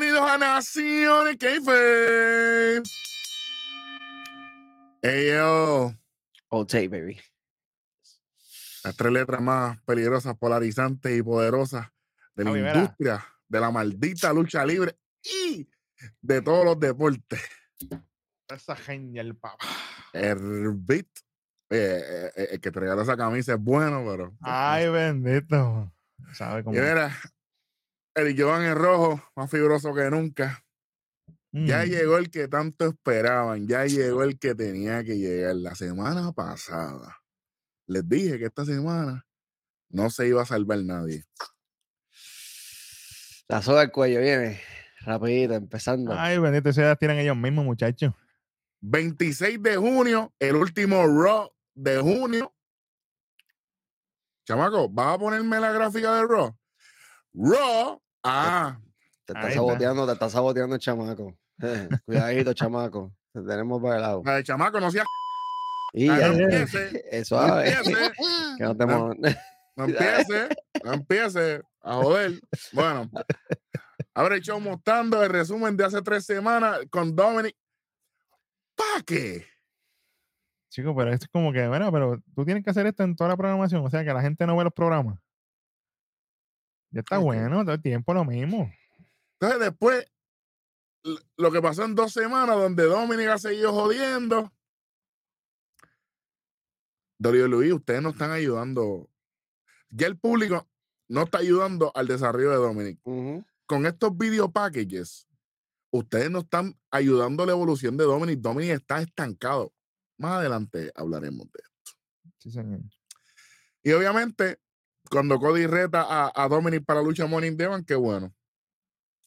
Bienvenidos 0.00 0.30
a 0.30 0.38
Naciones 0.38 1.36
Keife. 1.38 2.82
Hey 5.02 5.30
yo, 5.30 5.92
Old 6.50 6.68
Tape, 6.68 6.86
baby. 6.86 7.20
las 8.84 8.96
tres 8.96 9.12
letras 9.12 9.40
más 9.40 9.82
peligrosas, 9.82 10.36
polarizantes 10.38 11.18
y 11.18 11.20
poderosas 11.20 11.88
de 12.36 12.44
la 12.44 12.56
industria 12.56 13.26
de 13.48 13.60
la 13.60 13.72
maldita 13.72 14.32
lucha 14.32 14.64
libre 14.64 14.96
y 15.24 15.68
de 16.22 16.42
todos 16.42 16.64
los 16.64 16.78
deportes. 16.78 17.40
Esa 18.46 18.76
genial, 18.76 19.34
papá. 19.34 19.66
El 20.12 20.74
beat, 20.76 21.08
eh, 21.70 22.30
eh, 22.36 22.48
el 22.52 22.60
que 22.60 22.70
te 22.70 22.78
regala 22.78 23.02
esa 23.02 23.16
camisa 23.16 23.54
es 23.54 23.60
bueno, 23.60 24.04
pero. 24.08 24.36
Ay, 24.42 24.88
bendito. 24.90 25.92
¿Sabe 26.34 26.62
cómo? 26.62 26.76
Y 26.76 26.80
mira, 26.80 27.18
el 28.18 28.40
Jovan 28.40 28.64
en 28.64 28.74
rojo, 28.74 29.22
más 29.36 29.50
fibroso 29.50 29.94
que 29.94 30.10
nunca. 30.10 30.64
Ya 31.52 31.84
Mm. 31.84 31.88
llegó 31.88 32.18
el 32.18 32.30
que 32.30 32.46
tanto 32.48 32.86
esperaban, 32.88 33.66
ya 33.66 33.86
llegó 33.86 34.22
el 34.22 34.38
que 34.38 34.54
tenía 34.54 35.02
que 35.02 35.16
llegar. 35.16 35.56
La 35.56 35.74
semana 35.74 36.32
pasada 36.32 37.16
les 37.86 38.06
dije 38.08 38.38
que 38.38 38.44
esta 38.46 38.64
semana 38.66 39.26
no 39.88 40.10
se 40.10 40.28
iba 40.28 40.42
a 40.42 40.46
salvar 40.46 40.78
nadie. 40.84 41.24
La 43.48 43.62
soga 43.62 43.80
al 43.80 43.90
cuello 43.92 44.20
viene. 44.20 44.60
Rapidito, 45.00 45.54
empezando. 45.54 46.12
Ay, 46.14 46.38
bendito. 46.38 46.68
Eso 46.68 46.82
ya 46.82 46.94
tiran 46.96 47.16
ellos 47.16 47.36
mismos, 47.36 47.64
muchachos. 47.64 48.12
26 48.80 49.62
de 49.62 49.76
junio, 49.76 50.34
el 50.38 50.54
último 50.56 51.06
Raw 51.06 51.50
de 51.74 51.98
junio. 51.98 52.54
Chamaco, 54.46 54.88
¿vas 54.90 55.14
a 55.14 55.18
ponerme 55.18 55.60
la 55.60 55.72
gráfica 55.72 56.14
de 56.16 56.26
Raw? 56.26 56.56
Raw. 57.34 58.02
Ah, 58.22 58.78
te 59.24 59.32
está 59.32 59.50
saboteando, 59.50 60.06
te 60.06 60.12
está 60.12 60.28
saboteando 60.28 60.74
el 60.74 60.80
chamaco. 60.80 61.36
Cuidadito, 62.06 62.52
chamaco. 62.54 63.12
Te 63.32 63.42
tenemos 63.42 63.82
para 63.82 63.96
el 63.96 64.02
lado. 64.02 64.22
la 64.24 64.36
de 64.36 64.44
chamaco, 64.44 64.80
no 64.80 64.90
sea. 64.90 65.04
Y 65.92 66.08
Ah, 66.08 66.18
ya, 66.18 66.28
no 66.32 66.38
empiece, 66.38 67.04
eso 67.10 67.46
no 67.46 67.60
empiece, 67.60 68.12
Que 68.58 68.64
no 68.64 68.76
te 68.76 68.86
No. 68.86 69.14
no 69.76 69.84
empiece, 69.84 70.48
no 70.84 70.92
empiece 70.92 71.62
a 71.82 71.94
joder. 71.94 72.40
Bueno, 72.72 73.10
habré 74.14 74.36
hecho 74.36 74.58
mostrando 74.60 75.22
el 75.22 75.30
resumen 75.30 75.76
de 75.76 75.84
hace 75.84 76.02
tres 76.02 76.24
semanas 76.26 76.80
con 76.90 77.14
Dominic. 77.14 77.54
¿Para 78.76 79.02
qué? 79.04 79.46
Chicos, 80.70 80.94
pero 80.96 81.12
esto 81.12 81.24
es 81.24 81.30
como 81.30 81.52
que, 81.52 81.66
bueno, 81.66 81.90
pero 81.90 82.20
tú 82.34 82.44
tienes 82.44 82.62
que 82.62 82.70
hacer 82.70 82.86
esto 82.86 83.02
en 83.02 83.16
toda 83.16 83.30
la 83.30 83.36
programación. 83.36 83.84
O 83.84 83.90
sea, 83.90 84.04
que 84.04 84.12
la 84.12 84.20
gente 84.20 84.46
no 84.46 84.56
ve 84.56 84.64
los 84.64 84.72
programas. 84.72 85.18
Ya 86.90 87.00
está 87.00 87.18
bueno, 87.18 87.62
todo 87.62 87.74
el 87.74 87.82
tiempo 87.82 88.14
lo 88.14 88.24
mismo. 88.24 88.72
Entonces, 89.34 89.60
después, 89.60 90.06
lo 91.36 91.52
que 91.52 91.62
pasó 91.62 91.84
en 91.84 91.94
dos 91.94 92.12
semanas, 92.12 92.56
donde 92.56 92.84
Dominic 92.84 93.28
ha 93.28 93.38
seguido 93.38 93.72
jodiendo. 93.72 94.52
WWE, 97.18 97.72
ustedes 97.72 98.02
no 98.02 98.10
están 98.10 98.30
ayudando. 98.30 99.08
Ya 99.90 100.06
el 100.06 100.18
público 100.18 100.68
no 101.08 101.22
está 101.22 101.38
ayudando 101.38 101.90
al 101.94 102.06
desarrollo 102.06 102.50
de 102.50 102.56
Dominic. 102.56 103.00
Con 103.66 103.86
estos 103.86 104.16
video 104.16 104.50
packages, 104.50 105.28
ustedes 105.90 106.30
no 106.30 106.40
están 106.40 106.78
ayudando 106.90 107.42
a 107.42 107.46
la 107.46 107.52
evolución 107.52 107.96
de 107.96 108.04
Dominic. 108.04 108.40
Dominic 108.40 108.70
está 108.70 109.00
estancado. 109.00 109.74
Más 110.16 110.32
adelante 110.38 110.90
hablaremos 110.94 111.50
de 111.52 111.60
esto. 111.62 111.92
Sí, 112.38 112.50
señor. 112.50 112.80
Y 113.82 113.92
obviamente, 113.92 114.60
cuando 115.08 115.38
Cody 115.38 115.66
reta 115.66 116.02
a, 116.02 116.32
a 116.34 116.48
Dominic 116.48 116.84
para 116.84 117.00
la 117.00 117.06
lucha 117.06 117.26
Morning 117.26 117.56
Devon, 117.56 117.84
qué 117.84 117.94
bueno. 117.94 118.34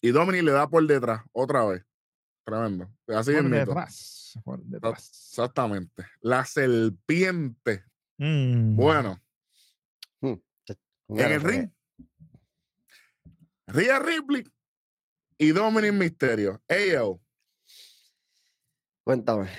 Y 0.02 0.09
Dominic 0.09 0.44
le 0.44 0.52
da 0.52 0.68
por 0.68 0.86
detrás, 0.86 1.22
otra 1.31 1.66
vez. 1.66 1.86
Tremendo. 2.44 2.92
Así 3.08 3.34
Por 3.34 3.50
detrás. 3.50 4.40
Por 4.44 4.64
detrás. 4.64 5.09
Exactamente. 5.30 6.06
La 6.22 6.44
serpiente. 6.46 7.86
Mm. 8.18 8.75
Bueno, 8.75 9.22
Con 10.20 10.41
en 11.08 11.31
el 11.31 11.41
ring. 11.41 11.70
Rhea 13.68 14.00
Ripley 14.00 14.44
y 15.38 15.52
Dominic 15.52 15.94
Misterio. 15.94 16.62
Ayo. 16.68 17.20
Cuéntame. 19.03 19.50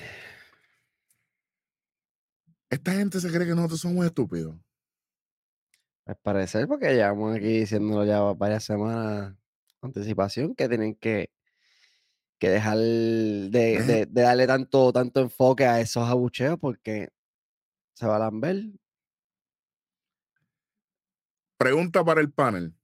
Esta 2.69 2.93
gente 2.93 3.21
se 3.21 3.31
cree 3.31 3.47
que 3.47 3.55
nosotros 3.55 3.81
somos 3.81 4.05
estúpidos. 4.05 4.57
Al 6.05 6.17
parecer, 6.17 6.67
porque 6.67 6.95
llevamos 6.95 7.37
aquí 7.37 7.61
diciéndolo 7.61 8.05
ya 8.05 8.21
varias 8.33 8.65
semanas 8.65 9.37
anticipación 9.83 10.55
que 10.55 10.69
tienen 10.69 10.95
que, 10.97 11.31
que 12.39 12.51
dejar 12.51 12.77
de, 12.79 13.51
de- 13.51 14.07
de 14.09 14.23
darle 14.23 14.47
tanto, 14.47 14.93
tanto 14.93 15.21
enfoque 15.21 15.65
a 15.65 15.81
esos 15.81 16.09
abucheos 16.09 16.59
porque 16.59 17.09
se 17.95 18.07
va 18.07 18.17
a 18.17 18.21
lamber. 18.21 18.65
Pregunta 21.57 22.05
para 22.05 22.21
el 22.21 22.33
panel. 22.33 22.75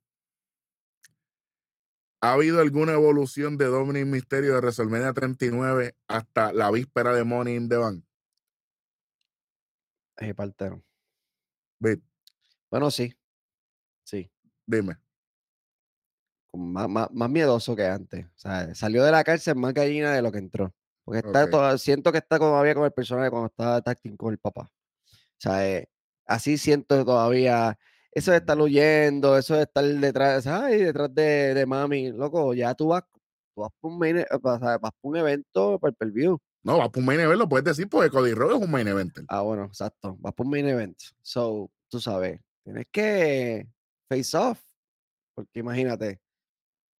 ¿Ha 2.20 2.32
habido 2.32 2.60
alguna 2.60 2.92
evolución 2.94 3.56
de 3.58 3.66
Dominic 3.66 4.06
Misterio 4.06 4.54
de 4.54 4.60
WrestleMania 4.60 5.12
39 5.12 5.94
hasta 6.08 6.52
la 6.52 6.70
víspera 6.70 7.12
de 7.14 7.22
Money 7.24 7.54
in 7.56 7.68
the 7.68 7.76
Bank? 7.76 8.04
Ese 10.16 10.34
partero. 10.34 10.82
Bit, 11.80 12.02
Bueno, 12.70 12.90
sí. 12.90 13.14
Sí. 14.04 14.30
dime. 14.66 14.96
Más, 16.54 16.88
más, 16.88 17.08
más 17.12 17.30
miedoso 17.30 17.76
que 17.76 17.86
antes. 17.86 18.24
O 18.26 18.32
sea, 18.38 18.74
salió 18.74 19.04
de 19.04 19.12
la 19.12 19.22
cárcel 19.22 19.54
más 19.56 19.74
gallina 19.74 20.12
de 20.12 20.22
lo 20.22 20.32
que 20.32 20.38
entró. 20.38 20.74
Porque 21.04 21.18
está 21.26 21.44
Ok. 21.44 21.50
toda- 21.50 21.78
siento 21.78 22.10
que 22.12 22.18
está 22.18 22.38
todavía 22.38 22.74
con 22.74 22.84
el 22.84 22.92
personaje 22.92 23.30
cuando 23.30 23.46
estaba 23.48 23.80
tacting 23.82 24.16
con 24.16 24.32
el 24.32 24.38
papá. 24.38 24.70
O 25.10 25.40
sea, 25.40 25.66
eh, 25.68 25.88
así 26.26 26.58
siento 26.58 27.04
todavía. 27.04 27.78
Eso 28.10 28.30
de 28.32 28.38
estar 28.38 28.58
huyendo, 28.60 29.36
eso 29.38 29.54
de 29.56 29.62
estar 29.62 29.84
detrás, 29.84 30.46
ay, 30.46 30.78
detrás 30.78 31.14
de, 31.14 31.54
de 31.54 31.66
mami, 31.66 32.10
loco, 32.12 32.54
ya 32.54 32.74
tú 32.74 32.88
vas, 32.88 33.04
tú 33.54 33.60
vas 33.62 33.70
por 33.80 33.92
un, 33.92 33.98
main 33.98 34.18
e- 34.18 34.26
o 34.30 34.58
sea, 34.58 34.78
vas 34.78 34.92
por 35.00 35.10
un 35.12 35.16
evento 35.18 35.78
per, 35.78 35.94
per 35.94 36.10
view. 36.10 36.38
No, 36.64 36.78
va 36.78 36.90
por 36.90 37.00
un 37.00 37.06
main 37.06 37.20
event, 37.20 37.38
lo 37.38 37.48
puedes 37.48 37.64
decir 37.64 37.88
porque 37.88 38.10
Cody 38.10 38.32
Rhodes 38.34 38.56
es 38.58 38.64
un 38.64 38.70
main 38.70 38.88
eventer. 38.88 39.24
Ah, 39.28 39.42
bueno, 39.42 39.64
exacto. 39.64 40.16
Vas 40.18 40.32
por 40.34 40.46
un 40.46 40.50
main 40.52 40.66
event. 40.66 40.98
So, 41.22 41.70
tú 41.88 42.00
sabes, 42.00 42.40
tienes 42.68 42.86
que 42.92 43.66
face 44.08 44.36
off. 44.36 44.62
Porque 45.34 45.60
imagínate, 45.60 46.20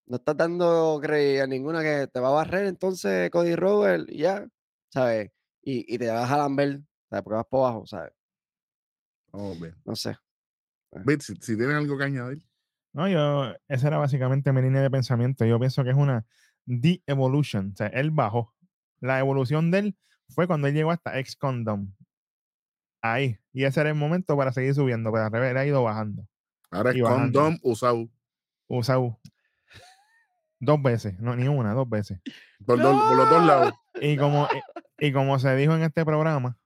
no 0.06 0.17
estás 0.17 0.37
dando 0.37 1.01
a 1.03 1.47
ninguna 1.47 1.83
que 1.83 2.06
te 2.06 2.21
va 2.21 2.29
a 2.29 2.33
barrer, 2.33 2.67
entonces 2.67 3.31
Cody 3.31 3.55
Rhodes 3.55 4.07
y 4.09 4.19
ya, 4.19 4.49
¿sabes? 4.91 5.31
Y, 5.62 5.93
y 5.93 5.99
te 5.99 6.09
vas 6.09 6.31
a 6.31 6.39
lamber, 6.39 6.81
¿sabes? 7.11 7.23
Porque 7.23 7.37
vas 7.37 7.47
por 7.47 7.61
abajo, 7.61 7.87
¿sabes? 7.87 8.12
Oh, 9.33 9.55
bien. 9.61 9.75
No 9.84 9.95
sé. 9.95 10.17
Bit, 11.05 11.21
si, 11.21 11.34
si 11.34 11.57
tienes 11.57 11.77
algo 11.77 11.99
que 11.99 12.05
añadir. 12.05 12.43
No, 12.95 13.07
yo, 13.09 13.55
esa 13.69 13.89
era 13.89 13.99
básicamente 13.99 14.53
mi 14.53 14.62
línea 14.62 14.81
de 14.81 14.91
pensamiento. 14.91 15.45
Yo 15.45 15.59
pienso 15.59 15.84
que 15.84 15.91
es 15.91 15.97
una 15.97 16.25
de-evolution. 16.65 17.73
O 17.75 17.77
sea, 17.77 17.89
él 17.89 18.11
bajó. 18.11 18.55
La 19.01 19.19
evolución 19.19 19.71
de 19.71 19.78
él 19.78 19.99
fue 20.31 20.47
cuando 20.47 20.69
él 20.69 20.75
llegó 20.75 20.91
hasta 20.91 21.19
ex-condom. 21.19 21.93
Ahí. 23.03 23.39
Y 23.59 23.65
ese 23.65 23.81
era 23.81 23.89
el 23.89 23.97
momento 23.97 24.37
para 24.37 24.53
seguir 24.53 24.73
subiendo, 24.73 25.11
pero 25.11 25.25
al 25.25 25.33
revés, 25.33 25.57
ha 25.57 25.67
ido 25.67 25.83
bajando. 25.83 26.28
Ahora 26.71 26.91
es 26.93 26.97
condom 27.03 27.59
usado 27.63 28.09
Usado 28.69 29.19
dos 30.60 30.81
veces, 30.81 31.19
no, 31.19 31.34
ni 31.34 31.49
una, 31.49 31.75
dos 31.75 31.89
veces. 31.91 32.21
por, 32.65 32.78
dos- 32.81 33.03
por 33.09 33.16
los 33.16 33.28
dos 33.28 33.45
lados. 33.45 33.75
Y 34.01 34.16
como, 34.16 34.47
y, 35.01 35.07
y 35.09 35.13
como 35.13 35.41
se 35.41 35.57
dijo 35.57 35.75
en 35.75 35.83
este 35.83 36.05
programa, 36.05 36.57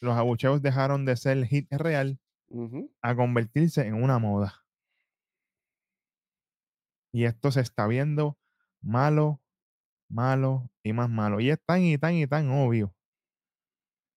los 0.00 0.16
abucheos 0.16 0.60
dejaron 0.60 1.04
de 1.04 1.16
ser 1.16 1.44
hit 1.46 1.70
real 1.70 2.18
a 3.00 3.14
convertirse 3.14 3.86
en 3.86 3.94
una 3.94 4.18
moda. 4.18 4.64
Y 7.12 7.26
esto 7.26 7.52
se 7.52 7.60
está 7.60 7.86
viendo 7.86 8.36
malo, 8.80 9.40
malo 10.08 10.68
y 10.82 10.92
más 10.94 11.08
malo. 11.08 11.38
Y 11.38 11.50
es 11.50 11.60
tan 11.64 11.82
y 11.82 11.96
tan 11.96 12.14
y 12.14 12.26
tan 12.26 12.50
obvio 12.50 12.92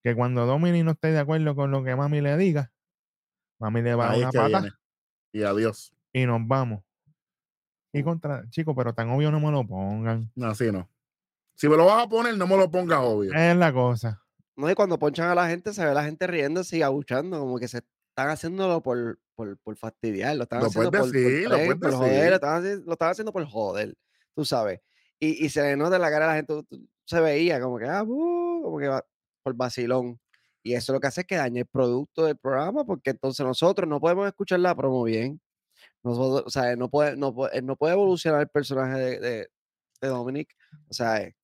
que 0.06 0.14
cuando 0.14 0.46
Dominic 0.46 0.84
no 0.84 0.92
esté 0.92 1.08
de 1.10 1.18
acuerdo 1.18 1.56
con 1.56 1.72
lo 1.72 1.82
que 1.82 1.96
mami 1.96 2.20
le 2.20 2.36
diga, 2.36 2.70
mami 3.58 3.82
le 3.82 3.96
va 3.96 4.12
a 4.12 4.16
una 4.16 4.30
pata 4.30 4.60
viene. 4.60 4.70
Y 5.32 5.42
adiós. 5.42 5.92
y 6.12 6.26
nos 6.26 6.46
vamos. 6.46 6.84
Y 7.92 8.04
contra, 8.04 8.48
chicos, 8.50 8.72
pero 8.76 8.94
tan 8.94 9.10
obvio 9.10 9.32
no 9.32 9.40
me 9.40 9.50
lo 9.50 9.66
pongan. 9.66 10.30
No, 10.36 10.46
así 10.46 10.70
no. 10.70 10.88
Si 11.56 11.68
me 11.68 11.76
lo 11.76 11.86
vas 11.86 12.04
a 12.04 12.08
poner, 12.08 12.36
no 12.36 12.46
me 12.46 12.56
lo 12.56 12.70
pongas 12.70 13.00
obvio. 13.00 13.32
Es 13.34 13.56
la 13.56 13.72
cosa. 13.72 14.22
No, 14.54 14.70
y 14.70 14.76
cuando 14.76 14.96
ponchan 14.96 15.28
a 15.28 15.34
la 15.34 15.48
gente, 15.48 15.72
se 15.72 15.84
ve 15.84 15.92
la 15.92 16.04
gente 16.04 16.28
riéndose 16.28 16.76
y 16.78 16.82
abuchando, 16.82 17.40
como 17.40 17.58
que 17.58 17.66
se 17.66 17.78
están 18.10 18.28
haciéndolo 18.28 18.80
por, 18.82 19.18
por, 19.34 19.58
por 19.58 19.76
fastidiar, 19.76 20.36
lo 20.36 20.44
están 20.44 20.60
Lo 20.60 20.66
haciendo 20.66 20.90
puedes 20.92 21.06
por, 21.06 21.12
por 21.14 21.20
decir, 21.22 21.48
lo 21.48 21.54
tren, 21.56 21.66
puedes 21.66 21.80
por 21.80 21.90
decir. 21.90 22.16
joder, 22.16 22.28
lo 22.30 22.34
están, 22.36 22.84
lo 22.86 22.92
están 22.92 23.10
haciendo 23.10 23.32
por 23.32 23.44
joder, 23.44 23.96
tú 24.36 24.44
sabes. 24.44 24.80
Y, 25.18 25.44
y 25.44 25.48
se 25.48 25.62
le 25.62 25.76
nota 25.76 25.96
en 25.96 26.02
la 26.02 26.10
cara 26.10 26.26
de 26.26 26.30
la 26.30 26.36
gente, 26.36 26.54
tú- 26.54 26.62
tú- 26.64 26.88
se 27.04 27.20
veía 27.20 27.60
como 27.60 27.78
que, 27.78 27.86
ah, 27.86 28.04
uh, 28.04 28.62
como 28.62 28.78
que 28.78 28.86
va 28.88 29.04
por 29.46 29.54
vacilón. 29.54 30.18
Y 30.64 30.74
eso 30.74 30.92
lo 30.92 30.98
que 30.98 31.06
hace 31.06 31.20
es 31.20 31.26
que 31.28 31.36
daña 31.36 31.60
el 31.60 31.66
producto 31.66 32.24
del 32.24 32.36
programa, 32.36 32.84
porque 32.84 33.10
entonces 33.10 33.46
nosotros 33.46 33.88
no 33.88 34.00
podemos 34.00 34.26
escuchar 34.26 34.58
la 34.58 34.74
promo 34.74 35.04
bien, 35.04 35.40
Nosotros, 36.02 36.42
o 36.46 36.50
sea, 36.50 36.74
no 36.74 36.90
puede, 36.90 37.16
no 37.16 37.32
puede, 37.32 37.56
él 37.58 37.64
no 37.66 37.76
puede 37.76 37.94
evolucionar 37.94 38.40
el 38.40 38.48
personaje 38.48 38.98
de, 38.98 39.20
de, 39.20 39.48
de 40.00 40.08
Dominic. 40.08 40.48
O 40.88 40.92
sea, 40.94 41.22
eh, 41.22 41.36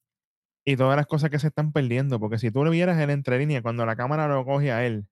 Y 0.64 0.76
todas 0.76 0.96
las 0.96 1.06
cosas 1.06 1.30
que 1.30 1.38
se 1.38 1.46
están 1.46 1.70
perdiendo, 1.72 2.18
porque 2.18 2.38
si 2.38 2.50
tú 2.50 2.64
le 2.64 2.70
vieras 2.72 2.98
el 2.98 3.10
entre 3.10 3.38
línea 3.38 3.62
cuando 3.62 3.86
la 3.86 3.94
cámara 3.94 4.26
lo 4.26 4.44
coge 4.44 4.72
a 4.72 4.84
él, 4.84 5.06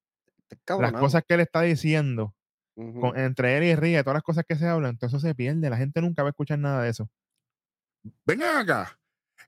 las 0.82 0.90
cosas 1.00 1.22
que 1.28 1.34
él 1.34 1.40
está 1.40 1.60
diciendo, 1.62 2.34
con- 3.00 3.16
entre 3.16 3.56
él 3.58 3.62
y 3.64 3.74
Ría, 3.76 4.02
todas 4.02 4.14
las 4.16 4.24
cosas 4.24 4.44
que 4.48 4.56
se 4.56 4.66
hablan, 4.66 4.98
todo 4.98 5.06
eso 5.06 5.20
se 5.20 5.36
pierde. 5.36 5.70
La 5.70 5.76
gente 5.76 6.00
nunca 6.00 6.22
va 6.24 6.30
a 6.30 6.32
escuchar 6.32 6.58
nada 6.58 6.82
de 6.82 6.90
eso. 6.90 7.08
Vengan 8.26 8.56
acá. 8.56 8.98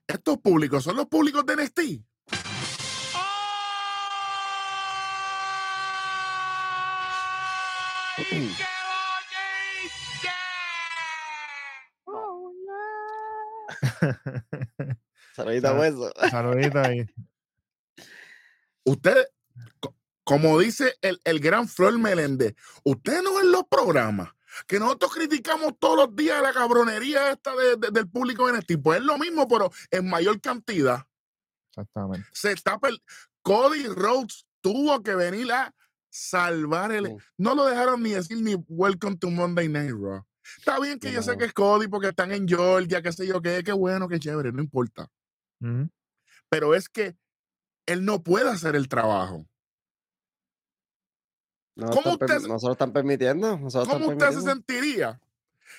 Estos 0.07 0.37
públicos 0.37 0.83
son 0.85 0.95
los 0.95 1.07
públicos 1.07 1.45
de 1.45 1.55
NXT. 1.57 1.79
Saludita 15.35 15.71
Ah. 15.71 15.79
hueso. 15.79 16.11
Saludito 16.29 16.79
ahí. 16.79 17.05
Ustedes, 18.85 19.27
co- 19.79 19.95
como 20.23 20.59
dice 20.59 20.95
el, 21.01 21.19
el 21.23 21.39
gran 21.39 21.67
Flor 21.67 21.97
Meléndez, 21.97 22.55
ustedes 22.83 23.23
no 23.23 23.35
ven 23.35 23.51
los 23.51 23.63
programas 23.69 24.29
que 24.67 24.79
nosotros 24.79 25.13
criticamos 25.13 25.73
todos 25.79 25.97
los 25.97 26.15
días 26.15 26.41
la 26.41 26.53
cabronería 26.53 27.31
esta 27.31 27.55
de- 27.55 27.77
de- 27.77 27.89
del 27.91 28.09
público 28.09 28.47
en 28.49 28.55
NXT. 28.57 28.77
Pues 28.83 28.99
es 28.99 29.05
lo 29.05 29.17
mismo, 29.17 29.47
pero 29.47 29.71
en 29.89 30.09
mayor 30.09 30.39
cantidad. 30.41 31.03
Exactamente. 31.69 32.27
Se 32.33 32.51
está 32.51 32.77
Cody 33.41 33.87
Rhodes 33.87 34.45
tuvo 34.61 35.01
que 35.01 35.15
venir 35.15 35.51
a 35.51 35.73
salvar 36.13 36.91
el. 36.91 37.07
Sí. 37.07 37.13
No 37.37 37.55
lo 37.55 37.65
dejaron 37.65 38.03
ni 38.03 38.11
decir 38.11 38.39
ni 38.41 38.53
Welcome 38.67 39.17
to 39.17 39.29
Monday 39.31 39.67
Night 39.67 39.91
Raw. 39.91 40.23
Está 40.57 40.79
bien 40.79 40.99
que 40.99 41.07
Sí, 41.07 41.13
yo 41.15 41.23
sé 41.23 41.37
que 41.37 41.45
es 41.45 41.53
Cody 41.53 41.87
porque 41.87 42.09
están 42.09 42.31
en 42.31 42.47
Georgia, 42.47 43.01
qué 43.01 43.11
sé 43.11 43.25
yo 43.25 43.41
qué, 43.41 43.63
qué 43.63 43.71
bueno, 43.71 44.07
qué 44.07 44.19
chévere, 44.19 44.51
no 44.51 44.61
importa. 44.61 45.09
Pero 46.49 46.75
es 46.75 46.87
que 46.89 47.15
él 47.87 48.05
no 48.05 48.21
puede 48.21 48.49
hacer 48.49 48.75
el 48.75 48.87
trabajo. 48.89 49.47
No 51.75 51.87
¿Cómo 51.89 52.11
están 52.11 52.37
usted- 52.37 52.47
nosotros 52.47 52.73
están 52.75 52.93
permitiendo. 52.93 53.57
Nosotros 53.57 53.91
¿Cómo 53.91 54.11
están 54.11 54.29
usted 54.29 54.41
se 54.41 54.47
sentiría 54.47 55.19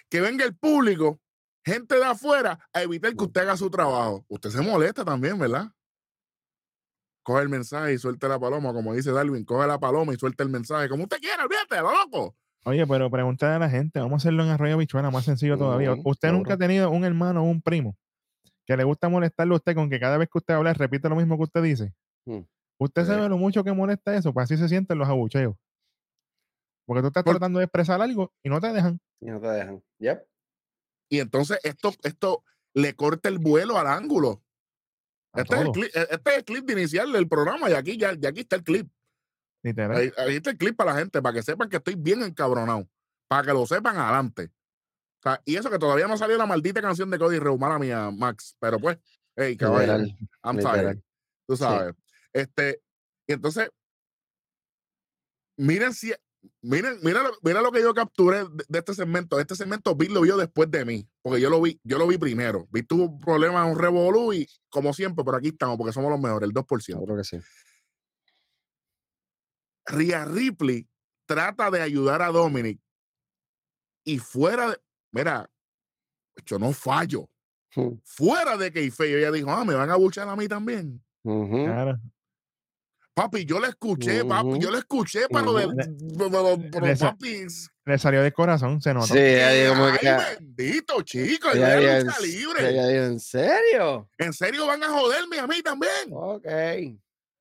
que 0.09 0.21
venga 0.21 0.45
el 0.45 0.57
público, 0.57 1.21
gente 1.65 1.95
de 1.97 2.05
afuera, 2.05 2.59
a 2.73 2.83
evitar 2.83 3.15
que 3.15 3.25
usted 3.25 3.43
haga 3.43 3.57
su 3.57 3.71
trabajo? 3.71 4.25
Usted 4.29 4.51
se 4.51 4.61
molesta 4.63 5.05
también, 5.05 5.39
¿verdad? 5.39 5.71
Coge 7.25 7.43
el 7.43 7.49
mensaje 7.49 7.94
y 7.94 7.99
suelta 7.99 8.29
la 8.29 8.38
paloma, 8.38 8.73
como 8.73 8.93
dice 8.94 9.11
Darwin, 9.11 9.44
coge 9.44 9.67
la 9.67 9.79
paloma 9.81 10.12
y 10.15 10.17
suelta 10.17 10.44
el 10.44 10.50
mensaje, 10.50 10.88
como 10.88 11.05
usted 11.05 11.19
quiera, 11.19 11.43
olvídate, 11.44 11.81
lo 11.81 11.91
loco. 11.93 12.37
Oye, 12.67 12.87
pero 12.87 13.11
pregúntale 13.11 13.55
a 13.55 13.59
la 13.59 13.69
gente, 13.71 13.99
vamos 13.99 14.12
a 14.12 14.17
hacerlo 14.23 14.44
en 14.44 14.50
Arroyo 14.50 14.76
Bichuela, 14.79 15.11
más 15.11 15.25
sencillo 15.25 15.59
todavía. 15.59 15.94
¿Usted 16.05 16.31
nunca 16.32 16.55
ha 16.55 16.56
tenido 16.59 16.91
un 16.91 17.05
hermano 17.05 17.43
o 17.43 17.44
un 17.44 17.61
primo 17.61 17.97
que 18.67 18.76
le 18.76 18.85
gusta 18.85 19.09
molestarle 19.09 19.55
a 19.55 19.56
usted 19.56 19.75
con 19.75 19.91
que 19.91 19.99
cada 20.00 20.17
vez 20.19 20.29
que 20.31 20.38
usted 20.38 20.55
habla 20.55 20.73
repite 20.75 21.09
lo 21.09 21.17
mismo 21.17 21.37
que 21.37 21.43
usted 21.44 21.62
dice? 21.62 21.93
Mm. 22.26 22.41
Usted 22.79 23.03
Sí. 23.03 23.09
sabe 23.09 23.29
lo 23.29 23.37
mucho 23.38 23.65
que 23.65 23.73
molesta 23.73 24.15
eso, 24.15 24.32
pues 24.32 24.44
así 24.44 24.56
se 24.56 24.69
sienten 24.69 24.99
los 24.99 25.09
abucheos. 25.09 25.55
Porque 26.87 27.00
tú 27.03 27.06
estás 27.09 27.25
Por- 27.25 27.35
tratando 27.35 27.59
de 27.59 27.65
expresar 27.67 28.00
algo 28.03 28.32
y 28.43 28.49
no 28.50 28.61
te 28.61 28.73
dejan. 28.73 29.00
Y 29.21 29.26
no 29.26 29.41
te 29.41 29.49
dejan. 29.49 29.82
Yep. 29.99 30.26
Y 31.11 31.21
entonces 31.21 31.59
esto, 31.62 31.93
esto 32.03 32.44
le 32.75 32.94
corta 32.94 33.29
el 33.29 33.38
vuelo 33.38 33.79
al 33.79 33.87
ángulo. 33.87 34.43
A 35.35 35.41
Este 35.43 35.55
es, 35.57 35.61
el 35.63 35.71
clip, 35.73 35.91
e- 35.97 36.09
este 36.11 36.31
es 36.31 36.37
el 36.39 36.45
clip 36.45 36.65
de 36.65 36.73
inicial 36.75 37.13
del 37.13 37.29
programa 37.29 37.69
y 37.69 37.75
aquí 37.75 37.97
ya, 37.99 38.15
ya 38.15 38.29
aquí 38.31 38.41
está 38.41 38.57
el 38.57 38.65
clip. 38.65 38.89
literal. 39.63 39.97
Ahí, 39.97 40.13
ahí 40.17 40.37
está 40.37 40.51
el 40.51 40.59
clip 40.59 40.77
para 40.77 40.93
la 40.93 40.99
gente, 40.99 41.21
para 41.21 41.35
que 41.35 41.43
sepan 41.43 41.69
que 41.69 41.77
estoy 41.79 41.95
bien 41.97 42.23
encabronado. 42.23 42.89
Para 43.29 43.43
que 43.47 43.53
lo 43.53 43.67
sepan 43.67 43.97
adelante. 43.97 44.51
O 45.21 45.23
sea, 45.23 45.41
y 45.45 45.57
eso 45.57 45.71
que 45.71 45.79
todavía 45.79 46.07
no 46.07 46.17
salió 46.19 46.37
la 46.37 46.47
maldita 46.47 46.81
canción 46.83 47.11
de 47.11 47.19
Cody 47.19 47.39
Rhodes, 47.39 47.59
mala 47.61 47.79
mía, 47.79 48.11
Max. 48.11 48.57
Pero 48.61 48.79
pues, 48.79 48.99
hey, 49.37 49.57
caballo, 49.57 49.97
Literal. 49.99 50.29
I'm 50.45 50.57
literal. 50.57 50.81
tired. 50.81 50.99
Tú 51.47 51.57
Sí. 51.57 51.63
sabes. 51.63 51.95
Este, 52.33 52.83
y 53.27 53.33
entonces, 53.33 53.71
miren 55.57 55.95
si, 55.95 56.13
miren, 56.62 56.99
mira 57.02 57.23
lo, 57.23 57.32
mira 57.43 57.61
lo 57.62 57.73
que 57.73 57.81
yo 57.81 57.94
capturé 57.94 58.44
de, 58.44 58.64
de 58.69 58.79
este 58.79 58.94
segmento. 58.94 59.38
Este 59.38 59.55
segmento 59.55 59.94
Bill 59.94 60.14
lo 60.14 60.23
vio 60.23 60.37
después 60.37 60.70
de 60.70 60.85
mí, 60.85 61.08
porque 61.23 61.41
yo 61.41 61.50
lo 61.50 61.61
vi, 61.61 61.81
yo 61.85 61.99
lo 61.99 62.06
vi 62.06 62.19
primero. 62.19 62.67
Bill 62.70 62.87
tuvo 62.87 63.05
un 63.05 63.19
problema, 63.19 63.64
un 63.64 63.79
revolú 63.79 64.32
y 64.32 64.46
como 64.69 64.93
siempre, 64.93 65.25
por 65.25 65.37
aquí 65.37 65.49
estamos, 65.49 65.76
porque 65.76 65.93
somos 65.93 66.11
los 66.11 66.20
mejores, 66.20 66.49
el 66.49 66.55
2%. 66.55 66.81
Seguro 66.81 67.17
que 67.17 67.25
sí. 67.25 67.38
Rhea 69.87 70.25
Ripley 70.25 70.88
trata 71.26 71.70
de 71.70 71.82
ayudar 71.82 72.23
a 72.23 72.29
Dominic 72.29 72.81
y 74.05 74.19
fuera 74.19 74.70
de, 74.70 74.76
mira, 75.12 75.50
yo 76.44 76.58
no 76.58 76.73
fallo. 76.73 77.29
Mm. 77.76 77.94
Fuera 78.05 78.56
de 78.56 78.73
que 78.73 78.81
ella 78.81 79.31
dijo, 79.32 79.50
ah, 79.50 79.64
me 79.64 79.75
van 79.75 79.90
a 79.90 79.97
buchar 79.97 80.29
a 80.29 80.37
mí 80.37 80.49
también. 80.49 81.02
Claro. 81.23 81.99
Papi, 83.14 83.44
yo 83.44 83.61
la 83.61 83.69
escuché, 83.69 84.25
papi, 84.25 84.58
yo 84.58 84.72
la 84.72 84.78
escuché 84.78 85.28
para 85.28 85.44
lo 85.46 85.52
de, 85.55 85.69
pero, 86.72 86.96
papi, 86.99 87.46
Le 87.84 87.96
salió 87.99 88.22
de 88.22 88.32
corazón, 88.32 88.81
se 88.82 88.93
notó. 88.93 89.06
Sí, 89.06 89.12
que, 89.14 89.62
dijo 89.62 89.75
como 89.75 89.84
ay, 89.87 89.99
que. 90.00 90.16
bendito, 90.40 91.02
chico, 91.02 91.49
ella 91.52 91.78
ella 91.78 91.78
dijo, 91.78 91.90
es 91.93 92.00
en, 92.00 92.06
lucha 92.06 92.19
s- 92.19 92.26
libre. 92.26 92.70
ella 92.70 92.87
dijo, 92.88 93.05
¿en 93.05 93.20
serio? 93.20 94.11
En 94.19 94.32
serio 94.32 94.66
van 94.66 94.82
a 94.82 94.88
joderme 94.88 95.38
a 95.38 95.46
mí 95.46 95.62
también. 95.62 95.93
Ok. 96.11 96.46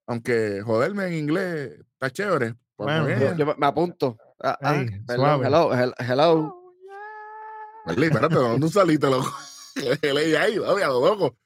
Aunque 0.05 0.61
joderme 0.61 1.07
en 1.07 1.13
inglés 1.15 1.79
está 1.93 2.11
chévere. 2.11 2.53
pues, 2.75 2.85
Bueno, 3.03 3.09
yo-. 3.09 3.35
Yo 3.35 3.45
me- 3.57 3.65
apunto. 3.65 4.17
Ah, 4.43 4.57
ah, 4.61 4.83
suave. 5.15 5.47
hello, 5.47 5.71
hel- 5.73 5.95
hello. 5.97 6.55
Merlí, 7.87 8.05
espérate, 8.07 8.35
¿de 8.35 8.41
dónde 8.41 8.69
saliste, 8.69 9.09
loco? 9.09 9.33
Ella 10.03 10.43
ahí, 10.43 10.57
obvio, 10.59 10.87
lo 10.87 11.05
loco. 11.05 11.37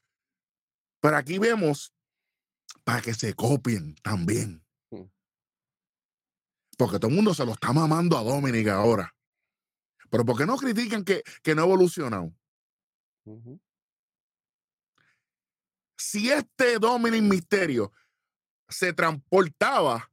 Pero 1.00 1.16
aquí 1.16 1.38
vemos 1.38 1.92
para 2.88 3.02
que 3.02 3.12
se 3.12 3.34
copien 3.34 3.94
también. 3.96 4.64
Mm. 4.90 5.02
Porque 6.78 6.98
todo 6.98 7.10
el 7.10 7.16
mundo 7.16 7.34
se 7.34 7.44
lo 7.44 7.52
está 7.52 7.70
mamando 7.70 8.16
a 8.16 8.22
Dominic 8.22 8.68
ahora. 8.68 9.14
Pero 10.08 10.24
¿por 10.24 10.38
qué 10.38 10.46
no 10.46 10.56
critican 10.56 11.04
que, 11.04 11.22
que 11.42 11.54
no 11.54 11.60
ha 11.60 11.64
evolucionado? 11.66 12.32
Si 15.98 16.30
este 16.30 16.78
Dominic 16.78 17.20
Misterio 17.24 17.92
se 18.70 18.94
transportaba 18.94 20.10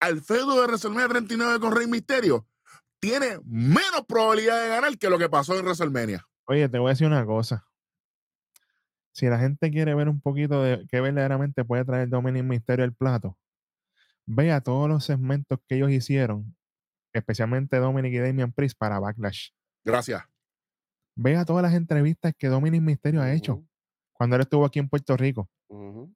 al 0.00 0.22
feudo 0.22 0.58
de 0.58 0.68
WrestleMania 0.68 1.08
39 1.08 1.60
con 1.60 1.76
Rey 1.76 1.86
Misterio, 1.86 2.48
tiene 3.00 3.38
menos 3.44 4.06
probabilidad 4.08 4.62
de 4.62 4.68
ganar 4.68 4.96
que 4.96 5.10
lo 5.10 5.18
que 5.18 5.28
pasó 5.28 5.52
en 5.58 5.66
WrestleMania. 5.66 6.26
Oye, 6.46 6.70
te 6.70 6.78
voy 6.78 6.88
a 6.88 6.94
decir 6.94 7.06
una 7.06 7.26
cosa. 7.26 7.68
Si 9.16 9.24
la 9.24 9.38
gente 9.38 9.70
quiere 9.70 9.94
ver 9.94 10.10
un 10.10 10.20
poquito 10.20 10.62
de 10.62 10.86
qué 10.90 11.00
verdaderamente 11.00 11.64
puede 11.64 11.86
traer 11.86 12.10
Dominic 12.10 12.44
Misterio 12.44 12.84
al 12.84 12.92
plato, 12.92 13.38
vea 14.26 14.60
todos 14.60 14.90
los 14.90 15.06
segmentos 15.06 15.58
que 15.66 15.76
ellos 15.76 15.90
hicieron, 15.90 16.54
especialmente 17.14 17.78
Dominic 17.78 18.12
y 18.12 18.18
Damian 18.18 18.52
Priest 18.52 18.76
para 18.76 18.98
Backlash. 18.98 19.52
Gracias. 19.86 20.22
Vea 21.16 21.46
todas 21.46 21.62
las 21.62 21.72
entrevistas 21.72 22.34
que 22.36 22.48
Dominic 22.48 22.82
Misterio 22.82 23.22
ha 23.22 23.32
hecho 23.32 23.64
cuando 24.12 24.36
él 24.36 24.42
estuvo 24.42 24.66
aquí 24.66 24.80
en 24.80 24.90
Puerto 24.90 25.16
Rico. 25.16 25.48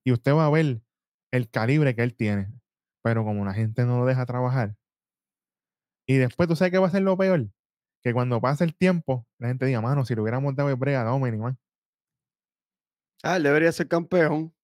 Y 0.05 0.13
usted 0.13 0.35
va 0.35 0.45
a 0.45 0.51
ver 0.51 0.83
el 1.31 1.49
calibre 1.49 1.95
que 1.97 2.03
él 2.03 2.15
tiene. 2.15 2.53
Pero 3.03 3.25
como 3.25 3.47
la 3.47 3.55
gente 3.55 3.87
no 3.87 3.99
lo 3.99 4.05
deja 4.05 4.27
trabajar. 4.27 4.77
Y 6.07 6.19
después, 6.19 6.51
¿tú 6.51 6.55
sabes 6.55 6.71
qué 6.71 6.77
va 6.77 6.89
a 6.89 6.91
ser 6.91 7.01
lo 7.01 7.17
peor? 7.17 7.49
Que 8.03 8.13
cuando 8.13 8.43
pase 8.43 8.65
el 8.65 8.77
tiempo, 8.77 9.27
la 9.39 9.49
gente 9.49 9.65
diga, 9.65 9.81
mano, 9.81 10.05
si 10.05 10.15
le 10.15 10.21
hubiéramos 10.21 10.55
dado 10.55 10.69
el 10.69 10.77
break 10.77 10.97
a 10.99 11.05
Dominic, 11.05 11.41
man. 11.41 11.59
Ah, 13.23 13.37
él 13.37 13.43
debería 13.43 13.73
ser 13.73 13.89
campeón. 13.89 14.55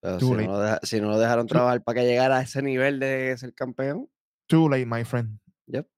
Pero 0.00 0.18
si 0.18 0.26
Too 0.26 0.34
no, 0.42 0.58
deja- 0.58 0.80
si 0.82 1.00
no 1.00 1.10
lo 1.10 1.18
dejaron 1.18 1.46
trabajar 1.46 1.82
para 1.82 2.00
que 2.00 2.06
llegara 2.06 2.38
a 2.38 2.42
ese 2.42 2.62
nivel 2.62 2.98
de 2.98 3.36
ser 3.38 3.54
campeón. 3.54 4.10
Too 4.48 4.68
late, 4.68 4.86
my 4.86 5.04
friend. 5.04 5.38
Yep. 5.66 5.88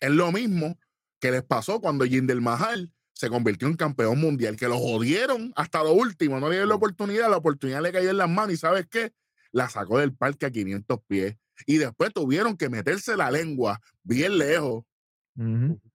Es 0.00 0.10
lo 0.10 0.32
mismo 0.32 0.78
que 1.20 1.30
les 1.30 1.42
pasó 1.42 1.80
cuando 1.80 2.04
Jinder 2.04 2.40
Mahal 2.40 2.92
se 3.12 3.28
convirtió 3.28 3.66
en 3.68 3.74
campeón 3.74 4.20
mundial, 4.20 4.56
que 4.56 4.68
lo 4.68 4.78
jodieron 4.78 5.52
hasta 5.56 5.82
lo 5.82 5.92
último, 5.92 6.38
no 6.38 6.46
le 6.48 6.52
dieron 6.54 6.68
la 6.68 6.76
oportunidad, 6.76 7.28
la 7.28 7.36
oportunidad 7.36 7.82
le 7.82 7.92
cayó 7.92 8.10
en 8.10 8.16
las 8.16 8.28
manos 8.30 8.52
y 8.54 8.56
¿sabes 8.56 8.86
qué? 8.88 9.12
La 9.50 9.68
sacó 9.68 9.98
del 9.98 10.14
parque 10.14 10.46
a 10.46 10.50
500 10.50 11.00
pies. 11.06 11.36
Y 11.66 11.78
después 11.78 12.12
tuvieron 12.12 12.56
que 12.56 12.68
meterse 12.68 13.16
la 13.16 13.30
lengua 13.32 13.80
bien 14.04 14.38
lejos, 14.38 14.84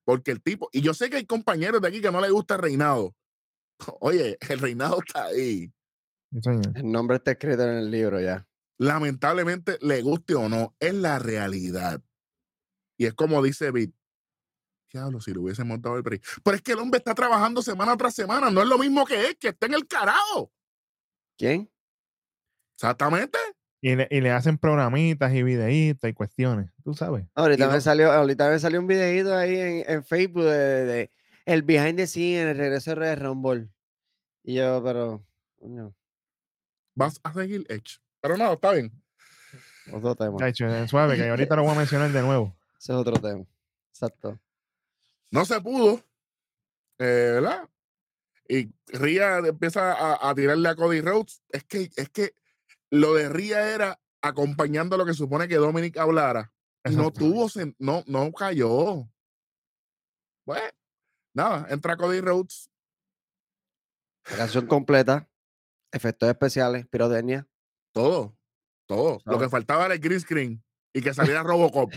porque 0.04 0.30
el 0.32 0.42
tipo, 0.42 0.68
y 0.72 0.82
yo 0.82 0.92
sé 0.94 1.08
que 1.10 1.16
hay 1.16 1.24
compañeros 1.26 1.80
de 1.80 1.88
aquí 1.88 2.00
que 2.02 2.12
no 2.12 2.20
les 2.20 2.30
gusta 2.30 2.54
el 2.56 2.60
reinado. 2.62 3.14
Oye, 4.00 4.38
el 4.48 4.58
reinado 4.58 4.98
está 5.04 5.26
ahí. 5.26 5.72
El 6.74 6.90
nombre 6.90 7.16
está 7.18 7.32
escrito 7.32 7.62
en 7.62 7.76
el 7.76 7.90
libro 7.90 8.20
ya. 8.20 8.46
Lamentablemente, 8.78 9.78
le 9.82 10.02
guste 10.02 10.34
o 10.34 10.48
no, 10.48 10.74
es 10.80 10.92
la 10.94 11.18
realidad. 11.20 12.02
Y 12.98 13.06
es 13.06 13.14
como 13.14 13.42
dice 13.42 13.70
Bit. 13.70 13.94
Diablo, 14.92 15.20
si 15.20 15.32
le 15.32 15.40
hubiésemos 15.40 15.80
dado 15.82 15.96
el 15.96 16.02
break. 16.02 16.24
Pero 16.44 16.56
es 16.56 16.62
que 16.62 16.72
el 16.72 16.78
hombre 16.78 16.98
está 16.98 17.14
trabajando 17.14 17.62
semana 17.62 17.96
tras 17.96 18.14
semana. 18.14 18.50
No 18.50 18.62
es 18.62 18.68
lo 18.68 18.78
mismo 18.78 19.04
que 19.04 19.26
él, 19.28 19.36
que 19.38 19.48
está 19.48 19.66
en 19.66 19.74
el 19.74 19.86
carajo. 19.88 20.52
¿Quién? 21.36 21.68
Exactamente. 22.76 23.38
Y 23.80 23.96
le, 23.96 24.08
y 24.10 24.20
le 24.20 24.30
hacen 24.30 24.56
programitas 24.56 25.32
y 25.34 25.42
videitas 25.42 26.08
y 26.10 26.14
cuestiones, 26.14 26.70
tú 26.82 26.94
sabes. 26.94 27.26
Ahorita 27.34 27.64
Y 27.64 27.68
me 27.68 27.74
no- 27.74 27.80
salió, 27.80 28.12
ahorita 28.12 28.48
me 28.50 28.58
salió 28.58 28.80
un 28.80 28.86
videito 28.86 29.34
ahí 29.36 29.56
en, 29.56 29.84
en 29.90 30.04
Facebook 30.04 30.44
de, 30.44 30.84
de 30.84 31.10
el 31.46 31.62
behind 31.62 31.96
the 31.96 32.06
scene, 32.06 32.50
el 32.50 32.56
regreso 32.56 32.94
de 32.94 33.16
Rumble. 33.16 33.68
Y 34.42 34.54
yo, 34.54 34.82
pero, 34.82 35.24
coño, 35.56 35.94
Vas 36.94 37.20
a 37.22 37.32
seguir 37.32 37.66
Edge. 37.68 37.98
Pero 38.20 38.36
no, 38.36 38.52
está 38.52 38.72
bien. 38.72 38.92
otro 39.92 40.14
tema. 40.14 40.38
Chacho, 40.38 40.66
eh, 40.68 40.88
suave, 40.88 41.16
que 41.16 41.28
ahorita 41.28 41.56
lo 41.56 41.62
voy 41.62 41.72
a 41.72 41.78
mencionar 41.78 42.10
de 42.10 42.22
nuevo. 42.22 42.56
Ese 42.78 42.92
es 42.92 42.98
otro 42.98 43.14
tema. 43.20 43.44
Exacto. 43.90 44.38
No 45.30 45.44
se 45.44 45.60
pudo, 45.60 46.00
eh, 46.98 47.30
¿verdad? 47.34 47.68
Y 48.48 48.72
Ria 48.86 49.38
empieza 49.38 49.92
a, 49.92 50.30
a 50.30 50.34
tirarle 50.34 50.68
a 50.68 50.76
Cody 50.76 51.00
Rhodes. 51.00 51.42
Es 51.48 51.64
que, 51.64 51.90
es 51.96 52.08
que 52.10 52.34
lo 52.90 53.14
de 53.14 53.28
Ria 53.28 53.74
era 53.74 54.00
acompañando 54.22 54.96
lo 54.96 55.04
que 55.04 55.14
supone 55.14 55.48
que 55.48 55.56
Dominic 55.56 55.96
hablara. 55.96 56.52
Y 56.84 56.94
no 56.94 57.10
tuvo, 57.10 57.48
no, 57.78 58.04
no 58.06 58.32
cayó. 58.32 59.08
Pues, 60.44 60.62
nada, 61.34 61.66
entra 61.70 61.96
Cody 61.96 62.20
Rhodes. 62.20 62.70
La 64.30 64.36
canción 64.38 64.66
completa, 64.66 65.28
efectos 65.92 66.28
especiales, 66.28 66.86
pirotecnia. 66.86 67.46
Todo, 67.92 68.36
todo. 68.86 69.18
Lo 69.26 69.38
que 69.38 69.48
faltaba 69.48 69.84
era 69.84 69.94
el 69.94 70.00
green 70.00 70.20
screen 70.20 70.64
y 70.94 71.02
que 71.02 71.12
saliera 71.12 71.42
Robocop. 71.44 71.92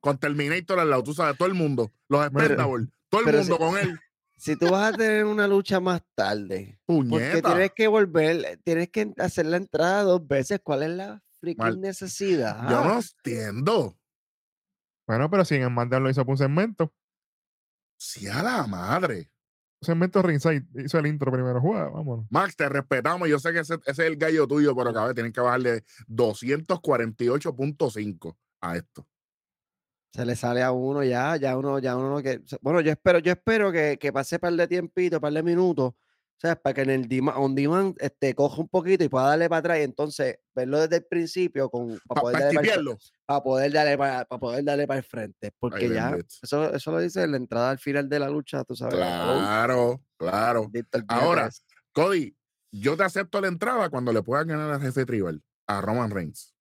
con 0.00 0.18
Terminator 0.18 0.78
al 0.78 0.90
lado, 0.90 1.02
tú 1.02 1.14
sabes, 1.14 1.38
todo 1.38 1.48
el 1.48 1.54
mundo. 1.54 1.90
Los 2.08 2.20
Mira, 2.32 2.44
Expendables, 2.44 2.88
todo 3.08 3.20
el 3.22 3.36
mundo 3.36 3.54
si- 3.56 3.58
con 3.62 3.78
él. 3.78 3.98
Si 4.36 4.56
tú 4.56 4.68
vas 4.70 4.92
a 4.92 4.96
tener 4.96 5.24
una 5.24 5.46
lucha 5.46 5.78
más 5.78 6.02
tarde, 6.16 6.78
porque 6.84 7.08
Puñeta. 7.08 7.48
tienes 7.50 7.70
que 7.72 7.86
volver, 7.86 8.60
tienes 8.64 8.90
que 8.90 9.14
hacer 9.18 9.46
la 9.46 9.56
entrada 9.58 10.02
dos 10.02 10.26
veces, 10.26 10.60
¿cuál 10.62 10.82
es 10.82 10.90
la 10.90 11.22
freaking 11.38 11.56
Mal. 11.64 11.80
necesidad? 11.80 12.68
Yo 12.68 12.84
no 12.84 12.96
entiendo. 13.00 13.96
Bueno, 15.06 15.30
pero 15.30 15.44
si 15.44 15.54
en 15.54 15.62
el 15.62 16.02
lo 16.02 16.10
hizo 16.10 16.24
por 16.26 16.32
un 16.32 16.38
segmento, 16.38 16.92
Si 17.96 18.28
a 18.28 18.42
la 18.42 18.66
madre. 18.66 19.30
segmento 19.80 20.20
ringside, 20.22 20.66
hizo 20.84 20.98
el 20.98 21.06
intro 21.06 21.32
primero, 21.32 21.60
juega, 21.60 21.88
vámonos. 21.88 22.26
Max, 22.30 22.56
te 22.56 22.68
respetamos. 22.68 23.28
Yo 23.28 23.38
sé 23.38 23.52
que 23.52 23.60
ese, 23.60 23.74
ese 23.74 23.90
es 23.90 23.98
el 23.98 24.16
gallo 24.16 24.46
tuyo, 24.46 24.74
pero 24.74 24.92
cabrón, 24.92 25.14
tienen 25.14 25.32
que 25.32 25.40
bajarle 25.40 25.84
248.5 26.08 28.36
a 28.60 28.76
esto. 28.76 29.06
Se 30.12 30.24
le 30.24 30.36
sale 30.36 30.62
a 30.62 30.70
uno 30.70 31.02
ya, 31.02 31.36
ya 31.36 31.58
uno, 31.58 31.80
ya 31.80 31.96
uno 31.96 32.22
que. 32.22 32.40
Bueno, 32.60 32.80
yo 32.80 32.92
espero, 32.92 33.18
yo 33.18 33.32
espero 33.32 33.72
que, 33.72 33.98
que 34.00 34.12
pase 34.12 34.38
par 34.38 34.52
de 34.52 34.68
tiempito, 34.68 35.20
par 35.20 35.32
de 35.32 35.42
minutos, 35.42 35.94
¿sabes? 36.36 36.58
Para 36.62 36.74
que 36.74 36.82
en 36.82 36.90
el 36.90 37.28
on 37.34 37.54
demand 37.54 37.96
este, 38.00 38.34
coja 38.34 38.60
un 38.60 38.68
poquito 38.68 39.04
y 39.04 39.08
pueda 39.08 39.28
darle 39.28 39.48
para 39.48 39.60
atrás 39.60 39.78
y 39.78 39.82
entonces 39.82 40.38
verlo 40.54 40.80
desde 40.80 40.96
el 40.96 41.04
principio 41.04 41.70
con, 41.70 41.98
para 42.06 42.20
Para 42.20 42.22
poder 42.22 42.42
darle 42.42 42.96
para 43.26 43.42
poder 43.42 43.72
darle 43.72 43.98
para, 43.98 44.24
poder 44.26 44.64
darle 44.64 44.86
para 44.86 44.98
el 44.98 45.04
frente. 45.04 45.52
Porque 45.58 45.88
ya, 45.88 46.16
eso, 46.42 46.72
eso 46.74 46.90
lo 46.90 47.00
dice 47.00 47.22
en 47.22 47.32
la 47.32 47.36
entrada 47.36 47.70
al 47.70 47.78
final 47.78 48.08
de 48.08 48.18
la 48.18 48.28
lucha, 48.28 48.64
tú 48.64 48.76
sabes. 48.76 48.94
Claro, 48.94 50.02
claro. 50.16 50.70
Ahora. 51.08 51.50
Cody, 51.92 52.36
yo 52.72 52.96
te 52.96 53.04
acepto 53.04 53.40
la 53.40 53.48
entrada 53.48 53.88
cuando 53.88 54.12
le 54.12 54.22
puedan 54.22 54.48
ganar 54.48 54.72
al 54.72 54.80
jefe 54.80 55.06
tribal, 55.06 55.42
a 55.66 55.80
Roman 55.80 56.10
Reigns. 56.10 56.54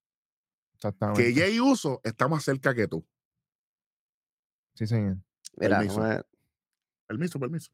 Exactamente. 0.75 1.23
Que 1.23 1.33
Jay 1.33 1.59
Uso 1.59 2.01
está 2.03 2.27
más 2.27 2.43
cerca 2.43 2.75
que 2.75 2.87
tú. 2.87 3.05
Sí, 4.75 4.85
señor. 4.85 5.17
Mira, 5.57 5.79
permiso. 5.79 6.25
Permiso, 7.07 7.39
permiso. 7.39 7.71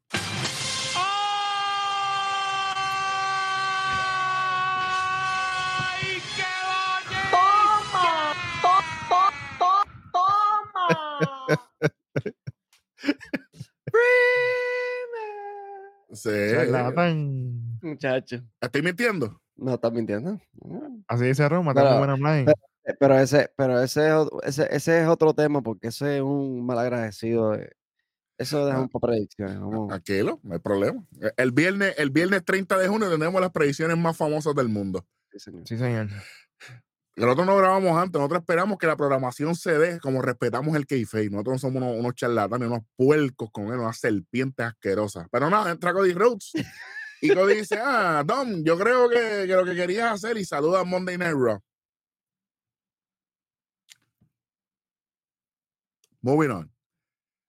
Sí. 16.22 16.30
Charlatán. 16.52 17.78
Muchacho. 17.82 18.36
¿Estoy 18.60 18.82
mintiendo? 18.82 19.40
No 19.56 19.74
estás 19.74 19.92
mintiendo. 19.92 20.40
Mm. 20.54 21.02
Así 21.08 21.24
dice 21.24 21.48
Roma, 21.48 21.72
está 21.72 21.84
muy 21.90 21.98
buena 21.98 22.14
online. 22.14 22.44
pero- 22.46 22.58
Eh, 22.84 22.96
Pero 22.98 23.18
ese, 23.18 23.50
pero 23.56 23.80
ese, 23.82 24.08
ese, 24.42 24.66
ese 24.74 25.02
es 25.02 25.06
otro 25.06 25.34
tema 25.34 25.60
porque 25.62 25.88
ese 25.88 26.16
es 26.16 26.22
un 26.22 26.64
mal 26.64 26.78
agradecido. 26.78 27.54
eh. 27.54 27.70
Eso 28.38 28.64
deja 28.64 28.78
Ah, 28.78 28.80
un 28.80 28.88
poco 28.88 29.06
predicciones. 29.06 29.60
Vamos. 29.60 29.88
Tranquilo, 29.88 30.40
no 30.42 30.54
hay 30.54 30.60
problema. 30.60 31.04
E, 31.20 31.30
El 31.36 31.52
viernes, 31.52 31.94
el 31.98 32.08
viernes 32.10 32.42
30 32.42 32.78
de 32.78 32.88
junio 32.88 33.10
tenemos 33.10 33.38
las 33.38 33.50
predicciones 33.50 33.98
más 33.98 34.16
famosas 34.16 34.54
del 34.54 34.70
mundo. 34.70 35.06
Sí, 35.30 35.38
señor. 35.38 35.62
Sí, 35.68 35.76
señor. 35.76 36.08
Nosotros 37.20 37.46
no 37.46 37.56
grabamos 37.56 37.98
antes, 37.98 38.18
nosotros 38.18 38.40
esperamos 38.40 38.78
que 38.78 38.86
la 38.86 38.96
programación 38.96 39.54
se 39.54 39.76
dé 39.78 40.00
como 40.00 40.22
respetamos 40.22 40.74
el 40.74 40.86
kayfabe. 40.86 41.28
Nosotros 41.28 41.54
no 41.54 41.58
somos 41.58 41.82
unos, 41.82 41.96
unos 41.98 42.14
charlatanes, 42.14 42.68
unos 42.68 42.82
puercos 42.96 43.50
con 43.52 43.66
él, 43.66 43.78
unas 43.78 43.98
serpientes 43.98 44.64
asquerosas. 44.64 45.26
Pero 45.30 45.50
nada, 45.50 45.70
entra 45.70 45.92
Cody 45.92 46.14
Rhodes 46.14 46.52
y 47.20 47.34
Cody 47.34 47.56
dice, 47.56 47.78
ah, 47.82 48.22
Dom, 48.24 48.64
yo 48.64 48.78
creo 48.78 49.08
que, 49.10 49.44
que 49.46 49.54
lo 49.54 49.64
que 49.66 49.74
querías 49.74 50.12
hacer 50.12 50.38
y 50.38 50.44
saluda 50.46 50.80
a 50.80 50.84
Monday 50.84 51.18
Night 51.18 51.34
Raw. 51.36 51.60
Moving 56.22 56.50
on. 56.50 56.72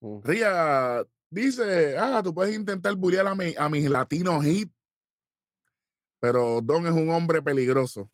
Mm. 0.01 0.21
Ria 0.23 1.05
dice, 1.29 1.97
ah, 1.97 2.21
tú 2.23 2.33
puedes 2.33 2.55
intentar 2.55 2.93
bullear 2.95 3.25
a, 3.27 3.35
mi- 3.35 3.55
a 3.57 3.69
mis 3.69 3.89
latinos 3.89 4.43
hit, 4.43 4.71
pero 6.19 6.59
Don 6.61 6.85
es 6.87 6.93
un 6.93 7.09
hombre 7.09 7.41
peligroso. 7.41 8.09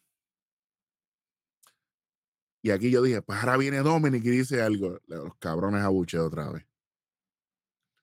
Y 2.67 2.71
aquí 2.71 2.91
yo 2.91 3.01
dije, 3.01 3.21
pues 3.21 3.39
ahora 3.39 3.55
viene 3.55 3.77
Dominic 3.77 4.25
y 4.25 4.29
dice 4.29 4.61
algo. 4.61 4.99
Los 5.07 5.33
cabrones 5.39 5.83
abuche 5.83 6.19
otra 6.19 6.49
vez. 6.51 6.65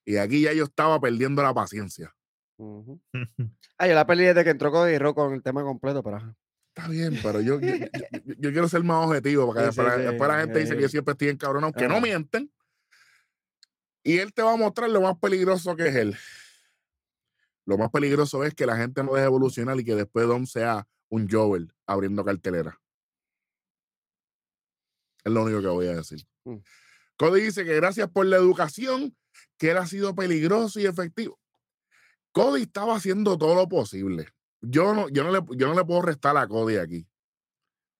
Y 0.06 0.16
aquí 0.16 0.40
ya 0.40 0.54
yo 0.54 0.64
estaba 0.64 0.98
perdiendo 0.98 1.42
la 1.42 1.52
paciencia. 1.52 2.14
Ujú. 2.56 2.98
Ah, 3.76 3.86
yo 3.88 3.94
la 3.94 4.06
perdí 4.06 4.22
desde 4.24 4.42
que 4.44 4.50
entró 4.50 4.70
Cody 4.70 4.96
Rock 4.96 5.16
con 5.16 5.34
el 5.34 5.42
tema 5.42 5.62
completo, 5.64 6.02
pero. 6.02 6.34
Está 6.74 6.88
bien, 6.88 7.18
pero 7.22 7.40
yo, 7.42 7.60
yo, 7.60 7.74
yo- 7.74 7.86
yo- 7.92 8.20
yo 8.38 8.52
quiero 8.52 8.68
ser 8.68 8.82
más 8.84 9.04
objetivo, 9.06 9.52
Sí, 9.52 9.60
después, 9.60 9.74
sí, 9.74 9.82
la- 9.82 9.96
sí, 9.96 10.02
después 10.02 10.28
la 10.30 10.40
gente 10.40 10.58
dice 10.60 10.76
que 10.76 10.82
yo 10.82 10.88
siempre 10.88 11.12
estoy 11.12 11.28
encabronado, 11.28 11.72
que 11.74 11.86
no 11.88 11.94
Ajá. 11.96 12.02
mienten. 12.02 12.50
Y 14.02 14.16
él 14.18 14.32
te 14.32 14.40
va 14.42 14.52
a 14.54 14.56
mostrar 14.56 14.88
lo 14.88 15.02
más 15.02 15.18
peligroso 15.18 15.76
que 15.76 15.88
es 15.88 15.94
él. 15.96 16.16
Lo 17.66 17.76
más 17.76 17.90
peligroso 17.90 18.44
es 18.44 18.54
que 18.54 18.64
la 18.64 18.76
gente 18.76 19.02
no 19.04 19.12
deje 19.12 19.26
evolucionar 19.26 19.78
y 19.78 19.84
que 19.84 19.94
después 19.96 20.26
Dom 20.26 20.46
sea 20.46 20.86
un 21.10 21.28
Joel 21.28 21.72
abriendo 21.86 22.24
cartelera. 22.24 22.80
Es 25.24 25.32
lo 25.32 25.42
único 25.42 25.60
que 25.60 25.68
voy 25.68 25.86
a 25.86 25.96
decir. 25.96 26.24
Mm. 26.44 26.58
Cody 27.16 27.42
dice 27.42 27.64
que 27.64 27.74
gracias 27.74 28.10
por 28.10 28.26
la 28.26 28.36
educación, 28.36 29.16
que 29.58 29.70
él 29.70 29.78
ha 29.78 29.86
sido 29.86 30.14
peligroso 30.14 30.80
y 30.80 30.86
efectivo. 30.86 31.38
Cody 32.32 32.62
estaba 32.62 32.96
haciendo 32.96 33.38
todo 33.38 33.54
lo 33.54 33.68
posible. 33.68 34.28
Yo 34.60 34.94
no, 34.94 35.08
yo 35.08 35.24
no, 35.24 35.30
le, 35.30 35.40
yo 35.56 35.68
no 35.68 35.74
le 35.74 35.84
puedo 35.84 36.02
restar 36.02 36.36
a 36.36 36.48
Cody 36.48 36.76
aquí. 36.76 37.06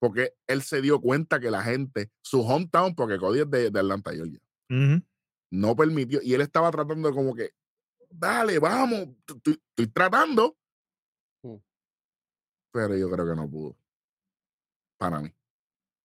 Porque 0.01 0.35
él 0.47 0.63
se 0.63 0.83
dio 0.83 1.01
cuenta 1.01 1.41
que 1.41 1.51
la 1.51 1.63
gente, 1.63 2.11
su 2.21 2.43
hometown, 2.43 2.95
porque 2.95 3.17
Cody 3.17 3.41
es 3.41 3.51
de, 3.51 3.71
de 3.71 3.79
Atlanta, 3.79 4.13
Georgia, 4.13 4.41
no 5.51 5.77
permitió. 5.77 6.21
Y 6.23 6.35
él 6.35 6.41
estaba 6.41 6.71
tratando 6.71 7.09
de 7.09 7.15
como 7.15 7.35
que, 7.35 7.53
dale, 8.11 8.59
vamos, 8.59 9.09
estoy 9.27 9.87
tratando. 9.93 10.57
Mm. 11.43 11.57
Pero 12.73 12.97
yo 12.97 13.09
creo 13.11 13.27
que 13.27 13.37
no 13.37 13.49
pudo. 13.49 13.77
Para 14.99 15.21
mí. 15.21 15.33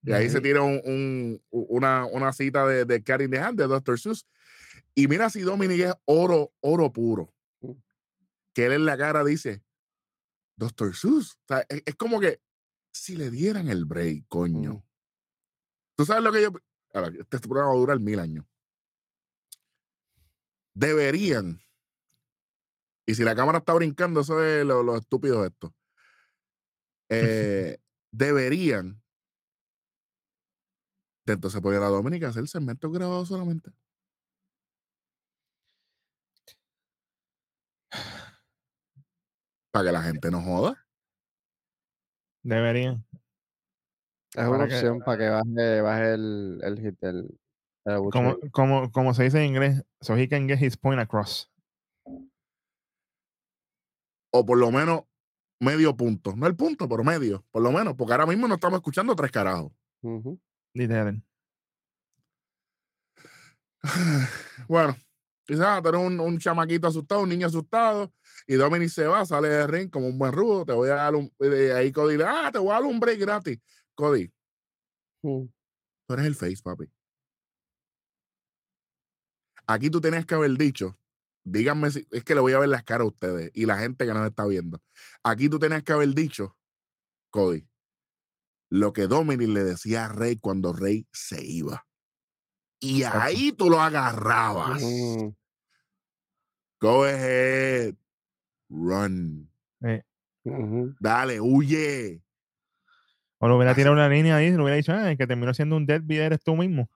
Y 0.02 0.14
ahí 0.14 0.30
se 0.30 0.40
tira 0.42 0.62
un- 0.62 1.42
una, 1.50 2.06
una 2.06 2.32
cita 2.34 2.66
de, 2.66 2.86
de 2.86 3.04
Karin 3.04 3.30
de 3.30 3.40
Hand, 3.40 3.60
de 3.60 3.68
Dr. 3.68 4.00
Seuss. 4.00 4.26
Y 4.96 5.08
mira 5.08 5.30
si 5.30 5.42
Dominic 5.42 5.80
es 5.82 5.94
oro, 6.06 6.54
oro 6.62 6.92
puro. 6.92 7.34
Mm. 7.62 7.72
Que 8.54 8.66
él 8.66 8.74
en 8.74 8.86
la 8.86 8.98
cara 8.98 9.24
dice, 9.24 9.62
Dr. 10.56 10.96
Seuss. 10.96 11.34
O 11.34 11.48
sea, 11.48 11.66
es, 11.70 11.84
es 11.86 11.96
como 11.96 12.20
que 12.20 12.42
si 12.92 13.16
le 13.16 13.30
dieran 13.30 13.68
el 13.68 13.86
break, 13.86 14.26
coño. 14.28 14.74
Mm. 14.76 14.84
Tú 15.96 16.06
sabes 16.06 16.24
lo 16.24 16.32
que 16.32 16.42
yo. 16.44 16.52
Ahora, 16.94 17.12
este 17.20 17.40
programa 17.40 17.70
va 17.70 17.76
a 17.76 17.80
durar 17.80 18.00
mil 18.00 18.20
años. 18.20 18.46
Deberían. 20.74 21.62
Y 23.06 23.16
si 23.16 23.24
la 23.24 23.36
cámara 23.36 23.58
está 23.60 23.74
brincando, 23.74 24.22
eso 24.22 24.44
es 24.44 24.66
lo, 24.66 24.84
lo 24.84 24.96
estúpido 24.98 25.42
de 25.42 25.50
esto. 25.50 25.74
Eh, 27.12 27.80
deberían. 28.12 29.02
Entonces 31.26 31.62
poner 31.62 31.82
a 31.84 31.88
Dominica 31.90 32.30
hacer 32.30 32.48
segmentos 32.48 32.92
grabados 32.92 33.28
solamente. 33.28 33.72
Para 39.72 39.86
que 39.86 39.92
la 39.92 40.02
gente 40.02 40.32
no 40.32 40.42
joda. 40.42 40.88
Deberían. 42.44 43.06
Es 44.36 44.48
una 44.48 44.68
que- 44.68 44.76
opción 44.76 45.00
para 45.00 45.18
que 45.18 45.30
baje, 45.30 45.82
baje 45.82 46.14
el, 46.14 46.60
el 46.64 46.80
hit 46.80 47.00
del. 47.00 47.40
Como, 48.12 48.38
como, 48.52 48.92
como 48.92 49.14
se 49.14 49.24
dice 49.24 49.40
en 49.40 49.46
inglés, 49.46 49.84
so 50.02 50.16
he 50.16 50.28
can 50.28 50.48
get 50.48 50.62
his 50.62 50.78
point 50.78 51.00
across. 51.00 51.50
O 54.32 54.46
por 54.46 54.60
lo 54.60 54.70
menos 54.72 55.04
medio 55.60 55.96
punto. 55.98 56.36
No 56.36 56.46
el 56.46 56.56
punto, 56.56 56.88
pero 56.88 57.04
medio, 57.04 57.44
por 57.52 57.64
lo 57.64 57.72
menos, 57.72 57.96
porque 57.96 58.14
ahora 58.14 58.28
mismo 58.28 58.48
no 58.48 58.56
estamos 58.56 58.78
escuchando 58.78 59.16
tres 59.16 59.32
carajos. 59.32 59.72
Ujú. 60.80 60.88
Literal. 60.88 61.24
Bueno, 64.68 64.96
quizás 65.46 65.82
tener 65.82 66.00
un, 66.00 66.20
un 66.20 66.38
chamaquito 66.38 66.88
asustado, 66.88 67.22
un 67.22 67.30
niño 67.30 67.48
asustado, 67.48 68.14
y 68.48 68.56
Dominic 68.56 68.90
se 68.90 69.08
va, 69.08 69.26
sale 69.26 69.50
del 69.50 69.68
ring 69.68 69.90
como 69.90 70.08
un 70.08 70.18
buen 70.20 70.32
rudo, 70.32 70.66
te 70.66 70.74
voy 70.74 70.90
a 70.90 70.96
dar 70.96 71.16
un, 71.16 71.32
de 71.40 71.74
ahí 71.74 71.92
Cody 71.92 72.18
le, 72.18 72.26
ah, 72.26 72.50
te 72.52 72.60
voy 72.60 72.70
a 72.70 72.74
dar 72.74 72.84
un 72.84 73.00
break 73.00 73.20
gratis. 73.20 73.60
Cody, 73.96 74.32
Mm. 75.22 75.48
tú 76.08 76.14
eres 76.14 76.26
el 76.28 76.36
face, 76.36 76.62
papi. 76.64 76.90
Aquí 79.68 79.90
tú 79.90 80.00
tenías 80.00 80.26
que 80.26 80.36
haber 80.36 80.52
dicho, 80.52 80.98
díganme 81.44 81.92
si, 81.92 82.08
es 82.12 82.24
que 82.24 82.36
le 82.36 82.42
voy 82.42 82.54
a 82.54 82.60
ver 82.60 82.70
las 82.70 82.84
caras 82.84 83.04
a 83.06 83.08
ustedes 83.10 83.52
y 83.54 83.66
la 83.66 83.78
gente 83.78 84.06
que 84.06 84.14
nos 84.14 84.26
está 84.26 84.46
viendo. 84.46 84.82
Aquí 85.24 85.50
tú 85.50 85.60
tenías 85.60 85.84
que 85.84 85.92
haber 85.92 86.10
dicho, 86.14 86.56
Cody, 87.32 87.68
lo 88.70 88.94
que 88.94 89.08
Dominic 89.08 89.50
le 89.50 89.64
decía 89.64 90.06
a 90.06 90.08
Rey 90.10 90.38
cuando 90.38 90.74
Rey 90.74 91.08
se 91.12 91.44
iba. 91.44 91.86
Y 92.80 93.04
ahí 93.04 93.52
tú 93.52 93.70
lo 93.70 93.82
agarrabas. 93.82 94.82
Mm. 94.82 95.30
Go 96.80 97.04
ahead. 97.04 97.96
Run. 98.70 99.52
Eh. 99.82 100.04
Dale, 101.00 101.42
huye. 101.42 102.22
o 103.42 103.48
le 103.48 103.54
hubiera 103.56 103.72
Así- 103.72 103.80
tirado 103.82 103.94
una 103.96 104.08
línea 104.10 104.36
ahí, 104.36 104.50
le 104.52 104.56
hubiera 104.62 104.76
dicho, 104.76 104.92
ah, 104.94 105.12
el 105.12 105.18
que 105.18 105.26
terminó 105.28 105.54
siendo 105.54 105.76
un 105.78 105.86
deadbeat 105.86 106.22
eres 106.22 106.44
tú 106.44 106.56
mismo. 106.56 106.90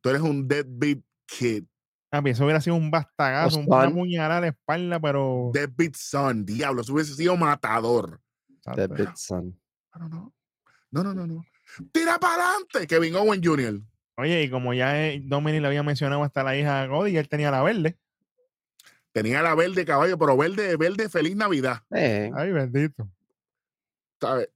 Tú 0.00 0.10
eres 0.10 0.20
un 0.22 0.46
deadbeat 0.48 0.98
kid. 1.26 1.64
Ah, 2.10 2.20
eso 2.24 2.44
hubiera 2.44 2.60
sido 2.60 2.76
un 2.76 2.90
bastagazo, 2.90 3.58
un- 3.60 3.66
una 3.72 3.90
puñalada 3.90 4.38
a 4.38 4.40
la 4.42 4.46
espalda, 4.48 5.00
pero. 5.00 5.50
Deadbeat 5.52 5.94
son. 5.96 6.44
Diablo, 6.44 6.82
eso 6.82 6.92
hubiese 6.92 7.14
sido 7.14 7.36
matador. 7.36 8.20
Deadbeat 8.76 9.16
son. 9.16 9.60
Pero 9.92 10.08
no. 10.08 10.34
No, 10.94 11.02
no, 11.02 11.12
no, 11.12 11.26
no. 11.26 11.44
Tira 11.90 12.20
para 12.20 12.50
adelante, 12.50 12.86
Kevin 12.86 13.16
Owen 13.16 13.42
Jr. 13.42 13.80
Oye, 14.16 14.44
y 14.44 14.50
como 14.50 14.74
ya 14.74 15.08
eh, 15.08 15.20
Dominic 15.24 15.60
le 15.60 15.66
había 15.66 15.82
mencionado 15.82 16.22
hasta 16.22 16.44
la 16.44 16.56
hija 16.56 16.82
de 16.82 16.88
Cody, 16.88 17.10
y 17.10 17.16
él 17.16 17.28
tenía 17.28 17.50
la 17.50 17.64
verde. 17.64 17.98
Tenía 19.10 19.42
la 19.42 19.56
verde 19.56 19.84
caballo, 19.84 20.16
pero 20.16 20.36
verde, 20.36 20.76
verde, 20.76 21.08
feliz 21.08 21.34
Navidad. 21.34 21.82
Eh, 21.90 22.30
Ay, 22.32 22.52
bendito. 22.52 23.10
¿Sabes? 24.20 24.50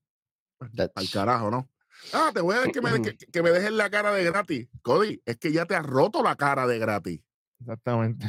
Al 0.95 1.11
carajo, 1.11 1.50
¿no? 1.50 1.68
Ah, 2.12 2.30
te 2.33 2.40
voy 2.40 2.54
a 2.54 2.61
dar 2.61 2.71
que 2.71 2.80
me, 2.80 3.02
que, 3.02 3.16
que 3.16 3.42
me 3.42 3.50
dejes 3.50 3.73
la 3.73 3.90
cara 3.90 4.12
de 4.12 4.23
gratis. 4.23 4.68
Cody, 4.83 5.21
es 5.25 5.38
que 5.38 5.50
ya 5.50 5.66
te 5.66 5.75
has 5.75 5.85
roto 5.85 6.23
la 6.23 6.37
cara 6.37 6.68
de 6.68 6.78
gratis. 6.78 7.21
Exactamente. 7.59 8.28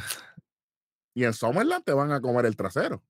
Y 1.14 1.26
en 1.26 1.34
Summerland 1.34 1.84
te 1.84 1.94
van 1.94 2.12
a 2.12 2.22
comer 2.22 2.48
el 2.48 2.56
trasero. 2.56 3.04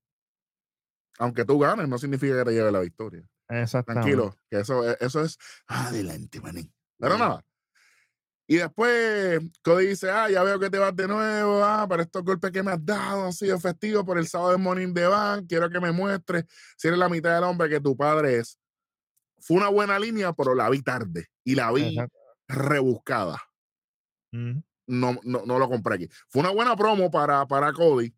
Aunque 1.20 1.46
tú 1.46 1.58
ganes, 1.58 1.88
no 1.88 1.98
significa 1.98 2.38
que 2.40 2.50
te 2.50 2.52
lleve 2.52 2.72
la 2.72 2.82
victoria. 2.82 3.24
Exactamente. 3.50 4.10
Tranquilo, 4.12 4.36
que 4.50 4.60
eso, 4.60 4.90
e- 4.90 4.98
eso 5.00 5.22
es 5.24 5.38
adelante, 5.68 6.40
manín. 6.40 6.72
Pero 6.98 7.16
Mm. 7.16 7.20
nada. 7.20 7.46
Y 8.48 8.56
después 8.58 9.40
Cody 9.64 9.88
dice, 9.88 10.10
ah, 10.10 10.28
ya 10.30 10.42
veo 10.42 10.60
que 10.60 10.70
te 10.72 10.80
vas 10.80 10.96
de 10.96 11.08
nuevo, 11.08 11.64
ah, 11.64 11.86
para 11.88 12.02
estos 12.04 12.24
golpes 12.24 12.50
que 12.52 12.64
me 12.64 12.72
has 12.72 12.84
dado 12.84 13.26
han 13.26 13.34
sido 13.34 13.60
festivos 13.60 14.04
por 14.04 14.18
el 14.18 14.28
sábado 14.28 14.52
de 14.52 14.58
Morning 14.58 14.92
de 14.94 15.06
Van, 15.06 15.46
quiero 15.46 15.70
que 15.70 15.80
me 15.80 15.92
muestres 15.92 16.46
si 16.76 16.88
eres 16.88 17.00
la 17.00 17.10
mitad 17.10 17.36
del 17.36 17.44
hombre 17.44 17.70
que 17.70 17.80
tu 17.80 17.96
padre 17.96 18.38
es. 18.40 18.58
Fue 19.40 19.56
una 19.58 19.70
buena 19.70 20.00
línea, 20.00 20.34
pero 20.34 20.56
la 20.56 20.68
vi 20.70 20.82
tarde 20.82 21.28
y 21.44 21.54
la 21.56 21.72
vi 21.72 21.90
Exacto. 21.90 22.18
rebuscada. 22.48 23.40
Ujú. 24.34 24.64
No, 24.88 25.20
no, 25.24 25.44
no 25.46 25.60
lo 25.60 25.70
compré 25.70 25.96
aquí. 25.96 26.10
Fue 26.30 26.42
una 26.42 26.50
buena 26.50 26.76
promo 26.76 27.12
para, 27.12 27.46
para 27.48 27.72
Cody, 27.72 28.12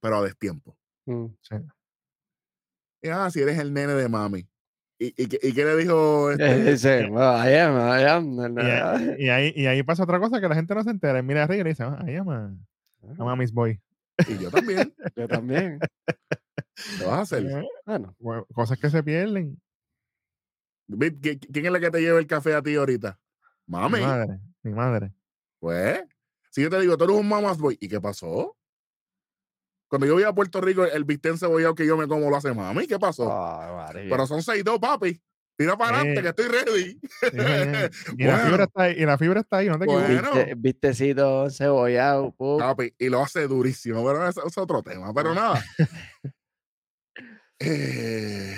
pero 0.00 0.16
a 0.18 0.22
destiempo. 0.22 0.74
Mm. 1.04 1.26
Sí. 1.42 1.56
Ah, 3.10 3.30
si 3.30 3.40
eres 3.40 3.58
el 3.58 3.72
nene 3.72 3.94
de 3.94 4.08
mami. 4.08 4.48
¿Y, 4.98 5.06
y, 5.22 5.26
qué- 5.28 5.40
y 5.42 5.52
qué 5.52 5.64
le 5.64 5.76
dijo? 5.76 6.30
Este? 6.32 6.70
Dice, 6.72 7.06
well, 7.10 7.36
I 7.48 7.54
am, 7.56 7.76
I 7.76 8.04
am. 8.04 8.36
no, 8.36 8.48
no, 8.48 8.62
Y, 8.62 8.66
ahí, 8.70 9.14
y, 9.18 9.28
ahí, 9.28 9.52
y 9.56 9.66
ahí 9.66 9.82
pasa 9.82 10.04
otra 10.04 10.18
cosa 10.20 10.40
que 10.40 10.48
la 10.48 10.54
gente 10.54 10.74
no 10.74 10.82
se 10.82 10.90
entera. 10.90 11.20
Mira 11.22 11.42
arriba 11.44 11.60
y 11.60 11.64
le 11.64 11.70
dice, 11.70 11.82
ah, 11.82 11.98
ahí 12.04 12.16
ama, 12.16 12.56
ama 13.18 13.36
Miss 13.36 13.52
Boy. 13.52 13.80
Y 14.28 14.38
yo 14.38 14.50
también. 14.50 14.94
Yo 15.16 15.28
también. 15.28 15.78
¿Qué 16.98 17.04
vas 17.04 17.18
a 17.18 17.20
hacer? 17.22 17.44
Eh, 17.46 17.64
Bueno, 17.84 18.14
bueno, 18.18 18.46
cosas 18.54 18.78
que 18.78 18.88
se 18.90 19.02
pierden. 19.02 19.60
Vic, 20.86 21.20
¿qui- 21.20 21.52
¿Quién 21.52 21.66
es 21.66 21.72
la 21.72 21.80
que 21.80 21.90
te 21.90 22.00
lleva 22.00 22.18
el 22.18 22.26
café 22.26 22.54
a 22.54 22.62
ti 22.62 22.74
ahorita? 22.76 23.18
Mami. 23.66 23.98
Mi 23.98 24.04
madre, 24.04 24.40
mi 24.62 24.72
madre. 24.72 25.12
Pues, 25.58 26.02
si 26.50 26.62
yo 26.62 26.70
te 26.70 26.80
digo, 26.80 26.96
tú 26.96 27.04
eres 27.04 27.16
un 27.16 27.28
mamás 27.28 27.58
boy, 27.58 27.76
¿y 27.80 27.88
qué 27.88 28.00
pasó? 28.00 28.56
Cuando 29.94 30.06
yo 30.06 30.14
voy 30.14 30.24
a 30.24 30.32
Puerto 30.32 30.60
Rico, 30.60 30.84
el 30.84 31.04
bistec 31.04 31.36
cebollado 31.36 31.74
que 31.76 31.86
yo 31.86 31.96
me 31.96 32.08
como 32.08 32.28
lo 32.28 32.36
hace 32.36 32.52
mami, 32.52 32.86
¿qué 32.88 32.98
pasó? 32.98 33.28
oh, 33.28 33.76
María. 33.76 34.08
Pero 34.10 34.26
son 34.26 34.40
6-2, 34.42 34.80
papi. 34.80 35.22
Tira 35.56 35.76
para 35.76 36.00
adelante, 36.00 36.18
Eh. 36.18 36.22
que 36.24 36.28
estoy 36.30 36.46
ready. 36.48 37.00
Sí, 37.00 37.00
señor. 37.30 37.90
y, 38.18 38.24
la 38.24 38.38
fibra 38.38 38.64
está 38.64 38.82
ahí, 38.82 38.94
y 38.98 39.06
la 39.06 39.18
fibra 39.18 39.40
está 39.40 39.56
ahí, 39.58 39.68
no 39.68 39.78
te 39.78 39.84
Bueno. 39.86 40.32
Viste- 40.32 40.54
vistecito 40.56 41.48
cebollado. 41.48 42.34
Papi, 42.58 42.92
y 42.98 43.08
lo 43.08 43.22
hace 43.22 43.46
durísimo, 43.46 44.04
pero 44.04 44.26
eso 44.28 44.44
es 44.44 44.58
otro 44.58 44.82
tema. 44.82 45.14
Pero 45.14 45.32
nada. 45.32 45.62
Eh, 47.60 48.54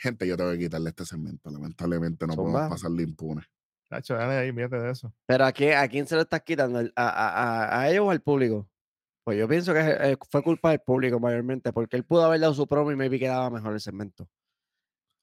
gente, 0.00 0.26
yo 0.26 0.36
tengo 0.36 0.50
que 0.52 0.58
quitarle 0.58 0.90
este 0.90 1.04
segmento. 1.06 1.50
Lamentablemente 1.50 2.26
no 2.26 2.34
podemos 2.34 2.68
pasarle 2.68 3.04
impune. 3.04 3.42
Tacho, 3.88 4.14
dale 4.14 4.34
ahí, 4.36 4.52
fíjate 4.52 4.76
de 4.76 4.90
eso. 4.90 5.14
Pero 5.26 5.44
¿a 5.46 5.52
quién, 5.52 5.78
¿a 5.78 5.86
quién 5.88 6.06
se 6.06 6.16
lo 6.16 6.22
estás 6.22 6.42
quitando? 6.42 6.80
¿Al- 6.80 6.92
¿A, 6.96 7.08
a, 7.08 7.28
a- 7.64 7.80
a 7.80 7.90
ellos 7.90 8.06
o 8.06 8.10
al 8.10 8.20
público? 8.20 8.68
Pues 9.24 9.38
yo 9.38 9.48
pienso 9.48 9.72
que 9.72 9.80
eh, 9.80 10.16
fue 10.30 10.42
culpa 10.42 10.70
del 10.70 10.80
público 10.80 11.18
mayormente, 11.18 11.72
porque 11.72 11.96
él 11.96 12.04
pudo 12.04 12.24
haber 12.24 12.40
dado 12.40 12.52
su 12.52 12.66
promo 12.66 12.92
y 12.92 12.96
maybe 12.96 13.18
quedaba 13.18 13.48
mejor 13.48 13.72
el 13.72 13.80
segmento. 13.80 14.28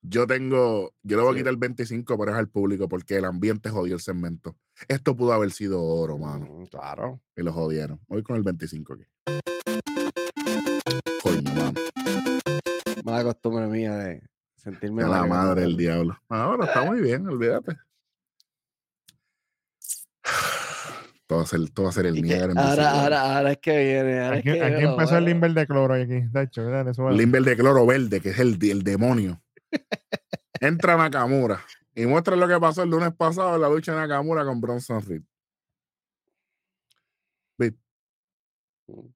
Yo 0.03 0.25
tengo, 0.25 0.95
yo 1.03 1.17
le 1.17 1.23
voy 1.23 1.35
a 1.35 1.37
quitar 1.37 1.51
el 1.51 1.57
25, 1.57 2.17
pero 2.17 2.31
es 2.31 2.37
al 2.37 2.49
público 2.49 2.89
porque 2.89 3.17
el 3.17 3.25
ambiente 3.25 3.69
jodió 3.69 3.93
el 3.93 4.01
segmento. 4.01 4.57
Esto 4.87 5.15
pudo 5.15 5.33
haber 5.33 5.51
sido 5.51 5.83
oro, 5.83 6.17
mano. 6.17 6.47
Mm, 6.49 6.65
claro. 6.65 7.21
Y 7.35 7.43
lo 7.43 7.53
jodieron. 7.53 7.99
Voy 8.07 8.23
con 8.23 8.35
el 8.37 8.41
25 8.41 8.93
aquí. 8.93 9.05
Coño, 11.21 11.53
mano. 11.53 11.79
Mala 13.03 13.23
costumbre 13.23 13.67
mía 13.67 13.95
de 13.95 14.23
sentirme 14.55 15.03
A 15.03 15.07
la 15.09 15.25
madre 15.27 15.61
del 15.61 15.77
diablo. 15.77 16.17
Ahora 16.27 16.65
está 16.65 16.83
muy 16.83 17.01
bien, 17.01 17.27
olvídate. 17.27 17.77
Todo 21.31 21.37
va 21.39 21.43
a 21.45 21.47
ser, 21.47 21.69
todo 21.69 21.91
ser 21.93 22.07
el 22.07 22.21
Niágara 22.21 22.53
ahora, 22.57 22.91
ahora, 22.91 23.37
ahora 23.37 23.51
es 23.53 23.57
que 23.59 23.71
viene. 23.71 24.19
Ahora 24.19 24.35
es 24.35 24.39
Aquí, 24.41 24.51
que 24.51 24.61
aquí 24.61 24.69
viene 24.71 24.81
lo 24.83 24.91
empezó 24.91 25.17
el 25.17 25.23
limber 25.23 25.53
de 25.53 25.65
cloro 25.65 25.93
aquí. 25.93 26.19
Dale. 26.29 27.15
Limber 27.15 27.43
de 27.43 27.55
cloro 27.55 27.85
verde, 27.85 28.19
que 28.19 28.31
es 28.31 28.39
el, 28.39 28.57
el 28.69 28.83
demonio. 28.83 29.41
Entra 30.59 30.97
Nakamura 30.97 31.63
y 31.95 32.05
muestra 32.05 32.35
lo 32.35 32.49
que 32.49 32.59
pasó 32.59 32.83
el 32.83 32.89
lunes 32.89 33.13
pasado 33.15 33.55
en 33.55 33.61
la 33.61 33.69
lucha 33.69 33.93
de 33.93 33.99
Nakamura 33.99 34.43
con 34.43 34.59
Bronson 34.59 35.01
Reed. 35.01 35.21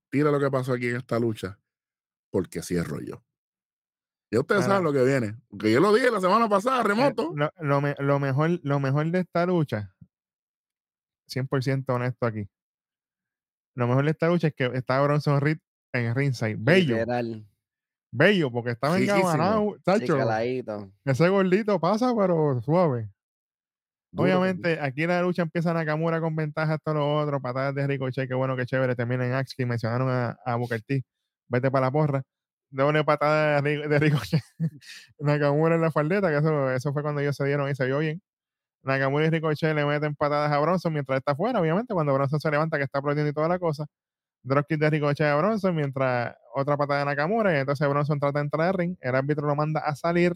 Tira 0.10 0.32
lo 0.32 0.40
que 0.40 0.50
pasó 0.50 0.72
aquí 0.72 0.88
en 0.88 0.96
esta 0.96 1.20
lucha, 1.20 1.60
porque 2.32 2.62
cierro 2.62 3.02
yo. 3.02 3.22
Ya 4.32 4.40
ustedes 4.40 4.64
saben 4.64 4.86
lo 4.86 4.94
que 4.94 5.04
viene. 5.04 5.36
Porque 5.50 5.70
yo 5.70 5.82
lo 5.82 5.94
dije 5.94 6.10
la 6.10 6.22
semana 6.22 6.48
pasada, 6.48 6.80
Eh, 6.80 6.84
remoto. 6.86 7.34
Lo, 7.36 7.52
lo 7.60 7.82
me- 7.82 7.96
lo 8.00 8.20
mejor, 8.22 8.58
lo 8.64 8.80
mejor 8.80 9.12
de 9.12 9.20
esta 9.20 9.46
lucha, 9.46 9.94
100% 11.28 11.94
honesto 11.94 12.26
aquí. 12.26 12.48
Lo 13.76 13.88
mejor 13.88 14.06
de 14.06 14.12
esta 14.12 14.28
lucha 14.28 14.48
es 14.48 14.54
que 14.54 14.66
estaba 14.74 15.06
Bronson 15.06 15.42
Reed 15.42 15.58
en 15.94 16.16
ringside. 16.16 16.56
Bello, 16.58 16.98
Literal, 16.98 17.46
bello, 18.12 18.52
porque 18.52 18.72
estaba 18.72 18.98
engabanado. 18.98 19.78
Tacho, 19.84 20.18
ese 21.04 21.30
gordito 21.30 21.80
pasa, 21.80 22.14
pero 22.16 22.62
suave. 22.62 23.10
Duro, 24.12 24.24
Obviamente, 24.24 24.80
aquí 24.80 25.06
la 25.06 25.22
lucha 25.22 25.42
empieza 25.42 25.74
Nakamura 25.74 26.22
con 26.22 26.36
ventaja, 26.36 26.78
todo 26.78 26.96
lo 26.96 27.18
otro, 27.18 27.42
patadas 27.42 27.76
de 27.76 27.86
Ricochet, 27.86 28.30
que 28.30 28.34
bueno, 28.34 28.56
que 28.56 28.66
chévere, 28.66 28.96
termina 28.96 29.26
en 29.28 29.34
Axe, 29.34 29.56
que 29.58 29.66
mencionaron 29.66 30.10
a, 30.10 30.38
a 30.46 30.56
Booker 30.56 30.82
T. 30.82 31.04
Vete 31.50 31.70
para 31.70 31.88
la 31.88 31.92
porra. 31.92 32.24
Doble 32.70 33.04
patada 33.04 33.62
de 33.62 34.00
Ricochet. 34.00 34.42
Nakamura 35.20 35.76
en 35.76 35.82
la 35.82 35.92
faldeta, 35.92 36.30
que 36.30 36.38
eso, 36.38 36.72
eso 36.72 36.94
fue 36.94 37.02
cuando 37.02 37.20
ellos 37.20 37.36
se 37.36 37.46
dieron 37.46 37.70
y 37.70 37.76
se 37.76 37.86
vio 37.86 38.00
bien. 38.00 38.22
Nakamura 38.86 39.26
y 39.26 39.30
Ricochet 39.30 39.76
le 39.76 39.86
meten 39.86 40.16
patadas 40.16 40.52
a 40.52 40.60
Bronson 40.60 40.94
mientras 40.94 41.18
está 41.20 41.34
afuera, 41.34 41.60
obviamente, 41.62 41.94
cuando 41.94 42.14
Bronson 42.14 42.40
se 42.40 42.52
levanta, 42.52 42.78
que 42.78 42.84
está 42.86 43.00
aplaudiendo 43.00 43.32
y 43.32 43.34
toda 43.34 43.48
la 43.50 43.60
cosa. 43.60 43.86
Dropkick 44.44 44.80
de 44.80 44.90
Ricochet 44.92 45.28
a 45.28 45.36
Bronson, 45.38 45.76
mientras 45.76 46.36
otra 46.56 46.78
patada 46.78 47.02
de 47.02 47.06
Nakamura, 47.08 47.54
y 47.56 47.60
entonces 47.62 47.88
Bronson 47.90 48.20
trata 48.20 48.40
de 48.40 48.46
entrar 48.46 48.70
al 48.70 48.74
ring, 48.76 48.98
el 49.02 49.16
árbitro 49.16 49.48
lo 49.48 49.56
manda 49.56 49.82
a 49.82 49.96
salir, 49.96 50.36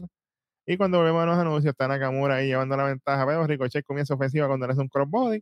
y 0.69 0.77
cuando 0.77 0.99
volvemos 0.99 1.23
a 1.23 1.25
los 1.25 1.37
anuncios, 1.39 1.71
está 1.71 1.87
Nakamura 1.87 2.35
ahí 2.35 2.47
llevando 2.47 2.77
la 2.77 2.83
ventaja. 2.83 3.25
Vemos 3.25 3.47
Ricochet 3.47 3.83
comienza 3.85 4.13
ofensiva 4.13 4.47
cuando 4.47 4.67
le 4.67 4.73
hace 4.73 4.81
un 4.81 4.87
crossbody. 4.89 5.41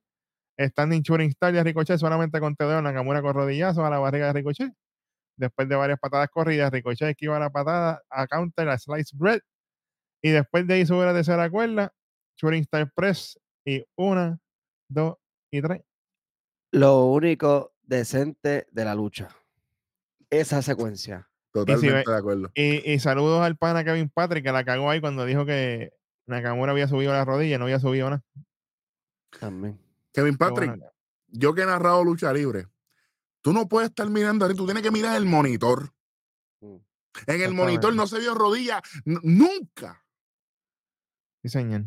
Standing 0.59 1.03
shooting 1.03 1.29
star 1.31 1.53
de 1.53 1.63
Ricochet 1.63 1.97
solamente 1.99 2.39
con 2.39 2.55
TDO. 2.55 2.81
Nakamura 2.81 3.21
con 3.21 3.33
rodillazo 3.35 3.85
a 3.85 3.89
la 3.89 3.99
barriga 3.99 4.27
de 4.27 4.33
Ricochet. 4.33 4.73
Después 5.37 5.69
de 5.69 5.75
varias 5.75 5.99
patadas 5.99 6.29
corridas, 6.29 6.71
Ricochet 6.71 7.09
esquiva 7.09 7.39
la 7.39 7.49
patada 7.51 8.01
a 8.09 8.27
counter, 8.27 8.69
a 8.69 8.77
slice 8.79 9.15
bread. 9.17 9.41
Y 10.23 10.31
después 10.31 10.67
de 10.67 10.75
ahí 10.75 10.85
sube 10.85 11.05
la 11.05 11.13
tercera 11.13 11.49
cuerda. 11.49 11.93
Shooting 12.37 12.63
star 12.63 12.91
press. 12.93 13.39
Y 13.65 13.85
una, 13.95 14.39
dos 14.87 15.17
y 15.51 15.61
tres. 15.61 15.81
Lo 16.71 17.05
único 17.05 17.73
decente 17.83 18.67
de 18.71 18.85
la 18.85 18.95
lucha. 18.95 19.29
Esa 20.29 20.61
secuencia. 20.61 21.29
Totalmente 21.51 22.09
de 22.09 22.17
acuerdo. 22.17 22.51
Y, 22.53 22.91
y 22.91 22.99
saludos 22.99 23.41
al 23.41 23.57
pana 23.57 23.83
Kevin 23.83 24.09
Patrick, 24.09 24.43
que 24.43 24.51
la 24.51 24.63
cagó 24.63 24.89
ahí 24.89 25.01
cuando 25.01 25.25
dijo 25.25 25.45
que 25.45 25.93
Nakamura 26.27 26.73
había 26.73 26.87
subido 26.87 27.13
la 27.13 27.25
rodilla, 27.25 27.57
no 27.57 27.65
había 27.65 27.79
subido 27.79 28.09
nada. 28.09 28.23
También. 29.39 29.79
Kevin 30.13 30.37
Patrick, 30.37 30.69
bueno. 30.69 30.91
yo 31.27 31.53
que 31.53 31.61
he 31.61 31.65
narrado 31.65 32.03
lucha 32.03 32.33
libre, 32.33 32.67
tú 33.41 33.53
no 33.53 33.67
puedes 33.67 33.89
estar 33.89 34.09
mirando 34.09 34.45
ahí, 34.45 34.53
tú 34.53 34.65
tienes 34.65 34.83
que 34.83 34.91
mirar 34.91 35.15
el 35.15 35.25
monitor. 35.25 35.93
Mm. 36.61 36.77
En 37.27 37.41
el 37.41 37.53
monitor 37.53 37.95
no 37.95 38.05
se 38.07 38.19
vio 38.19 38.35
rodilla 38.35 38.81
nunca. 39.05 40.03
Sí, 41.41 41.49
señor. 41.49 41.85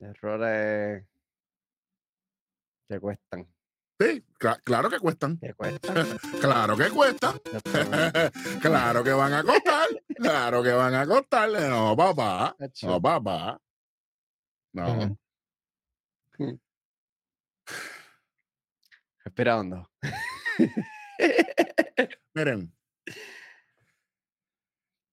Errores 0.00 1.04
que 2.88 2.98
cuestan. 3.00 3.46
Sí, 4.00 4.24
cla- 4.38 4.60
claro 4.64 4.88
que 4.88 4.98
cuestan. 4.98 5.38
Que 5.38 5.52
cuestan. 5.54 6.18
Claro 6.40 6.76
que 6.76 6.90
cuestan. 6.90 7.38
claro 8.62 9.04
que 9.04 9.12
van 9.12 9.32
a 9.34 9.42
costar. 9.44 9.88
Claro 10.16 10.62
que 10.62 10.72
van 10.72 10.94
a 10.94 11.06
costar. 11.06 11.50
No, 11.50 11.94
papá. 11.96 12.56
No, 12.82 13.00
papá. 13.00 13.60
No. 14.72 15.16
Ujú. 16.38 16.60
Respira 19.22 19.58
hondo. 19.60 19.90
Miren. 22.34 22.72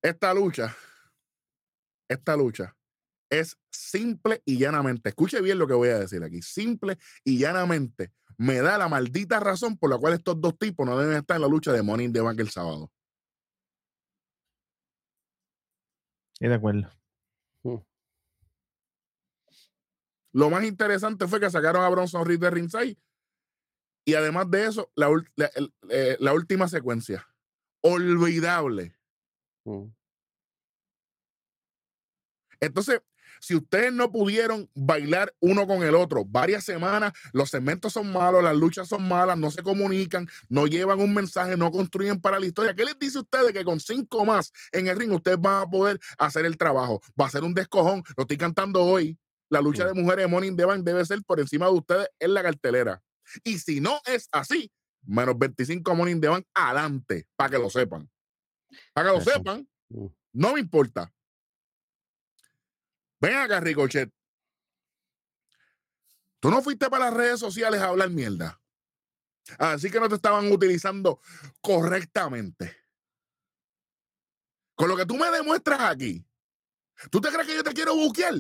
Esta 0.01 0.33
lucha, 0.33 0.73
esta 2.07 2.37
lucha 2.37 2.76
es 3.29 3.57
simple 3.71 4.41
y 4.45 4.57
llanamente. 4.57 5.09
Escuche 5.09 5.41
bien 5.41 5.59
lo 5.59 5.67
que 5.67 5.73
voy 5.73 5.89
a 5.89 5.99
decir 5.99 6.23
aquí. 6.23 6.41
Simple 6.41 6.97
y 7.23 7.37
llanamente 7.37 8.11
me 8.37 8.61
da 8.61 8.77
la 8.77 8.87
maldita 8.87 9.39
razón 9.39 9.77
por 9.77 9.89
la 9.89 9.97
cual 9.97 10.13
estos 10.13 10.39
dos 10.39 10.57
tipos 10.57 10.85
no 10.85 10.97
deben 10.97 11.17
estar 11.17 11.35
en 11.35 11.41
la 11.41 11.47
lucha 11.47 11.71
de 11.71 11.81
Money 11.81 12.05
in 12.07 12.13
the 12.13 12.21
Bank 12.21 12.39
el 12.39 12.49
sábado. 12.49 12.91
Y 16.39 16.47
de 16.47 16.53
acuerdo. 16.53 16.89
Lo 20.33 20.51
más 20.51 20.63
interesante 20.65 21.27
fue 21.27 21.39
que 21.39 21.49
sacaron 21.49 21.83
a 21.83 21.89
Bronson 21.89 22.23
Reed 22.23 22.39
de 22.39 22.51
ringside 22.51 22.97
y 24.07 24.13
además 24.13 24.49
de 24.49 24.65
eso, 24.65 24.89
la, 24.95 25.09
eh, 25.89 26.15
la 26.21 26.33
última 26.33 26.69
secuencia. 26.69 27.27
Olvidable. 27.81 28.95
Mm. 29.65 29.87
Entonces, 32.61 33.01
si 33.39 33.55
ustedes 33.55 33.93
no 33.93 34.11
pudieron 34.11 34.69
bailar 34.75 35.33
uno 35.39 35.67
con 35.67 35.83
el 35.83 35.95
otro 35.95 36.23
varias 36.25 36.63
semanas, 36.63 37.13
los 37.33 37.49
segmentos 37.49 37.93
son 37.93 38.11
malos, 38.11 38.43
las 38.43 38.55
luchas 38.55 38.87
son 38.87 39.07
malas, 39.07 39.37
no 39.37 39.51
se 39.51 39.63
comunican, 39.63 40.27
no 40.49 40.67
llevan 40.67 40.99
un 40.99 41.13
mensaje, 41.13 41.57
no 41.57 41.71
construyen 41.71 42.19
para 42.19 42.39
la 42.39 42.45
historia. 42.45 42.73
¿Qué 42.75 42.85
les 42.85 42.97
dice 42.99 43.17
a 43.17 43.21
ustedes 43.21 43.53
que 43.53 43.63
con 43.63 43.79
cinco 43.79 44.25
más 44.25 44.51
en 44.71 44.87
el 44.87 44.97
ring 44.97 45.11
ustedes 45.11 45.39
van 45.39 45.63
a 45.63 45.69
poder 45.69 45.99
hacer 46.17 46.45
el 46.45 46.57
trabajo? 46.57 47.01
Va 47.19 47.27
a 47.27 47.29
ser 47.29 47.43
un 47.43 47.53
descojón. 47.53 48.03
Lo 48.15 48.23
estoy 48.23 48.37
cantando 48.37 48.83
hoy. 48.83 49.17
La 49.49 49.61
lucha 49.61 49.85
de 49.85 49.93
mujeres 49.93 50.25
de 50.25 50.27
Morning 50.27 50.55
Bank 50.57 50.83
debe 50.83 51.05
ser 51.05 51.23
por 51.23 51.39
encima 51.39 51.67
de 51.67 51.71
ustedes 51.71 52.09
en 52.19 52.33
la 52.33 52.43
cartelera. 52.43 53.01
Y 53.43 53.59
si 53.59 53.79
no 53.79 53.99
es 54.05 54.27
así, 54.31 54.69
menos 55.03 55.37
25 55.37 55.95
Morning 55.95 56.19
Bank 56.19 56.45
adelante, 56.53 57.27
para 57.37 57.51
que 57.51 57.57
lo 57.57 57.69
sepan. 57.69 58.09
Para 58.93 59.09
que 59.11 59.17
lo 59.17 59.23
sepan, 59.23 59.67
Mm. 59.89 60.07
no 60.33 60.53
me 60.53 60.59
importa. 60.59 61.09
Ven 63.19 63.35
acá, 63.35 63.59
Ricochet. 63.59 64.11
Tú 66.39 66.51
no 66.51 66.61
fuiste 66.61 66.89
para 66.89 67.05
las 67.05 67.13
redes 67.13 67.39
sociales 67.39 67.81
a 67.81 67.87
hablar 67.87 68.09
mierda. 68.09 68.61
Así 69.57 69.89
que 69.89 69.99
no 69.99 70.09
te 70.09 70.15
estaban 70.15 70.51
utilizando 70.51 71.19
correctamente. 71.61 72.77
Con 74.75 74.89
lo 74.89 74.97
que 74.97 75.05
tú 75.05 75.15
me 75.17 75.31
demuestras 75.31 75.79
aquí, 75.81 76.23
¿tú 77.09 77.19
te 77.19 77.29
crees 77.29 77.47
que 77.47 77.55
yo 77.55 77.63
te 77.63 77.73
quiero 77.73 77.95
buquear? 77.95 78.35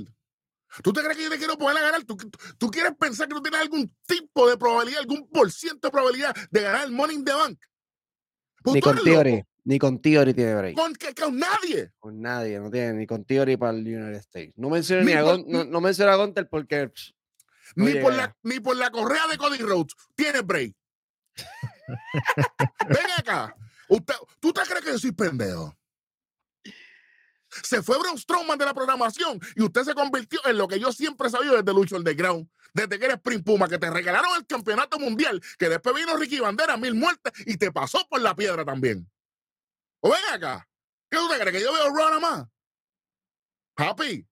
¿Tú 0.83 0.93
te 0.93 1.01
crees 1.01 1.17
que 1.17 1.23
yo 1.23 1.29
te 1.29 1.37
quiero 1.37 1.57
poner 1.57 1.77
a 1.77 1.85
ganar? 1.87 2.03
¿Tú, 2.03 2.69
quieres 2.69 2.93
pensar 2.99 3.27
que 3.27 3.33
tú 3.33 3.41
tienes 3.41 3.61
algún 3.61 3.91
tipo 4.05 4.47
de 4.49 4.57
probabilidad, 4.57 4.99
algún 4.99 5.27
por 5.29 5.51
ciento 5.51 5.87
de 5.87 5.91
probabilidad 5.91 6.35
de 6.51 6.61
ganar 6.61 6.85
el 6.85 6.91
Money 6.91 7.15
in 7.15 7.25
the 7.25 7.33
Bank? 7.33 7.59
Pues 8.61 8.75
Ni 8.75 8.81
tú 8.81 8.89
con 8.89 8.97
eres 8.99 9.05
loco. 9.05 9.47
Ni 9.67 9.79
con 9.79 10.01
Theory 10.01 10.33
tiene 10.33 10.55
break. 10.55 10.75
Con, 10.77 10.93
con 11.21 11.37
nadie. 11.37 11.91
Con 11.99 12.21
nadie, 12.21 12.57
no 12.57 12.71
tiene 12.71 12.93
ni 12.93 13.05
con 13.05 13.25
Theory 13.25 13.57
para 13.57 13.77
el 13.77 13.85
United 13.85 14.19
States. 14.19 14.53
No 14.55 14.69
menciona 14.69 15.01
Ni 15.01 15.07
ni 15.07 15.17
a 15.17 15.21
por- 15.23 15.45
no, 15.45 15.65
no 15.65 15.81
menciona 15.81 16.13
a 16.13 16.15
Gunter 16.15 16.47
porque 16.47 16.87
pff, 16.87 17.09
No 17.75 17.83
ni, 17.83 17.95
por 17.95 18.13
la, 18.13 18.33
ni 18.43 18.61
por 18.61 18.77
la 18.77 18.89
correa 18.91 19.27
de 19.29 19.37
Cody 19.37 19.57
Rhodes 19.57 19.93
tiene 20.15 20.39
break. 20.39 20.73
Ven 22.87 23.11
acá. 23.17 23.53
Usted, 23.89 24.13
¿Tú 24.39 24.53
te 24.53 24.61
crees 24.61 24.85
que 24.85 24.91
yo 24.91 24.99
soy 24.99 25.11
pendejo? 25.11 25.77
Se 27.49 27.83
fue 27.83 27.99
Braun 27.99 28.17
Strowman 28.17 28.57
de 28.57 28.63
la 28.63 28.73
programación 28.73 29.37
y 29.57 29.63
usted 29.63 29.83
se 29.83 29.93
convirtió 29.93 30.39
en 30.45 30.57
lo 30.57 30.69
que 30.69 30.79
yo 30.79 30.93
siempre 30.93 31.27
he 31.27 31.31
sabido 31.31 31.57
desde 31.61 31.73
Lucho 31.73 31.97
Underground. 31.97 32.47
Desde 32.73 32.97
que 32.97 33.05
eres 33.05 33.19
Prim 33.19 33.43
Puma, 33.43 33.67
que 33.67 33.77
te 33.77 33.89
regalaron 33.89 34.29
el 34.37 34.45
campeonato 34.45 34.97
mundial, 34.97 35.41
que 35.59 35.67
después 35.67 35.93
vino 35.93 36.15
Ricky 36.15 36.39
Bandera, 36.39 36.77
mil 36.77 36.93
muertes, 36.93 37.33
y 37.45 37.57
te 37.57 37.69
pasó 37.73 38.07
por 38.09 38.21
la 38.21 38.33
piedra 38.33 38.63
también. 38.63 39.09
O 40.07 40.09
ven 40.09 40.21
acá. 40.31 40.65
¿Qué 41.11 41.17
usted 41.17 41.41
cree? 41.41 41.51
¿Que 41.51 41.61
yo 41.61 41.73
veo 41.73 41.93
Raw 41.93 42.09
nada 42.09 42.19
más? 42.19 42.47
Papi, 43.75 44.25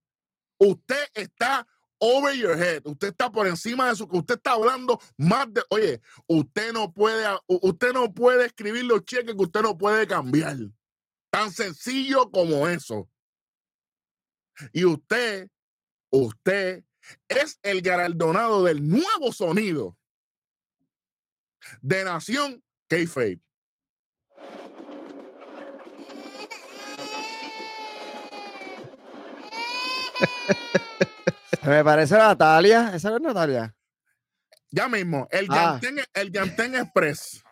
usted 0.57 1.05
está 1.13 1.67
over 1.99 2.33
your 2.33 2.57
head. 2.57 2.81
Usted 2.85 3.09
está 3.09 3.29
por 3.29 3.45
encima 3.45 3.89
de 3.89 3.95
su. 3.97 4.05
Usted 4.05 4.35
está 4.35 4.53
hablando 4.53 5.01
más 5.17 5.53
de. 5.53 5.61
Oye, 5.69 6.01
usted 6.27 6.71
no 6.71 6.93
puede, 6.93 7.27
usted 7.47 7.91
no 7.91 8.13
puede 8.13 8.45
escribir 8.45 8.85
los 8.85 9.03
cheques 9.03 9.35
que 9.35 9.41
usted 9.41 9.61
no 9.61 9.77
puede 9.77 10.07
cambiar. 10.07 10.55
Tan 11.29 11.51
sencillo 11.51 12.31
como 12.31 12.69
eso. 12.69 13.09
Y 14.71 14.85
usted, 14.85 15.49
usted 16.09 16.85
es 17.27 17.59
el 17.63 17.81
galardonado 17.81 18.63
del 18.63 18.87
nuevo 18.87 19.33
sonido 19.33 19.97
de 21.81 22.05
Nación 22.05 22.63
Kayfabe. 22.87 23.41
Me 31.63 31.83
parece 31.83 32.15
Natalia. 32.17 32.91
¿Esa 32.93 33.09
no 33.09 33.17
es 33.17 33.21
Natalia? 33.23 33.75
Ya 34.71 34.87
mismo, 34.89 35.27
el 35.31 35.47
Ah. 35.49 35.79
Yantén, 35.81 36.05
el 36.13 36.31
Yantén 36.31 36.75
Express. 36.75 37.43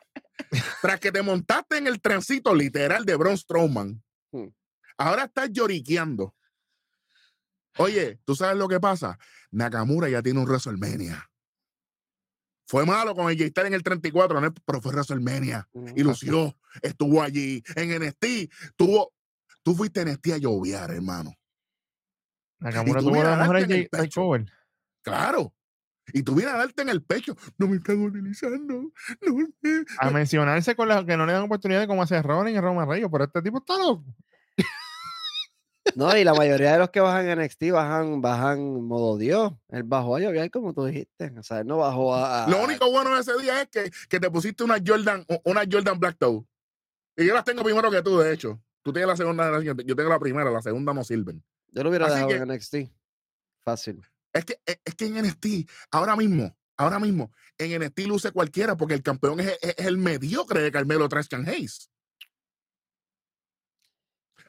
Tras 0.82 1.00
que 1.00 1.12
te 1.12 1.22
montaste 1.22 1.78
en 1.78 1.88
el 1.88 2.02
trencito 2.02 2.54
literal 2.54 3.06
de 3.06 3.16
Braun 3.16 3.38
Strowman, 3.38 4.04
Hmm. 4.32 4.48
ahora 4.98 5.26
estás 5.26 5.50
lloriqueando. 5.52 6.36
Oye, 7.78 8.20
¿tú 8.26 8.36
sabes 8.36 8.58
lo 8.58 8.68
que 8.68 8.80
pasa? 8.80 9.18
Nakamura 9.52 10.10
ya 10.10 10.22
tiene 10.22 10.40
un 10.40 10.46
WrestleMania. 10.46 11.30
Fue 12.68 12.86
malo 12.86 13.14
con 13.16 13.30
el 13.32 13.38
J-Star 13.38 13.66
en 13.68 13.74
el 13.74 13.84
34, 13.84 14.40
¿no? 14.42 14.54
pero 14.66 14.82
fue 14.82 14.92
WrestleMania. 14.92 15.68
Mm, 15.74 15.88
Y 15.98 16.04
lució, 16.04 16.58
estuvo 16.82 17.22
allí. 17.22 17.64
En 17.76 17.92
NXT, 17.92 18.50
tuvo, 18.76 19.14
tú 19.64 19.76
fuiste 19.76 20.02
en 20.02 20.10
NXT 20.10 20.34
a 20.34 20.38
lloviar, 20.38 20.92
hermano. 20.92 21.34
Nakamura 22.64 23.02
tuvo 23.02 23.24
la 23.24 23.36
mejor 23.38 23.60
darte 23.60 23.74
en 23.74 23.80
el 23.80 23.90
al 23.92 24.02
pecho. 24.04 24.22
cover. 24.22 24.46
Claro. 25.02 25.54
Y 26.14 26.24
tú 26.24 26.36
vienes 26.36 26.54
a 26.54 26.58
darte 26.58 26.82
en 26.82 26.90
el 26.90 27.04
pecho. 27.04 27.36
No 27.58 27.68
me 27.68 27.78
están 27.78 28.02
utilizando. 28.02 28.74
No, 29.22 29.42
eh, 29.64 29.86
A 30.00 30.10
mencionarse 30.10 30.76
con 30.76 30.88
las 30.88 31.06
que 31.06 31.16
no 31.16 31.26
le 31.26 31.34
dan 31.34 31.44
oportunidad 31.44 31.88
como 31.88 32.04
hace 32.04 32.22
Rollins 32.22 32.58
y 32.58 32.62
Roman 32.62 32.88
Reigns, 32.88 33.10
pero 33.12 33.24
este 33.26 33.42
tipo 33.42 33.60
está 33.60 33.78
loco. 33.78 34.06
No, 35.96 36.18
y 36.18 36.24
la 36.24 36.34
mayoría 36.34 36.74
de 36.74 36.80
los 36.80 36.90
que 36.90 37.02
bajan 37.02 37.28
en 37.28 37.40
NXT 37.40 37.72
bajan, 37.72 38.22
bajan 38.22 38.82
modo 38.84 39.18
Dios. 39.18 39.54
Él 39.70 39.84
bajó 39.84 40.16
a 40.16 40.20
llover, 40.20 40.50
como 40.50 40.74
tú 40.74 40.86
dijiste. 40.86 41.32
O 41.38 41.44
sea, 41.44 41.60
él 41.60 41.68
no 41.68 41.78
bajó 41.78 42.16
a. 42.16 42.48
Lo 42.48 42.64
único 42.64 42.90
bueno 42.90 43.14
de 43.14 43.22
ese 43.22 43.38
día 43.40 43.62
es 43.62 43.68
que, 43.68 43.92
que 44.10 44.20
te 44.20 44.32
pusiste 44.32 44.64
una 44.64 44.78
Jordan, 44.84 45.26
una 45.44 45.64
Jordan 45.70 46.00
Black 46.00 46.18
Toe. 46.18 46.46
Y 47.18 47.28
yo 47.28 47.34
las 47.34 47.44
tengo 47.44 47.64
primero 47.64 47.92
que 47.92 48.02
tú, 48.02 48.18
de 48.18 48.34
hecho. 48.34 48.60
Tú 48.82 48.92
tienes 48.92 49.08
la 49.08 49.18
segunda 49.18 49.44
generación, 49.46 49.78
yo 49.86 49.96
tengo 49.96 50.10
la 50.10 50.20
primera, 50.20 50.50
la 50.52 50.62
segunda 50.62 50.94
no 50.94 51.04
sirven. 51.04 51.44
Yo 51.74 51.84
lo 51.84 51.90
hubiera 51.90 52.06
Así 52.06 52.16
dejado 52.16 52.30
que- 52.30 52.36
en 52.38 52.44
NXT. 52.44 52.76
Fácil. 53.64 54.02
Es 54.34 54.46
que, 54.46 54.60
es, 54.66 54.80
es 54.86 54.96
que 54.96 55.06
en 55.06 55.18
NXT, 55.18 55.70
ahora 55.92 56.16
mismo, 56.16 56.56
ahora 56.78 57.00
mismo, 57.00 57.32
en 57.58 57.80
NXT 57.82 58.00
luce 58.08 58.32
cualquiera 58.32 58.76
porque 58.78 58.94
el 58.96 59.04
campeón 59.04 59.40
es, 59.40 59.58
es- 59.62 59.76
es 59.78 59.86
el 59.86 59.98
mediocre 59.98 60.62
de 60.62 60.72
Carmelo 60.72 61.08
Trascan 61.10 61.48
Hayes. 61.48 61.90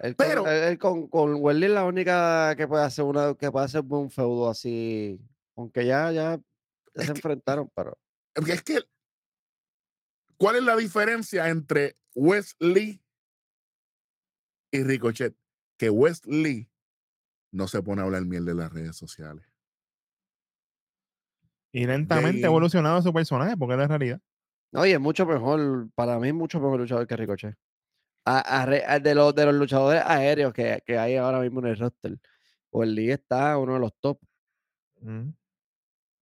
Él 0.00 0.16
Pero- 0.16 0.42
con, 0.42 0.52
él- 0.52 0.62
él 0.64 0.78
con, 0.78 1.08
con 1.08 1.34
Wesley 1.36 1.68
es 1.68 1.74
la 1.74 1.84
única 1.84 2.54
que 2.56 2.66
puede 2.66 2.84
hacer 2.84 3.04
una 3.04 3.34
que 3.34 3.50
puede 3.50 3.66
hacer 3.66 3.82
un 3.88 4.10
feudo 4.10 4.50
así. 4.50 5.20
Aunque 5.56 5.86
ya, 5.86 6.10
ya, 6.12 6.40
se 6.94 7.04
que- 7.04 7.10
enfrentaron, 7.12 7.70
pero. 7.74 7.96
Es 8.34 8.62
que, 8.62 8.80
¿cuál 10.36 10.56
es 10.56 10.62
la 10.64 10.76
diferencia 10.76 11.48
entre 11.48 11.96
Wesley 12.14 13.00
y 14.72 14.82
Ricochet? 14.82 15.36
Que 15.78 15.90
Wesley 15.90 16.68
no 17.54 17.68
se 17.68 17.82
pone 17.82 18.02
a 18.02 18.04
hablar 18.04 18.24
miel 18.24 18.44
de 18.44 18.54
las 18.54 18.72
redes 18.72 18.96
sociales. 18.96 19.44
Y 21.72 21.86
lentamente 21.86 22.44
ha 22.44 22.46
evolucionado 22.46 23.00
su 23.02 23.12
personaje, 23.12 23.56
porque 23.56 23.74
es 23.74 23.78
la 23.78 23.88
realidad. 23.88 24.20
No, 24.72 24.86
y 24.86 24.92
es 24.92 25.00
mucho 25.00 25.26
mejor, 25.26 25.88
para 25.94 26.18
mí 26.18 26.28
es 26.28 26.34
mucho 26.34 26.60
mejor 26.60 26.80
luchador 26.80 27.06
que 27.06 27.16
Ricochet. 27.16 27.56
A- 28.24 28.62
a 28.62 28.66
re- 28.66 28.84
a- 28.86 28.98
de, 29.00 29.14
los, 29.14 29.34
de 29.34 29.46
los 29.46 29.54
luchadores 29.54 30.02
aéreos 30.04 30.52
que, 30.52 30.82
que 30.84 30.98
hay 30.98 31.16
ahora 31.16 31.40
mismo 31.40 31.60
en 31.60 31.66
el 31.66 31.78
roster. 31.78 32.18
O 32.70 32.82
el 32.82 32.94
Lee 32.94 33.10
está 33.12 33.56
uno 33.58 33.74
de 33.74 33.80
los 33.80 33.92
top. 34.00 34.18
Mm. 35.00 35.30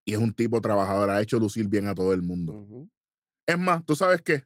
Y 0.05 0.13
es 0.13 0.19
un 0.19 0.35
tipo 0.35 0.61
trabajador, 0.61 1.11
ha 1.11 1.21
hecho 1.21 1.39
lucir 1.39 1.69
bien 1.69 1.87
a 1.87 1.95
todo 1.95 2.13
el 2.13 2.23
mundo. 2.23 2.89
Es 3.47 3.59
más, 3.59 3.85
¿tú 3.85 3.95
sabes 3.95 4.21
qué? 4.23 4.45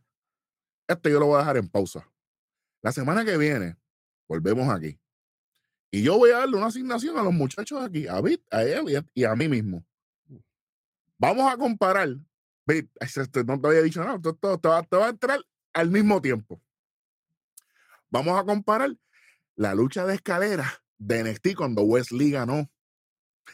Este 0.89 1.11
yo 1.11 1.19
lo 1.19 1.27
voy 1.27 1.37
a 1.37 1.39
dejar 1.41 1.57
en 1.57 1.69
pausa. 1.69 2.09
La 2.83 2.93
semana 2.93 3.25
que 3.25 3.37
viene, 3.39 3.77
volvemos 4.29 4.69
aquí. 4.69 5.01
Y 5.91 6.03
yo 6.03 6.19
voy 6.19 6.31
a 6.31 6.39
darle 6.39 6.57
una 6.57 6.67
asignación 6.67 7.17
a 7.19 7.23
los 7.23 7.33
muchachos 7.33 7.83
aquí, 7.83 8.07
a 8.07 8.21
Bit, 8.21 8.43
a 8.51 8.63
él 8.63 9.05
y 9.15 9.25
a, 9.25 9.35
mí 9.35 9.49
mismo. 9.49 9.85
Vamos 11.19 11.51
a 11.51 11.57
comparar. 11.57 12.17
Bit, 12.67 12.91
no 13.47 13.61
te 13.61 13.69
había 13.69 13.83
dicho 13.83 14.03
nada, 14.05 14.19
te, 14.21 14.69
va, 14.69 14.83
te 14.83 14.97
va 14.97 15.07
a 15.07 15.11
entrar 15.11 15.41
al 15.73 15.91
mismo 15.91 16.21
tiempo. 16.21 16.61
Vamos 18.11 18.39
a 18.39 18.45
comparar 18.45 18.97
la 19.55 19.75
lucha 19.75 20.05
de 20.05 20.15
escalera 20.15 20.83
de 20.99 21.25
NXT 21.25 21.55
cuando 21.57 21.83
Wesley 21.83 22.31
ganó 22.31 22.71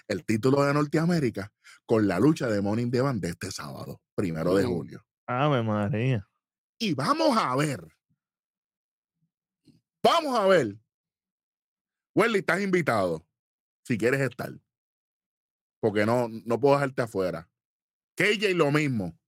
el 0.09 0.25
título 0.25 0.63
de 0.65 0.75
Norteamérica 0.75 1.53
con 1.87 2.09
la 2.09 2.19
lucha 2.19 2.47
de 2.49 2.61
Morning 2.61 2.91
Bank 2.91 3.21
de 3.21 3.31
este 3.31 3.51
sábado, 3.51 4.01
primero 4.15 4.55
de 4.55 4.65
Mm. 4.65 4.69
julio. 4.69 5.07
Ave 5.27 5.63
María. 5.63 6.29
Y 6.79 6.95
vamos 6.95 7.37
a 7.37 7.55
ver. 7.57 7.87
Vamos 10.03 10.39
a 10.39 10.47
ver. 10.47 10.77
Welly, 12.15 12.41
estás 12.41 12.61
invitado. 12.61 13.27
Si 13.85 13.99
quieres 13.99 14.21
estar. 14.21 14.53
Porque 15.81 16.07
no, 16.07 16.29
no 16.29 16.61
puedo 16.61 16.75
dejarte 16.77 17.03
afuera. 17.03 17.49
KJ 18.17 18.55
lo 18.55 18.71
mismo. 18.71 19.19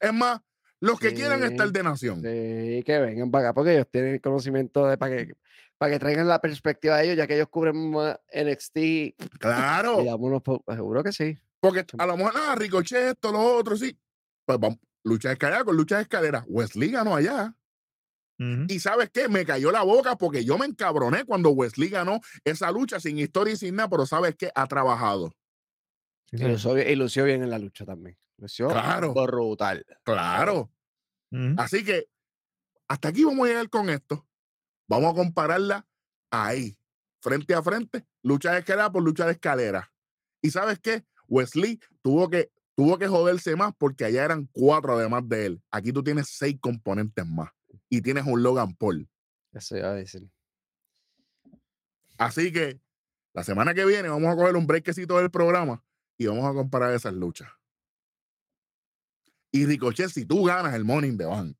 Es 0.00 0.12
más, 0.12 0.40
los 0.80 0.98
que 0.98 1.12
quieran 1.14 1.42
estar 1.44 1.70
de 1.70 1.82
nación. 1.82 2.16
Sí, 2.22 2.82
que 2.84 2.98
vengan 3.00 3.30
para 3.30 3.48
acá 3.48 3.54
porque 3.54 3.74
ellos 3.74 3.86
tienen 3.90 4.14
el 4.14 4.20
conocimiento 4.20 4.86
de 4.86 4.96
para 4.96 5.16
que, 5.16 5.34
para 5.78 5.92
que 5.92 5.98
traigan 5.98 6.26
la 6.28 6.40
perspectiva 6.40 6.96
de 6.98 7.04
ellos, 7.04 7.16
ya 7.16 7.26
que 7.26 7.34
ellos 7.34 7.48
cubren 7.48 7.90
más 7.90 8.18
NXT. 8.32 8.76
Y 8.78 9.14
Claro. 9.38 9.98
por- 10.42 10.62
seguro 10.74 11.02
que 11.04 11.12
sí. 11.12 11.38
Porque 11.60 11.84
a 11.98 12.06
lo 12.06 12.16
mejor, 12.16 12.32
ah, 12.36 12.54
Ricochet, 12.56 13.12
esto, 13.12 13.30
lo 13.30 13.40
otro, 13.56 13.76
sí. 13.76 13.96
Pues 14.44 14.58
vamos, 14.58 14.78
lucha 15.04 15.28
de 15.28 15.34
escalera 15.34 15.64
con 15.64 15.76
lucha 15.76 15.96
de 15.96 16.02
escalera. 16.02 16.44
Wesley 16.48 16.90
ganó 16.90 17.14
allá. 17.14 17.54
Y 18.68 18.80
sabes 18.80 19.10
qué, 19.10 19.28
me 19.28 19.44
cayó 19.44 19.70
la 19.70 19.82
boca 19.82 20.16
porque 20.16 20.44
yo 20.44 20.58
me 20.58 20.66
encabroné 20.66 21.24
cuando 21.24 21.50
Wesley 21.50 21.88
ganó 21.88 22.20
esa 22.44 22.70
lucha 22.70 22.98
sin 23.00 23.18
historia 23.18 23.54
y 23.54 23.56
sin 23.56 23.76
nada, 23.76 23.88
pero 23.88 24.06
sabes 24.06 24.34
qué, 24.36 24.50
ha 24.54 24.66
trabajado. 24.66 25.32
Sí, 26.30 26.36
Y 26.36 26.48
lució, 26.48 26.74
bien- 26.74 26.88
y 26.90 26.94
lució 26.96 27.24
bien 27.24 27.42
en 27.42 27.50
la 27.50 27.58
lucha 27.58 27.84
también. 27.84 28.16
Lució 28.38 28.68
Claro. 28.68 29.12
brutal. 29.12 29.84
Claro. 30.04 30.70
Así 31.56 31.84
que 31.84 32.08
hasta 32.88 33.08
aquí 33.08 33.24
vamos 33.24 33.46
a 33.46 33.48
llegar 33.50 33.68
con 33.70 33.88
esto. 33.90 34.26
Vamos 34.88 35.12
a 35.12 35.14
compararla 35.16 35.86
ahí, 36.30 36.76
frente 37.22 37.54
a 37.54 37.62
frente, 37.62 38.04
lucha 38.22 38.52
de 38.52 38.58
escalera 38.60 38.90
por 38.92 39.02
lucha 39.02 39.24
de 39.26 39.32
escalera. 39.32 39.90
Y 40.42 40.50
sabes 40.50 40.78
qué, 40.80 41.04
Wesley 41.28 41.80
tuvo 42.02 42.28
que, 42.28 42.50
tuvo 42.74 42.98
que 42.98 43.06
joderse 43.08 43.56
más 43.56 43.72
porque 43.78 44.04
allá 44.04 44.24
eran 44.24 44.48
cuatro 44.52 44.94
además 44.98 45.22
de 45.28 45.46
él. 45.46 45.62
Aquí 45.70 45.92
tú 45.92 46.02
tienes 46.02 46.28
seis 46.30 46.56
componentes 46.60 47.24
más 47.26 47.50
y 47.92 48.00
tienes 48.00 48.24
un 48.24 48.42
Logan 48.42 48.74
Paul. 48.74 49.06
Eso 49.52 49.76
iba 49.76 49.90
a 49.90 49.92
decir. 49.92 50.26
Así 52.16 52.50
que 52.50 52.80
la 53.34 53.44
semana 53.44 53.74
que 53.74 53.84
viene 53.84 54.08
vamos 54.08 54.32
a 54.32 54.34
coger 54.34 54.56
un 54.56 54.66
breakcito 54.66 55.18
del 55.18 55.30
programa 55.30 55.84
y 56.16 56.24
vamos 56.26 56.46
a 56.46 56.54
comparar 56.54 56.94
esas 56.94 57.12
luchas. 57.12 57.50
Y 59.50 59.66
Ricochet, 59.66 60.08
si 60.08 60.24
tú 60.24 60.44
ganas 60.44 60.72
el 60.72 60.86
Morning 60.86 61.18
the 61.18 61.26
Bank, 61.26 61.54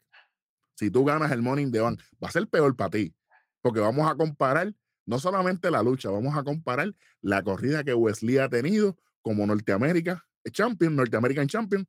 si 0.74 0.90
tú 0.90 1.04
ganas 1.04 1.30
el 1.32 1.42
Morning 1.42 1.70
the 1.70 1.80
Bank, 1.80 2.00
va 2.12 2.28
a 2.28 2.32
ser 2.32 2.48
peor 2.48 2.74
para 2.76 2.88
ti. 2.88 3.14
Porque 3.60 3.80
vamos 3.80 4.10
a 4.10 4.16
comparar 4.16 4.74
no 5.04 5.18
solamente 5.18 5.70
la 5.70 5.82
lucha, 5.82 6.08
vamos 6.08 6.34
a 6.34 6.42
comparar 6.42 6.94
la 7.20 7.42
corrida 7.42 7.84
que 7.84 7.92
Wesley 7.92 8.38
ha 8.38 8.48
tenido 8.48 8.96
como 9.20 9.46
Norteamérica 9.46 10.26
Champion, 10.50 10.96
Norteamerican 10.96 11.46
Champion, 11.46 11.86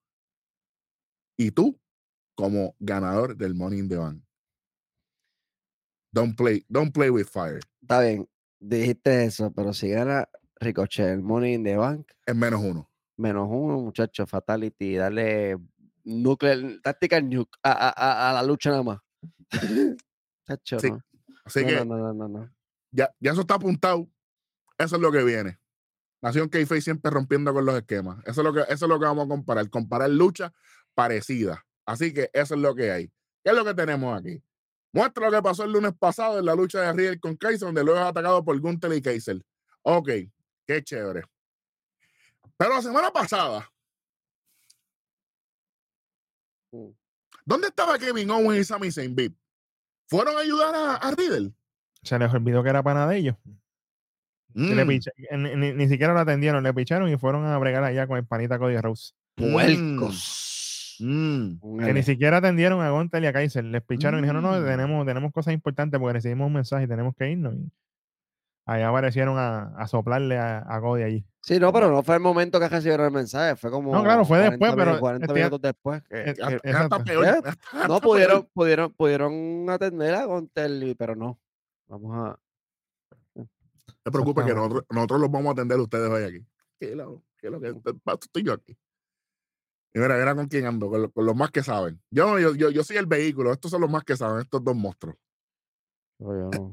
y 1.37 1.51
tú 1.51 1.79
como 2.35 2.75
ganador 2.79 3.37
del 3.37 3.55
Morning 3.55 3.87
the 3.87 3.95
Bank. 3.95 4.21
Don't 6.13 6.35
play, 6.37 6.63
don't 6.69 6.93
play 6.93 7.09
with 7.09 7.25
fire. 7.27 7.59
Está 7.81 7.99
bien, 8.01 8.29
dijiste 8.59 9.25
eso, 9.25 9.51
pero 9.51 9.73
si 9.73 9.89
gana 9.89 10.29
Ricochet, 10.59 11.07
el 11.09 11.21
Money 11.23 11.55
in 11.55 11.63
the 11.63 11.75
Bank, 11.75 12.07
Es 12.25 12.35
menos 12.35 12.61
uno. 12.61 12.89
menos 13.17 13.47
uno, 13.49 13.79
muchacho, 13.81 14.25
Fatality, 14.27 14.95
darle 14.95 15.57
nuclear, 16.03 16.57
tactical 16.83 17.27
nuke 17.29 17.57
a, 17.63 17.71
a- 17.71 17.89
a- 17.95 18.29
a 18.29 18.33
la 18.33 18.43
lucha 18.43 18.69
nada 18.69 18.83
más. 18.83 18.99
Chacho, 20.47 20.79
Sí, 20.79 20.91
no. 20.91 20.99
Así 21.45 21.61
No, 21.61 21.67
que 21.67 21.75
no, 21.75 21.85
no, 21.85 21.97
no, 21.97 22.13
no, 22.13 22.27
no. 22.27 22.53
ya, 22.91 23.09
ya 23.19 23.31
eso 23.31 23.41
está 23.41 23.55
apuntado. 23.55 24.07
Eso 24.77 24.95
es 24.95 25.01
lo 25.01 25.11
que 25.11 25.23
viene. 25.23 25.59
Nación 26.21 26.47
k 26.49 26.59
siempre 26.79 27.11
rompiendo 27.11 27.53
con 27.53 27.65
los 27.65 27.75
esquemas. 27.75 28.19
Eso 28.25 28.41
es 28.41 28.45
lo 28.45 28.53
que, 28.53 28.61
eso 28.61 28.85
es 28.85 28.89
lo 28.89 28.99
que 28.99 29.05
vamos 29.05 29.25
a 29.25 29.29
comparar. 29.29 29.69
Comparar 29.69 30.09
luchas 30.09 30.51
parecidas. 30.93 31.59
Así 31.85 32.13
que 32.13 32.29
eso 32.33 32.55
es 32.55 32.61
lo 32.61 32.75
que 32.75 32.91
hay. 32.91 33.07
¿Qué 33.43 33.49
es 33.51 33.53
lo 33.53 33.65
que 33.65 33.73
tenemos 33.73 34.17
aquí? 34.17 34.41
Muestra 34.93 35.29
lo 35.29 35.35
que 35.37 35.41
pasó 35.43 35.63
el 35.63 35.71
lunes 35.71 35.91
pasado 35.97 36.37
en 36.39 36.45
la 36.45 36.53
lucha 36.55 36.79
de 36.81 36.93
Riel 36.93 37.19
con 37.19 37.35
Kaiser, 37.35 37.65
donde 37.65 37.83
luego 37.83 37.99
es 37.99 38.05
atacado 38.05 38.45
por 38.45 38.57
Gunther 38.59 38.93
y 38.93 39.01
Kaiser. 39.01 39.41
Ok, 39.81 40.09
qué 40.67 40.83
chévere. 40.83 41.23
Pero 42.57 42.75
la 42.75 42.81
semana 42.81 43.11
pasada, 43.11 43.69
Mm. 46.71 46.89
¿dónde 47.45 47.67
estaba 47.67 47.97
Kevin 47.99 48.29
Owens 48.31 48.61
y 48.61 48.63
Sami 48.63 48.91
Zayn 48.91 49.15
Beat? 49.15 49.33
¿Fueron 50.07 50.35
a 50.37 50.41
ayudar 50.41 50.73
a, 50.75 50.95
a 50.95 51.11
Riddle? 51.11 51.51
Se 52.03 52.17
les 52.19 52.33
olvidó 52.33 52.63
que 52.63 52.69
era 52.69 52.83
pana 52.83 53.07
de 53.07 53.17
ellos. 53.17 53.35
Le 54.55 54.85
Mm, 54.85 54.87
picha- 54.87 55.11
ni, 55.37 55.55
ni- 55.55 55.73
ni 55.73 55.87
siquiera 55.89 56.13
lo 56.13 56.19
atendieron, 56.19 56.63
le 56.63 56.73
picharon 56.73 57.09
y 57.11 57.17
fueron 57.17 57.45
a 57.45 57.57
bregar 57.57 57.83
allá 57.83 58.05
con 58.07 58.17
el 58.17 58.25
panita 58.25 58.59
Cody 58.59 58.77
Rose. 58.77 59.13
Puercos. 59.35 60.51
Mm. 60.99 61.79
Que 61.79 61.93
ni 61.93 62.03
siquiera 62.03 62.37
atendieron 62.37 62.81
a 62.81 62.89
Gontel 62.89 63.23
y 63.23 63.27
a 63.27 63.33
Kaiser. 63.33 63.63
Les 63.63 63.81
picharon 63.83 64.19
y 64.19 64.23
dijeron, 64.23 64.41
no, 64.43 64.51
Mm. 64.59 64.65
tenemos, 64.65 65.05
tenemos 65.05 65.31
cosas 65.31 65.53
importantes 65.53 65.99
porque 65.99 66.13
recibimos 66.13 66.47
un 66.47 66.53
mensaje 66.53 66.85
y 66.85 66.87
tenemos 66.87 67.15
que 67.15 67.29
irnos. 67.31 67.55
Y 67.55 67.71
allá 68.65 68.89
aparecieron 68.89 69.37
a, 69.37 69.75
a 69.77 69.87
soplarle 69.87 70.37
a, 70.37 70.63
a 70.67 70.79
Cody 70.81 71.03
allí. 71.03 71.25
Sí, 71.41 71.59
no, 71.59 71.73
pero 71.73 71.91
no 71.91 72.01
fue 72.03 72.15
el 72.15 72.21
momento 72.21 72.57
que 72.59 72.69
recibieron 72.69 73.05
el 73.07 73.11
mensaje, 73.11 73.57
fue 73.57 73.69
como. 73.69 73.93
No, 73.93 74.01
claro, 74.03 74.23
fue 74.23 74.37
40 74.37 74.51
después, 74.51 74.71
minu- 74.71 74.75
pero 74.91 74.99
40 75.01 75.25
este- 75.25 75.33
minutos 75.39 75.61
después. 75.61 76.01
que- 76.03 76.21
eh, 76.21 76.33
eh, 76.37 76.59
peor. 77.05 77.25
¿Eh? 77.25 77.41
no 77.89 77.99
pudieron, 77.99 78.41
peor. 78.43 78.49
pudieron, 78.53 78.93
pudieron 78.93 79.69
atender 79.69 80.15
a 80.15 80.23
Gontel, 80.25 80.95
pero 80.97 81.15
no. 81.17 81.37
Vamos 81.87 82.15
a. 82.15 82.39
No 83.35 83.45
te 84.03 84.11
preocupes 84.11 84.45
que 84.45 84.53
nosotros, 84.53 84.83
nosotros 84.89 85.19
los 85.21 85.31
vamos 85.31 85.49
a 85.49 85.51
atender 85.53 85.79
ustedes 85.79 86.09
hoy 86.09 86.23
aquí. 86.23 86.45
¿Qué 86.79 86.95
lo, 86.95 87.23
qué 87.37 87.49
lo 87.49 87.59
que 87.59 87.73
estoy 88.21 88.43
yo 88.43 88.53
aquí? 88.53 88.77
Y 89.95 89.99
mira, 89.99 90.17
mira 90.17 90.35
con 90.35 90.47
quién 90.47 90.65
ando, 90.65 90.89
con, 90.89 91.01
lo- 91.03 91.11
con 91.11 91.25
los 91.25 91.35
más 91.35 91.51
que 91.51 91.61
saben. 91.63 92.01
Yo, 92.09 92.39
yo, 92.39 92.55
yo, 92.55 92.69
yo 92.71 92.83
soy 92.83 92.97
el 92.97 93.05
vehículo, 93.05 93.51
estos 93.53 93.69
son 93.71 93.81
los 93.81 93.89
más 93.91 94.03
que 94.03 94.17
saben, 94.17 94.41
estos 94.41 94.63
dos 94.63 94.75
monstruos. 94.75 95.15
No. 96.19 96.71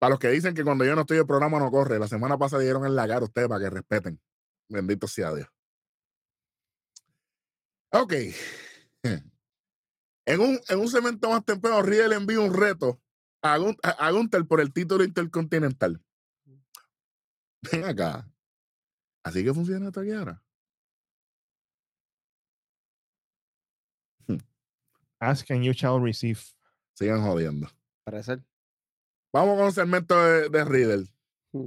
para 0.00 0.10
los 0.10 0.18
que 0.18 0.28
dicen 0.28 0.54
que 0.54 0.64
cuando 0.64 0.84
yo 0.84 0.94
no 0.96 1.02
estoy 1.02 1.18
el 1.18 1.26
programa 1.26 1.58
no 1.60 1.70
corre, 1.70 1.98
la 2.00 2.08
semana 2.08 2.36
pasada 2.36 2.62
dieron 2.62 2.84
en 2.84 2.96
la 2.96 3.06
cara 3.06 3.20
a 3.20 3.24
ustedes 3.24 3.46
para 3.48 3.60
que 3.62 3.70
respeten. 3.70 4.20
Bendito 4.68 5.06
sea 5.06 5.32
Dios. 5.34 5.48
Ok. 7.92 8.12
En 10.26 10.40
un, 10.40 10.60
en 10.68 10.78
un 10.78 10.88
segmento 10.88 11.30
más 11.30 11.42
temprano, 11.42 11.80
Riddle 11.80 12.14
envía 12.14 12.38
un 12.40 12.52
reto 12.52 13.00
a, 13.42 13.56
Gun- 13.56 13.78
a, 13.82 14.44
por 14.46 14.60
el 14.60 14.74
título 14.74 15.02
intercontinental. 15.02 16.02
Ven 17.72 17.84
acá. 17.86 18.28
Así 19.24 19.42
que 19.42 19.54
funciona 19.54 19.86
esto 19.86 20.00
aquí 20.00 20.12
ahora. 20.12 20.42
Ask 25.20 25.50
and 25.50 25.62
you 25.64 25.72
shall 25.72 26.00
receive. 26.00 26.40
Sigan 26.94 27.22
jodiendo. 27.22 27.68
Parecer. 28.04 28.42
Vamos 29.32 29.56
con 29.56 29.66
un 29.66 29.72
segmento 29.72 30.14
de, 30.22 30.48
de 30.48 30.64
Riddle. 30.64 31.06
Mm. 31.52 31.66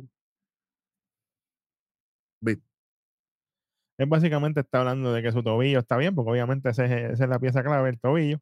Él 3.98 4.08
básicamente 4.08 4.62
está 4.62 4.80
hablando 4.80 5.14
de 5.14 5.22
que 5.22 5.32
su 5.32 5.44
tobillo 5.44 5.80
está 5.80 5.96
bien, 5.98 6.16
porque 6.16 6.32
obviamente 6.32 6.70
es- 6.70 6.80
esa 6.80 7.12
es 7.12 7.20
la 7.30 7.40
pieza 7.40 7.62
clave, 7.64 7.90
el 7.90 8.00
tobillo. 8.00 8.40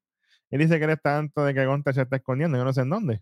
Él 0.51 0.59
dice 0.59 0.77
que 0.79 0.85
él 0.85 0.91
está 0.91 1.15
tanto 1.17 1.43
de 1.43 1.53
que 1.53 1.65
Gonter 1.65 1.93
se 1.93 2.01
está 2.03 2.15
escondiendo, 2.15 2.57
yo 2.57 2.63
no 2.63 2.71
sé 2.73 2.81
en 2.81 2.89
dónde. 2.89 3.21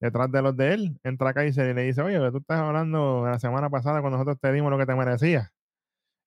Detrás 0.00 0.30
de 0.30 0.42
los 0.42 0.56
de 0.56 0.74
él, 0.74 1.00
entra 1.02 1.34
Kaiser 1.34 1.70
y 1.70 1.74
le 1.74 1.82
dice, 1.82 2.02
oye, 2.02 2.18
tú 2.30 2.38
estás 2.38 2.58
hablando 2.60 3.24
la 3.26 3.38
semana 3.38 3.68
pasada 3.68 4.00
cuando 4.00 4.18
nosotros 4.18 4.38
te 4.40 4.52
dimos 4.52 4.70
lo 4.70 4.78
que 4.78 4.86
te 4.86 4.94
merecías. 4.94 5.50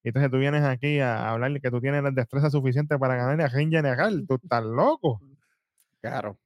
Y 0.05 0.09
entonces 0.09 0.29
tú 0.29 0.37
vienes 0.37 0.63
aquí 0.63 0.99
a 0.99 1.31
hablar 1.31 1.59
que 1.59 1.71
tú 1.71 1.81
tienes 1.81 2.03
la 2.03 2.11
destreza 2.11 2.51
suficiente 2.51 2.99
para 2.99 3.15
ganarle 3.15 3.43
a 3.43 3.49
Jen 3.49 3.71
General. 3.71 4.23
Tú 4.27 4.35
estás 4.35 4.63
loco. 4.63 5.19
Claro. 5.99 6.37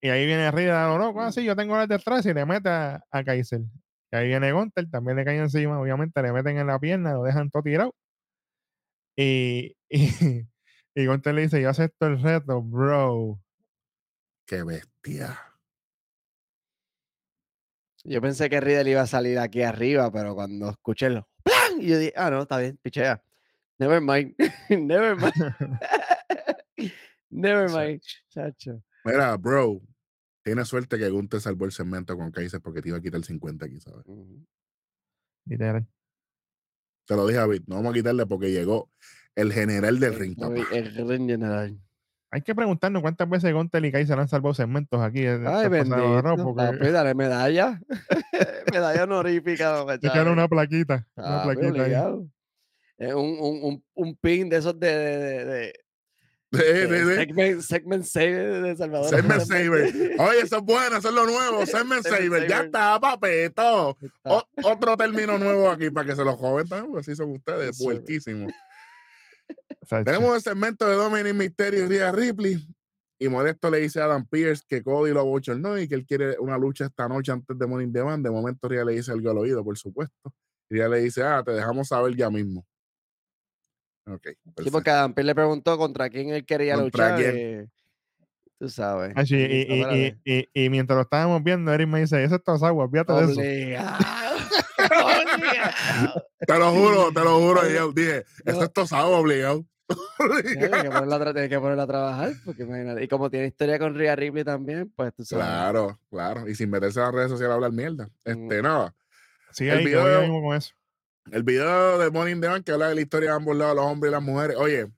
Y 0.00 0.08
ahí 0.08 0.24
viene 0.24 0.50
Riddle 0.50 0.72
a 0.72 0.88
lo 0.88 0.96
loco. 0.96 1.20
Ah, 1.20 1.30
sí, 1.30 1.44
yo 1.44 1.54
tengo 1.54 1.76
la 1.76 1.86
destreza 1.86 2.30
y 2.30 2.32
le 2.32 2.46
mete 2.46 2.70
a, 2.70 3.04
a 3.10 3.22
Kaiser. 3.22 3.60
Y 4.10 4.16
ahí 4.16 4.28
viene 4.28 4.50
Gunter, 4.52 4.90
también 4.90 5.18
le 5.18 5.26
cae 5.26 5.36
encima. 5.36 5.78
Obviamente 5.78 6.22
le 6.22 6.32
meten 6.32 6.56
en 6.56 6.66
la 6.68 6.78
pierna, 6.78 7.12
lo 7.12 7.24
dejan 7.24 7.50
todo 7.50 7.62
tirado. 7.62 7.94
Y, 9.14 9.76
y 9.90 10.48
Y 10.94 11.06
Gunter 11.06 11.34
le 11.34 11.42
dice, 11.42 11.60
yo 11.60 11.68
acepto 11.68 12.06
el 12.06 12.22
reto, 12.22 12.62
bro. 12.62 13.38
Qué 14.46 14.62
bestia. 14.62 15.38
Yo 18.04 18.22
pensé 18.22 18.48
que 18.48 18.58
Riddle 18.58 18.90
iba 18.90 19.02
a 19.02 19.06
salir 19.06 19.38
aquí 19.38 19.60
arriba, 19.60 20.10
pero 20.10 20.34
cuando 20.34 20.70
escuché 20.70 21.06
el 21.06 21.22
Y 21.80 21.86
yo 21.88 21.98
dije, 21.98 22.12
ah, 22.16 22.30
no, 22.30 22.42
está 22.42 22.58
bien, 22.58 22.78
pichea. 22.82 23.22
Never 23.78 24.00
mind. 24.00 24.34
Never 24.70 25.16
mind. 25.16 25.80
Never 27.30 27.70
mind. 27.70 28.02
Chacho. 28.28 28.82
Mira, 29.04 29.36
bro, 29.36 29.80
tiene 30.42 30.64
suerte 30.64 30.98
que 30.98 31.08
Gunther 31.08 31.40
salvó 31.40 31.64
el 31.64 31.72
segmento 31.72 32.16
con 32.16 32.30
Kaiser 32.30 32.60
porque 32.60 32.82
te 32.82 32.88
iba 32.90 32.98
a 32.98 33.00
quitar 33.00 33.18
el 33.18 33.24
50 33.24 33.66
aquí, 33.66 33.80
¿sabes? 33.80 34.04
Literal. 35.46 35.86
Te 37.06 37.16
lo 37.16 37.26
dije 37.26 37.40
a 37.40 37.46
Bit, 37.46 37.64
no 37.66 37.76
vamos 37.76 37.90
a 37.90 37.94
quitarle 37.94 38.26
porque 38.26 38.52
llegó 38.52 38.90
el 39.34 39.52
general 39.52 39.98
del 39.98 40.14
ring, 40.14 40.36
papá. 40.36 40.54
El, 40.72 40.86
el 40.96 41.08
ring 41.08 41.28
general. 41.28 41.80
Hay 42.34 42.40
que 42.40 42.54
preguntarnos 42.54 43.02
cuántas 43.02 43.28
veces 43.28 43.52
Gontel 43.52 43.84
y 43.84 43.92
Kaiser 43.92 44.18
han 44.18 44.26
salvado 44.26 44.54
segmentos 44.54 45.00
aquí. 45.02 45.26
en 45.26 45.46
Ay, 45.46 45.68
bendito. 45.68 46.22
porque 46.42 46.62
Papi, 46.78 46.88
dale 46.90 47.14
medalla. 47.14 47.78
medalla 48.72 49.04
honorífica. 49.04 49.84
quedaron 50.00 50.32
una 50.32 50.48
plaquita. 50.48 51.06
Una 51.14 51.42
Papi, 51.44 51.56
plaquita 51.56 52.14
un, 52.98 53.36
un, 53.40 53.58
un, 53.62 53.84
un 53.94 54.16
pin 54.16 54.48
de 54.48 54.56
esos 54.58 54.78
de, 54.78 54.88
de, 54.96 55.72
de, 56.52 57.14
segment, 57.16 57.60
segment 57.60 58.04
saver 58.04 58.62
de 58.62 58.76
Salvador. 58.76 59.08
Segment 59.08 59.42
Saver. 59.42 59.92
Oye, 60.18 60.40
eso 60.42 60.56
es 60.58 60.62
bueno, 60.62 60.96
eso 60.98 61.08
es 61.08 61.14
lo 61.14 61.26
nuevo. 61.26 61.66
Segment 61.66 62.02
Segment 62.02 62.04
Saver. 62.32 62.48
Ya 62.48 62.60
está, 62.62 63.00
papito. 63.00 63.96
Está. 64.00 64.32
O- 64.32 64.48
otro 64.64 64.96
término 64.96 65.38
nuevo 65.38 65.70
aquí 65.70 65.90
para 65.90 66.06
que 66.06 66.14
se 66.16 66.24
lo 66.24 66.36
joven 66.36 66.68
también, 66.68 66.92
porque 66.92 67.00
así 67.10 67.16
son 67.16 67.30
ustedes, 67.32 67.82
puerquísimos. 67.82 68.52
Tenemos 70.04 70.36
el 70.36 70.42
segmento 70.42 70.86
de 70.88 70.94
Dominic 70.94 71.34
Mysterio 71.34 71.84
y 71.84 71.88
Rhea 71.88 72.12
Ripley. 72.12 72.66
Y 73.18 73.28
Modesto 73.28 73.70
le 73.70 73.78
dice 73.78 74.00
a 74.00 74.06
Adam 74.06 74.26
Pierce 74.26 74.64
que 74.66 74.82
Cody 74.82 75.12
lo 75.12 75.24
bochornó 75.24 75.78
y 75.78 75.86
que 75.86 75.94
él 75.94 76.04
quiere 76.04 76.36
una 76.40 76.58
lucha 76.58 76.86
esta 76.86 77.06
noche 77.08 77.30
antes 77.30 77.56
de 77.56 77.66
Morning 77.66 77.92
Bank. 77.92 78.20
De 78.22 78.30
momento 78.30 78.68
Rhea 78.68 78.84
le 78.84 78.94
dice 78.94 79.12
algo 79.12 79.30
al 79.30 79.38
oído, 79.38 79.62
por 79.62 79.78
supuesto. 79.78 80.32
Y 80.68 80.74
Rhea 80.76 80.88
le 80.88 81.00
dice, 81.02 81.22
ah, 81.22 81.42
te 81.44 81.52
dejamos 81.52 81.86
saber 81.88 82.16
ya 82.16 82.30
mismo. 82.30 82.66
Ok. 84.08 84.28
Sí, 84.64 84.70
porque 84.72 84.90
Adam 84.90 85.14
Pearce 85.14 85.26
le 85.26 85.34
preguntó 85.36 85.78
contra 85.78 86.10
quién 86.10 86.30
él 86.30 86.44
quería 86.44 86.74
¿Contra 86.74 87.10
luchar. 87.10 87.20
quién? 87.20 87.36
eh, 87.38 87.68
tú 88.58 88.68
sabes. 88.68 89.12
Ah, 89.14 89.24
sí, 89.24 89.36
y, 89.36 89.38
y- 89.38 89.44
y- 89.44 89.80
espérate. 89.80 90.18
y- 90.24 90.64
y 90.64 90.70
mientras 90.70 90.96
lo 90.96 91.02
estábamos 91.02 91.44
viendo, 91.44 91.72
Eric 91.72 91.86
me 91.88 92.00
dice, 92.00 92.24
eso 92.24 92.34
está 92.34 92.54
agua, 92.66 92.88
fíjate 92.90 93.12
de 93.12 93.22
eso. 93.24 93.40
Obligado. 94.32 95.34
Obligado. 95.34 96.24
Te 96.46 96.58
lo 96.58 96.70
juro, 96.72 97.12
te 97.12 97.20
lo 97.20 97.38
juro. 97.40 97.60
Oye, 97.60 97.72
y 97.72 97.74
yo 97.76 97.92
dije, 97.92 98.24
eso 98.44 98.62
es 98.64 98.72
tosado 98.72 99.10
obligado. 99.18 99.64
Tienes 100.42 100.82
que, 100.82 100.90
ponerla 100.90 101.16
a 101.16 101.18
tra- 101.20 101.32
tienes 101.32 101.50
que 101.50 101.58
ponerla 101.60 101.82
a 101.82 101.86
trabajar, 101.86 102.32
porque 102.44 102.62
imagínate. 102.62 103.04
Y 103.04 103.08
como 103.08 103.28
tiene 103.30 103.46
historia 103.48 103.78
con 103.78 103.94
Rhea 103.94 104.16
Ripley 104.16 104.42
también, 104.44 104.90
pues 104.96 105.12
tú 105.14 105.24
sabes. 105.24 105.44
Claro, 105.44 105.98
claro. 106.10 106.48
Y 106.48 106.54
sin 106.54 106.70
meterse 106.70 107.00
a 107.00 107.04
las 107.04 107.12
redes 107.14 107.30
sociales 107.30 107.52
a 107.52 107.54
hablar 107.56 107.72
mierda. 107.72 108.08
Este, 108.24 108.62
nada. 108.62 108.94
Sigue 109.50 109.72
El 109.72 109.78
ahí, 109.78 109.84
video- 109.86 110.26
con 110.42 110.56
eso. 110.56 110.72
El 111.30 111.42
video 111.42 111.98
de 111.98 112.10
Morning 112.10 112.40
the 112.40 112.48
Bank 112.48 112.64
que 112.64 112.72
habla 112.72 112.88
de 112.88 112.94
la 112.96 113.00
historia 113.02 113.30
de 113.30 113.36
ambos 113.36 113.56
lados, 113.56 113.76
los 113.76 113.84
hombres 113.84 114.10
y 114.10 114.12
las 114.14 114.22
mujeres. 114.22 114.56
Oye, 114.56 114.88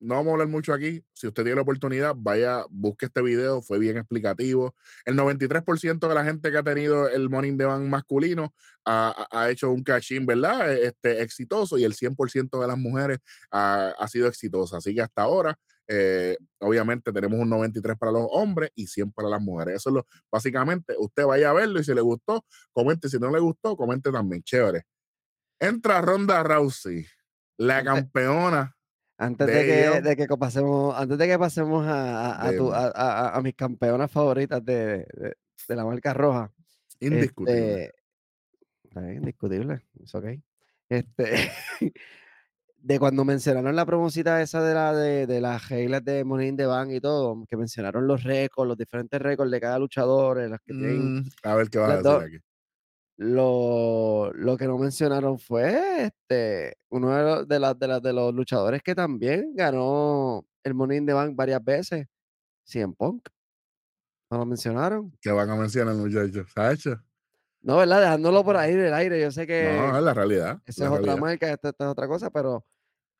no 0.00 0.14
vamos 0.16 0.28
a 0.28 0.32
hablar 0.32 0.48
mucho 0.48 0.72
aquí. 0.72 1.02
Si 1.12 1.26
usted 1.26 1.42
tiene 1.42 1.56
la 1.56 1.62
oportunidad, 1.62 2.14
vaya, 2.16 2.64
busque 2.70 3.06
este 3.06 3.22
video. 3.22 3.62
Fue 3.62 3.78
bien 3.78 3.96
explicativo. 3.96 4.74
El 5.04 5.16
93% 5.16 6.08
de 6.08 6.14
la 6.14 6.24
gente 6.24 6.50
que 6.50 6.58
ha 6.58 6.62
tenido 6.62 7.08
el 7.08 7.28
Morning 7.28 7.56
the 7.58 7.64
Bank 7.64 7.82
masculino 7.88 8.54
ha, 8.84 9.26
ha- 9.30 9.50
hecho 9.50 9.70
un 9.70 9.82
cachín, 9.82 10.24
¿verdad? 10.26 10.72
E- 10.72 10.86
Este, 10.88 11.22
exitoso 11.22 11.78
y 11.78 11.84
el 11.84 11.94
100% 11.94 12.60
de 12.60 12.66
las 12.68 12.78
mujeres 12.78 13.18
ha, 13.50 13.94
ha 13.98 14.08
sido 14.08 14.28
exitosa. 14.28 14.76
Así 14.78 14.94
que 14.94 15.00
hasta 15.02 15.22
ahora, 15.22 15.58
eh, 15.88 16.36
obviamente, 16.60 17.12
tenemos 17.12 17.40
un 17.40 17.48
93 17.48 17.96
para 17.98 18.12
los 18.12 18.26
hombres 18.30 18.70
y 18.74 18.86
100 18.86 19.10
para 19.10 19.28
las 19.28 19.40
mujeres. 19.40 19.76
Eso 19.76 19.90
es 19.90 19.94
lo, 19.94 20.06
básicamente, 20.30 20.94
usted 20.98 21.24
vaya 21.24 21.50
a 21.50 21.54
verlo 21.54 21.80
y 21.80 21.84
si 21.84 21.94
le 21.94 22.02
gustó, 22.02 22.44
comente. 22.72 23.08
Si 23.08 23.18
no 23.18 23.30
le 23.30 23.40
gustó, 23.40 23.76
comente 23.76 24.12
también. 24.12 24.42
Chévere. 24.42 24.84
Entra 25.60 26.00
Ronda 26.00 26.42
Rousey, 26.42 27.06
la 27.58 27.82
campeona. 27.84 28.74
Antes 29.20 29.46
de, 29.48 29.52
de 29.54 29.64
que, 29.66 30.00
de 30.08 30.16
que 30.16 30.26
pasemos, 30.36 30.94
antes 30.96 31.18
de 31.18 31.26
que 31.26 31.38
pasemos 31.38 31.84
a, 31.86 32.40
a- 32.46 32.52
tu- 32.56 32.72
mis 33.42 33.54
campeonas 33.54 34.10
favoritas 34.10 34.64
de, 34.64 34.98
de- 35.12 35.36
la 35.76 35.84
marca 35.84 36.14
roja. 36.14 36.52
Indiscutible. 37.00 37.82
Este, 37.84 37.94
está 38.84 39.12
indiscutible. 39.12 39.82
Es 40.02 40.14
ok. 40.14 40.24
Este, 40.88 41.50
de 42.78 42.98
cuando 42.98 43.24
mencionaron 43.24 43.74
la 43.74 43.84
promosita 43.84 44.40
esa 44.40 44.62
de 44.62 44.72
la 44.74 44.94
de, 44.94 45.26
de 45.26 45.40
las 45.40 45.68
reglas 45.68 46.04
de 46.04 46.24
Money 46.24 46.48
in 46.48 46.56
the 46.56 46.66
Bank 46.66 46.90
y 46.92 47.00
todo, 47.00 47.44
que 47.48 47.56
mencionaron 47.56 48.06
los 48.06 48.22
récords, 48.22 48.68
los 48.68 48.78
diferentes 48.78 49.20
récords 49.20 49.50
de 49.50 49.60
cada 49.60 49.78
luchador, 49.80 50.38
eh, 50.40 50.48
las 50.48 50.60
que 50.60 50.72
tienen. 50.72 51.16
Mm, 51.16 51.24
a 51.42 51.54
ver 51.56 51.68
qué 51.70 51.78
vas 51.78 51.90
a 51.90 52.02
dos- 52.02 52.22
aquí. 52.22 52.38
Lo, 53.20 54.32
lo 54.32 54.56
que 54.56 54.66
no 54.66 54.78
mencionaron 54.78 55.40
fue 55.40 56.04
este 56.04 56.78
uno 56.88 57.44
de 57.44 57.58
los, 57.58 57.78
de, 57.78 58.00
de, 58.00 58.12
los 58.12 58.32
luchadores 58.32 58.80
que 58.80 58.94
también 58.94 59.54
ganó 59.56 60.46
el 60.62 60.74
Money 60.74 60.98
in 60.98 61.06
the 61.06 61.12
Bank 61.12 61.34
varias 61.34 61.62
veces, 61.64 62.06
CM 62.64 62.94
Punk. 62.94 63.28
¿No 64.30 64.38
lo 64.38 64.46
mencionaron? 64.46 65.12
¿Qué 65.20 65.32
van 65.32 65.50
a 65.50 65.56
mencionar, 65.56 65.96
muchachos? 65.96 66.46
¿Sabes? 66.54 66.88
No, 67.60 67.78
¿verdad? 67.78 68.02
Dejándolo 68.02 68.44
por 68.44 68.56
ahí 68.56 68.74
del 68.74 68.94
aire. 68.94 69.20
Yo 69.20 69.32
sé 69.32 69.48
que 69.48 69.74
No, 69.74 69.96
es 69.96 70.04
la 70.04 70.14
realidad. 70.14 70.62
esa 70.64 70.84
es 70.84 70.90
otra 70.90 71.16
marca, 71.16 71.50
esta, 71.50 71.70
esta 71.70 71.84
es 71.86 71.90
otra 71.90 72.06
cosa, 72.06 72.30
pero 72.30 72.64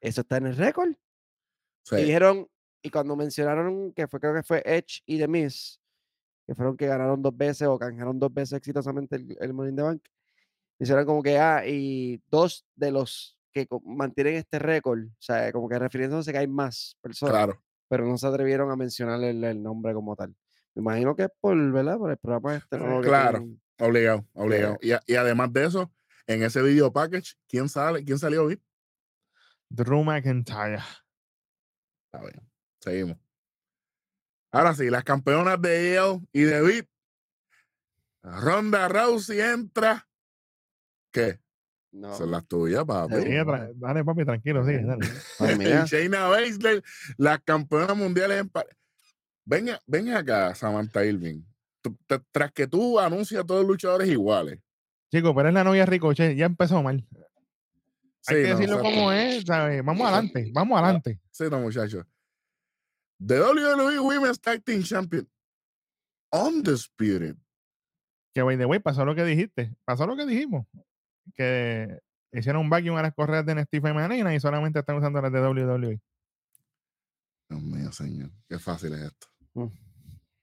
eso 0.00 0.20
está 0.20 0.36
en 0.36 0.46
el 0.46 0.56
récord. 0.56 0.92
Sí, 1.82 1.96
Y 1.96 2.04
dijeron, 2.04 2.48
y 2.82 2.90
cuando 2.90 3.16
mencionaron 3.16 3.92
que 3.94 4.06
fue, 4.06 4.20
creo 4.20 4.34
que 4.34 4.44
fue 4.44 4.62
Edge 4.64 5.00
y 5.06 5.18
The 5.18 5.26
Miz, 5.26 5.80
que 6.48 6.54
fueron 6.54 6.78
que 6.78 6.86
ganaron 6.86 7.20
dos 7.20 7.36
veces 7.36 7.68
o 7.68 7.78
canjearon 7.78 8.18
dos 8.18 8.32
veces 8.32 8.54
exitosamente 8.56 9.16
el, 9.16 9.36
el 9.38 9.52
Money 9.52 9.70
in 9.70 9.76
the 9.76 9.82
Bank, 9.82 10.02
hicieron 10.78 11.04
como 11.04 11.22
que, 11.22 11.38
ah, 11.38 11.62
y 11.66 12.22
dos 12.30 12.64
de 12.74 12.90
los 12.90 13.38
que 13.52 13.68
mantienen 13.84 14.36
este 14.36 14.58
récord, 14.58 15.04
o 15.04 15.16
sea, 15.20 15.52
como 15.52 15.68
que 15.68 15.78
refiriéndose 15.78 16.32
que 16.32 16.38
hay 16.38 16.46
más 16.48 16.96
personas, 17.02 17.34
claro. 17.34 17.62
pero 17.86 18.06
no 18.06 18.16
se 18.16 18.26
atrevieron 18.26 18.70
a 18.70 18.76
mencionar 18.76 19.22
el, 19.22 19.44
el 19.44 19.62
nombre 19.62 19.92
como 19.92 20.16
tal. 20.16 20.34
Me 20.74 20.80
imagino 20.80 21.14
que 21.14 21.24
es 21.24 21.30
por, 21.38 21.54
¿verdad? 21.70 21.98
Por 21.98 22.10
el 22.12 22.16
programa 22.16 22.56
este 22.56 22.78
nuevo 22.78 23.02
que 23.02 23.08
Claro. 23.08 23.38
tienen. 23.40 23.60
Obligado, 23.80 24.26
obligado. 24.32 24.78
Y 24.80 25.14
además 25.14 25.52
de 25.52 25.66
eso, 25.66 25.92
en 26.26 26.42
ese 26.42 26.62
video 26.62 26.90
package, 26.92 27.34
¿quién 27.46 27.68
sale? 27.68 28.02
¿Quién 28.04 28.18
salió 28.18 28.44
hoy? 28.44 28.60
Drew 29.68 30.02
McIntyre. 30.02 30.78
Está 32.06 32.24
bien. 32.26 32.48
Seguimos. 32.80 33.27
Ahora 34.50 34.74
sí, 34.74 34.88
las 34.90 35.04
campeonas 35.04 35.60
de 35.60 35.94
EO 35.94 36.22
y 36.32 36.42
de 36.42 36.62
VIP. 36.62 36.88
Ronda 38.22 38.88
Rousey 38.88 39.40
entra. 39.40 40.06
¿Qué? 41.12 41.38
No. 41.92 42.14
Son 42.14 42.30
las 42.30 42.46
tuyas, 42.46 42.84
papi. 42.84 43.14
Sí. 43.14 43.20
Tra- 43.28 43.72
dale, 43.74 44.04
papi, 44.04 44.24
tranquilo, 44.24 44.64
sigue, 44.64 44.84
dale. 44.84 45.06
Shayna 45.86 46.28
Baszler, 46.28 46.82
las 47.16 47.40
campeonas 47.40 47.96
mundiales 47.96 48.40
en 48.40 48.48
pa- 48.48 48.66
ven, 49.44 49.70
ven 49.86 50.10
acá, 50.14 50.54
Samantha 50.54 51.04
Irving. 51.04 51.42
Tras 52.32 52.52
que 52.52 52.66
tú 52.66 52.98
anuncias 52.98 53.42
a 53.42 53.46
todos 53.46 53.62
los 53.62 53.70
luchadores 53.70 54.08
iguales. 54.08 54.58
Chico, 55.10 55.34
pero 55.34 55.48
es 55.48 55.54
la 55.54 55.64
novia 55.64 55.86
Ricochet, 55.86 56.36
ya 56.36 56.44
empezó 56.46 56.82
mal. 56.82 57.06
Hay 58.26 58.36
Sí, 58.36 58.42
que 58.42 58.48
no, 58.50 58.58
decirlo 58.58 58.80
como 58.82 59.10
es, 59.12 59.44
¿sabes? 59.46 59.82
Vamos 59.82 60.06
adelante, 60.06 60.50
vamos 60.52 60.78
adelante. 60.78 61.18
Sí, 61.30 61.44
no, 61.50 61.60
muchachos. 61.60 62.04
The 63.18 63.40
WWE 63.40 64.00
Women's 64.00 64.40
Tag 64.40 64.64
Team 64.64 64.82
Champion. 64.82 65.28
Undisputed. 66.32 67.36
Que, 68.34 68.42
by 68.42 68.56
the 68.56 68.66
way, 68.66 68.78
pasó 68.78 69.04
lo 69.04 69.14
que 69.14 69.24
dijiste, 69.24 69.74
pasó 69.84 70.06
lo 70.06 70.16
que 70.16 70.26
dijimos. 70.26 70.66
Que 71.34 72.00
hicieron 72.32 72.62
un 72.62 72.70
vacuum 72.70 72.96
a 72.96 73.02
las 73.02 73.14
correas 73.14 73.44
de 73.44 73.54
NXT 73.54 73.82
femenina 73.82 74.34
y 74.34 74.40
solamente 74.40 74.78
están 74.78 74.96
usando 74.96 75.20
las 75.20 75.32
de. 75.32 75.40
WWE. 75.40 76.00
Dios 77.48 77.62
mío, 77.62 77.92
señor. 77.92 78.30
Qué 78.48 78.58
fácil 78.58 78.94
es 78.94 79.00
esto. 79.00 79.26
Mm. 79.54 79.66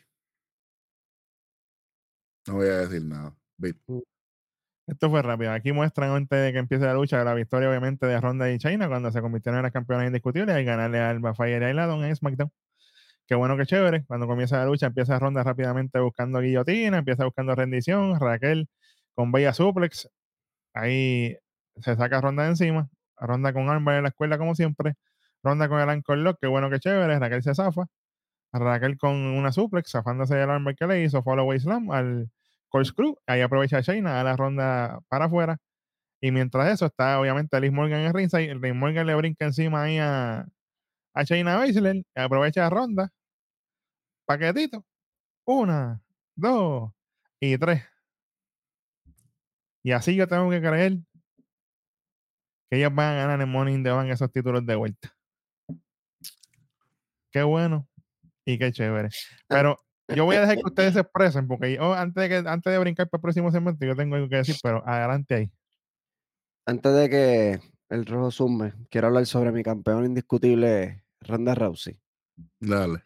No 2.47 2.55
voy 2.55 2.67
a 2.67 2.79
decir 2.79 3.05
nada. 3.05 3.37
Bit. 3.55 3.77
Esto 4.87 5.11
fue 5.11 5.21
rápido. 5.21 5.51
Aquí 5.51 5.71
muestran 5.71 6.09
antes 6.09 6.43
de 6.43 6.51
que 6.51 6.57
empiece 6.57 6.83
la 6.83 6.95
lucha 6.95 7.23
la 7.23 7.35
victoria, 7.35 7.69
obviamente, 7.69 8.07
de 8.07 8.19
Ronda 8.19 8.51
y 8.51 8.57
China 8.57 8.87
cuando 8.87 9.11
se 9.11 9.21
convirtieron 9.21 9.59
en 9.59 9.63
las 9.63 9.71
campeonas 9.71 10.07
indiscutibles 10.07 10.59
y 10.59 10.63
ganarle 10.63 10.99
a 10.99 11.11
Alba 11.11 11.35
Fire 11.35 11.61
y 11.61 11.65
Ailadon 11.65 12.03
en 12.03 12.15
SmackDown. 12.15 12.51
Qué 13.27 13.35
bueno, 13.35 13.55
qué 13.57 13.67
chévere. 13.67 14.05
Cuando 14.05 14.25
comienza 14.25 14.57
la 14.57 14.65
lucha, 14.65 14.87
empieza 14.87 15.19
Ronda 15.19 15.43
rápidamente 15.43 15.99
buscando 15.99 16.39
guillotina, 16.39 16.97
empieza 16.97 17.25
buscando 17.25 17.53
rendición. 17.53 18.19
Raquel 18.19 18.67
con 19.13 19.31
Bella 19.31 19.53
Suplex. 19.53 20.09
Ahí 20.73 21.37
se 21.79 21.95
saca 21.95 22.21
Ronda 22.21 22.47
encima. 22.47 22.89
Ronda 23.17 23.53
con 23.53 23.69
Armbar 23.69 23.97
en 23.97 24.03
la 24.03 24.09
escuela, 24.09 24.39
como 24.39 24.55
siempre. 24.55 24.95
Ronda 25.43 25.69
con 25.69 25.79
el 25.79 25.89
Ankle 25.89 26.17
Lock. 26.17 26.39
Qué 26.41 26.47
bueno, 26.47 26.71
qué 26.71 26.79
chévere. 26.79 27.19
Raquel 27.19 27.43
se 27.43 27.53
zafa. 27.53 27.87
Raquel 28.59 28.97
con 28.97 29.15
una 29.15 29.51
suplex, 29.51 29.91
zafándose 29.91 30.35
del 30.35 30.49
armbar 30.49 30.75
que 30.75 30.85
le 30.85 31.03
hizo, 31.03 31.23
follow 31.23 31.51
slam 31.59 31.91
al 31.91 32.29
corkscrew. 32.69 33.17
Ahí 33.27 33.41
aprovecha 33.41 33.81
Shayna 33.81 34.21
a 34.21 34.23
la 34.23 34.35
ronda 34.37 34.99
para 35.09 35.25
afuera. 35.25 35.57
Y 36.21 36.31
mientras 36.31 36.67
eso 36.71 36.85
está 36.85 37.19
obviamente 37.19 37.59
Liz 37.59 37.71
Morgan 37.71 38.01
en 38.01 38.13
ringside. 38.13 38.55
Liz 38.55 38.75
Morgan 38.75 39.07
le 39.07 39.15
brinca 39.15 39.45
encima 39.45 39.83
ahí 39.83 39.97
a, 39.97 40.47
a 41.13 41.23
Shayna 41.23 41.57
Baszler. 41.57 42.05
Aprovecha 42.15 42.61
la 42.61 42.69
ronda. 42.69 43.13
Paquetito. 44.25 44.85
Una, 45.45 46.01
dos 46.35 46.91
y 47.39 47.57
tres. 47.57 47.83
Y 49.83 49.91
así 49.91 50.15
yo 50.15 50.27
tengo 50.27 50.49
que 50.49 50.61
creer 50.61 50.99
que 52.69 52.77
ellas 52.77 52.93
van 52.93 53.13
a 53.13 53.15
ganar 53.15 53.41
en 53.41 53.49
Money 53.49 53.75
in 53.75 53.83
the 53.83 53.91
Bank 53.91 54.09
esos 54.09 54.31
títulos 54.31 54.65
de 54.65 54.75
vuelta. 54.75 55.13
Qué 57.31 57.43
bueno 57.43 57.87
y 58.45 58.57
qué 58.57 58.71
chévere. 58.71 59.09
Pero 59.47 59.77
yo 60.07 60.25
voy 60.25 60.35
a 60.35 60.41
dejar 60.41 60.57
que 60.57 60.65
ustedes 60.65 60.93
se 60.93 60.99
expresen 61.01 61.47
porque 61.47 61.75
yo, 61.75 61.93
antes, 61.93 62.21
de 62.21 62.29
que, 62.29 62.49
antes 62.49 62.71
de 62.71 62.79
brincar 62.79 63.09
para 63.09 63.19
el 63.19 63.21
próximo 63.21 63.51
segmento, 63.51 63.85
yo 63.85 63.95
tengo 63.95 64.15
algo 64.15 64.29
que 64.29 64.37
decir, 64.37 64.55
pero 64.61 64.87
adelante 64.87 65.35
ahí. 65.35 65.51
Antes 66.65 66.93
de 66.93 67.09
que 67.09 67.59
el 67.89 68.05
rojo 68.05 68.31
sume, 68.31 68.73
quiero 68.89 69.07
hablar 69.07 69.25
sobre 69.25 69.51
mi 69.51 69.63
campeón 69.63 70.05
indiscutible, 70.05 71.03
Ronda 71.21 71.55
Rousey. 71.55 71.99
Dale. 72.59 73.03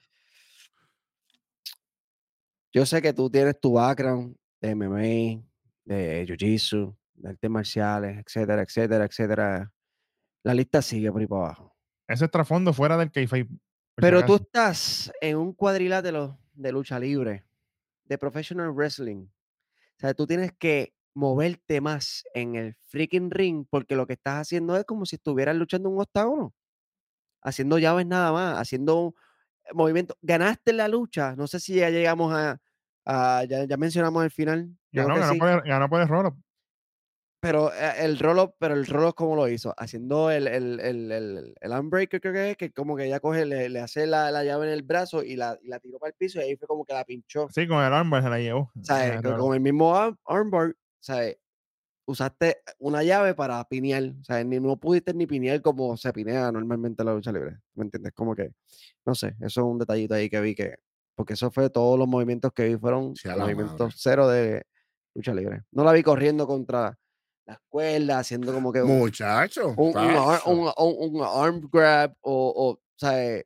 Yo 2.72 2.86
sé 2.86 3.02
que 3.02 3.14
tú 3.14 3.30
tienes 3.30 3.60
tu 3.60 3.74
background 3.74 4.36
de 4.62 4.76
MMA, 4.76 5.44
de 5.86 6.26
Jiu-Jitsu, 6.28 6.96
de 7.16 7.30
artes 7.30 7.50
marciales, 7.50 8.18
etcétera, 8.18 8.62
etcétera, 8.62 9.06
etcétera. 9.06 9.72
La 10.44 10.54
lista 10.54 10.82
sigue 10.82 11.12
por 11.12 11.22
ahí 11.22 11.28
para 11.28 11.46
abajo. 11.46 11.76
Ese 12.08 12.26
es 12.26 12.32
trasfondo 12.32 12.74
fuera 12.74 12.98
del 12.98 13.12
kayfabe. 13.12 13.48
Pero 13.98 14.24
tú 14.24 14.36
estás 14.36 15.12
en 15.22 15.38
un 15.38 15.54
cuadrilátero 15.54 16.40
de 16.54 16.72
lucha 16.72 17.00
libre, 17.00 17.46
de 18.06 18.18
professional 18.18 18.72
wrestling. 18.72 19.26
O 19.26 20.00
sea, 20.00 20.14
tú 20.14 20.28
tienes 20.28 20.52
que 20.58 20.94
moverte 21.16 21.82
más 21.82 22.24
en 22.34 22.56
el 22.56 22.76
freaking 22.86 23.32
ring 23.32 23.66
porque 23.70 23.96
lo 23.96 24.06
que 24.06 24.14
estás 24.14 24.42
haciendo 24.42 24.78
es 24.78 24.86
como 24.86 25.06
si 25.06 25.16
estuvieras 25.16 25.56
luchando 25.56 25.90
un 25.90 26.00
octágono. 26.00 26.54
Haciendo 27.42 27.80
llaves 27.80 28.06
nada 28.06 28.32
más, 28.32 28.60
haciendo 28.60 29.16
movimiento. 29.74 30.18
Ganaste 30.22 30.74
la 30.74 30.88
lucha. 30.88 31.36
No 31.36 31.48
sé 31.48 31.60
si 31.60 31.76
ya 31.76 31.90
llegamos 31.90 32.34
a. 32.34 32.60
a- 33.06 33.46
ya, 33.46 33.66
ya 33.66 33.78
mencionamos 33.78 34.24
el 34.24 34.32
final. 34.32 34.76
Ganó, 34.92 35.16
ganó, 35.16 35.34
sí, 35.34 35.40
por, 35.40 35.50
ganó. 35.50 35.64
Pero 37.40 37.72
eh, 37.72 37.94
el 38.00 38.18
roll 38.18 38.52
pero 38.60 38.74
el 38.74 38.86
roll 38.88 39.14
¿cómo 39.14 39.36
lo 39.36 39.48
hizo? 39.48 39.74
Haciendo 39.78 40.32
el, 40.32 40.48
el, 40.48 40.80
el, 40.80 41.12
el, 41.12 41.54
el 41.62 41.72
unbreaker, 41.72 42.20
creo 42.20 42.34
que 42.34 42.52
es, 42.52 42.58
que 42.58 42.72
como 42.72 42.96
que 42.98 43.06
ella 43.06 43.20
coge, 43.20 43.46
le, 43.46 43.70
le 43.70 43.80
hace 43.80 44.08
la, 44.08 44.32
la 44.32 44.44
llave 44.44 44.68
en 44.68 44.74
el 44.74 44.82
brazo 44.84 45.24
y 45.24 45.36
la, 45.36 45.58
y 45.62 45.68
la 45.68 45.80
tiró 45.80 46.00
para 46.00 46.10
el 46.10 46.16
piso 46.16 46.40
y 46.40 46.44
ahí 46.44 46.56
fue 46.56 46.68
como 46.68 46.84
que 46.84 46.94
la 46.94 47.06
pinchó. 47.06 47.48
Sí, 47.54 47.68
con 47.68 47.78
el 47.84 47.94
armbar 47.94 48.24
se 48.24 48.30
la 48.30 48.40
llevó. 48.40 48.72
O 48.80 48.84
sea, 48.84 49.18
Eh, 49.18 49.22
con, 49.22 49.38
con 49.38 49.54
el 49.54 49.60
mismo 49.62 49.96
arm- 49.96 50.18
armbar, 50.26 50.76
sea, 51.00 51.32
usaste 52.06 52.58
una 52.80 53.04
llave 53.04 53.36
para 53.36 53.64
pinear. 53.66 54.14
Sea, 54.24 54.44
ni, 54.44 54.60
no 54.60 54.78
pudiste 54.78 55.14
ni 55.14 55.28
pinear 55.28 55.62
como 55.62 55.96
se 55.98 56.12
pinea 56.14 56.52
normalmente 56.52 57.04
en 57.04 57.06
la 57.08 57.14
lucha 57.14 57.32
libre. 57.32 57.58
¿Me 57.76 57.84
entiendes? 57.86 58.14
Como 58.14 58.34
que, 58.36 58.52
no 59.06 59.14
sé, 59.14 59.36
eso 59.42 59.62
es 59.62 59.66
un 59.68 59.78
detallito 59.78 60.16
ahí 60.16 60.30
que 60.30 60.42
vi 60.42 60.56
que, 60.56 60.76
porque 61.16 61.34
eso 61.34 61.52
fue 61.52 61.70
todos 61.70 62.00
los 62.00 62.08
movimientos 62.08 62.52
que 62.54 62.66
vi 62.68 62.78
fueron 62.78 63.14
movimientos 63.38 63.80
madre. 63.80 63.94
cero 63.96 64.28
de 64.28 64.64
lucha 65.14 65.34
libre. 65.34 65.64
No 65.72 65.84
la 65.84 65.92
vi 65.94 66.02
corriendo 66.02 66.48
contra 66.48 66.98
las 67.48 67.60
cuerdas, 67.70 68.18
haciendo 68.18 68.54
como 68.54 68.72
que 68.74 68.82
un, 68.84 69.00
Muchacho. 69.00 69.70
un, 69.78 69.98
un 69.98 70.16
un- 70.46 70.74
un- 70.78 71.16
un 71.16 71.24
arm 71.24 71.68
grab 71.72 72.14
o, 72.22 72.50
o, 72.50 72.70
o 72.74 72.80
sea, 72.98 73.24
eh, 73.24 73.46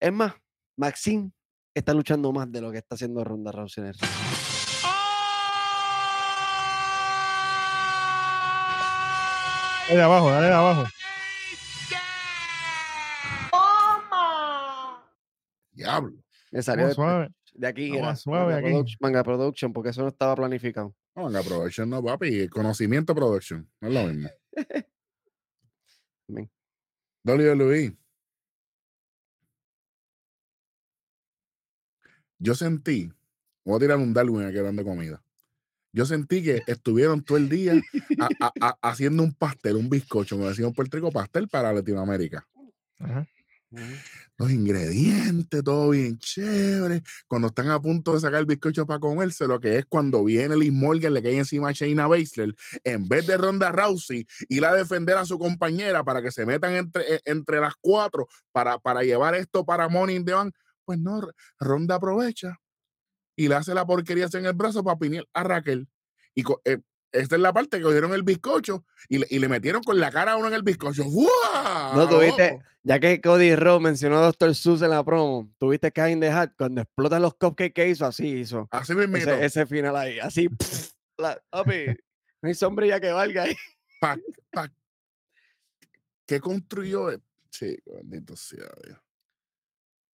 es 0.00 0.12
más, 0.12 0.34
Maxine 0.76 1.30
está 1.74 1.94
luchando 1.94 2.32
más 2.32 2.50
de 2.50 2.60
lo 2.60 2.72
que 2.72 2.78
está 2.78 2.96
haciendo 2.96 3.22
Ronda 3.22 3.52
Rousey 3.52 3.82
en 3.84 3.88
el 3.88 3.94
ring. 3.94 4.10
Dale 9.88 10.02
abajo, 10.02 10.30
dale 10.30 10.52
abajo. 10.52 10.84
¡Toma! 13.50 15.02
Diablo. 15.72 16.12
Me 16.50 16.62
salió 16.62 16.88
de, 16.88 16.94
suave. 16.94 17.28
de 17.54 17.66
aquí, 17.66 17.96
era 17.96 18.14
suave 18.16 18.54
Manga, 18.54 18.58
aquí. 18.68 18.76
Produc- 18.76 18.96
Manga 19.00 19.22
Production, 19.24 19.72
porque 19.72 19.90
eso 19.90 20.02
no 20.02 20.08
estaba 20.08 20.34
planificado. 20.34 20.94
No, 21.18 21.26
venga, 21.26 21.42
production 21.42 21.90
no, 21.90 22.00
papi. 22.02 22.48
Conocimiento 22.48 23.12
production. 23.14 23.68
No 23.80 23.88
es 23.88 23.94
lo 23.94 24.04
mismo. 24.06 24.30
Amén. 26.28 26.50
WWE. 27.24 27.96
Yo 32.38 32.54
sentí, 32.54 33.12
voy 33.64 33.76
a 33.76 33.80
tirar 33.80 33.98
un 33.98 34.14
Darwin 34.14 34.44
aquí 34.46 34.58
hablando 34.58 34.82
de 34.84 34.88
comida. 34.88 35.22
Yo 35.92 36.06
sentí 36.06 36.40
que 36.44 36.62
estuvieron 36.68 37.24
todo 37.24 37.36
el 37.36 37.48
día 37.48 37.72
a- 38.20 38.28
a- 38.46 38.52
a- 38.60 38.78
haciendo 38.90 39.24
un 39.24 39.34
pastel, 39.34 39.74
un 39.74 39.90
bizcocho, 39.90 40.36
como 40.36 40.48
decíamos 40.48 40.70
en 40.70 40.74
Puerto 40.76 40.96
Rico, 40.98 41.10
pastel 41.10 41.48
para 41.48 41.72
Latinoamérica. 41.72 42.46
Ajá. 43.00 43.26
Los 44.38 44.50
ingredientes, 44.50 45.62
todo 45.62 45.90
bien 45.90 46.18
chévere. 46.18 47.02
Cuando 47.26 47.48
están 47.48 47.70
a 47.70 47.80
punto 47.80 48.14
de 48.14 48.20
sacar 48.20 48.40
el 48.40 48.46
bizcocho 48.46 48.86
para 48.86 49.00
comerse, 49.00 49.46
lo 49.46 49.60
que 49.60 49.78
es 49.78 49.86
cuando 49.86 50.24
viene 50.24 50.56
Liz 50.56 50.72
Morgan, 50.72 51.12
le 51.12 51.22
cae 51.22 51.36
encima 51.38 51.68
a 51.68 51.72
Shayna 51.72 52.06
Baszler, 52.06 52.54
en 52.84 53.08
vez 53.08 53.26
de 53.26 53.36
Ronda 53.36 53.70
Rousey, 53.70 54.26
ir 54.48 54.64
a 54.64 54.72
defender 54.74 55.16
a 55.18 55.26
su 55.26 55.38
compañera 55.38 56.02
para 56.02 56.22
que 56.22 56.30
se 56.30 56.46
metan 56.46 56.74
entre, 56.74 57.16
e- 57.16 57.20
entre 57.24 57.60
las 57.60 57.74
cuatro 57.80 58.26
para, 58.52 58.78
para 58.78 59.02
llevar 59.02 59.34
esto 59.34 59.64
para 59.64 59.88
in 60.10 60.24
the 60.24 60.32
Bank, 60.32 60.54
pues 60.84 60.98
no, 60.98 61.20
Ronda 61.58 61.96
aprovecha 61.96 62.58
y 63.36 63.48
le 63.48 63.54
hace 63.54 63.74
la 63.74 63.86
porquería 63.86 64.28
en 64.32 64.46
el 64.46 64.52
brazo 64.52 64.82
para 64.82 64.98
pinear 64.98 65.26
a 65.32 65.44
Raquel. 65.44 65.88
Y 66.34 66.42
eh, 66.64 66.78
esta 67.12 67.36
es 67.36 67.40
la 67.40 67.52
parte 67.52 67.78
que 67.78 67.82
cogieron 67.82 68.12
el 68.12 68.22
bizcocho 68.22 68.84
y 69.08 69.18
le, 69.18 69.26
y 69.30 69.38
le 69.38 69.48
metieron 69.48 69.82
con 69.82 69.98
la 69.98 70.10
cara 70.10 70.32
a 70.32 70.36
uno 70.36 70.48
en 70.48 70.54
el 70.54 70.62
bizcocho. 70.62 71.04
¡Fua! 71.04 71.92
No, 71.94 72.08
tuviste, 72.08 72.58
ya 72.82 73.00
que 73.00 73.20
Cody 73.20 73.54
Rowe 73.56 73.80
mencionó 73.80 74.18
a 74.18 74.22
Dr. 74.26 74.54
Seuss 74.54 74.82
en 74.82 74.90
la 74.90 75.04
promo, 75.04 75.50
tuviste 75.58 75.90
que 75.90 76.08
in 76.10 76.20
the 76.20 76.28
Hat, 76.28 76.52
cuando 76.56 76.82
explotan 76.82 77.22
los 77.22 77.34
cupcakes 77.34 77.72
que 77.72 77.88
hizo, 77.88 78.06
así 78.06 78.28
hizo. 78.28 78.68
Así 78.70 78.94
mismo. 78.94 79.16
Ese, 79.16 79.44
ese 79.44 79.66
final 79.66 79.96
ahí, 79.96 80.18
así, 80.18 80.48
pff, 80.48 80.92
la, 81.18 81.40
papi, 81.50 81.86
no 82.42 82.48
hay 82.48 82.54
sombrilla 82.54 83.00
que 83.00 83.10
valga 83.10 83.44
ahí. 83.44 83.56
¿Qué 86.26 86.40
construyó? 86.40 87.10
e- 87.10 87.20
Chico, 87.50 87.92
bendito 87.94 88.36
sea 88.36 88.68
Dios. 88.84 88.98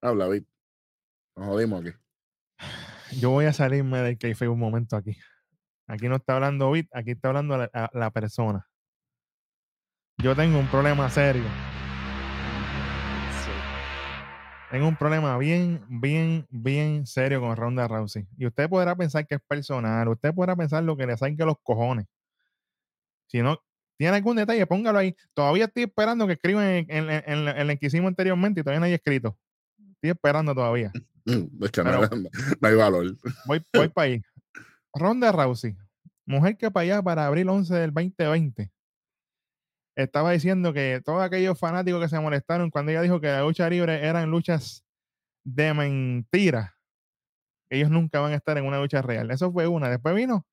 Habla, 0.00 0.28
Vic. 0.28 0.46
Nos 1.36 1.46
jodimos 1.48 1.84
aquí. 1.84 1.96
Yo 3.18 3.30
voy 3.30 3.46
a 3.46 3.52
salirme 3.52 3.98
del 3.98 4.16
kayfabe 4.16 4.48
un 4.48 4.58
momento 4.58 4.96
aquí. 4.96 5.16
Aquí 5.86 6.08
no 6.08 6.16
está 6.16 6.34
hablando 6.36 6.70
Bit, 6.70 6.88
aquí 6.94 7.10
está 7.12 7.28
hablando 7.28 7.58
la, 7.58 7.70
a- 7.72 7.90
la 7.92 8.10
persona. 8.10 8.66
Yo 10.18 10.34
tengo 10.34 10.58
un 10.58 10.66
problema 10.68 11.10
serio. 11.10 11.44
Tengo 14.70 14.88
un 14.88 14.96
problema 14.96 15.38
bien, 15.38 15.84
bien, 15.88 16.46
bien 16.50 17.06
serio 17.06 17.40
con 17.40 17.56
Ronda 17.56 17.86
Rousey. 17.86 18.26
Y 18.36 18.46
usted 18.46 18.68
podrá 18.68 18.96
pensar 18.96 19.24
que 19.26 19.36
es 19.36 19.40
personal, 19.46 20.08
usted 20.08 20.34
podrá 20.34 20.56
pensar 20.56 20.82
lo 20.82 20.96
que 20.96 21.06
le 21.06 21.16
salga 21.16 21.44
los 21.46 21.56
cojones. 21.62 22.06
Si 23.28 23.40
no 23.40 23.60
tiene 23.96 24.16
algún 24.16 24.36
detalle, 24.36 24.66
póngalo 24.66 24.98
ahí. 24.98 25.14
Todavía 25.32 25.66
estoy 25.66 25.84
esperando 25.84 26.26
que 26.26 26.32
escriban 26.32 26.64
en, 26.64 26.86
en- 26.88 27.10
en- 27.10 27.24
en 27.26 27.48
en 27.48 27.66
la 27.68 27.76
que 27.76 27.86
hicimos 27.86 28.08
anteriormente 28.08 28.60
y 28.60 28.64
todavía 28.64 28.80
no 28.80 28.86
hay 28.86 28.94
escrito. 28.94 29.38
Estoy 29.94 30.10
esperando 30.10 30.54
todavía. 30.54 30.90
Es 31.26 31.70
que 31.70 31.82
no- 31.82 31.90
no 32.60 32.68
hay 32.68 32.74
valor. 32.74 33.16
Voy, 33.46 33.64
voy 33.72 33.88
para 33.88 34.04
ahí. 34.06 34.22
Ronda 34.94 35.32
Rousey, 35.32 35.76
mujer 36.26 36.56
que 36.56 36.70
para 36.70 36.82
allá, 36.84 37.02
para 37.02 37.26
abril 37.26 37.48
11 37.48 37.74
del 37.74 37.92
2020, 37.92 38.70
estaba 39.96 40.32
diciendo 40.32 40.72
que 40.72 41.00
todos 41.04 41.22
aquellos 41.22 41.58
fanáticos 41.58 42.00
que 42.00 42.08
se 42.08 42.20
molestaron 42.20 42.70
cuando 42.70 42.90
ella 42.92 43.02
dijo 43.02 43.20
que 43.20 43.28
la 43.28 43.42
lucha 43.42 43.68
libre 43.68 44.06
eran 44.06 44.30
luchas 44.30 44.84
de 45.44 45.74
mentira, 45.74 46.76
ellos 47.70 47.90
nunca 47.90 48.20
van 48.20 48.32
a 48.32 48.36
estar 48.36 48.58
en 48.58 48.66
una 48.66 48.80
lucha 48.80 49.02
real. 49.02 49.30
Eso 49.30 49.52
fue 49.52 49.68
una. 49.68 49.90
Después 49.90 50.14
vino 50.14 50.46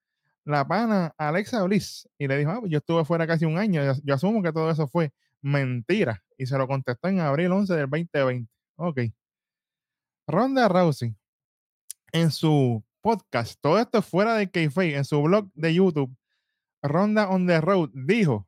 la 0.45 0.67
pana 0.67 1.13
Alexa 1.17 1.63
Bliss 1.63 2.09
y 2.19 2.27
le 2.27 2.37
dijo, 2.37 2.51
"Ah, 2.51 2.59
pues 2.61 2.71
yo 2.71 2.79
estuve 2.79 3.05
fuera 3.05 3.27
casi 3.27 3.45
un 3.45 3.57
año, 3.59 3.81
yo 4.03 4.15
asumo 4.15 4.43
que 4.43 4.53
todo 4.53 4.71
eso 4.71 4.87
fue 4.87 5.13
mentira. 5.41 6.23
Y 6.37 6.47
se 6.47 6.57
lo 6.57 6.67
contestó 6.67 7.09
en 7.09 7.19
abril 7.21 7.51
11 7.53 7.75
del 7.75 7.89
2020. 7.89 8.49
Ok. 8.77 8.99
Ronda 10.27 10.67
Rousey 10.67 11.15
en 12.13 12.31
su 12.31 12.83
podcast, 13.02 13.60
todo 13.62 13.80
esto 13.80 13.97
es 13.99 14.06
fuera 14.06 14.36
de 14.36 14.49
kayfabe, 14.49 14.95
en 14.95 15.06
su 15.06 15.22
blog 15.22 15.49
de 15.54 15.74
YouTube, 15.74 16.16
Ronda 16.84 17.30
on 17.30 17.47
the 17.47 17.60
Road, 17.62 17.89
dijo 17.93 18.47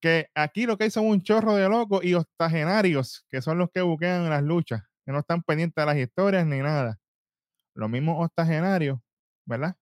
que 0.00 0.28
aquí 0.34 0.66
lo 0.66 0.76
que 0.76 0.84
hay 0.84 0.90
son 0.90 1.06
un 1.06 1.22
chorro 1.22 1.54
de 1.54 1.68
locos 1.68 2.04
y 2.04 2.14
octogenarios, 2.14 3.24
que 3.30 3.40
son 3.40 3.58
los 3.58 3.70
que 3.70 3.80
buquean 3.80 4.28
las 4.28 4.42
luchas, 4.42 4.82
que 5.06 5.12
no 5.12 5.20
están 5.20 5.42
pendientes 5.42 5.80
de 5.82 5.86
las 5.86 5.96
historias 5.96 6.46
ni 6.46 6.58
nada. 6.58 6.98
Los 7.74 7.88
mismos 7.90 8.24
octogenarios, 8.24 8.98
¿verdad? 9.46 9.76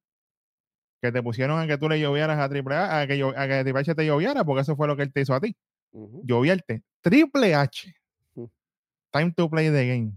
Que 1.03 1.11
te 1.11 1.23
pusieron 1.23 1.59
a 1.59 1.66
que 1.66 1.77
tú 1.77 1.89
le 1.89 1.99
llovieras 2.01 2.39
a 2.39 2.49
Triple 2.49 2.75
A, 2.77 3.01
a 3.01 3.07
que, 3.07 3.18
llo- 3.18 3.37
a 3.37 3.49
que 3.49 3.62
Triple 3.64 3.81
H 3.81 3.95
te 3.97 4.07
lloviera, 4.07 4.45
porque 4.45 4.62
eso 4.62 4.77
fue 4.77 4.87
lo 4.87 4.97
que 4.97 5.03
él 5.03 5.12
te 5.12 5.23
hizo 5.23 5.35
a 5.35 5.41
ti. 5.41 5.57
Ujú. 5.91 6.23
Llovierte. 6.25 6.85
Triple 7.01 7.55
H. 7.55 7.93
Time 9.12 9.33
to 9.33 9.51
play 9.51 9.70
the 9.70 9.87
game. 9.87 10.12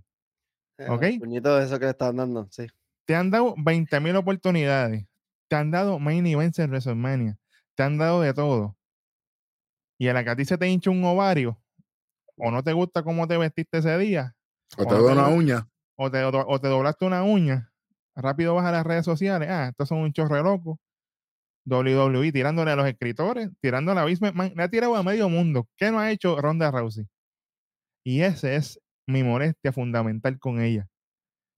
¿Ok? 0.88 1.04
El 1.04 1.20
puñito 1.20 1.58
de 1.58 1.66
eso 1.66 1.78
que 1.80 1.86
le 1.86 1.92
estaban 1.92 2.16
dando, 2.18 2.48
sí. 2.52 2.68
Te 3.06 3.16
han 3.16 3.32
dado 3.32 3.56
20.000 3.58 4.16
oportunidades. 4.16 5.06
Te 5.48 5.56
han 5.56 5.72
dado 5.72 6.00
main 6.00 6.26
events 6.26 6.60
en 6.60 6.70
WrestleMania. 6.70 7.38
Te 7.76 7.84
han 7.84 7.98
dado 7.98 8.22
de 8.22 8.34
todo. 8.34 8.76
Y 9.98 10.08
a 10.08 10.14
la 10.14 10.24
que 10.24 10.30
a 10.32 10.36
ti 10.36 10.46
se 10.46 10.58
te 10.58 10.68
hincha 10.68 10.90
un 10.90 11.04
ovario, 11.06 11.62
o 12.38 12.52
no 12.52 12.64
te 12.64 12.74
gusta 12.74 13.04
cómo 13.04 13.28
te 13.28 13.38
vestiste 13.38 13.78
ese 13.80 13.98
día, 13.98 14.36
O 14.78 14.86
te 14.86 14.96
Cuando 14.96 15.04
doy 15.04 15.14
te 15.14 15.14
una 15.14 15.28
uña. 15.30 15.68
o 15.98 16.12
te, 16.12 16.24
o 16.24 16.60
te 16.60 16.68
doblaste 16.68 17.06
una 17.06 17.24
uña, 17.24 17.72
rápido 18.16 18.56
vas 18.56 18.66
a 18.66 18.72
las 18.72 18.86
redes 18.86 19.06
sociales. 19.06 19.50
Ah, 19.50 19.68
estos 19.70 19.88
son 19.90 20.00
un 20.00 20.14
chorre 20.14 20.42
loco. 20.44 20.80
WWE 21.66 22.32
tirándole 22.32 22.72
a 22.72 22.76
los 22.76 22.88
escritores, 22.88 23.50
tirándole 23.62 24.00
a 24.00 24.06
Vince 24.06 24.24
McMahon, 24.26 24.54
le 24.56 24.64
ha 24.64 24.70
tirado 24.70 24.96
a 24.96 25.04
medio 25.04 25.30
mundo. 25.30 25.68
¿Qué 25.78 25.92
no 25.92 26.00
ha 26.00 26.12
hecho 26.12 26.40
Ronda 26.42 26.72
Rousey? 26.72 27.08
Y 28.06 28.22
ese 28.22 28.56
es 28.56 28.80
mi 29.08 29.24
molestia 29.24 29.72
fundamental 29.74 30.40
con 30.40 30.62
ella. 30.62 30.88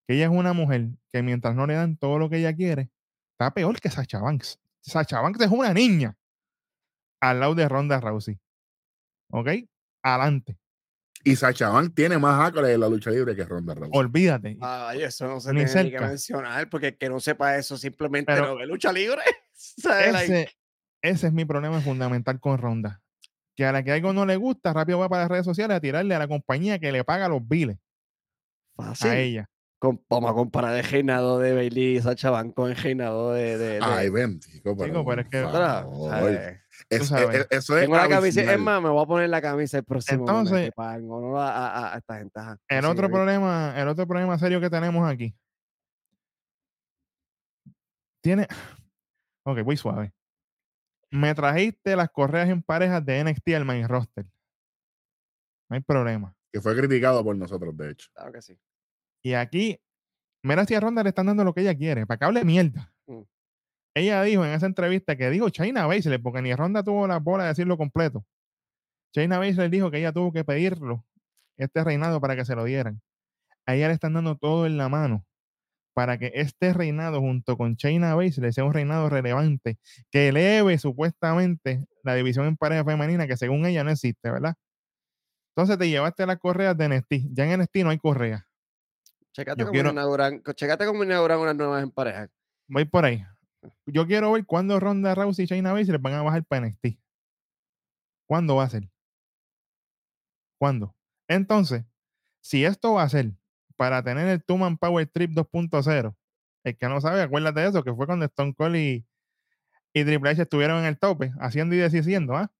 Que 0.07 0.15
ella 0.15 0.25
es 0.25 0.31
una 0.31 0.53
mujer 0.53 0.87
que 1.11 1.21
mientras 1.21 1.53
no 1.55 1.67
le 1.67 1.73
dan 1.75 1.97
todo 1.97 2.17
lo 2.17 2.29
que 2.29 2.37
ella 2.37 2.55
quiere, 2.55 2.89
está 3.33 3.53
peor 3.53 3.79
que 3.79 3.89
Sacha 3.89 4.19
Banks. 4.19 4.59
Sacha 4.81 5.19
Banks 5.21 5.41
es 5.41 5.51
una 5.51 5.73
niña 5.73 6.15
al 7.21 7.39
lado 7.39 7.55
de 7.55 7.67
Ronda 7.67 7.99
Rousey. 7.99 8.39
¿Ok? 9.31 9.49
Adelante. 10.03 10.57
Y 11.23 11.35
Sacha 11.35 11.67
Banks 11.69 11.93
tiene 11.93 12.17
más 12.17 12.39
acres 12.47 12.69
en 12.69 12.79
la 12.79 12.87
lucha 12.87 13.09
libre 13.09 13.35
que 13.35 13.43
Ronda 13.43 13.73
Rousey. 13.73 13.91
Olvídate. 13.93 14.57
Ay, 14.61 15.01
eso 15.01 15.27
no 15.27 15.41
se 15.41 15.51
Ni 15.53 15.65
tiene 15.65 15.83
ni 15.83 15.89
que 15.91 15.97
cerca. 15.97 16.07
mencionar, 16.07 16.69
porque 16.69 16.87
el 16.87 16.97
que 16.97 17.09
no 17.09 17.19
sepa 17.19 17.57
eso 17.57 17.75
simplemente 17.77 18.31
Pero- 18.33 18.47
no 18.47 18.55
ve 18.55 18.65
lucha 18.65 18.93
libre. 18.93 19.21
Ese, 19.77 20.51
ese 21.01 21.27
es 21.27 21.33
mi 21.33 21.43
problema 21.43 21.81
fundamental 21.81 22.39
con 22.39 22.57
Ronda. 22.59 23.01
Que 23.55 23.65
a 23.65 23.71
la 23.71 23.83
que 23.83 23.91
algo 23.91 24.13
no 24.13 24.23
le 24.25 24.35
gusta, 24.35 24.71
rápido 24.71 24.99
va 24.99 25.09
para 25.09 25.23
las 25.23 25.31
redes 25.31 25.45
sociales 25.45 25.75
a 25.75 25.81
tirarle 25.81 26.13
a 26.13 26.19
la 26.19 26.27
compañía 26.27 26.77
que 26.77 26.91
le 26.91 27.03
paga 27.03 27.27
los 27.27 27.45
biles 27.45 27.77
fácil. 28.75 29.09
a 29.09 29.17
ella. 29.19 29.49
Com- 29.79 29.99
vamos 30.09 30.31
a 30.31 30.33
comparar 30.33 30.75
el 30.75 30.83
reinado 30.83 31.37
de 31.37 31.53
Bailey 31.53 31.97
y 31.97 32.01
Sacha 32.01 32.31
con 32.53 32.71
el 32.71 32.75
reinado 32.75 33.33
de. 33.33 33.57
de, 33.59 33.67
de- 33.73 33.79
Ay, 33.81 34.09
ven, 34.09 34.39
chico, 34.39 34.75
pero, 34.75 35.03
es 35.19 35.29
que- 35.29 35.41
Tengo 37.79 37.95
la 37.95 38.09
camisa, 38.09 38.41
es 38.41 38.59
más, 38.59 38.81
me 38.81 38.89
voy 38.89 39.03
a 39.03 39.05
poner 39.05 39.29
la 39.29 39.41
camisa 39.41 39.77
el 39.77 39.83
próximo 39.83 40.21
Entonces- 40.21 40.65
que 40.65 40.71
para 40.71 40.95
en 40.97 41.09
honor 41.11 41.37
a, 41.37 41.49
a- 41.67 41.93
a 41.93 41.97
esta 41.97 42.17
gente. 42.17 42.39
ajá. 42.39 42.57
El 42.67 42.85
otro 42.85 43.07
problema, 43.09 43.73
el 43.79 43.87
otro 43.87 44.07
problema 44.07 44.37
serio 44.39 44.59
que 44.59 44.69
tenemos 44.69 45.07
aquí. 45.07 45.35
Tiene. 48.21 48.47
Ok, 49.43 49.61
voy 49.63 49.77
suave. 49.77 50.11
Me 51.11 51.33
trajiste 51.35 51.95
las 51.95 52.09
correas 52.09 52.49
en 52.49 52.61
parejas 52.61 53.05
de 53.05 53.23
NXT 53.23 53.55
al 53.55 53.63
main 53.65 53.87
roster. 53.87 54.25
No 55.69 55.75
hay 55.75 55.81
problema. 55.81 56.33
Que 56.51 56.59
fue 56.61 56.75
criticado 56.75 57.23
por 57.23 57.35
nosotros, 57.35 57.75
de 57.77 57.91
hecho. 57.91 58.09
Claro 58.13 58.31
que 58.33 58.41
sí. 58.41 58.57
Y 59.23 59.33
aquí, 59.33 59.79
mira 60.43 60.65
si 60.65 60.75
a 60.75 60.79
Ronda 60.79 61.03
le 61.03 61.09
están 61.09 61.27
dando 61.27 61.43
lo 61.43 61.53
que 61.53 61.61
ella 61.61 61.75
quiere, 61.75 62.05
para 62.05 62.17
que 62.17 62.25
hable 62.25 62.43
mierda. 62.45 62.93
Mm. 63.07 63.21
Ella 63.95 64.23
dijo 64.23 64.45
en 64.45 64.53
esa 64.53 64.65
entrevista 64.67 65.15
que 65.15 65.29
dijo 65.29 65.49
China 65.49 65.87
Baszler, 65.87 66.21
porque 66.21 66.41
ni 66.41 66.53
Ronda 66.53 66.83
tuvo 66.83 67.07
la 67.07 67.19
bola 67.19 67.43
de 67.43 67.49
decirlo 67.49 67.77
completo. 67.77 68.25
China 69.13 69.39
Baszler 69.39 69.69
dijo 69.69 69.89
que 69.91 69.99
ella 69.99 70.11
tuvo 70.11 70.31
que 70.31 70.43
pedirlo, 70.43 71.05
este 71.57 71.83
reinado, 71.83 72.21
para 72.21 72.35
que 72.35 72.45
se 72.45 72.55
lo 72.55 72.63
dieran. 72.63 73.01
A 73.65 73.75
ella 73.75 73.87
le 73.87 73.93
están 73.93 74.13
dando 74.13 74.37
todo 74.37 74.65
en 74.65 74.77
la 74.77 74.89
mano 74.89 75.25
para 75.97 76.19
que 76.19 76.31
este 76.35 76.73
reinado 76.73 77.21
junto 77.21 77.57
con 77.57 77.75
China 77.75 78.13
Baszler 78.13 78.53
sea 78.53 78.63
un 78.65 78.71
reinado 78.71 79.09
relevante 79.09 79.79
que 80.11 80.27
eleve 80.27 80.77
supuestamente 80.77 81.87
la 82.03 82.13
división 82.13 82.45
en 82.45 82.55
pareja 82.55 82.85
femenina 82.85 83.25
que 83.25 83.35
según 83.35 83.65
ella 83.65 83.83
no 83.83 83.89
existe, 83.89 84.29
¿verdad? 84.29 84.53
Entonces 85.55 85.79
te 85.79 85.89
llevaste 85.89 86.27
las 86.27 86.37
correas 86.37 86.77
de 86.77 86.87
NXT. 86.87 87.33
Ya 87.33 87.51
en 87.51 87.59
NXT 87.59 87.77
no 87.77 87.89
hay 87.89 87.97
correas. 87.97 88.43
Checate 89.37 89.61
cómo, 89.61 89.71
quiero- 89.71 89.91
inauguran, 89.91 90.41
checate 90.55 90.85
cómo 90.87 91.03
inauguran 91.03 91.37
unas 91.39 91.55
nuevas 91.55 91.83
en 91.83 91.91
pareja. 91.91 92.27
Voy 92.67 92.85
por 92.85 93.05
ahí. 93.05 93.23
Yo 93.85 94.07
quiero 94.07 94.31
ver 94.31 94.43
cuándo 94.47 94.79
Ronda 94.79 95.13
Rousey 95.13 95.45
y 95.45 95.47
Shayna 95.47 95.73
Baszler 95.73 95.99
van 95.99 96.13
a 96.13 96.23
bajar 96.23 96.43
para 96.43 96.65
NXT. 96.65 96.97
¿Cuándo 98.25 98.55
va 98.55 98.63
a 98.63 98.69
ser? 98.69 98.89
¿Cuándo? 100.59 100.95
Entonces, 101.27 101.85
si 102.41 102.65
esto 102.65 102.93
va 102.93 103.03
a 103.03 103.09
ser 103.09 103.31
para 103.75 104.01
tener 104.01 104.27
el 104.27 104.43
Two 104.43 104.57
Man 104.57 104.75
Power 104.75 105.05
Trip 105.05 105.29
2.0, 105.33 106.15
el 106.63 106.75
que 106.75 106.89
no 106.89 106.99
sabe, 106.99 107.21
acuérdate 107.21 107.59
de 107.59 107.67
eso, 107.67 107.83
que 107.83 107.93
fue 107.93 108.07
cuando 108.07 108.25
Stone 108.25 108.55
Cold 108.55 108.75
y, 108.75 109.05
y 109.93 110.03
Triple 110.03 110.31
H 110.31 110.41
estuvieron 110.41 110.79
en 110.79 110.85
el 110.85 110.97
tope, 110.97 111.31
haciendo 111.39 111.75
y 111.75 111.77
deshaciendo, 111.77 112.35
¿ah? 112.35 112.51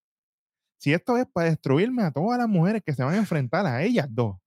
Si 0.78 0.93
esto 0.93 1.17
es 1.17 1.25
para 1.25 1.49
destruirme 1.49 2.03
a 2.03 2.11
todas 2.11 2.38
las 2.38 2.47
mujeres 2.47 2.84
que 2.86 2.93
se 2.93 3.03
van 3.03 3.15
a 3.15 3.17
enfrentar 3.17 3.65
a 3.65 3.82
ellas 3.82 4.05
dos, 4.11 4.38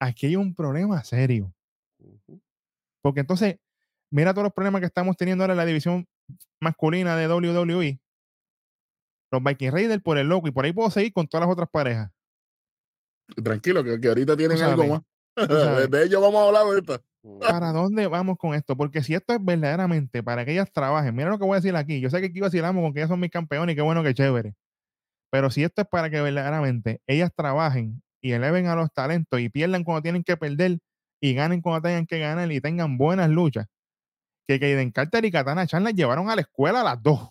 aquí 0.00 0.26
hay 0.26 0.36
un 0.36 0.54
problema 0.54 1.02
serio. 1.04 1.52
Porque 3.02 3.20
entonces, 3.20 3.58
mira 4.10 4.32
todos 4.32 4.44
los 4.44 4.52
problemas 4.52 4.80
que 4.80 4.86
estamos 4.86 5.16
teniendo 5.16 5.44
ahora 5.44 5.54
en 5.54 5.58
la 5.58 5.66
división 5.66 6.06
masculina 6.60 7.16
de 7.16 7.28
WWE. 7.28 8.00
Los 9.30 9.42
Viking 9.42 9.72
Raiders 9.72 10.02
por 10.02 10.18
el 10.18 10.28
loco 10.28 10.48
y 10.48 10.50
por 10.50 10.64
ahí 10.64 10.72
puedo 10.72 10.90
seguir 10.90 11.12
con 11.12 11.26
todas 11.26 11.46
las 11.46 11.52
otras 11.52 11.68
parejas. 11.70 12.10
Tranquilo, 13.42 13.84
que, 13.84 14.00
que 14.00 14.08
ahorita 14.08 14.36
tienen 14.36 14.60
algo 14.62 14.86
más. 14.86 15.02
de 15.90 16.04
ellos 16.04 16.20
vamos 16.20 16.42
a 16.42 16.46
hablar 16.46 16.62
ahorita. 16.62 17.00
Ujú. 17.22 17.40
¿Para 17.40 17.72
dónde 17.72 18.06
vamos 18.06 18.38
con 18.38 18.54
esto? 18.54 18.76
Porque 18.76 19.02
si 19.02 19.14
esto 19.14 19.34
es 19.34 19.44
verdaderamente 19.44 20.22
para 20.22 20.44
que 20.44 20.52
ellas 20.52 20.72
trabajen, 20.72 21.14
mira 21.14 21.28
lo 21.28 21.38
que 21.38 21.44
voy 21.44 21.52
a 21.52 21.60
decir 21.60 21.76
aquí. 21.76 22.00
Yo 22.00 22.10
sé 22.10 22.20
que 22.20 22.28
aquí 22.28 22.40
vacilamos 22.40 22.82
con 22.82 22.94
que 22.94 23.00
ellas 23.00 23.10
son 23.10 23.20
mis 23.20 23.30
campeones 23.30 23.74
y 23.74 23.76
qué 23.76 23.82
bueno 23.82 24.02
que 24.02 24.14
chévere. 24.14 24.54
Pero 25.30 25.50
si 25.50 25.62
esto 25.62 25.82
es 25.82 25.88
para 25.88 26.08
que 26.08 26.22
verdaderamente 26.22 27.02
ellas 27.06 27.30
trabajen 27.34 28.02
y 28.20 28.32
eleven 28.32 28.66
a 28.66 28.74
los 28.74 28.92
talentos 28.92 29.40
y 29.40 29.48
pierdan 29.48 29.84
cuando 29.84 30.02
tienen 30.02 30.24
que 30.24 30.36
perder 30.36 30.78
y 31.20 31.34
ganen 31.34 31.60
cuando 31.60 31.82
tengan 31.82 32.06
que 32.06 32.18
ganar 32.18 32.50
y 32.52 32.60
tengan 32.60 32.98
buenas 32.98 33.30
luchas, 33.30 33.66
que 34.46 34.60
Kaden 34.60 34.92
Carter 34.92 35.24
y 35.24 35.30
Katana 35.30 35.66
Chan 35.66 35.84
las 35.84 35.94
llevaron 35.94 36.30
a 36.30 36.36
la 36.36 36.42
escuela 36.42 36.80
a 36.80 36.84
las 36.84 37.02
dos. 37.02 37.30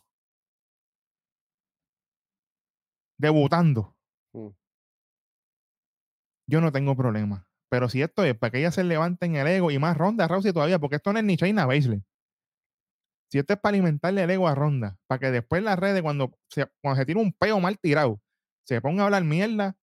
Debutando. 3.17 3.95
Mm. 4.33 4.49
Yo 6.47 6.61
no 6.61 6.71
tengo 6.71 6.95
problema. 6.95 7.47
Pero 7.69 7.89
si 7.89 8.01
esto 8.01 8.23
es 8.23 8.37
para 8.37 8.51
que 8.51 8.59
ellas 8.59 8.75
se 8.75 8.83
levanten 8.83 9.35
el 9.35 9.47
ego 9.47 9.71
y 9.71 9.79
más 9.79 9.97
Ronda 9.97 10.27
Rousey 10.27 10.53
todavía, 10.53 10.79
porque 10.79 10.97
esto 10.97 11.11
no 11.11 11.19
es 11.19 11.25
ni 11.25 11.35
Shayna 11.35 11.65
Baszler. 11.65 12.01
Si 13.29 13.39
esto 13.39 13.53
es 13.53 13.59
para 13.59 13.71
alimentarle 13.73 14.23
el 14.23 14.29
ego 14.29 14.47
a 14.47 14.55
Ronda, 14.55 14.97
para 15.07 15.19
que 15.19 15.31
después 15.31 15.61
las 15.61 15.77
redes, 15.77 16.01
cuando 16.01 16.37
se, 16.49 16.67
cuando 16.81 16.99
se 16.99 17.05
tira 17.05 17.19
un 17.19 17.33
peo 17.33 17.59
mal 17.59 17.77
tirado, 17.77 18.21
se 18.65 18.79
ponga 18.81 19.03
a 19.03 19.05
hablar 19.07 19.23
mierda. 19.25 19.75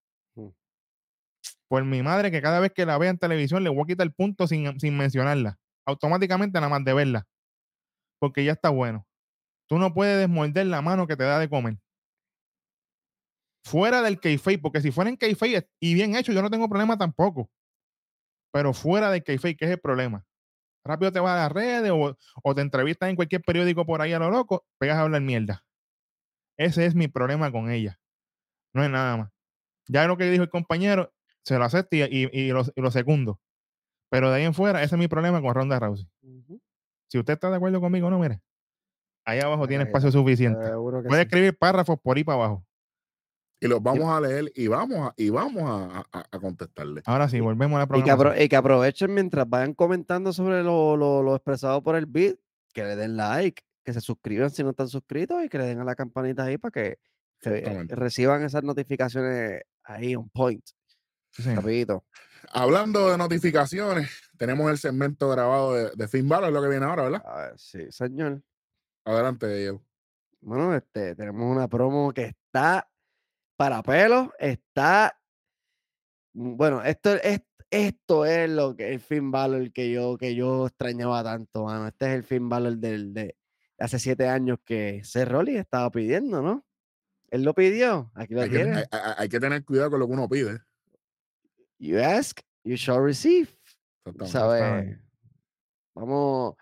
Por 1.75 1.85
mi 1.85 2.05
madre 2.05 2.31
que 2.31 2.41
cada 2.41 2.61
vez 2.61 2.73
que 2.73 2.87
la 2.87 2.97
vea 2.99 3.11
en 3.11 3.19
televisión 3.19 3.65
le 3.65 3.69
voy 3.69 3.83
a 3.83 3.87
quitar 3.87 4.07
el 4.07 4.13
punto 4.13 4.47
sin, 4.47 4.79
sin 4.79 4.97
mencionarla. 4.97 5.59
Automáticamente 5.85 6.61
nada 6.61 6.69
más 6.69 6.85
de 6.85 6.95
verla. 6.95 7.27
Porque 8.21 8.45
ya 8.45 8.53
está 8.53 8.69
bueno. 8.69 9.09
Tú 9.69 9.81
no 9.81 9.93
puedes 9.93 10.17
desmorder 10.21 10.67
la 10.67 10.83
mano 10.83 11.09
que 11.09 11.17
te 11.17 11.25
da 11.25 11.41
de 11.41 11.49
comer. 11.49 11.81
Fuera 13.65 14.03
del 14.03 14.21
kayfabe, 14.21 14.59
porque 14.59 14.81
si 14.83 14.93
fuera 14.93 15.11
en 15.11 15.17
kayfabe 15.17 15.69
y 15.81 15.95
bien 15.95 16.15
hecho, 16.15 16.33
yo 16.33 16.43
no 16.43 16.49
tengo 16.49 16.69
problema 16.69 16.97
tampoco. 16.97 17.51
Pero 18.53 18.73
fuera 18.73 19.11
del 19.11 19.25
kayfabe, 19.25 19.57
que 19.57 19.65
es 19.65 19.73
el 19.73 19.81
problema. 19.81 20.25
Rápido 20.85 21.11
te 21.11 21.19
vas 21.19 21.33
a 21.33 21.43
las 21.43 21.51
redes 21.51 21.91
o, 21.91 22.17
o 22.45 22.55
te 22.55 22.61
entrevistas 22.61 23.11
en 23.11 23.17
cualquier 23.17 23.43
periódico 23.43 23.85
por 23.85 24.01
ahí 24.01 24.13
a 24.13 24.21
lo 24.21 24.31
loco, 24.31 24.65
pegas 24.79 24.99
a 24.99 25.01
hablar 25.01 25.23
mierda. 25.23 25.65
Ese 26.57 26.87
es 26.87 26.95
mi 26.95 27.09
problema 27.09 27.51
con 27.51 27.69
ella. 27.69 27.99
No 28.73 28.85
es 28.85 28.91
nada 28.91 29.17
más. 29.17 29.33
Ya 29.89 30.07
lo 30.07 30.17
que 30.17 30.31
dijo 30.31 30.45
el 30.45 30.51
compañero, 30.51 31.13
se 31.45 31.59
lo 31.59 31.65
acepto 31.65 31.97
y, 31.97 32.03
y- 32.03 32.29
y 32.33 32.49
lo, 32.51 32.63
y 32.75 32.81
lo 32.81 32.91
segundo. 32.91 33.41
Pero 34.11 34.31
de 34.31 34.37
ahí 34.37 34.45
en 34.45 34.55
fuera, 34.55 34.83
ese 34.83 34.95
es 34.95 34.99
mi 34.99 35.09
problema 35.09 35.41
con 35.43 35.55
Ronda 35.55 35.79
Rousey. 35.79 36.09
Si 37.09 37.19
usted 37.19 37.35
está 37.35 37.51
de 37.51 37.57
acuerdo 37.57 37.81
conmigo, 37.81 38.11
no, 38.11 38.19
mire. 38.19 38.41
Ahí 39.27 39.41
abajo 39.41 39.67
tiene 39.67 39.85
espacio 39.85 40.11
suficiente. 40.13 40.71
Puede 40.73 41.23
sí. 41.23 41.27
escribir 41.27 41.57
párrafos 41.57 41.99
por 42.01 42.17
ahí 42.17 42.25
para 42.25 42.37
abajo. 42.37 42.67
Y 43.61 43.67
los 43.69 43.83
vamos 43.83 44.05
a 44.11 44.21
leer 44.21 44.53
y 44.55 44.67
vamos 44.69 44.99
a, 44.99 45.15
y 45.17 45.31
vamos 45.31 45.63
a, 45.65 46.05
a- 46.13 46.27
a 46.31 46.39
contestarle. 46.39 47.03
Ahora 47.07 47.29
sí, 47.29 47.41
volvemos 47.41 47.77
a 47.77 47.79
la 47.79 47.85
Y 47.85 47.87
que, 47.87 47.93
programación. 47.93 48.33
apro- 48.35 48.45
y 48.45 48.49
que 48.49 48.57
aprovechen 48.57 49.15
mientras 49.15 49.49
vayan 49.49 49.73
comentando 49.75 50.33
sobre 50.33 50.63
lo, 50.63 50.97
lo- 50.97 51.23
lo 51.23 51.35
expresado 51.37 51.83
por 51.83 51.97
el 51.97 52.05
beat, 52.07 52.37
que 52.75 52.83
le 52.85 52.97
den 52.97 53.17
like, 53.17 53.63
que 53.85 53.93
se 53.95 54.01
suscriban 54.03 54.51
si 54.51 54.63
no 54.63 54.71
están 54.71 54.89
suscritos 54.89 55.43
y 55.45 55.49
que 55.49 55.59
le 55.59 55.65
den 55.67 55.81
a 55.81 55.85
la 55.85 55.95
campanita 55.95 56.45
ahí 56.45 56.59
para 56.59 56.73
que, 56.73 56.99
eh, 57.47 57.85
reciban 57.89 58.43
esas 58.43 58.65
notificaciones 58.65 59.63
ahí 59.85 60.15
on 60.17 60.29
point, 60.31 60.65
Sí, 61.37 61.55
rapidito. 61.55 62.05
Hablando 62.53 63.11
de 63.11 63.19
notificaciones, 63.19 64.11
tenemos 64.37 64.71
el 64.71 64.79
segmento 64.79 65.29
grabado 65.31 65.75
de, 65.75 65.91
de 65.95 66.09
Finn 66.09 66.29
Balor, 66.29 66.49
es 66.49 66.55
lo 66.55 66.63
que 66.63 66.69
viene 66.69 66.85
ahora, 66.87 67.03
¿verdad? 67.05 67.53
Sí, 67.57 67.91
señor. 67.91 68.43
Adelante, 69.05 69.49
Diego. 69.49 69.83
Bueno, 70.41 70.75
este, 70.75 71.15
tenemos 71.15 71.51
una 71.51 71.69
promo 71.69 72.13
que 72.13 72.25
está 72.27 72.89
para 73.57 73.83
pelos, 73.83 74.29
está. 74.39 75.19
mm, 76.35 76.57
Bueno, 76.57 76.83
esto 76.83 77.15
es, 77.15 77.41
esto 77.71 78.25
es 78.27 78.51
lo 78.51 78.77
que 78.77 78.93
el 78.93 79.01
Finn 79.01 79.31
Balor 79.31 79.73
que 79.73 79.91
yo, 79.91 80.17
que 80.19 80.35
yo 80.35 80.67
extrañaba 80.67 81.25
tanto, 81.25 81.65
mano. 81.65 81.89
Este 81.89 82.07
es 82.07 82.13
el 82.13 82.25
Finn 82.25 82.49
Balor 82.49 82.77
del, 82.77 83.13
de 83.15 83.37
hace 83.79 83.99
siete 83.99 84.29
años 84.29 84.59
que 84.65 85.03
Seth 85.03 85.29
Rollins 85.29 85.61
estaba 85.61 85.91
pidiendo, 85.91 86.43
¿no? 86.43 86.65
Él 87.31 87.43
lo 87.43 87.55
pidió, 87.55 88.13
aquí 88.15 88.35
lo 88.35 88.43
Hay 88.43 88.51
que, 88.51 88.57
tiene. 88.59 88.77
hay- 88.77 88.85
hay- 88.93 89.15
hay 89.17 89.29
que 89.29 89.41
tener 89.41 89.65
cuidado 89.65 89.91
con 89.91 90.01
lo 90.01 90.07
que 90.07 90.13
uno 90.13 90.29
pide. 90.29 90.61
You 91.85 91.99
ask, 92.01 92.41
you 92.65 92.77
shall 92.77 93.01
receive. 93.05 93.49
¿Sabes? 94.27 94.61
Vamos. 95.95 96.55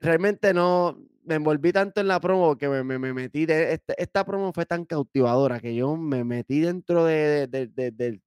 Realmente 0.00 0.52
no 0.54 0.98
me 1.24 1.36
envolví 1.36 1.70
tanto 1.72 2.00
en 2.00 2.08
la 2.08 2.18
promo 2.18 2.56
que 2.56 2.68
me, 2.68 2.82
me- 2.82 2.98
me 2.98 3.12
metí. 3.12 3.46
De, 3.46 3.74
este- 3.74 3.94
esta 4.02 4.24
promo 4.24 4.52
fue 4.52 4.66
tan 4.66 4.84
cautivadora 4.86 5.60
que 5.60 5.74
yo 5.74 5.96
me 5.96 6.24
metí 6.24 6.60
dentro 6.60 7.04
de- 7.04 7.46
de- 7.46 7.66
de- 7.68 7.90
del, 7.92 8.22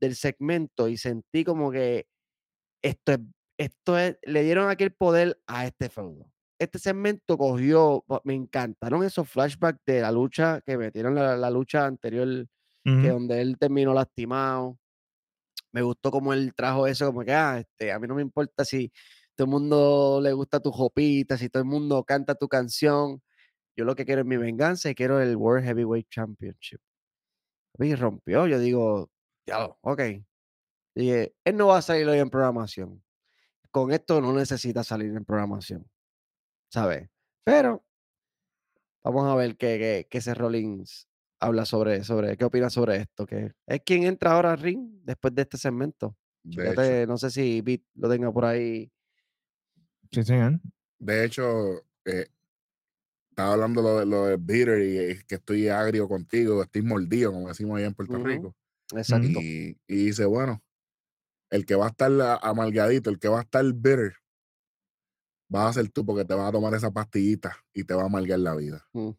del 0.00 0.16
segmento 0.16 0.88
y 0.88 0.96
sentí 0.96 1.44
como 1.44 1.70
que 1.70 2.06
esto 2.82 3.12
es, 3.12 3.20
esto 3.58 3.98
es, 3.98 4.18
le 4.22 4.42
dieron 4.42 4.70
aquel 4.70 4.92
poder 4.92 5.38
a 5.46 5.66
este 5.66 5.90
feudo. 5.90 6.32
Este 6.58 6.78
segmento 6.78 7.36
cogió, 7.38 8.04
me 8.24 8.34
encantaron 8.34 9.04
esos 9.04 9.28
flashbacks 9.28 9.80
de 9.86 10.00
la 10.00 10.10
lucha 10.10 10.60
que 10.64 10.76
metieron 10.78 11.14
la, 11.14 11.36
la 11.36 11.50
lucha 11.50 11.84
anterior, 11.86 12.46
que 13.02 13.08
donde 13.10 13.40
él 13.42 13.58
terminó 13.58 13.92
lastimado. 13.94 14.78
Me 15.72 15.82
gustó 15.82 16.10
como 16.10 16.32
él 16.32 16.52
trajo 16.54 16.86
eso, 16.86 17.06
como 17.06 17.24
que, 17.24 17.32
ah, 17.32 17.58
este, 17.60 17.92
a 17.92 17.98
mí 17.98 18.08
no 18.08 18.14
me 18.14 18.22
importa 18.22 18.64
si 18.64 18.92
todo 19.36 19.46
el 19.46 19.50
mundo 19.50 20.20
le 20.22 20.32
gusta 20.32 20.60
tu 20.60 20.70
jopita, 20.72 21.38
si 21.38 21.48
todo 21.48 21.62
el 21.62 21.68
mundo 21.68 22.04
canta 22.04 22.34
tu 22.34 22.48
canción. 22.48 23.22
Yo 23.76 23.84
lo 23.84 23.94
que 23.96 24.04
quiero 24.04 24.22
es 24.22 24.26
mi 24.26 24.36
venganza 24.36 24.90
y 24.90 24.94
quiero 24.94 25.20
el 25.20 25.36
World 25.36 25.64
Heavyweight 25.66 26.08
Championship. 26.10 26.80
Y 27.78 27.94
rompió, 27.94 28.46
yo 28.46 28.58
digo, 28.58 29.10
ya, 29.46 29.66
ok. 29.82 30.00
Dije, 30.94 31.34
él 31.44 31.56
no 31.56 31.68
va 31.68 31.78
a 31.78 31.82
salir 31.82 32.08
hoy 32.08 32.18
en 32.18 32.30
programación. 32.30 33.02
Con 33.70 33.92
esto 33.92 34.20
no 34.20 34.32
necesita 34.32 34.84
salir 34.84 35.14
en 35.16 35.24
programación, 35.24 35.88
¿sabes? 36.72 37.08
Pero 37.44 37.84
vamos 39.04 39.26
a 39.30 39.34
ver 39.36 39.56
qué, 39.56 39.78
qué, 39.78 40.08
qué 40.10 40.18
ese 40.18 40.34
Rollins 40.34 41.09
habla 41.40 41.64
sobre, 41.64 42.04
sobre, 42.04 42.36
qué 42.36 42.44
opina 42.44 42.70
sobre 42.70 42.96
esto, 42.96 43.26
que 43.26 43.52
es 43.66 43.80
quien 43.84 44.04
entra 44.04 44.32
ahora 44.32 44.52
al 44.52 44.58
ring 44.60 45.00
después 45.02 45.34
de 45.34 45.42
este 45.42 45.56
segmento. 45.56 46.16
De 46.42 46.62
hecho, 46.62 46.70
Fíjate, 46.72 47.06
no 47.06 47.18
sé 47.18 47.30
si 47.30 47.60
Beat 47.62 47.82
lo 47.94 48.08
tenga 48.08 48.32
por 48.32 48.44
ahí. 48.44 48.90
Sí, 50.12 50.22
señor. 50.22 50.60
de 50.98 51.24
hecho 51.24 51.82
eh, 52.04 52.26
estaba 53.30 53.52
hablando 53.54 53.80
lo 53.82 53.98
de, 54.00 54.06
lo 54.06 54.26
de 54.26 54.36
bitter 54.36 54.82
y 54.82 54.98
es 54.98 55.24
que 55.24 55.36
estoy 55.36 55.68
agrio 55.68 56.08
contigo, 56.08 56.62
estoy 56.62 56.82
mordido, 56.82 57.32
como 57.32 57.48
decimos 57.48 57.78
allá 57.78 57.86
en 57.86 57.94
Puerto. 57.94 58.18
Rico. 58.18 58.54
Exacto. 58.94 59.28
Y, 59.40 59.78
y 59.86 60.06
dice, 60.06 60.24
bueno, 60.24 60.62
el 61.50 61.64
que 61.64 61.74
va 61.74 61.86
a 61.86 61.90
estar 61.90 62.10
a- 62.20 62.36
amargadito, 62.36 63.08
el 63.08 63.18
que 63.18 63.28
va 63.28 63.38
a 63.38 63.42
estar 63.42 63.64
bitter, 63.72 64.14
vas 65.48 65.76
a 65.76 65.80
ser 65.80 65.90
tú 65.90 66.04
porque 66.04 66.24
te 66.24 66.34
vas 66.34 66.48
a 66.48 66.52
tomar 66.52 66.74
esa 66.74 66.90
pastillita 66.90 67.56
y 67.72 67.84
te 67.84 67.94
va 67.94 68.02
a 68.02 68.06
amargar 68.06 68.38
la 68.40 68.54
vida. 68.56 68.84
Mm. 68.92 69.10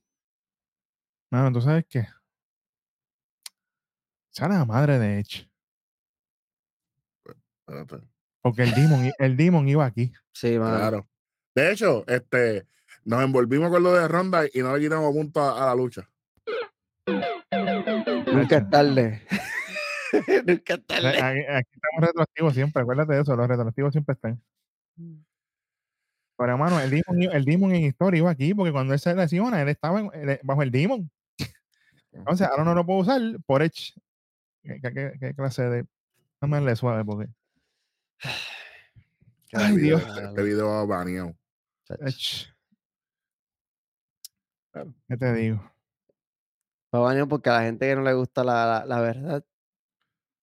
Mano, 1.31 1.51
¿tú 1.51 1.61
sabes 1.61 1.85
qué? 1.89 2.05
Sea 4.31 4.47
la 4.47 4.65
madre 4.65 4.99
de 4.99 5.19
Edge. 5.19 5.49
Porque 8.41 8.63
el 8.63 8.73
Demon, 8.73 9.11
el 9.17 9.37
Demon 9.37 9.67
iba 9.67 9.85
aquí. 9.85 10.11
Sí, 10.33 10.57
mano. 10.57 10.77
Claro. 10.77 11.07
De 11.55 11.71
hecho, 11.71 12.05
este, 12.07 12.65
nos 13.05 13.23
envolvimos 13.23 13.69
con 13.69 13.83
lo 13.83 13.93
de 13.93 14.07
Ronda 14.07 14.43
y 14.53 14.59
no 14.59 14.75
le 14.75 14.83
quitamos 14.83 15.11
punto 15.13 15.41
a, 15.41 15.63
a 15.63 15.65
la 15.67 15.75
lucha. 15.75 16.09
Nunca 18.33 18.57
es 18.57 18.69
tarde. 18.69 19.21
Nunca 20.47 20.73
es 20.73 20.85
tarde. 20.85 21.07
Aquí, 21.21 21.39
aquí 21.49 21.69
estamos 21.73 22.01
retroactivos 22.07 22.53
siempre, 22.53 22.81
acuérdate 22.81 23.13
de 23.13 23.21
eso, 23.21 23.35
los 23.35 23.47
retroactivos 23.47 23.91
siempre 23.93 24.13
están. 24.13 24.41
Pero 26.37 26.51
hermano, 26.53 26.79
el 26.79 26.89
Demon, 26.89 27.21
el 27.35 27.45
Demon 27.45 27.75
en 27.75 27.83
historia 27.83 28.17
iba 28.17 28.31
aquí 28.31 28.53
porque 28.53 28.71
cuando 28.71 28.93
él 28.93 28.99
se 28.99 29.13
lesiona, 29.13 29.61
él 29.61 29.69
estaba 29.69 29.99
en- 29.99 30.11
él- 30.29 30.39
bajo 30.43 30.63
el 30.63 30.71
Demon. 30.71 31.09
Entonces, 32.13 32.47
ahora 32.47 32.63
no 32.63 32.73
lo 32.75 32.85
puedo 32.85 32.99
usar 32.99 33.21
por 33.45 33.61
Edge. 33.61 33.93
¿Qué, 34.63 34.79
qué- 34.81 34.93
qué- 34.93 35.13
qué 35.19 35.33
clase 35.33 35.63
de.? 35.63 35.85
No 36.41 36.47
me 36.47 36.59
le 36.61 36.75
suave 36.75 37.03
porque. 37.05 37.29
Ay, 39.53 39.75
Dios. 39.77 40.01
Este, 40.01 40.43
video 40.43 40.85
baneado. 40.87 41.35
Edge. 41.99 42.47
Claro. 44.71 44.93
¿Qué 45.07 45.17
te 45.17 45.33
digo? 45.33 45.57
Va 46.93 46.99
baño 46.99 47.27
porque 47.27 47.49
a 47.49 47.53
la 47.53 47.61
gente 47.63 47.87
que 47.87 47.95
no 47.95 48.01
le 48.01 48.13
gusta 48.13 48.43
la, 48.43 48.65
la, 48.65 48.85
la 48.85 49.01
verdad, 49.01 49.45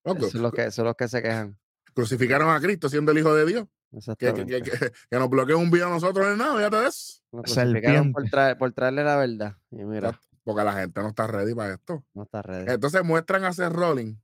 son 0.05 0.43
los 0.43 0.53
que, 0.53 0.71
son 0.71 0.87
los 0.87 0.97
que 0.97 1.09
se 1.09 1.23
quejan. 1.23 1.59
crucificaron 1.95 2.49
a 2.51 2.61
Cristo 2.61 2.89
siendo 2.89 3.13
el 3.13 3.19
hijo 3.19 3.35
de 3.35 3.45
Dios. 3.47 3.65
Que, 3.65 3.69
que, 3.91 3.97
Exactamente. 3.99 4.63
que, 4.63 4.71
que- 4.71 4.93
que 5.11 5.19
nos 5.19 5.29
bloqueen 5.31 5.59
un 5.59 5.71
video 5.71 5.87
a 5.89 5.91
nosotros 5.91 6.27
en 6.27 6.39
nada, 6.39 6.57
fíjate 6.57 6.77
de 6.77 6.87
eso. 6.89 7.23
Nos 7.33 7.43
crucificaron 7.45 8.13
por, 8.13 8.25
traer, 8.31 8.59
por 8.59 8.73
traerle 8.73 9.05
la 9.05 9.17
verdad. 9.17 9.57
Y 9.71 9.85
mira, 9.85 10.19
Porque 10.49 10.65
la 10.65 10.73
gente 10.73 11.03
no 11.03 11.09
está 11.09 11.27
ready 11.27 11.55
para 11.55 11.75
esto. 11.75 12.03
no 12.15 12.23
está 12.23 12.41
ready. 12.41 12.73
Entonces 12.73 13.05
muestran 13.05 13.45
a 13.45 13.53
Seth 13.53 13.71
Rollins. 13.71 14.19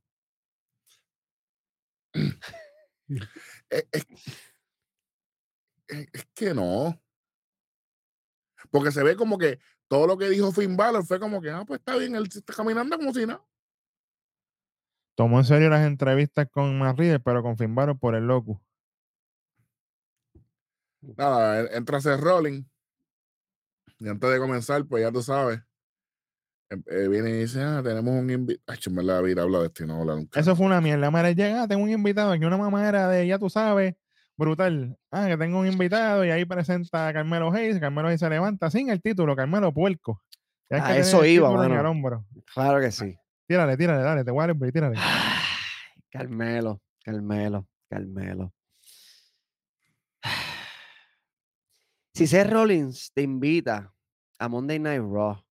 es, 3.69 3.87
es- 3.91 4.07
es- 5.87 6.27
que 6.33 6.55
no. 6.55 6.99
Porque 8.71 8.91
se 8.91 9.03
ve 9.03 9.15
como 9.15 9.37
que 9.37 9.59
todo 9.87 10.07
lo 10.07 10.17
que 10.17 10.27
dijo 10.29 10.51
Finn 10.51 10.75
Balor 10.75 11.05
fue 11.05 11.19
como 11.19 11.39
que, 11.39 11.51
ah, 11.51 11.63
pues 11.63 11.79
está 11.79 11.95
bien, 11.95 12.15
él 12.15 12.23
está 12.27 12.55
caminando 12.55 12.97
como 12.97 13.13
si 13.13 13.27
nada. 13.27 13.45
Tomó 15.15 15.37
en 15.37 15.45
serio 15.45 15.69
las 15.69 15.85
entrevistas 15.85 16.47
con 16.49 16.79
Riddle, 16.97 17.19
pero 17.19 17.43
con 17.43 17.55
Finn 17.55 17.75
Balor 17.75 17.99
por 17.99 18.15
el 18.15 18.25
loco. 18.25 18.63
Nada, 21.01 21.59
en- 21.59 21.67
entra 21.75 22.01
Seth 22.01 22.19
Rollins. 22.19 22.65
Y 23.99 24.09
antes 24.09 24.27
de 24.27 24.39
comenzar, 24.39 24.83
pues 24.87 25.03
ya 25.03 25.11
tú 25.11 25.21
sabes. 25.21 25.61
Em- 26.69 26.83
eh, 26.89 27.07
viene 27.07 27.29
y 27.29 27.33
dice, 27.41 27.61
ah, 27.61 27.81
tenemos 27.83 28.13
un 28.13 28.29
invitado. 28.29 28.63
Ay, 28.67 28.79
en 28.85 28.95
verdad, 28.95 29.15
David 29.15 29.39
habla 29.39 29.59
de 29.59 29.65
esto 29.67 29.83
y 29.83 29.87
no 29.87 30.01
habla 30.01 30.15
nunca. 30.15 30.39
Eso 30.39 30.55
fue 30.55 30.65
una 30.65 30.81
mierda. 30.81 31.11
Mara 31.11 31.31
llega, 31.31 31.63
"Ah, 31.63 31.67
tengo 31.67 31.83
un 31.83 31.89
invitado 31.89 32.31
aquí, 32.31 32.45
una 32.45 32.57
mamá 32.57 32.91
de, 32.91 33.27
ya 33.27 33.37
tú 33.39 33.49
sabes, 33.49 33.95
brutal. 34.37 34.97
Ah, 35.11 35.27
que 35.27 35.37
tengo 35.37 35.59
un 35.59 35.67
invitado 35.67 36.25
y 36.25 36.31
ahí 36.31 36.45
presenta 36.45 37.07
a 37.07 37.13
Carmelo 37.13 37.51
Hayes. 37.53 37.79
Carmelo 37.79 38.07
Hayes 38.07 38.19
se 38.19 38.29
levanta 38.29 38.69
sin 38.69 38.89
el 38.89 39.01
título, 39.01 39.35
Carmelo 39.35 39.73
Puerco. 39.73 40.21
Tienes 40.67 40.83
A 40.83 40.87
que 40.87 40.93
tener 40.93 41.07
eso 41.07 41.25
iba, 41.25 41.51
mano. 41.51 41.89
hombro. 41.89 42.25
Claro 42.53 42.79
que 42.81 42.91
sí. 42.91 43.15
Tírale, 43.47 43.77
tírale, 43.77 44.01
dale, 44.01 44.23
te 44.23 44.31
voy 44.31 44.43
a 44.43 44.71
tírale. 44.71 44.95
Ay, 44.97 46.01
Carmelo, 46.09 46.81
Carmelo, 47.03 47.67
Carmelo. 47.89 48.51
Si 52.13 52.27
Seth 52.27 52.49
Rollins 52.49 53.11
te 53.13 53.21
invita 53.23 53.93
a 54.39 54.47
Monday 54.47 54.79
Night 54.79 55.01
Raw 55.01 55.44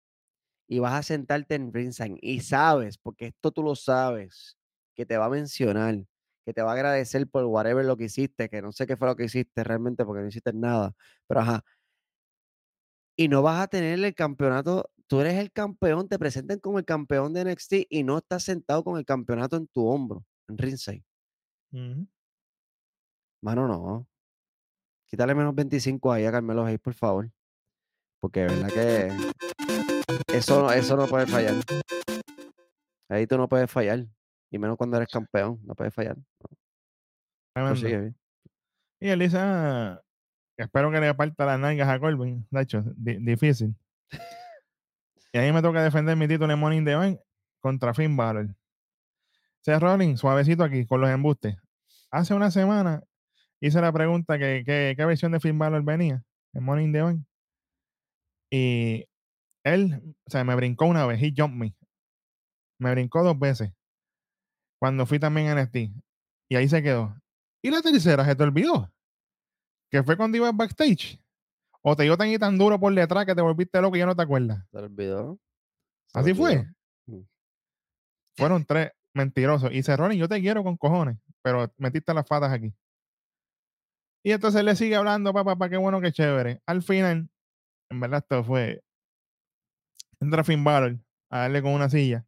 y 0.72 0.78
vas 0.78 0.94
a 0.94 1.02
sentarte 1.02 1.54
en 1.54 1.70
ringside 1.70 2.16
y 2.22 2.40
sabes, 2.40 2.96
porque 2.96 3.26
esto 3.26 3.50
tú 3.50 3.62
lo 3.62 3.76
sabes, 3.76 4.56
que 4.94 5.04
te 5.04 5.18
va 5.18 5.26
a 5.26 5.28
mencionar, 5.28 6.06
que 6.46 6.54
te 6.54 6.62
va 6.62 6.70
a 6.70 6.72
agradecer 6.72 7.28
por 7.28 7.44
whatever 7.44 7.84
lo 7.84 7.98
que 7.98 8.04
hiciste, 8.04 8.48
que 8.48 8.62
no 8.62 8.72
sé 8.72 8.86
qué 8.86 8.96
fue 8.96 9.06
lo 9.06 9.14
que 9.14 9.24
hiciste 9.24 9.62
realmente 9.64 10.02
porque 10.06 10.22
no 10.22 10.28
hiciste 10.28 10.54
nada, 10.54 10.94
pero 11.26 11.40
ajá. 11.40 11.62
Y 13.18 13.28
no 13.28 13.42
vas 13.42 13.60
a 13.60 13.66
tener 13.66 14.02
el 14.02 14.14
campeonato, 14.14 14.90
tú 15.08 15.20
eres 15.20 15.34
el 15.34 15.52
campeón, 15.52 16.08
te 16.08 16.18
presentan 16.18 16.58
como 16.58 16.78
el 16.78 16.86
campeón 16.86 17.34
de 17.34 17.42
NXT 17.42 17.74
y 17.90 18.02
no 18.02 18.16
estás 18.16 18.42
sentado 18.42 18.82
con 18.82 18.96
el 18.96 19.04
campeonato 19.04 19.58
en 19.58 19.66
tu 19.66 19.86
hombro, 19.86 20.24
en 20.48 20.56
ringside. 20.56 21.04
Ujú. 21.72 22.08
Mano, 23.42 23.68
no. 23.68 24.08
Quítale 25.04 25.34
menos 25.34 25.54
25 25.54 26.10
ahí 26.10 26.24
a 26.24 26.32
Carmelo 26.32 26.64
Hayes, 26.64 26.80
por 26.80 26.94
favor. 26.94 27.30
Porque 28.20 28.40
de 28.40 28.46
verdad 28.46 28.68
que 28.68 29.32
eso, 30.32 30.62
no- 30.62 30.72
eso 30.72 30.96
no 30.96 31.06
puede 31.06 31.26
fallar. 31.26 31.54
Ahí 33.08 33.26
tú 33.26 33.36
no 33.36 33.48
puedes 33.48 33.70
fallar. 33.70 34.06
Y 34.50 34.58
menos 34.58 34.76
cuando 34.76 34.96
eres 34.96 35.08
campeón. 35.08 35.60
No 35.64 35.74
puedes 35.74 35.94
fallar. 35.94 36.16
Prosigue, 37.54 37.98
bien. 38.00 38.16
Y 39.00 39.10
ah, 39.34 40.00
espero 40.56 40.90
que 40.90 41.00
le 41.00 41.14
parta 41.14 41.44
las 41.46 41.58
nalgas 41.58 41.88
a 41.88 41.98
Corbin. 41.98 42.46
De 42.50 42.62
hecho, 42.62 42.82
di- 42.96 43.16
difícil. 43.18 43.74
Y 45.32 45.38
a 45.38 45.42
mí 45.42 45.52
me 45.52 45.62
toca 45.62 45.82
defender 45.82 46.16
mi 46.16 46.28
título 46.28 46.52
en 46.52 46.84
the 46.84 46.94
Bank 46.94 47.18
contra 47.60 47.94
Finn 47.94 48.16
Balor. 48.16 48.54
Seth 49.60 49.80
Rollins, 49.80 50.20
suavecito 50.20 50.64
aquí, 50.64 50.86
con 50.86 51.00
los 51.00 51.10
embustes. 51.10 51.56
Hace 52.10 52.34
una 52.34 52.50
semana 52.50 53.02
hice 53.60 53.80
la 53.80 53.92
pregunta 53.92 54.38
que, 54.38 54.62
que- 54.64 54.94
qué 54.96 55.04
versión 55.04 55.32
de 55.32 55.40
Finn 55.40 55.58
Balor 55.58 55.82
venía 55.82 56.22
en 56.52 56.92
the 56.92 57.02
Bank. 57.02 57.24
Y 58.50 59.06
él, 59.64 60.16
o 60.26 60.30
sea, 60.30 60.44
me 60.44 60.54
brincó 60.54 60.86
una 60.86 61.06
vez, 61.06 61.22
he 61.22 61.32
jumped 61.36 61.58
me. 61.58 61.74
Me 62.78 62.90
brincó 62.90 63.22
dos 63.22 63.38
veces. 63.38 63.72
Cuando 64.80 65.06
fui 65.06 65.18
también 65.18 65.48
a 65.48 65.62
NXT. 65.62 65.76
Y 66.48 66.56
ahí 66.56 66.68
se 66.68 66.82
quedó. 66.82 67.16
Y 67.62 67.70
la 67.70 67.80
tercera, 67.80 68.24
se 68.24 68.34
te 68.34 68.42
olvidó. 68.42 68.92
Que 69.90 70.02
fue 70.02 70.16
cuando 70.16 70.36
ibas 70.36 70.56
backstage. 70.56 71.20
O 71.82 71.96
te 71.96 72.04
dio 72.04 72.16
tan 72.16 72.28
y 72.28 72.38
tan 72.38 72.58
duro 72.58 72.78
por 72.78 72.92
detrás 72.94 73.26
que 73.26 73.34
te 73.34 73.42
volviste 73.42 73.80
loco 73.80 73.96
y 73.96 74.00
ya 74.00 74.06
no 74.06 74.16
te 74.16 74.22
acuerdas. 74.22 74.64
Se 74.70 74.78
olvidó. 74.78 75.38
Se 76.08 76.18
Así 76.18 76.34
fue. 76.34 76.66
Mm. 77.06 77.20
Fueron 78.36 78.64
tres 78.64 78.92
mentirosos. 79.14 79.70
Y 79.72 79.82
Cerroni, 79.82 80.16
yo 80.16 80.28
te 80.28 80.40
quiero 80.40 80.62
con 80.62 80.76
cojones, 80.76 81.18
pero 81.42 81.72
metiste 81.76 82.14
las 82.14 82.26
patas 82.26 82.52
aquí. 82.52 82.72
Y 84.24 84.32
entonces 84.32 84.62
le 84.62 84.76
sigue 84.76 84.94
hablando, 84.94 85.32
papá, 85.32 85.52
papá, 85.52 85.68
qué 85.68 85.76
bueno, 85.76 86.00
qué 86.00 86.12
chévere. 86.12 86.60
Al 86.66 86.82
final, 86.82 87.28
en 87.90 88.00
verdad, 88.00 88.20
esto 88.20 88.44
fue. 88.44 88.82
Entra 90.22 90.44
Finn 90.44 90.62
Balor 90.62 90.98
a 91.30 91.40
darle 91.40 91.62
con 91.62 91.72
una 91.72 91.90
silla. 91.90 92.24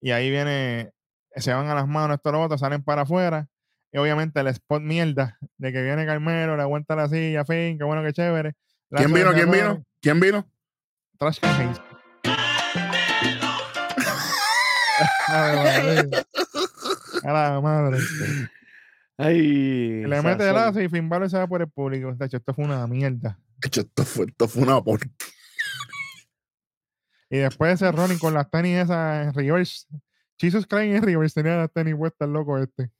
Y 0.00 0.12
ahí 0.12 0.30
viene, 0.30 0.92
se 1.36 1.52
van 1.52 1.68
a 1.68 1.74
las 1.74 1.86
manos 1.86 2.16
estos 2.16 2.32
los 2.32 2.44
otros, 2.46 2.60
salen 2.60 2.82
para 2.82 3.02
afuera. 3.02 3.48
Y 3.92 3.98
obviamente 3.98 4.40
el 4.40 4.46
spot 4.48 4.82
mierda 4.82 5.38
de 5.58 5.72
que 5.72 5.82
viene 5.82 6.06
Carmelo, 6.06 6.56
le 6.56 6.62
aguanta 6.62 6.96
la 6.96 7.06
silla, 7.08 7.44
fin, 7.44 7.76
qué 7.76 7.84
bueno, 7.84 8.02
qué 8.02 8.14
chévere. 8.14 8.54
¿Quién 8.90 9.12
Lazo 9.12 9.14
vino? 9.14 9.32
¿Quién 9.34 9.50
vino? 9.50 9.84
¿Quién 10.00 10.20
vino? 10.20 10.50
Trash 11.18 11.38
Can. 11.40 11.74
A 17.24 17.32
la 17.32 17.60
madre. 17.60 17.98
Ay. 19.18 20.04
Le 20.06 20.22
mete 20.22 20.48
el 20.48 20.54
lazo 20.54 20.80
y 20.80 20.88
Finn 20.88 21.08
Balor 21.08 21.28
se 21.28 21.36
va 21.36 21.46
por 21.46 21.60
el 21.60 21.68
público. 21.68 22.14
De 22.14 22.24
hecho, 22.24 22.38
esto 22.38 22.54
fue 22.54 22.64
una 22.64 22.86
mierda. 22.86 23.38
Hecho, 23.62 23.82
esto 23.82 24.04
fue, 24.04 24.26
esto 24.26 24.48
fue 24.48 24.62
una 24.62 24.80
por... 24.80 25.00
Y 27.30 27.38
después 27.38 27.74
ese 27.74 27.92
running 27.92 28.18
con 28.18 28.34
las 28.34 28.50
tenis 28.50 28.76
esas 28.78 29.26
en 29.26 29.34
reverse. 29.34 29.86
Jesus 30.38 30.66
Christ 30.66 30.94
en 30.94 31.02
reverse 31.02 31.42
tenía 31.42 31.58
las 31.58 31.72
tenis 31.72 31.94
puestas, 31.94 32.28
loco 32.28 32.58
este. 32.58 32.90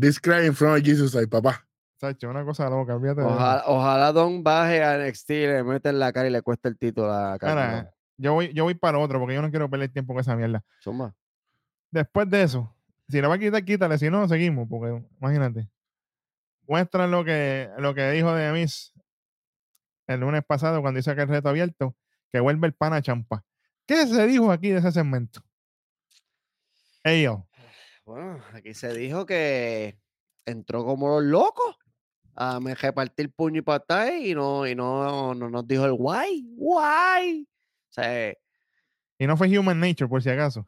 This 0.00 0.20
cry 0.20 0.46
in 0.46 0.54
front 0.54 0.78
of 0.78 0.84
Jesus, 0.84 1.16
ay, 1.16 1.26
papá. 1.26 1.66
Sacho, 1.96 2.30
una 2.30 2.44
cosa 2.44 2.68
loca, 2.68 2.96
eso. 2.96 3.26
Ojalá, 3.26 3.64
ojalá 3.66 4.12
Don 4.12 4.42
baje 4.42 4.82
a 4.82 4.98
NXT, 4.98 5.30
le 5.30 5.64
mete 5.64 5.88
en 5.88 5.98
la 5.98 6.12
cara 6.12 6.28
y 6.28 6.30
le 6.30 6.42
cueste 6.42 6.68
el 6.68 6.78
título 6.78 7.10
a. 7.10 7.34
Ahora, 7.34 7.92
yo 8.16 8.34
voy, 8.34 8.52
yo 8.52 8.64
voy 8.64 8.74
para 8.74 8.98
otro 8.98 9.18
porque 9.18 9.34
yo 9.34 9.42
no 9.42 9.50
quiero 9.50 9.68
perder 9.68 9.90
tiempo 9.90 10.12
con 10.12 10.20
esa 10.20 10.36
mierda. 10.36 10.62
Después 11.90 12.28
de 12.28 12.42
eso, 12.42 12.74
si 13.08 13.20
le 13.20 13.26
va 13.26 13.34
a 13.34 13.38
quitar, 13.38 13.64
quítale. 13.64 13.98
Si 13.98 14.10
no, 14.10 14.28
seguimos, 14.28 14.68
porque 14.68 15.02
imagínate. 15.20 15.68
Muestran 16.66 17.10
lo 17.10 17.24
que, 17.24 17.70
lo 17.78 17.94
que 17.94 18.10
dijo 18.12 18.34
de 18.34 18.52
Miss 18.52 18.94
el 20.06 20.20
lunes 20.20 20.44
pasado 20.44 20.80
cuando 20.82 21.00
hizo 21.00 21.10
aquel 21.10 21.28
reto 21.28 21.48
abierto, 21.48 21.96
que 22.34 22.40
vuelve 22.40 22.66
el 22.66 22.72
pana 22.72 23.00
champa. 23.00 23.44
¿Qué 23.86 24.08
se 24.08 24.26
dijo 24.26 24.50
aquí 24.50 24.70
de 24.70 24.78
ese 24.78 24.90
segmento? 24.90 25.40
Ellos. 27.04 27.38
Bueno, 28.04 28.42
aquí 28.52 28.74
se 28.74 28.92
dijo 28.92 29.24
que 29.24 30.00
entró 30.44 30.84
como 30.84 31.20
los 31.20 31.30
locos 31.30 31.76
a 32.34 32.58
me 32.58 32.74
repartir 32.74 33.30
puño 33.30 33.60
y 33.60 33.62
patada 33.62 34.12
y 34.16 34.34
no, 34.34 34.66
y 34.66 34.74
no, 34.74 35.32
no 35.36 35.48
nos 35.48 35.64
dijo 35.68 35.84
el 35.84 35.92
guay, 35.92 36.44
guay. 36.56 37.46
O 37.88 37.92
sea, 37.92 38.32
Y 39.16 39.26
no 39.28 39.36
fue 39.36 39.56
Human 39.56 39.78
Nature, 39.78 40.08
por 40.08 40.20
si 40.20 40.30
acaso. 40.30 40.66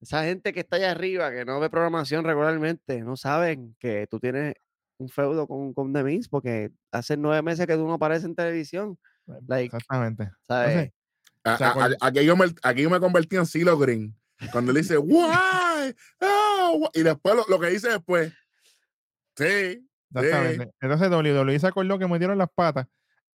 esa 0.00 0.24
gente 0.24 0.54
que 0.54 0.60
está 0.60 0.76
allá 0.76 0.92
arriba, 0.92 1.30
que 1.30 1.44
no 1.44 1.60
ve 1.60 1.68
programación 1.68 2.24
regularmente, 2.24 3.02
no 3.02 3.18
saben 3.18 3.76
que 3.78 4.06
tú 4.06 4.18
tienes 4.18 4.54
un 4.96 5.10
feudo 5.10 5.46
con, 5.46 5.74
con 5.74 5.92
The 5.92 6.02
Miz 6.04 6.26
porque 6.26 6.70
hace 6.90 7.18
nueve 7.18 7.42
meses 7.42 7.66
que 7.66 7.74
tú 7.74 7.86
no 7.86 7.92
apareces 7.92 8.24
en 8.24 8.34
televisión. 8.34 8.98
Like, 9.46 9.76
Exactamente. 9.76 10.30
¿sabes? 10.46 10.68
Entonces, 10.70 10.92
A- 11.44 11.56
sea, 11.58 11.68
a- 11.70 11.72
con- 11.72 11.82
a- 11.92 11.96
aquí, 12.00 12.24
yo 12.24 12.36
me, 12.36 12.46
aquí 12.62 12.82
yo 12.82 12.90
me 12.90 13.00
convertí 13.00 13.36
en 13.36 13.46
Silo 13.46 13.76
Green. 13.78 14.14
Cuando 14.52 14.72
él 14.72 14.78
dice, 14.78 14.98
why? 14.98 15.94
Oh, 16.20 16.78
why?" 16.80 16.88
y 16.94 17.02
después 17.02 17.34
lo, 17.36 17.44
lo 17.48 17.58
que 17.60 17.68
dice 17.68 17.88
después, 17.88 18.32
sí, 19.36 19.86
Exactamente. 20.14 20.70
Entonces 20.80 21.10
WWE 21.10 21.58
se 21.58 21.66
acordó 21.66 21.98
que 21.98 22.06
metieron 22.06 22.38
las 22.38 22.48
patas 22.54 22.86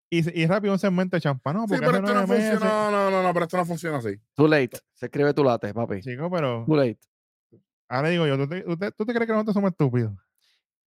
y, 0.10 0.42
y 0.42 0.46
rápido 0.48 0.74
un 0.74 0.80
segmento 0.80 1.18
de 1.18 1.22
champa. 1.22 1.52
No, 1.54 1.68
sí, 1.68 1.76
pero 1.80 1.98
esto 1.98 2.14
no 2.14 2.26
funciona, 2.28 2.60
no, 2.60 2.92
no, 2.92 3.12
no, 3.12 3.24
no, 3.24 3.34
pero 3.34 3.46
esto 3.46 3.58
no 3.58 3.66
funciona 3.66 3.98
así. 3.98 4.20
Too 4.36 4.48
late. 4.48 4.80
Se 4.94 5.06
escribe 5.08 5.34
tu 5.34 5.44
late, 5.44 5.74
papi. 5.74 6.02
Chico, 6.02 6.30
pero 6.32 6.64
Too 6.66 6.76
late. 6.76 7.00
ahora 7.90 8.10
digo 8.10 8.26
yo, 8.28 8.38
¿tú 8.38 8.48
te, 8.48 8.64
usted- 8.68 8.94
tú 8.98 9.06
te 9.06 9.14
crees 9.14 9.28
que 9.28 9.34
nosotros 9.34 9.54
somos 9.54 9.72
estúpidos? 9.72 10.14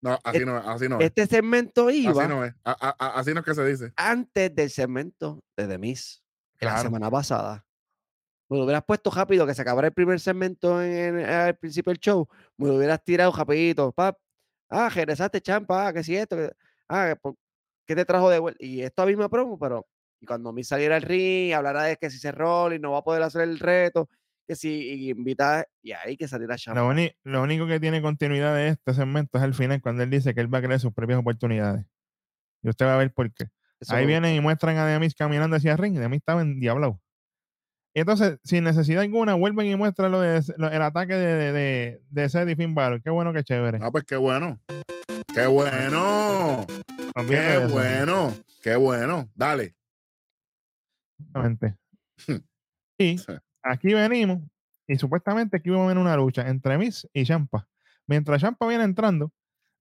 No, 0.02 0.18
así 0.24 0.38
Et- 0.38 0.46
no 0.46 0.58
es, 0.58 0.66
así 0.66 0.88
no 0.88 0.98
es. 0.98 1.06
Este 1.06 1.26
segmento 1.26 1.88
Así 1.88 2.02
iba 2.08 2.26
no 2.28 2.44
es. 2.44 2.52
A- 2.64 2.94
a- 2.98 3.18
así 3.20 3.32
no 3.32 3.40
es 3.40 3.46
que 3.46 3.54
se 3.54 3.64
dice. 3.64 3.92
antes 3.96 4.54
del 4.54 4.68
segmento 4.68 5.42
de 5.56 5.68
The 5.68 5.78
Miz, 5.78 6.22
que 6.58 6.66
la 6.66 6.72
Claro. 6.72 6.88
semana 6.88 7.10
pasada. 7.10 7.64
Me 8.48 8.58
lo 8.58 8.64
hubieras 8.64 8.84
puesto 8.84 9.10
rápido, 9.10 9.46
que 9.46 9.54
se 9.54 9.62
acabara 9.62 9.86
el 9.88 9.94
primer 9.94 10.20
segmento 10.20 10.82
en, 10.82 11.20
al 11.24 11.56
principio 11.56 11.90
del 11.92 12.00
show. 12.00 12.28
Me 12.58 12.66
lo 12.68 12.74
hubieras 12.74 13.02
tirado 13.02 13.32
rapidito. 13.32 13.92
Pap. 13.92 14.18
Ah, 14.68 14.88
regresaste, 14.90 15.40
champa. 15.40 15.86
Ah, 15.88 15.92
que 15.92 16.02
si 16.02 16.16
esto. 16.16 16.36
que- 16.36 16.52
ah, 16.88 17.14
¿qué 17.86 17.94
te 17.94 18.04
trajo 18.04 18.28
de 18.28 18.38
vuelta? 18.40 18.62
Y 18.64 18.82
esto 18.82 19.02
a 19.02 19.06
mí 19.06 19.16
me 19.16 19.28
promo, 19.28 19.58
pero. 19.58 19.86
Y 20.20 20.26
cuando 20.26 20.52
Miz 20.52 20.68
saliera 20.68 20.96
al 20.96 21.02
ring, 21.02 21.52
hablará 21.54 21.84
de 21.84 21.96
que 21.96 22.10
si 22.10 22.18
se 22.18 22.30
rola 22.30 22.74
y 22.74 22.78
no 22.78 22.92
va 22.92 22.98
a 22.98 23.02
poder 23.04 23.22
hacer 23.22 23.42
el 23.42 23.58
reto, 23.58 24.08
que 24.52 24.56
si 24.56 24.68
y 24.70 25.10
invita. 25.10 25.66
Y 25.82 25.92
ahí 25.92 26.16
que 26.16 26.28
saliera 26.28 26.56
champa. 26.56 26.80
Lo, 26.80 26.94
lo 27.24 27.42
único 27.42 27.66
que 27.66 27.80
tiene 27.80 28.02
continuidad 28.02 28.54
de 28.54 28.68
este 28.68 28.94
segmento 28.94 29.38
es 29.38 29.44
el 29.44 29.54
final, 29.54 29.80
cuando 29.80 30.02
él 30.02 30.10
dice 30.10 30.34
que 30.34 30.40
él 30.40 30.52
va 30.52 30.58
a 30.58 30.62
crear 30.62 30.78
sus 30.80 30.92
propias 30.92 31.18
oportunidades. 31.18 31.86
Y 32.62 32.68
usted 32.68 32.86
va 32.86 32.94
a 32.94 32.98
ver 32.98 33.12
por 33.12 33.32
qué. 33.32 33.46
Eso 33.80 33.94
Ahí 33.94 34.06
vienen 34.06 34.36
y 34.36 34.40
muestran 34.40 34.76
a 34.76 34.86
Demis 34.86 35.14
caminando 35.14 35.56
hacia 35.56 35.72
el 35.72 35.78
ring. 35.78 35.98
Demis 35.98 36.18
estaba 36.18 36.42
en 36.42 36.60
diablado. 36.60 37.00
Y 37.94 38.00
entonces, 38.00 38.38
sin 38.44 38.64
necesidad 38.64 39.02
alguna, 39.02 39.34
vuelven 39.34 39.66
y 39.66 39.76
muestran 39.76 40.12
lo 40.12 40.20
de, 40.20 40.40
lo- 40.56 40.70
el 40.70 40.80
ataque 40.82 41.14
de, 41.14 41.34
de, 41.34 41.52
de, 41.52 42.02
de 42.08 42.28
Seth 42.28 42.48
y 42.48 42.54
Finn 42.54 42.74
Balor. 42.74 43.02
Qué 43.02 43.10
bueno, 43.10 43.32
qué 43.32 43.42
chévere. 43.44 43.78
Ah, 43.82 43.90
pues 43.90 44.04
qué 44.04 44.16
bueno. 44.16 44.60
Qué 45.34 45.46
bueno. 45.46 46.66
Qué 47.28 47.56
eso. 47.56 47.68
bueno. 47.68 48.34
Qué 48.62 48.76
bueno. 48.76 49.28
Dale. 49.34 49.74
Exactamente. 51.18 51.76
Y 52.98 53.16
aquí 53.62 53.94
venimos, 53.94 54.40
y 54.88 54.96
supuestamente 54.96 55.56
aquí 55.56 55.70
vamos 55.70 55.84
a 55.86 55.88
ver 55.88 55.98
una 55.98 56.16
lucha 56.16 56.48
entre 56.48 56.78
Miz 56.78 57.08
y 57.12 57.24
Champa. 57.24 57.66
Mientras 58.06 58.40
Champa 58.40 58.66
viene 58.66 58.84
entrando, 58.84 59.30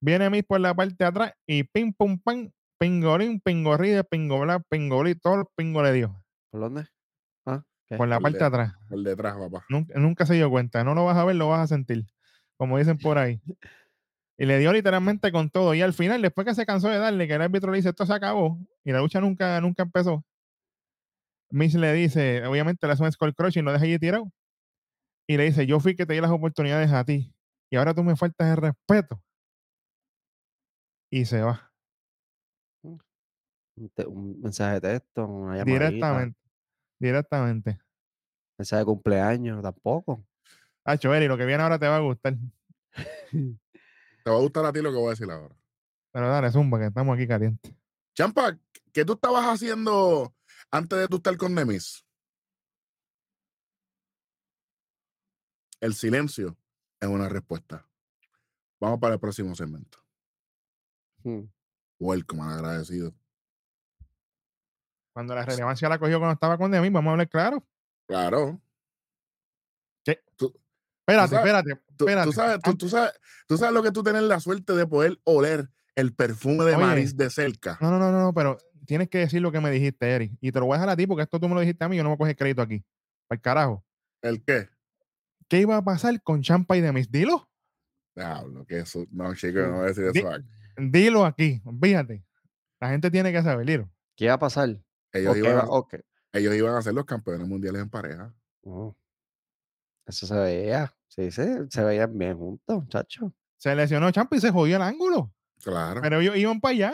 viene 0.02 0.30
Miz 0.30 0.44
por 0.46 0.60
la 0.60 0.74
parte 0.74 0.96
de 1.00 1.06
atrás 1.06 1.34
y 1.48 1.64
pim 1.64 1.94
pum 1.94 2.20
pam, 2.20 2.52
pingolín, 2.80 3.40
pingorride, 3.42 4.04
pingobla, 4.04 4.60
pingolí, 4.70 5.16
todo 5.16 5.42
el 5.42 5.46
pingo 5.56 5.82
le 5.84 5.94
dio. 5.94 6.24
¿Por 6.52 6.62
dónde? 6.62 6.86
Ah. 7.46 7.64
Por 7.98 8.08
la 8.08 8.18
Por 8.18 8.24
parte 8.24 8.38
de 8.38 8.40
de- 8.40 8.46
atrás. 8.48 8.74
Por 8.90 9.00
detrás, 9.04 9.36
papá. 9.38 9.66
Nunca, 9.70 10.00
nunca 10.00 10.26
se 10.26 10.36
dio 10.36 10.50
cuenta. 10.50 10.84
No 10.84 10.94
lo 10.96 11.06
vas 11.06 11.18
a 11.18 11.26
ver, 11.26 11.36
lo 11.36 11.50
vas 11.50 11.62
a 11.62 11.68
sentir. 11.68 12.06
Como 12.58 12.78
dicen 12.78 12.98
por 12.98 13.18
ahí. 13.18 13.42
Y 14.38 14.46
le 14.46 14.58
dio 14.60 14.72
literalmente 14.74 15.32
con 15.32 15.50
todo. 15.50 15.74
Y 15.76 15.82
al 15.82 15.94
final, 15.94 16.22
después 16.22 16.48
que 16.48 16.56
se 16.56 16.66
cansó 16.66 16.88
de 16.90 16.98
darle, 17.00 17.28
que 17.28 17.34
el 17.36 17.42
árbitro 17.42 17.72
le 17.72 17.78
dice 17.78 17.90
esto 17.90 18.06
se 18.06 18.14
acabó 18.14 18.60
y 18.84 18.92
la 18.92 19.00
lucha 19.00 19.20
nunca, 19.20 19.60
nunca 19.62 19.84
empezó. 19.84 20.24
Miss 21.52 21.76
le 21.76 21.94
dice, 21.94 22.46
obviamente 22.46 22.88
le 22.88 22.94
hace 22.94 23.04
un 23.04 23.12
skull 23.12 23.36
crush 23.36 23.58
y 23.58 23.62
lo 23.62 23.72
deja 23.72 23.84
allí 23.86 24.00
tirado. 24.00 24.32
Y 25.28 25.38
le 25.38 25.44
dice, 25.46 25.66
yo 25.66 25.80
fui 25.80 25.96
que 25.96 26.06
te 26.06 26.14
di 26.14 26.22
las 26.22 26.32
oportunidades 26.32 26.92
a 26.92 27.04
ti. 27.06 27.34
Y 27.70 27.76
ahora 27.78 27.94
tú 27.94 28.04
me 28.04 28.16
faltas 28.16 28.48
el 28.50 28.58
respeto. 28.58 29.22
Y 31.12 31.26
se 31.26 31.42
va. 31.42 31.72
Un, 32.84 33.90
te- 33.94 34.06
un 34.06 34.40
mensaje 34.42 34.80
de 34.80 34.82
texto, 34.82 35.26
una 35.26 35.58
llamadita, 35.58 35.80
Directamente. 35.90 36.40
Directamente. 37.00 37.80
mensaje 38.58 38.80
de 38.80 38.86
cumpleaños, 38.86 39.62
tampoco. 39.62 40.26
Hacho, 40.86 41.14
Eri, 41.14 41.28
lo 41.28 41.38
que 41.38 41.46
viene 41.46 41.64
ahora 41.64 41.80
te 41.80 41.88
va 41.88 41.98
a 41.98 42.00
gustar. 42.00 42.36
Te 44.24 44.30
va 44.30 44.36
a 44.38 44.40
gustar 44.42 44.66
a 44.66 44.72
ti 44.72 44.82
lo 44.82 44.92
que 44.92 44.98
voy 44.98 45.08
a 45.08 45.10
decir 45.12 45.30
ahora. 45.32 45.56
Pero 46.14 46.30
dale, 46.30 46.52
zumba, 46.52 46.78
que 46.78 46.86
estamos 46.86 47.16
aquí 47.16 47.28
calientes. 47.28 47.74
Champa, 48.16 48.56
¿qué 48.94 49.04
tú 49.06 49.14
estabas 49.14 49.46
haciendo 49.46 50.32
antes 50.72 51.00
de 51.00 51.08
tú 51.08 51.18
estar 51.18 51.36
con 51.38 51.54
Nemis? 51.54 52.06
El 55.80 55.94
silencio 55.96 56.58
es 57.00 57.10
una 57.10 57.28
respuesta. 57.28 57.86
Vamos 58.80 59.00
para 59.00 59.16
el 59.16 59.20
próximo 59.20 59.56
segmento. 59.56 59.98
Hmm. 61.24 61.44
Welcome, 62.00 62.42
agradecido. 62.44 63.14
Cuando 65.14 65.36
la 65.36 65.46
relevancia 65.46 65.90
la 65.90 66.00
cogió 66.00 66.20
cuando 66.20 66.34
estaba 66.34 66.58
con 66.58 66.72
Demi, 66.72 66.90
vamos 66.90 67.10
a 67.10 67.12
hablar 67.14 67.30
claro. 67.30 67.68
Claro. 68.08 68.62
Espérate, 70.06 71.30
sabes- 71.30 71.34
espérate, 71.34 71.76
Tú, 71.76 71.82
tú 71.98 72.06
espérate. 72.08 72.32
sabes, 72.32 72.60
tú, 72.78 72.90
sabes, 72.90 73.12
tú 73.48 73.58
sabes 73.58 73.74
lo 73.74 73.84
que 73.84 73.92
tú 73.92 74.04
tienes 74.04 74.22
la 74.24 74.40
suerte 74.40 74.74
de 74.74 74.88
poder 74.88 75.20
oler 75.26 75.70
el 75.96 76.14
perfume 76.16 76.64
de 76.64 76.76
Oye. 76.76 76.86
Maris 76.86 77.18
de 77.18 77.30
cerca. 77.30 77.78
No, 77.82 77.92
no, 77.92 78.00
no, 78.00 78.12
no, 78.12 78.22
no, 78.22 78.34
pero 78.34 78.58
tienes 78.92 79.08
que 79.08 79.20
decir 79.20 79.42
lo 79.42 79.54
que 79.54 79.62
me 79.62 79.72
dijiste, 79.72 80.06
Eric. 80.06 80.34
Y 80.42 80.52
te 80.52 80.60
lo 80.60 80.66
voy 80.66 80.74
a 80.76 80.80
dejar 80.80 80.90
a 80.90 80.98
ti 80.98 81.08
porque 81.08 81.24
esto 81.24 81.40
tú 81.40 81.48
me 81.48 81.56
lo 81.56 81.62
dijiste 81.62 81.82
a 81.86 81.88
mí, 81.88 81.96
yo 81.96 82.04
no 82.04 82.10
me 82.10 82.18
coges 82.18 82.36
crédito 82.36 82.62
aquí. 82.62 82.84
Para 83.26 83.38
el 83.38 83.42
carajo. 83.42 83.86
¿El 84.22 84.44
qué? 84.44 84.68
¿Qué 85.48 85.60
iba 85.60 85.78
a 85.78 85.82
pasar 85.82 86.22
con 86.22 86.42
Champa 86.42 86.76
y 86.76 86.82
Demis? 86.82 87.10
Dilo. 87.10 87.50
Diablo, 88.14 88.66
que 88.66 88.80
eso. 88.80 89.06
No, 89.12 89.34
chico, 89.34 89.60
no 89.60 89.78
voy 89.78 89.84
a 89.86 89.88
decir 89.94 90.04
eso. 90.14 90.30
aquí. 90.30 90.46
Dilo 90.78 91.24
aquí. 91.24 91.62
Fíjate. 91.82 92.26
La 92.82 92.90
gente 92.90 93.10
tiene 93.10 93.32
que 93.32 93.42
saber, 93.42 93.66
dilo. 93.66 93.90
¿Qué 94.18 94.26
iba 94.26 94.34
a 94.34 94.40
pasar? 94.40 94.78
Ellos, 95.14 95.38
iban 95.38 95.54
a, 95.54 95.62
va- 95.62 95.70
ok. 95.70 95.96
ellos 96.34 96.54
iban 96.54 96.76
a 96.76 96.82
ser 96.82 96.94
los 96.94 97.06
campeones 97.06 97.48
mundiales 97.48 97.82
en 97.82 97.90
pareja. 97.90 98.34
Oh. 98.64 98.94
Eso 100.06 100.28
se 100.28 100.36
veía. 100.36 100.94
Sí, 101.08 101.32
sí, 101.32 101.44
se 101.70 101.84
veían 101.86 102.18
bien 102.18 102.38
juntos, 102.38 102.84
muchachos. 102.84 103.32
Se 103.56 103.74
lesionó 103.74 104.12
Champa 104.12 104.36
y 104.36 104.42
se 104.42 104.52
jodió 104.52 104.76
el 104.76 104.82
ángulo. 104.82 105.34
Claro. 105.64 106.02
Pero 106.02 106.20
ellos 106.20 106.36
iban 106.36 106.60
para 106.60 106.74
allá, 106.74 106.94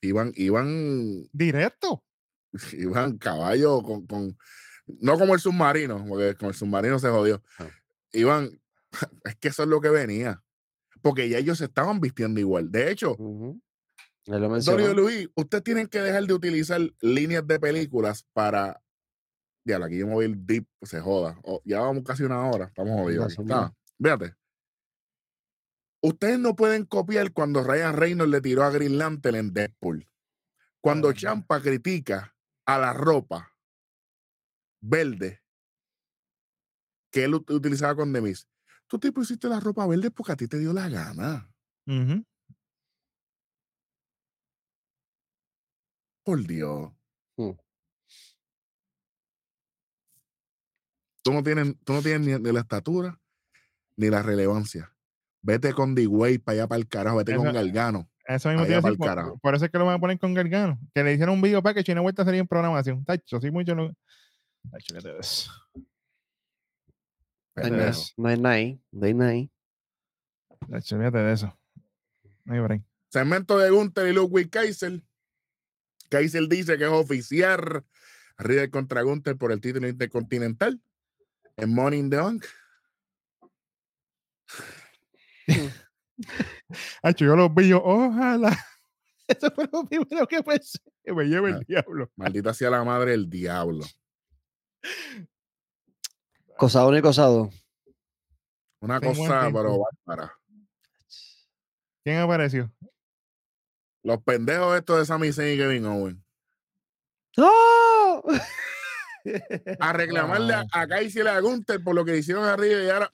Iban, 0.00 0.32
iban, 0.36 1.28
directo. 1.32 2.04
iban 2.72 3.18
caballo 3.18 3.82
con, 3.82 4.06
con. 4.06 4.36
No 4.86 5.18
como 5.18 5.34
el 5.34 5.40
submarino, 5.40 6.04
porque 6.06 6.36
con 6.36 6.48
el 6.50 6.54
submarino 6.54 6.98
se 6.98 7.08
jodió. 7.08 7.42
Ah. 7.58 7.68
Iban. 8.12 8.60
Es 9.24 9.36
que 9.36 9.48
eso 9.48 9.64
es 9.64 9.68
lo 9.68 9.80
que 9.80 9.90
venía. 9.90 10.42
Porque 11.02 11.28
ya 11.28 11.38
ellos 11.38 11.58
se 11.58 11.66
estaban 11.66 12.00
vistiendo 12.00 12.40
igual. 12.40 12.70
De 12.70 12.90
hecho. 12.90 13.16
Él 13.18 14.40
lo 14.40 14.48
mencionó. 14.48 14.82
WWE, 14.84 15.30
ustedes 15.34 15.64
tienen 15.64 15.86
que 15.86 16.00
dejar 16.00 16.24
de 16.24 16.34
utilizar 16.34 16.80
líneas 17.00 17.46
de 17.46 17.60
películas 17.60 18.26
para. 18.32 18.80
Ya, 19.64 19.76
aquí 19.84 19.98
yo 19.98 20.06
me 20.06 20.14
voy 20.14 20.32
deep, 20.36 20.66
se 20.82 21.00
joda. 21.00 21.38
Oh, 21.42 21.60
ya 21.64 21.80
vamos 21.80 22.04
casi 22.04 22.22
una 22.22 22.48
hora, 22.48 22.66
estamos 22.66 23.00
jodidos. 23.00 23.38
Está, 23.38 23.74
Fíjate. 24.00 24.34
Ustedes 26.06 26.38
no 26.38 26.54
pueden 26.54 26.84
copiar 26.84 27.32
cuando 27.32 27.64
Ryan 27.64 27.96
Reynolds 27.96 28.30
le 28.30 28.40
tiró 28.40 28.62
a 28.62 28.70
Green 28.70 28.96
Lantern 28.96 29.34
en 29.34 29.52
Deadpool. 29.52 30.08
Cuando 30.80 31.12
Champa 31.12 31.60
critica 31.60 32.36
a 32.64 32.78
la 32.78 32.92
ropa 32.92 33.52
verde 34.80 35.42
que 37.10 37.24
él 37.24 37.34
ut- 37.34 37.50
utilizaba 37.52 37.96
con 37.96 38.12
Demis. 38.12 38.46
Tú 38.86 39.00
te 39.00 39.10
pusiste 39.10 39.48
la 39.48 39.58
ropa 39.58 39.84
verde 39.88 40.12
porque 40.12 40.30
a 40.30 40.36
ti 40.36 40.46
te 40.46 40.60
dio 40.60 40.72
la 40.72 40.88
gana. 40.88 41.52
Ujú. 41.88 42.24
Por 46.22 46.46
Dios. 46.46 46.92
Hmm. 47.36 47.50
Tú 51.24 51.32
no 51.32 51.42
tienes, 51.42 51.74
tú 51.82 51.94
no 51.94 52.00
tienes 52.00 52.40
ni 52.40 52.52
la 52.52 52.60
estatura 52.60 53.20
ni 53.96 54.08
la 54.08 54.22
relevancia. 54.22 54.95
Vete 55.46 55.72
con 55.72 55.94
D-Way 55.94 56.38
para 56.38 56.54
allá 56.54 56.66
para 56.66 56.78
el 56.80 56.88
carajo. 56.88 57.18
Vete 57.18 57.36
con 57.36 57.52
Galgano. 57.52 58.10
Eso 58.26 58.48
mismo 58.48 58.64
te 58.64 58.74
decir, 58.74 58.96
por, 58.96 59.06
carajo. 59.06 59.38
por 59.38 59.54
eso 59.54 59.64
es 59.64 59.70
que 59.70 59.78
lo 59.78 59.86
van 59.86 59.94
a 59.94 60.00
poner 60.00 60.18
con 60.18 60.34
Gargano. 60.34 60.76
Que 60.92 61.04
le 61.04 61.12
hicieron 61.12 61.36
un 61.36 61.40
video 61.40 61.62
para 61.62 61.74
que 61.74 61.84
China 61.84 62.00
Vuelta 62.00 62.24
sería 62.24 62.40
en 62.40 62.48
programación. 62.48 63.04
Tacho, 63.04 63.40
sí, 63.40 63.52
mucho 63.52 63.76
lo. 63.76 63.94
Tacho, 64.72 64.98
eso. 65.20 65.52
No 67.54 67.64
hay 67.64 67.70
nada, 67.70 67.92
no 68.16 68.28
hay 68.28 68.36
nada 68.36 68.54
ahí, 68.56 68.80
no 68.90 69.06
hay 69.06 69.14
nada 69.14 69.30
ahí. 69.30 69.50
Tacho, 70.68 70.98
fíjate 70.98 71.18
de 71.18 71.32
eso. 71.32 71.56
No 72.44 72.54
hay 72.54 72.60
break. 72.60 72.82
Segmento 73.10 73.56
de 73.56 73.70
Gunther 73.70 74.08
y 74.08 74.12
Ludwig 74.14 74.50
Kaiser. 74.50 75.00
Kaiser 76.08 76.48
dice 76.48 76.76
que 76.76 76.84
es 76.84 76.90
oficial 76.90 77.84
Riddle 78.36 78.70
contra 78.70 79.02
Gunther 79.02 79.36
por 79.36 79.52
el 79.52 79.60
título 79.60 79.86
intercontinental 79.86 80.80
en 81.56 81.94
in 81.94 82.10
the 82.10 82.16
Bank. 82.16 82.44
Tacho, 87.02 87.24
yo 87.24 87.36
los 87.36 87.54
vi, 87.54 87.68
yo, 87.68 87.82
ojalá. 87.84 88.56
Eso 89.28 89.50
fue 89.50 89.68
lo 89.72 89.84
primero 89.84 90.26
que 90.26 90.42
pensé. 90.42 90.78
Que 91.04 91.12
me 91.12 91.24
lleve 91.24 91.50
el 91.50 91.56
Ah. 91.56 91.60
diablo. 91.66 92.10
Maldita 92.16 92.54
sea 92.54 92.70
la 92.70 92.84
madre 92.84 93.10
del 93.12 93.28
diablo. 93.28 93.84
Cosa 96.56 96.86
uno 96.86 96.96
y 96.96 97.02
cosa 97.02 97.24
dos. 97.24 97.54
Una 98.80 99.00
cosa, 99.00 99.50
pero 99.52 99.80
bárbara. 100.06 100.32
¿Quién 102.04 102.18
apareció? 102.18 102.70
Los 104.02 104.22
pendejos 104.22 104.76
estos 104.78 105.00
de 105.00 105.06
Sami 105.06 105.32
Zayn 105.32 105.54
y 105.54 105.56
Kevin 105.58 105.86
Owen. 105.86 106.24
¡No! 107.36 108.22
A 109.80 109.92
reclamarle 109.92 110.54
a, 110.54 110.64
a 110.70 110.86
Kaiser 110.86 111.24
y 111.24 111.28
a 111.28 111.40
Gunther 111.40 111.82
por 111.82 111.96
lo 111.96 112.04
que 112.04 112.16
hicieron 112.16 112.44
arriba 112.44 112.80
y 112.82 112.88
ahora. 112.90 113.12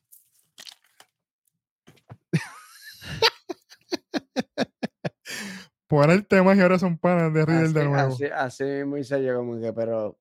Por 5.93 6.11
el 6.11 6.26
tema 6.26 6.57
y 6.57 6.61
ahora 6.61 6.78
son 6.78 6.97
panas 6.97 7.34
de 7.34 7.45
Riddle 7.45 7.64
así, 7.64 7.74
de 7.74 7.84
nuevo. 7.84 8.14
así, 8.14 8.24
así 8.24 8.64
mismo 8.64 8.97
hice 8.97 9.22
yo 9.22 9.36
como 9.36 9.61
que, 9.61 9.74
pero... 9.74 10.18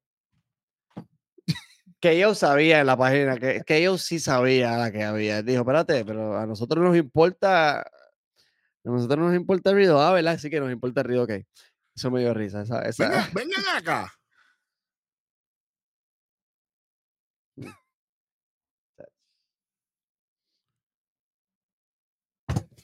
Que 2.01 2.19
yo 2.19 2.35
sabía 2.35 2.81
en 2.81 2.87
la 2.87 2.97
página, 2.97 3.37
que, 3.37 3.61
que 3.65 3.81
yo 3.81 3.97
sí 3.97 4.19
sabía 4.19 4.75
la 4.75 4.91
que 4.91 5.05
había. 5.05 5.41
Dijo, 5.41 5.61
espérate, 5.61 6.03
pero 6.03 6.37
a 6.37 6.45
nosotros 6.45 6.83
nos 6.83 6.97
importa... 6.97 7.79
A 7.83 7.85
nosotros 8.83 9.19
nos 9.19 9.33
importa 9.33 9.69
el 9.69 9.77
ruido, 9.77 10.01
ah, 10.01 10.11
¿verdad? 10.11 10.37
Sí 10.39 10.49
que 10.49 10.59
nos 10.59 10.73
importa 10.73 10.99
el 10.99 11.07
ruido, 11.07 11.23
ok. 11.23 11.31
Eso 11.95 12.11
me 12.11 12.19
dio 12.19 12.33
risa. 12.33 12.63
Esa, 12.63 12.81
esa- 12.81 13.07
Venga, 13.07 13.29
vengan 13.33 13.77
acá. 13.77 14.13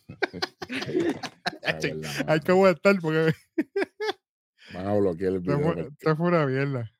Che, 0.68 1.96
Hay 2.28 2.40
que 2.42 2.52
aguantar 2.52 2.98
porque 3.02 3.34
Van 4.74 4.88
a 4.88 4.94
bloquear 4.96 5.32
el 5.34 5.38
esto 5.38 5.58
video. 5.58 5.64
fue, 5.64 5.76
porque- 5.84 5.94
esto 6.00 6.16
fue 6.18 6.28
una 6.28 6.46
mierda. 6.46 6.92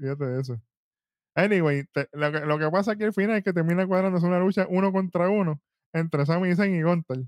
Fíjate 0.00 0.24
de 0.24 0.40
eso. 0.40 0.60
Anyway, 1.36 1.84
te- 1.92 2.08
lo, 2.12 2.32
que, 2.32 2.40
lo 2.40 2.58
que 2.58 2.70
pasa 2.70 2.92
aquí 2.92 3.04
al 3.04 3.12
final 3.12 3.36
es 3.38 3.44
que 3.44 3.52
termina 3.52 3.86
cuadrándose 3.86 4.26
una 4.26 4.38
lucha 4.38 4.66
uno 4.68 4.92
contra 4.92 5.28
uno 5.28 5.60
entre 5.92 6.26
Sami 6.26 6.54
Zayn 6.54 6.74
y 6.74 6.82
Gunter. 6.82 7.24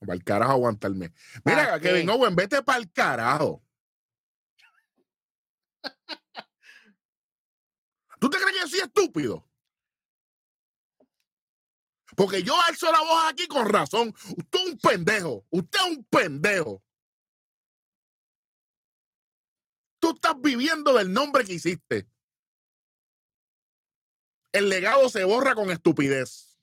Para 0.00 0.14
el 0.14 0.24
carajo 0.24 0.52
aguantarme. 0.52 1.12
Mira, 1.44 1.70
¿Pa' 1.72 1.80
Kevin? 1.80 2.08
Owen, 2.10 2.34
vete 2.34 2.62
para 2.62 2.78
el 2.78 2.90
carajo. 2.92 3.62
¿Tú 8.18 8.28
te 8.30 8.38
crees 8.38 8.52
que 8.52 8.60
yo 8.60 8.68
soy 8.68 8.80
estúpido? 8.80 9.46
Porque 12.20 12.42
yo 12.42 12.54
alzo 12.68 12.92
la 12.92 13.00
voz 13.00 13.32
aquí 13.32 13.48
con 13.48 13.66
razón. 13.66 14.14
Usted 14.36 14.58
es 14.58 14.66
un 14.72 14.78
pendejo. 14.78 15.46
Usted 15.48 15.78
es 15.78 15.86
un 15.86 16.04
pendejo. 16.04 16.84
Tú 19.98 20.10
estás 20.10 20.34
viviendo 20.38 20.92
del 20.92 21.10
nombre 21.10 21.46
que 21.46 21.54
hiciste. 21.54 22.06
El 24.52 24.68
legado 24.68 25.08
se 25.08 25.24
borra 25.24 25.54
con 25.54 25.70
estupidez. 25.70 26.60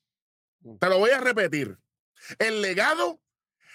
Te 0.79 0.89
lo 0.89 0.99
voy 0.99 1.09
a 1.09 1.21
repetir. 1.21 1.75
El 2.37 2.61
legado 2.61 3.19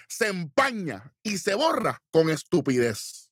se 0.07 0.27
empaña 0.27 1.13
y 1.21 1.37
se 1.37 1.53
borra 1.53 2.01
con 2.11 2.29
estupidez. 2.29 3.29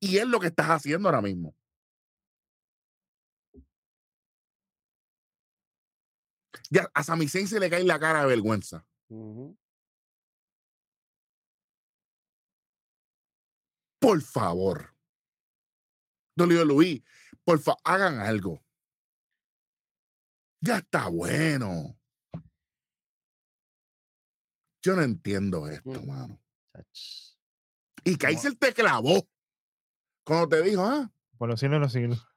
Y 0.00 0.16
es 0.16 0.26
lo 0.26 0.40
que 0.40 0.46
estás 0.46 0.68
haciendo 0.68 1.10
ahora 1.10 1.20
mismo. 1.20 1.57
Ya 6.70 6.90
a 6.94 7.02
Sami 7.02 7.28
Zayn 7.28 7.48
se 7.48 7.58
le 7.60 7.70
cae 7.70 7.84
la 7.84 7.98
cara 7.98 8.20
de 8.22 8.26
vergüenza. 8.26 8.86
Por 14.00 14.22
favor. 14.22 14.94
Dolio 16.36 16.64
Luis, 16.64 17.02
por 17.44 17.58
favor, 17.58 17.80
hagan 17.84 18.20
algo. 18.20 18.64
Ya 20.60 20.78
está 20.78 21.08
bueno. 21.08 21.98
Yo 24.82 24.94
no 24.94 25.02
entiendo 25.02 25.66
esto, 25.68 26.00
Mm. 26.02 26.06
mano. 26.06 26.40
Y 28.04 28.16
Kaiser 28.16 28.54
te 28.54 28.72
clavó. 28.72 29.28
Cuando 30.24 30.48
te 30.48 30.62
dijo, 30.62 30.82
ah, 30.84 31.10
Por 31.36 31.48
los 31.48 31.60
siglos 31.60 31.76
de 31.76 31.80
los 31.80 31.92
siglos. 31.92 32.27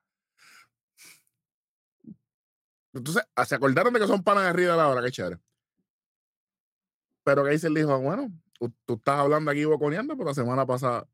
Entonces, 2.93 3.23
ah, 3.35 3.45
se 3.45 3.55
acordaron 3.55 3.93
de 3.93 3.99
que 3.99 4.07
son 4.07 4.23
panas 4.23 4.45
de 4.45 4.53
Río 4.53 4.71
de 4.71 4.77
la 4.77 4.87
hora, 4.87 5.01
qué 5.01 5.11
chévere. 5.11 5.39
Pero 7.23 7.43
Kaiser 7.43 7.71
dijo, 7.71 7.99
bueno, 7.99 8.31
tú, 8.53 8.73
tú 8.85 8.95
estás 8.95 9.19
hablando 9.19 9.51
aquí 9.51 9.63
boconeando, 9.65 10.15
pero 10.17 10.29
la 10.29 10.33
semana 10.33 10.65
pasada 10.65 11.07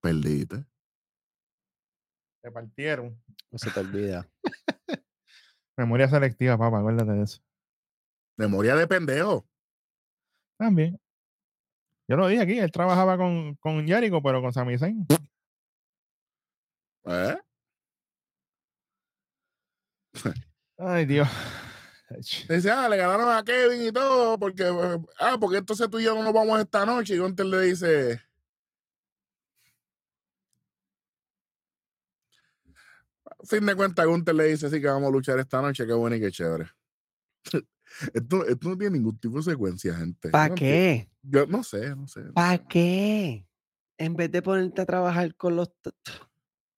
perdiste. 0.00 0.64
Se 2.42 2.50
partieron. 2.50 3.20
No 3.50 3.58
se 3.58 3.70
te 3.70 3.80
olvida. 3.80 4.28
Memoria 5.76 6.08
selectiva, 6.08 6.56
papá, 6.56 6.78
acuérdate 6.78 7.12
de 7.12 7.22
eso. 7.24 7.42
Memoria 8.36 8.76
de 8.76 8.86
pendejo. 8.86 9.46
También. 10.56 10.98
Yo 12.08 12.16
lo 12.16 12.28
dije 12.28 12.42
aquí, 12.42 12.58
él 12.58 12.70
trabajaba 12.70 13.16
con, 13.16 13.56
con 13.56 13.84
Jericho, 13.86 14.22
pero 14.22 14.40
con 14.40 14.52
Sami 14.52 14.78
Zayn. 14.78 15.06
¿Eh? 17.06 17.36
Ay, 20.78 21.06
Dios. 21.06 21.28
Dice, 22.48 22.70
ah, 22.70 22.88
le 22.88 22.96
ganaron 22.96 23.28
a 23.30 23.42
Kevin 23.42 23.82
y 23.82 23.92
todo, 23.92 24.38
porque, 24.38 24.64
ah, 25.18 25.36
porque 25.40 25.58
entonces 25.58 25.90
tú 25.90 25.98
y 25.98 26.04
yo 26.04 26.14
no 26.14 26.22
nos 26.22 26.32
vamos 26.32 26.60
esta 26.60 26.86
noche. 26.86 27.14
Y 27.14 27.18
Gunter 27.18 27.46
le 27.46 27.60
dice, 27.62 28.20
a 33.24 33.44
fin 33.44 33.66
de 33.66 33.74
cuentas, 33.74 34.06
Gunter 34.06 34.34
le 34.34 34.44
dice, 34.44 34.70
sí 34.70 34.80
que 34.80 34.86
vamos 34.86 35.08
a 35.08 35.12
luchar 35.12 35.38
esta 35.40 35.60
noche, 35.60 35.84
qué 35.84 35.92
bueno 35.92 36.14
y 36.16 36.20
qué 36.20 36.30
chévere. 36.30 36.66
esto, 38.14 38.46
esto 38.46 38.68
no 38.68 38.78
tiene 38.78 38.98
ningún 38.98 39.18
tipo 39.18 39.38
de 39.38 39.42
secuencia, 39.42 39.94
gente. 39.96 40.30
¿Para 40.30 40.50
no 40.50 40.54
qué? 40.54 41.10
Yo 41.22 41.46
no 41.46 41.64
sé, 41.64 41.96
no 41.96 42.06
sé. 42.06 42.22
¿Para 42.34 42.58
qué? 42.58 43.48
En 43.98 44.14
vez 44.14 44.30
de 44.30 44.42
ponerte 44.42 44.82
a 44.82 44.86
trabajar 44.86 45.34
con 45.34 45.56
los... 45.56 45.72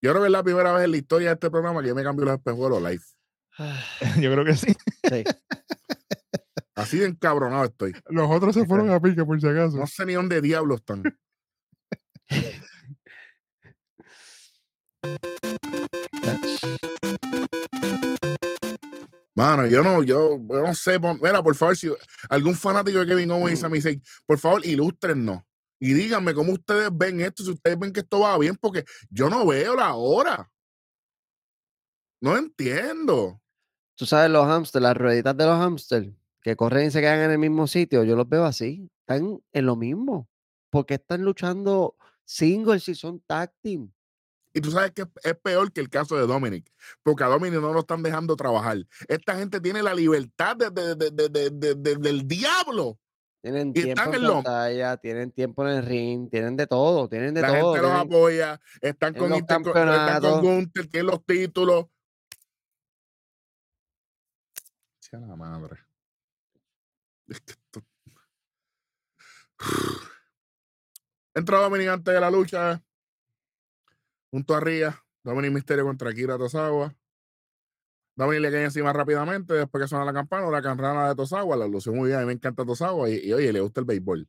Yo 0.01 0.11
creo 0.11 0.23
que 0.23 0.27
es 0.27 0.33
la 0.33 0.43
primera 0.43 0.73
vez 0.73 0.85
en 0.85 0.93
la 0.93 0.97
historia 0.97 1.29
de 1.29 1.35
este 1.35 1.51
programa 1.51 1.83
que 1.83 1.89
yo 1.89 1.95
me 1.95 2.03
cambio 2.03 2.25
los 2.25 2.37
espejuelos 2.37 2.81
live. 2.81 3.03
Yo 4.21 4.33
creo 4.33 4.45
que 4.45 4.55
sí. 4.57 4.73
sí. 5.09 5.25
Así 6.75 6.99
de 6.99 7.07
encabronado 7.07 7.65
estoy. 7.65 7.93
Los 8.09 8.31
otros 8.31 8.55
se 8.55 8.65
fueron 8.65 8.91
a 8.91 9.01
pique, 9.01 9.25
por 9.25 9.41
si 9.41 9.49
acaso. 9.49 9.77
No 9.79 9.87
sé 9.87 10.07
ni 10.07 10.15
dónde 10.15 10.41
diablos 10.41 10.79
están. 10.81 11.03
Mano, 19.35 19.67
yo 19.67 19.83
no, 19.85 20.03
yo, 20.03 20.37
yo 20.49 20.61
no 20.63 20.75
sé. 20.75 20.99
pon- 20.99 21.19
Mira, 21.23 21.43
por 21.43 21.55
favor, 21.55 21.77
si 21.77 21.89
algún 22.29 22.57
fanático 22.57 22.99
de 22.99 23.07
Kevin 23.07 23.31
Owens 23.31 23.59
y 23.59 23.63
Sami 23.63 23.81
Zayn, 23.81 24.03
por 24.27 24.39
favor, 24.39 24.67
ilústrennos. 24.67 25.43
Y 25.81 25.93
díganme 25.95 26.35
cómo 26.35 26.53
ustedes 26.53 26.91
ven 26.93 27.21
esto, 27.21 27.45
si 27.45 27.51
ustedes 27.53 27.79
ven 27.79 27.93
que 27.93 28.01
esto 28.01 28.19
va 28.21 28.37
bien, 28.37 28.57
porque 28.57 28.85
yo 29.11 29.31
no 29.31 29.47
veo 29.47 29.77
la 29.77 29.95
hora. 29.95 30.51
No 32.21 32.37
entiendo. 32.37 33.41
Tú 33.99 34.07
sabes 34.07 34.31
los 34.31 34.47
hamsters, 34.47 34.81
las 34.83 34.97
rueditas 34.97 35.37
de 35.37 35.45
los 35.45 35.59
hamsters. 35.59 36.09
que 36.41 36.55
corren 36.55 36.87
y 36.87 36.91
se 36.93 37.01
quedan 37.01 37.19
en 37.19 37.33
el 37.33 37.39
mismo 37.39 37.67
sitio, 37.67 38.05
yo 38.05 38.15
los 38.15 38.29
veo 38.29 38.45
así. 38.45 38.89
Están 39.01 39.43
en 39.53 39.67
lo 39.67 39.75
mismo. 39.75 40.29
Porque 40.71 40.95
están 40.95 41.23
luchando 41.23 41.97
singles 42.25 42.85
si 42.85 42.95
son 42.95 43.21
tag 43.27 43.53
team. 43.61 43.91
Y 44.55 44.61
tú 44.61 44.71
sabes 44.71 44.93
que 44.93 45.03
es- 45.25 45.35
peor 45.43 45.73
que 45.73 45.81
el 45.81 45.91
caso 45.91 46.17
de 46.17 46.27
Dominic, 46.27 46.71
porque 47.03 47.25
a 47.25 47.27
Dominic 47.27 47.61
no 47.61 47.73
lo 47.73 47.81
están 47.81 48.03
dejando 48.05 48.37
trabajar. 48.37 48.79
Esta 49.09 49.37
gente 49.37 49.61
tiene 49.61 49.83
la 49.83 49.93
libertad 49.95 50.57
de- 50.57 50.71
de- 50.71 50.95
de- 50.95 51.11
de- 51.11 51.29
de- 51.29 51.51
de- 51.51 51.75
de- 51.75 51.97
del 51.97 52.27
diablo. 52.27 52.99
Tienen 53.43 53.71
Y 53.71 53.73
tiempo 53.73 54.01
están 54.03 54.15
en 54.15 54.25
en 54.25 54.33
pantalla, 54.33 54.97
tienen 54.97 55.31
tiempo 55.33 55.67
en 55.69 55.77
el 55.77 55.85
ring, 55.85 56.31
tienen 56.31 56.57
de 56.57 56.67
todo, 56.67 57.09
tienen 57.09 57.35
de 57.35 57.41
la 57.43 57.49
todo. 57.49 57.75
gente 57.75 57.83
los 57.83 57.91
tienen- 57.93 58.07
apoya, 58.17 58.61
están 58.81 59.15
con, 59.15 59.35
Inter- 59.35 59.63
con- 59.63 59.89
están 59.89 60.21
con. 60.23 60.41
Gunther, 60.41 60.87
tienen 60.87 61.07
los 61.11 61.25
títulos. 61.27 61.87
Sea 65.11 65.21
la 65.21 65.37
madre. 65.37 65.79
Es 67.29 67.41
que 67.41 67.53
esto- 67.53 67.83
Entra 71.35 71.59
Dominic 71.59 71.89
antes 71.89 72.15
de 72.15 72.21
la 72.21 72.31
lucha. 72.31 72.83
Junto 74.31 74.55
a 74.55 74.61
Ría. 74.61 75.03
Dominic 75.25 75.53
Misterio 75.53 75.85
contra 75.85 76.13
Kira 76.13 76.37
Tosawa. 76.37 76.95
Dominic 78.17 78.43
le 78.43 78.51
cae 78.51 78.65
encima 78.65 78.93
rápidamente 78.93 79.55
después 79.55 79.83
que 79.83 79.89
suena 79.89 80.05
la 80.05 80.13
campana. 80.13 80.51
La 80.51 80.63
campana 80.63 81.09
de 81.09 81.15
Tosawa. 81.15 81.57
La 81.57 81.67
lució 81.69 81.93
muy 81.93 82.09
bien. 82.09 82.19
A 82.19 82.21
mí 82.23 82.27
me 82.27 82.33
encanta 82.33 82.65
Tosawa. 82.65 83.09
Y, 83.09 83.33
oye, 83.33 83.53
le 83.53 83.61
gusta 83.61 83.81
el 83.81 83.87
béisbol. 83.87 84.29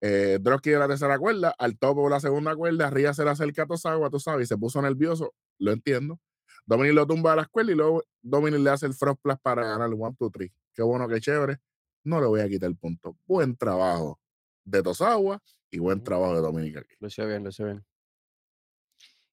Eh, 0.00 0.38
Drosky 0.40 0.70
de 0.70 0.78
la 0.78 0.88
tercera 0.88 1.18
cuerda. 1.18 1.54
Al 1.58 1.78
topo 1.78 2.04
de 2.04 2.10
la 2.10 2.20
segunda 2.20 2.54
cuerda. 2.54 2.88
Ría 2.90 3.12
se 3.14 3.24
le 3.24 3.30
acerca 3.30 3.64
a 3.64 3.66
Tosawa, 3.66 4.10
tú 4.10 4.20
sabes, 4.20 4.44
y 4.44 4.46
se 4.48 4.56
puso 4.56 4.80
nervioso. 4.80 5.34
Lo 5.58 5.72
entiendo. 5.72 6.20
Dominic 6.68 6.92
lo 6.94 7.06
tumba 7.06 7.32
a 7.32 7.36
la 7.36 7.42
escuela 7.42 7.72
y 7.72 7.74
luego 7.74 8.04
Dominic 8.20 8.60
le 8.60 8.68
hace 8.68 8.84
el 8.84 8.92
front 8.92 9.18
plus 9.22 9.38
para 9.40 9.64
ganar 9.64 9.88
el 9.88 9.94
1, 9.94 10.16
2, 10.20 10.30
3. 10.30 10.50
Qué 10.74 10.82
bueno, 10.82 11.08
qué 11.08 11.18
chévere. 11.18 11.56
No 12.04 12.20
le 12.20 12.26
voy 12.26 12.40
a 12.40 12.48
quitar 12.48 12.68
el 12.68 12.76
punto. 12.76 13.16
Buen 13.26 13.56
trabajo 13.56 14.20
de 14.64 14.82
Tosawa 14.82 15.42
y 15.70 15.78
buen 15.78 16.04
trabajo 16.04 16.34
de 16.34 16.42
Dominic 16.42 16.76
aquí. 16.76 16.94
Lució 17.00 17.26
bien, 17.26 17.42
lució 17.42 17.64
bien. 17.64 17.82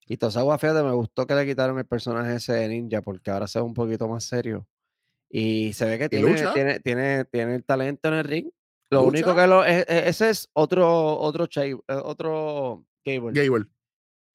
Y 0.06 0.16
Tosawa, 0.16 0.56
fíjate, 0.56 0.82
me 0.82 0.92
gustó 0.92 1.26
que 1.26 1.34
le 1.34 1.44
quitaron 1.44 1.78
el 1.78 1.84
personaje 1.84 2.36
ese 2.36 2.54
de 2.54 2.68
ninja 2.68 3.02
porque 3.02 3.30
ahora 3.30 3.46
se 3.46 3.58
ve 3.58 3.66
un 3.66 3.74
poquito 3.74 4.08
más 4.08 4.24
serio. 4.24 4.66
Y 5.28 5.74
se 5.74 5.84
ve 5.84 5.98
que 5.98 6.08
tiene, 6.08 6.32
tiene, 6.54 6.80
tiene, 6.80 7.24
tiene 7.26 7.54
el 7.56 7.64
talento 7.64 8.08
en 8.08 8.14
el 8.14 8.24
ring. 8.24 8.48
Lo 8.88 9.02
único 9.02 9.34
que 9.34 9.46
lo. 9.46 9.62
e- 9.62 9.80
e- 9.86 10.08
ese 10.08 10.30
es 10.30 10.48
otro, 10.54 11.18
otro, 11.18 11.46
eh, 11.56 11.76
otro 12.02 12.86
Gable 13.04 13.32
Gable, 13.34 13.66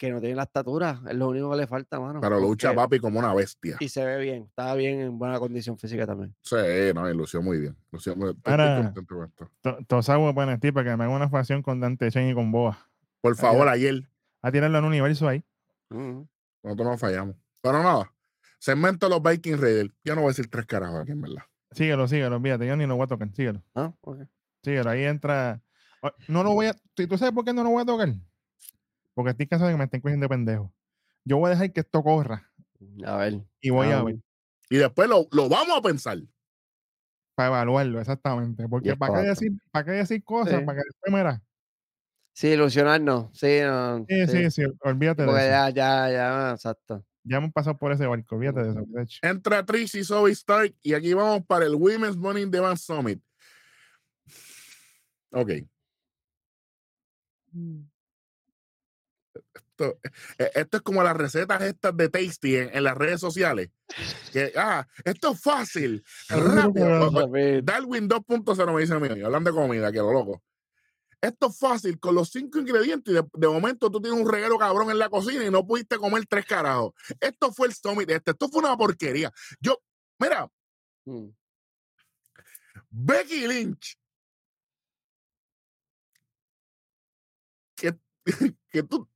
que 0.01 0.09
no 0.11 0.19
tiene 0.19 0.33
la 0.35 0.43
estatura. 0.43 0.99
Es 1.07 1.15
lo 1.15 1.29
único 1.29 1.51
que 1.51 1.57
le 1.57 1.67
falta, 1.67 1.99
mano. 1.99 2.19
pero 2.21 2.39
lucha 2.39 2.69
porque- 2.69 2.75
papi 2.77 2.99
como 2.99 3.19
una 3.19 3.35
bestia. 3.35 3.77
Y 3.79 3.87
se 3.87 4.03
ve 4.03 4.17
bien. 4.19 4.43
Estaba 4.49 4.73
bien 4.73 4.99
en 4.99 5.19
buena 5.19 5.37
condición 5.37 5.77
física 5.77 6.07
también. 6.07 6.33
Sí, 6.41 6.55
no, 6.95 7.07
y 7.07 7.13
lució 7.15 7.39
muy 7.43 7.59
bien. 7.59 7.77
Lució 7.91 8.15
muy- 8.15 8.29
estoy, 8.31 8.37
estoy 8.39 8.51
Ahora- 8.51 8.83
contento 8.93 9.15
con 9.15 9.25
esto. 9.27 9.51
To- 9.61 9.77
Tosawa 9.87 10.33
para 10.33 10.57
ti 10.57 10.71
para 10.71 10.89
que 10.89 10.97
me 10.97 11.03
haga 11.03 11.13
una 11.15 11.29
facción 11.29 11.61
con 11.61 11.79
Dante 11.79 12.09
Chen 12.09 12.29
y 12.29 12.33
con 12.33 12.51
Boa. 12.51 12.79
Por 13.21 13.35
favor, 13.35 13.67
ayer, 13.67 14.09
A 14.41 14.51
tirarlo 14.51 14.79
en 14.79 14.85
un 14.85 14.89
universo 14.89 15.27
ahí. 15.27 15.43
Nosotros 15.91 16.87
no 16.87 16.97
fallamos. 16.97 17.35
Pero 17.61 17.83
nada, 17.83 18.11
segmento 18.57 19.05
de 19.07 19.11
los 19.11 19.21
Viking 19.21 19.57
Raiders. 19.61 19.91
Yo 20.03 20.15
no 20.15 20.21
voy 20.21 20.29
a 20.29 20.31
decir 20.31 20.49
tres 20.49 20.65
carajos 20.65 21.01
aquí, 21.01 21.11
en 21.11 21.21
verdad. 21.21 21.43
Síguelo, 21.69 22.07
síguelo, 22.07 22.37
olvídate, 22.37 22.65
yo 22.65 22.75
ni 22.75 22.87
lo 22.87 22.95
voy 22.95 23.03
a 23.03 23.07
tocar, 23.07 23.29
síguelo. 23.35 23.61
Ah, 23.75 23.93
ok. 24.01 24.21
Síguelo, 24.63 24.89
ahí 24.89 25.03
entra. 25.03 25.61
No 26.27 26.43
lo 26.43 26.53
voy 26.53 26.65
a. 26.65 26.73
¿Tú 26.95 27.07
tú 27.07 27.17
sabes 27.19 27.35
por 27.35 27.45
qué 27.45 27.53
no 27.53 27.61
lo 27.63 27.69
voy 27.69 27.83
a 27.83 27.85
tocar? 27.85 28.09
Porque 29.13 29.31
estoy 29.31 29.47
cansado 29.47 29.67
de 29.69 29.73
que 29.73 29.77
me 29.77 29.83
estén 29.85 30.01
cogiendo 30.01 30.25
de 30.25 30.29
pendejo. 30.29 30.73
Yo 31.25 31.37
voy 31.37 31.47
a 31.47 31.51
dejar 31.51 31.71
que 31.71 31.81
esto 31.81 32.01
corra 32.01 32.49
A 33.05 33.17
ver. 33.17 33.41
y 33.59 33.69
voy 33.69 33.87
a 33.91 34.01
ver 34.03 34.17
Y 34.69 34.77
después 34.77 35.07
lo, 35.09 35.27
lo 35.31 35.49
vamos 35.49 35.77
a 35.77 35.81
pensar. 35.81 36.17
para 37.35 37.49
evaluarlo, 37.49 37.99
exactamente. 37.99 38.67
Porque 38.67 38.95
¿para 38.95 39.21
qué, 39.21 39.27
decir, 39.29 39.51
¿para 39.71 39.85
qué 39.85 39.91
decir 39.91 40.23
cosas? 40.23 40.59
Sí. 40.59 40.65
Para 40.65 40.79
que 40.79 40.83
después 40.87 41.13
mira. 41.13 41.41
Sí, 42.33 42.47
ilusionarnos. 42.47 43.29
Sí, 43.37 43.59
no, 43.61 44.05
Sí, 44.07 44.25
sí. 44.27 44.49
sí, 44.49 44.51
sí, 44.51 44.63
olvídate 44.81 45.23
de 45.23 45.29
eso. 45.29 45.37
ya, 45.37 45.69
ya, 45.69 46.09
ya, 46.11 46.51
exacto. 46.51 47.05
Ya 47.23 47.37
hemos 47.37 47.51
pasado 47.51 47.77
por 47.77 47.91
ese 47.91 48.07
barco, 48.07 48.35
olvídate 48.35 48.63
de 48.63 48.69
eso. 48.71 48.83
de 48.87 49.03
hecho. 49.03 49.19
Entra 49.21 49.63
Trish 49.65 49.95
y 49.97 50.03
Zoe 50.03 50.31
Stark 50.31 50.73
y 50.81 50.93
aquí 50.93 51.13
vamos 51.13 51.45
para 51.45 51.65
el 51.65 51.75
Women's 51.75 52.15
Money 52.17 52.43
in 52.43 52.51
the 52.51 52.59
Bank 52.59 52.77
Summit. 52.77 53.21
Ok. 55.31 55.51
Esto, 59.81 59.99
eh, 60.37 60.51
esto 60.55 60.77
es 60.77 60.83
como 60.83 61.03
las 61.03 61.15
recetas 61.15 61.61
estas 61.61 61.95
de 61.95 62.09
Tasty 62.09 62.57
en, 62.57 62.75
en 62.75 62.83
las 62.83 62.97
redes 62.97 63.19
sociales. 63.19 63.69
Que, 64.31 64.53
ah, 64.55 64.87
esto 65.03 65.31
es 65.31 65.41
fácil. 65.41 66.03
rápido. 66.29 67.09
Darwin 67.63 68.09
2.0 68.09 68.73
me 68.73 68.81
dice 68.81 68.93
a 68.93 68.99
mí, 68.99 69.07
hablando 69.21 69.51
de 69.51 69.55
comida, 69.55 69.91
que 69.91 69.97
lo 69.97 70.11
loco. 70.13 70.41
Esto 71.21 71.49
es 71.49 71.59
fácil, 71.59 71.99
con 71.99 72.15
los 72.15 72.29
cinco 72.31 72.57
ingredientes 72.59 73.13
y 73.13 73.15
de, 73.15 73.23
de 73.33 73.47
momento 73.47 73.91
tú 73.91 74.01
tienes 74.01 74.19
un 74.19 74.27
reguero 74.27 74.57
cabrón 74.57 74.89
en 74.89 74.97
la 74.97 75.07
cocina 75.07 75.45
y 75.45 75.51
no 75.51 75.65
pudiste 75.65 75.97
comer 75.97 76.25
tres 76.27 76.45
carajos. 76.45 76.93
Esto 77.19 77.53
fue 77.53 77.67
el 77.67 77.75
summit 77.75 78.09
este, 78.09 78.31
esto 78.31 78.49
fue 78.49 78.63
una 78.63 78.75
porquería. 78.75 79.31
Yo, 79.59 79.79
mira, 80.17 80.49
mm, 81.05 81.27
Becky 82.89 83.47
Lynch. 83.47 83.97
Que 87.75 87.93
tú. 88.83 89.07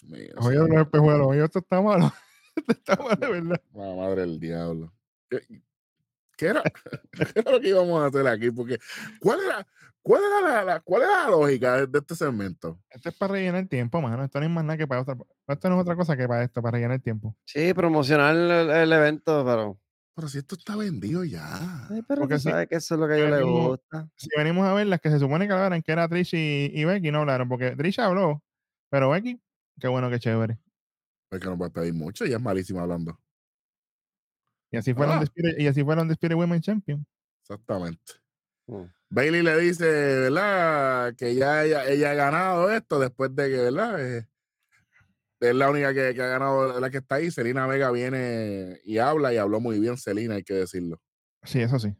Dios 0.00 0.10
mío. 0.10 0.34
Oye, 0.38 0.56
señor. 0.56 0.70
los 0.70 0.80
espejuelos, 0.82 1.26
oye, 1.28 1.44
esto 1.44 1.58
está 1.58 1.80
malo. 1.82 2.12
esto 2.56 2.72
está 2.72 2.96
malo 2.96 3.16
de 3.16 3.28
verdad. 3.30 3.62
La 3.74 3.94
madre 3.94 4.20
del 4.22 4.40
diablo. 4.40 4.92
¿Qué, 5.28 5.40
qué 6.36 6.46
era, 6.46 6.62
qué 7.12 7.40
era 7.40 7.52
lo 7.52 7.60
que 7.60 7.68
íbamos 7.68 8.02
a 8.02 8.06
hacer 8.06 8.26
aquí? 8.26 8.50
Porque, 8.50 8.78
¿cuál 9.20 9.40
era, 9.44 9.66
cuál 10.02 10.22
era, 10.24 10.40
la, 10.40 10.64
la- 10.64 10.80
cuál 10.80 11.02
era 11.02 11.24
la 11.24 11.30
lógica 11.30 11.76
de, 11.76 11.86
de 11.86 11.98
este 11.98 12.14
segmento? 12.16 12.80
Esto 12.90 13.08
es 13.10 13.16
para 13.16 13.34
rellenar 13.34 13.66
tiempo, 13.66 14.00
mano. 14.00 14.24
Esto 14.24 14.38
no 14.40 14.46
es 14.46 14.52
más 14.52 14.64
nada 14.64 14.76
que 14.76 14.86
para 14.86 15.02
otra. 15.02 15.16
Esto 15.48 15.68
no 15.68 15.76
es 15.76 15.82
otra 15.82 15.96
cosa 15.96 16.16
que 16.16 16.26
para 16.28 16.42
esto, 16.42 16.60
para 16.62 16.76
rellenar 16.76 17.00
tiempo. 17.00 17.36
Sí, 17.44 17.72
promocionar 17.74 18.34
el, 18.34 18.70
el 18.70 18.92
evento, 18.92 19.44
pero. 19.44 19.78
Pero 20.14 20.28
si 20.28 20.36
esto 20.38 20.56
está 20.56 20.76
vendido 20.76 21.24
ya. 21.24 21.88
Ay, 21.88 22.02
pero 22.06 22.20
Porque 22.20 22.34
tú 22.34 22.40
sí, 22.42 22.50
sabes 22.50 22.68
que 22.68 22.76
eso 22.76 22.94
es 22.96 23.00
lo 23.00 23.06
que 23.08 23.14
a 23.14 23.16
ellos 23.16 23.30
les 23.30 23.42
gusta. 23.46 24.10
Si 24.14 24.28
venimos 24.36 24.66
a 24.66 24.74
ver 24.74 24.86
las 24.86 25.00
que 25.00 25.08
se 25.10 25.18
supone 25.18 25.46
que 25.46 25.54
hablaran, 25.54 25.80
que 25.80 25.90
era 25.90 26.06
Trish 26.06 26.34
y, 26.34 26.70
y 26.78 26.84
Becky, 26.84 27.10
no 27.10 27.20
hablaron, 27.20 27.48
porque 27.48 27.70
Trish 27.76 27.98
habló, 27.98 28.42
pero 28.90 29.08
Becky, 29.08 29.40
qué 29.80 29.88
bueno, 29.88 30.10
qué 30.10 30.18
chévere. 30.18 30.58
Porque 31.28 31.46
no 31.46 31.56
puedes 31.56 31.72
pedir 31.72 31.94
mucho, 31.94 32.24
ella 32.24 32.36
es 32.36 32.42
malísima 32.42 32.82
hablando. 32.82 33.18
Y 34.70 34.76
así 34.76 34.94
fueron 34.94 35.18
Ah. 35.18 35.24
Y 35.58 35.66
así 35.66 35.84
fueron 35.84 36.10
Spirit 36.10 36.36
Women 36.36 36.60
Champion. 36.60 37.06
Exactamente. 37.42 38.14
Mm. 38.66 38.84
Bailey 39.10 39.42
le 39.42 39.58
dice, 39.58 39.84
¿verdad? 39.84 41.14
Que 41.16 41.34
ya 41.34 41.64
ella, 41.64 41.86
ella 41.86 42.12
ha 42.12 42.14
ganado 42.14 42.70
esto 42.70 42.98
después 42.98 43.34
de 43.34 43.50
que, 43.50 43.56
¿verdad? 43.58 44.00
Eh, 44.00 44.26
es 45.40 45.54
la 45.54 45.68
única 45.68 45.92
que, 45.92 46.14
que 46.14 46.22
ha 46.22 46.28
ganado 46.28 46.80
la 46.80 46.88
que 46.88 46.98
está 46.98 47.16
ahí. 47.16 47.30
Selena 47.30 47.66
Vega 47.66 47.90
viene 47.90 48.78
y 48.84 48.98
habla 48.98 49.34
y 49.34 49.36
habló 49.36 49.60
muy 49.60 49.78
bien 49.80 49.98
Selena, 49.98 50.36
hay 50.36 50.44
que 50.44 50.54
decirlo. 50.54 51.00
Sí, 51.42 51.60
eso 51.60 51.78
sí. 51.78 51.94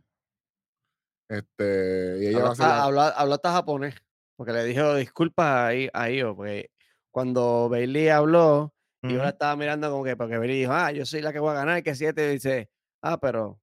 Este, 1.29 2.19
y 2.21 2.27
ella 2.29 2.39
Habló 2.39 2.47
va 2.49 2.53
a 2.53 2.55
ser 2.55 2.67
hasta, 2.67 3.49
la- 3.49 3.53
japonés, 3.53 3.95
porque 4.37 4.53
le 4.53 4.65
dijo 4.65 4.95
disculpas 4.97 5.67
ahí, 5.69 5.89
a 5.93 6.11
Io, 6.11 6.37
porque 6.37 6.71
cuando 7.13 7.69
Bailey 7.69 8.09
habló, 8.09 8.75
y 9.03 9.13
yo 9.13 9.19
la 9.19 9.31
estaba 9.31 9.55
mirando 9.57 9.91
como 9.91 10.05
que, 10.05 10.17
porque 10.17 10.39
Bailey 10.39 10.61
dijo, 10.61 10.73
ah, 10.73 10.91
yo 10.93 11.05
soy 11.05 11.23
la 11.23 11.33
que 11.33 11.39
voy 11.39 11.51
a 11.51 11.55
ganar, 11.55 11.83
que 11.83 11.95
siete, 11.95 12.29
y 12.29 12.35
dice, 12.35 12.71
ah, 13.03 13.19
pero 13.19 13.61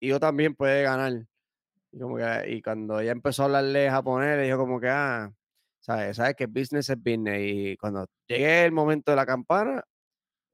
Io 0.00 0.18
también 0.18 0.54
puede 0.54 0.82
ganar. 0.82 1.26
Y, 1.92 1.98
como 1.98 2.16
que, 2.16 2.44
y 2.48 2.62
cuando 2.62 3.00
ella 3.00 3.12
empezó 3.12 3.42
a 3.42 3.44
hablarle 3.46 3.90
japonés, 3.90 4.36
le 4.36 4.44
dijo 4.44 4.58
como 4.58 4.80
que, 4.80 4.88
ah, 4.88 5.32
sabes, 5.80 6.16
sabes 6.16 6.34
que 6.34 6.46
business 6.46 6.90
es 6.90 6.96
business, 6.96 7.40
y 7.40 7.76
cuando 7.76 8.06
llegue 8.26 8.64
el 8.64 8.72
momento 8.72 9.12
de 9.12 9.16
la 9.16 9.26
campana, 9.26 9.84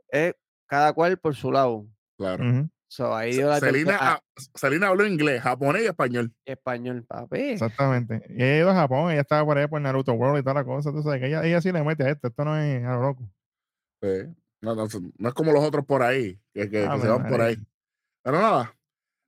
es 0.09 0.35
cada 0.67 0.93
cual 0.93 1.19
por 1.19 1.35
su 1.35 1.53
lado. 1.53 1.87
Claro. 2.17 2.69
So, 2.95 3.17
ahí 3.17 3.33
Se- 3.33 3.39
dio 3.39 3.49
la 3.49 3.59
Selena, 3.59 3.93
tercera- 3.93 4.13
ah, 4.13 4.21
Selena 4.55 4.89
habló 4.89 5.07
inglés, 5.07 5.41
japonés 5.41 5.85
y 5.85 5.87
español. 5.87 6.31
español, 6.45 7.07
papi. 7.09 7.41
Exactamente. 7.41 8.23
Y 8.29 8.35
ella 8.43 8.59
ido 8.59 8.71
a 8.71 8.75
Japón, 8.75 9.11
ella 9.11 9.23
estaba 9.23 9.47
por 9.47 9.57
ahí 9.57 9.67
por 9.67 9.81
Naruto 9.81 10.13
World 10.13 10.41
y 10.41 10.43
toda 10.43 10.53
la 10.53 10.65
cosa. 10.65 10.93
Tú 10.93 11.03
sabes 11.03 11.19
que 11.21 11.29
ella, 11.29 11.43
ella 11.43 11.63
sí 11.63 11.73
le 11.73 11.83
mete 11.83 12.05
a 12.05 12.11
esto. 12.11 12.29
Esto 12.29 12.45
no 12.45 12.55
es 12.59 12.85
a 12.85 12.97
lo 12.97 13.01
loco. 13.01 13.23
Sí. 14.03 14.09
No, 14.61 14.75
no, 14.75 14.87
no 15.17 15.29
es 15.29 15.35
como 15.35 15.53
los 15.53 15.65
otros 15.65 15.87
por 15.87 16.03
ahí, 16.03 16.39
que, 16.53 16.65
que- 16.65 16.71
que 16.71 16.85
Ave 16.85 17.01
se 17.01 17.09
van 17.09 17.27
por 17.29 17.41
ahí. 17.41 17.57
Pero 18.23 18.43
nada, 18.43 18.77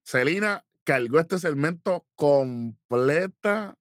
Selena 0.04 0.62
cargó 0.84 1.18
este 1.20 1.38
segmento 1.38 2.04
completamente. 2.14 3.78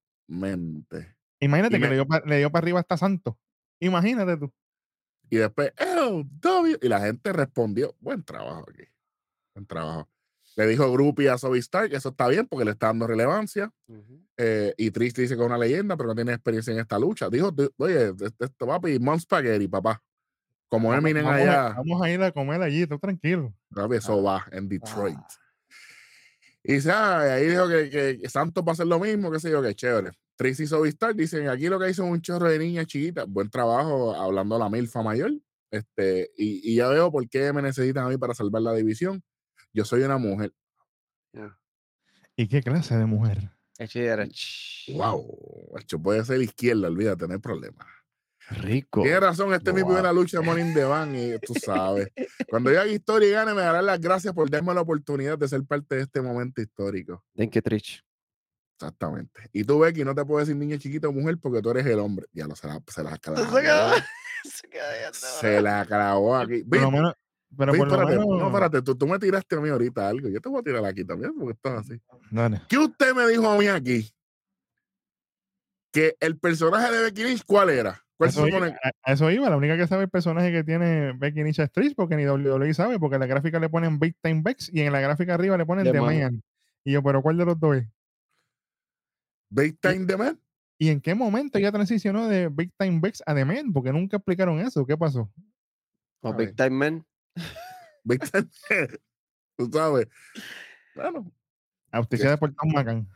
Imagínate 1.41 1.75
Y 1.75 1.79
que 1.79 1.85
me- 1.85 1.89
le 1.89 1.95
dio, 1.95 2.07
pa- 2.07 2.21
le 2.25 2.37
dio 2.37 2.49
para 2.51 2.63
arriba 2.63 2.79
hasta 2.79 2.95
Santo. 2.95 3.37
Imagínate 3.81 4.37
tú. 4.37 4.53
Y 5.29 5.35
después, 5.37 5.73
"Oh, 5.99 6.23
W", 6.25 6.77
y 6.81 6.87
la 6.87 7.01
gente 7.01 7.33
respondió, 7.33 7.95
buen 7.99 8.23
trabajo 8.23 8.65
aquí. 8.69 8.83
Buen 9.53 9.65
trabajo. 9.65 10.09
Le 10.55 10.67
dijo 10.67 10.91
Groupie 10.91 11.29
a 11.29 11.37
Zoe 11.37 11.57
Stark, 11.59 11.93
eso 11.93 12.09
está 12.09 12.27
bien 12.27 12.47
porque 12.47 12.65
le 12.65 12.71
está 12.71 12.87
dando 12.87 13.07
relevancia. 13.07 13.71
Eh, 14.37 14.73
y 14.77 14.91
Trish 14.91 15.13
dice 15.13 15.35
que 15.35 15.41
es 15.41 15.45
una 15.45 15.57
leyenda, 15.57 15.97
pero 15.97 16.09
no 16.09 16.15
tiene 16.15 16.33
experiencia 16.33 16.71
en 16.73 16.79
esta 16.79 16.99
lucha. 16.99 17.29
Dijo, 17.29 17.49
"Du- 17.51 17.71
oye, 17.77 18.13
esto 18.39 18.67
va 18.67 18.75
a 18.75 18.81
pedir 18.81 18.99
Mom 19.01 19.19
Spaghetti, 19.19 19.67
papá. 19.67 20.01
Como 20.69 20.89
Vamos, 20.89 21.03
Eminem 21.03 21.25
vamos 21.25 21.39
a, 21.39 21.43
allá, 21.67 21.75
vamos 21.75 22.01
a 22.01 22.09
ir 22.09 22.21
a 22.21 22.31
comer 22.31 22.61
allí, 22.61 22.85
tú 22.87 22.97
tranquilo. 22.99 23.53
eso 23.91 24.13
Ah, 24.19 24.21
va 24.21 24.45
en 24.51 24.67
Detroit. 24.69 25.17
ah. 25.17 25.27
Y 26.63 26.73
dice, 26.73 26.91
ah, 26.91 27.23
y 27.27 27.29
ahí 27.31 27.47
dijo 27.49 27.67
que, 27.67 27.89
que, 28.21 28.29
Santos 28.29 28.63
va 28.65 28.71
a 28.71 28.73
hacer 28.73 28.87
lo 28.87 28.99
mismo, 28.99 29.31
qué 29.31 29.39
sé 29.39 29.51
yo, 29.51 29.61
que 29.61 29.75
chévere. 29.75 30.11
Tracy 30.35 30.65
Sovistar 30.65 31.13
dicen, 31.15 31.47
aquí 31.49 31.67
lo 31.67 31.79
que 31.79 31.89
hizo 31.89 32.05
un 32.05 32.21
chorro 32.21 32.47
de 32.49 32.57
niñas 32.57 32.87
chiquitas, 32.87 33.27
buen 33.27 33.49
trabajo 33.49 34.15
hablando 34.15 34.55
a 34.55 34.59
la 34.59 34.69
milfa 34.69 35.03
mayor. 35.03 35.31
Este, 35.71 36.31
y, 36.37 36.71
y 36.71 36.75
ya 36.75 36.87
veo 36.87 37.11
por 37.11 37.27
qué 37.27 37.51
me 37.53 37.61
necesitan 37.61 38.05
a 38.05 38.09
mí 38.09 38.17
para 38.17 38.33
salvar 38.33 38.61
la 38.61 38.73
división. 38.73 39.21
Yo 39.73 39.85
soy 39.85 40.03
una 40.03 40.17
mujer. 40.17 40.53
¿Y 42.35 42.47
qué 42.47 42.61
clase 42.61 42.95
de 42.95 43.05
mujer? 43.05 43.51
Wow, 44.93 45.71
macho, 45.73 45.99
puede 45.99 46.23
ser 46.23 46.41
izquierda, 46.41 46.87
olvídate, 46.87 47.27
no 47.27 47.33
hay 47.33 47.39
problema. 47.39 47.85
Rico. 48.49 49.01
Tienes 49.01 49.19
razón, 49.19 49.53
esta 49.53 49.71
es 49.71 49.75
mi 49.75 49.83
primera 49.83 50.11
lucha 50.11 50.39
de 50.39 50.45
Morning 50.45 50.73
Bank 50.75 51.15
y 51.15 51.39
tú 51.39 51.53
sabes. 51.55 52.09
Cuando 52.49 52.71
yo 52.71 52.81
haga 52.81 52.91
historia 52.91 53.29
y 53.29 53.31
gane, 53.31 53.53
me 53.53 53.61
darán 53.61 53.85
las 53.85 53.99
gracias 53.99 54.33
por 54.33 54.49
darme 54.49 54.73
la 54.73 54.81
oportunidad 54.81 55.37
de 55.37 55.47
ser 55.47 55.63
parte 55.63 55.95
de 55.95 56.01
este 56.01 56.21
momento 56.21 56.61
histórico. 56.61 57.23
Thank 57.35 57.51
you, 57.51 57.61
Trich. 57.61 58.03
Exactamente. 58.77 59.49
Y 59.53 59.63
tú, 59.63 59.79
Becky, 59.79 60.03
no 60.03 60.13
te 60.13 60.25
puedo 60.25 60.39
decir 60.39 60.55
niña 60.55 60.77
chiquita 60.77 61.07
o 61.07 61.13
mujer 61.13 61.37
porque 61.41 61.61
tú 61.61 61.69
eres 61.71 61.85
el 61.85 61.99
hombre. 61.99 62.27
Ya 62.33 62.47
lo 62.47 62.55
se 62.55 62.67
la, 62.67 62.81
se 62.85 63.03
la 63.03 63.17
clavó. 63.17 63.45
Se 65.13 65.61
la 65.61 65.85
clavó 65.85 66.35
aquí. 66.35 66.65
Por 66.65 66.81
lo 66.81 66.91
menos, 66.91 67.13
pero 67.57 67.71
Vic, 67.73 67.79
por 67.81 67.87
lo 67.89 67.93
espérate, 67.95 68.19
menos. 68.19 68.39
no, 68.39 68.47
espérate, 68.47 68.81
tú, 68.81 68.95
tú 68.95 69.07
me 69.07 69.19
tiraste 69.19 69.55
a 69.55 69.59
mí 69.59 69.69
ahorita 69.69 70.07
algo. 70.07 70.29
Yo 70.29 70.39
te 70.41 70.49
voy 70.49 70.59
a 70.59 70.63
tirar 70.63 70.85
aquí 70.85 71.03
también 71.05 71.33
porque 71.37 71.53
estás 71.53 71.79
así. 71.79 72.01
Dale. 72.31 72.61
¿Qué 72.69 72.77
usted 72.77 73.13
me 73.13 73.27
dijo 73.27 73.47
a 73.49 73.57
mí 73.57 73.67
aquí? 73.67 74.09
Que 75.91 76.15
el 76.19 76.37
personaje 76.39 76.91
de 76.91 77.03
Becky 77.03 77.23
Lynch, 77.23 77.43
¿cuál 77.45 77.69
era? 77.69 78.03
¿Cuál 78.17 78.31
se 78.31 78.39
Eso 78.39 78.47
iba, 78.47 78.57
supone? 78.59 78.77
a, 78.83 78.91
a 79.03 79.13
eso 79.13 79.29
iba. 79.31 79.49
La 79.49 79.57
única 79.57 79.77
que 79.77 79.87
sabe 79.87 80.03
el 80.03 80.09
personaje 80.09 80.51
que 80.51 80.63
tiene 80.63 81.13
Becky 81.13 81.43
Lynch 81.43 81.59
es 81.59 81.71
Trish, 81.71 81.95
porque 81.95 82.15
ni 82.15 82.25
WWE 82.27 82.73
sabe, 82.73 82.99
porque 82.99 83.15
en 83.15 83.21
la 83.21 83.27
gráfica 83.27 83.59
le 83.59 83.69
ponen 83.69 83.99
Big 83.99 84.15
Time 84.21 84.41
Bex 84.43 84.71
y 84.73 84.81
en 84.81 84.91
la 84.91 85.01
gráfica 85.01 85.33
arriba 85.35 85.57
le 85.57 85.65
ponen 85.65 85.83
The 85.85 85.91
The 85.91 86.01
Man. 86.01 86.19
Man. 86.19 86.43
Y 86.83 86.93
yo, 86.93 87.03
¿pero 87.03 87.21
cuál 87.21 87.37
de 87.37 87.45
los 87.45 87.59
dos 87.59 87.77
es? 87.77 87.87
Big 89.49 89.79
Time 89.79 90.05
the 90.07 90.17
Man. 90.17 90.39
¿Y 90.79 90.89
en 90.89 90.99
qué 90.99 91.13
momento 91.15 91.59
ya 91.59 91.71
transicionó 91.71 92.27
de 92.27 92.49
Big 92.49 92.71
Time 92.77 92.99
Bex 92.99 93.21
a 93.25 93.35
The 93.35 93.45
Man? 93.45 93.71
Porque 93.71 93.93
nunca 93.93 94.17
explicaron 94.17 94.59
eso. 94.59 94.85
¿Qué 94.85 94.97
pasó? 94.97 95.31
O 96.21 96.29
A 96.29 96.35
Big. 96.35 96.55
Time 96.55 96.71
Man. 96.71 97.05
Time. 98.07 98.49
Tú 99.57 99.69
sabes. 99.71 100.07
Bueno, 100.95 101.31
Auspiciada 101.91 102.37
por 102.37 102.53
Tom 102.53 102.71
McCann. 102.73 103.07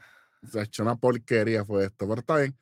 se 0.51 0.59
ha 0.59 0.63
hecho 0.63 0.83
una 0.83 0.95
porquería 0.95 1.65
fue 1.65 1.85
esto, 1.85 2.07
pero 2.07 2.19
está 2.21 2.37
bien. 2.37 2.55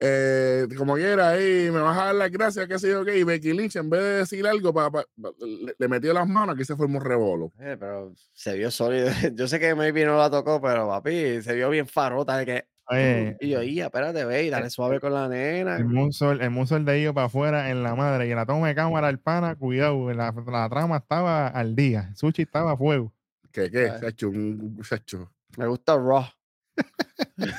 Eh, 0.00 0.68
como 0.76 0.94
quiera, 0.94 1.30
ahí 1.30 1.68
me 1.72 1.80
vas 1.80 1.98
a 1.98 2.04
dar 2.06 2.14
las 2.14 2.30
gracias, 2.30 2.68
qué 2.68 2.78
sé 2.78 2.88
yo 2.90 3.04
qué, 3.04 3.18
y 3.18 3.24
Becky 3.24 3.52
Lynch, 3.52 3.74
en 3.74 3.90
vez 3.90 4.00
de 4.00 4.06
decir 4.18 4.46
algo, 4.46 4.72
pa- 4.72 4.92
pa- 4.92 5.02
pa- 5.20 5.32
le, 5.40 5.74
le 5.76 5.88
metió 5.88 6.12
las 6.12 6.28
manos, 6.28 6.54
aquí 6.54 6.64
se 6.64 6.76
formó 6.76 6.98
un 6.98 7.04
revolo. 7.04 7.52
Eh, 7.58 7.76
pero 7.80 8.14
se 8.32 8.56
vio 8.56 8.70
sólido. 8.70 9.08
Yo 9.34 9.48
sé 9.48 9.58
que 9.58 9.74
maybe 9.74 10.04
no 10.04 10.16
la 10.16 10.30
tocó, 10.30 10.60
pero 10.60 10.86
papi, 10.86 11.42
se 11.42 11.52
vio 11.54 11.68
bien 11.70 11.88
farota 11.88 12.36
de 12.36 12.46
que. 12.46 12.68
Oye, 12.90 13.36
Y 13.40 13.50
yo, 13.50 13.62
y 13.62 13.80
espérate, 13.80 14.24
ve, 14.24 14.44
y 14.44 14.50
dale 14.50 14.70
suave 14.70 14.98
con 15.00 15.12
la 15.12 15.28
nena. 15.28 15.76
el 15.76 15.84
Moonsault, 15.84 16.40
el 16.40 16.84
de 16.84 17.00
ellos 17.00 17.12
para 17.14 17.26
afuera 17.26 17.70
en 17.70 17.82
la 17.82 17.94
madre 17.94 18.26
y 18.26 18.30
en 18.30 18.36
la 18.36 18.46
toma 18.46 18.68
de 18.68 18.74
cámara 18.74 19.08
el 19.10 19.18
pana, 19.18 19.56
cuidado, 19.56 20.10
la, 20.14 20.32
la 20.46 20.68
trama 20.70 20.96
estaba 20.96 21.48
al 21.48 21.76
día. 21.76 22.14
Sushi 22.14 22.42
estaba 22.42 22.72
a 22.72 22.76
fuego. 22.76 23.12
¿Qué, 23.52 23.70
qué? 23.70 23.90
Se 23.98 24.06
ha 24.06 24.08
hecho 24.08 24.28
un. 24.30 24.78
Se 24.82 24.94
ha 24.94 24.98
hecho. 24.98 25.30
Me 25.56 25.66
gusta 25.66 25.96
Raw. 25.96 26.24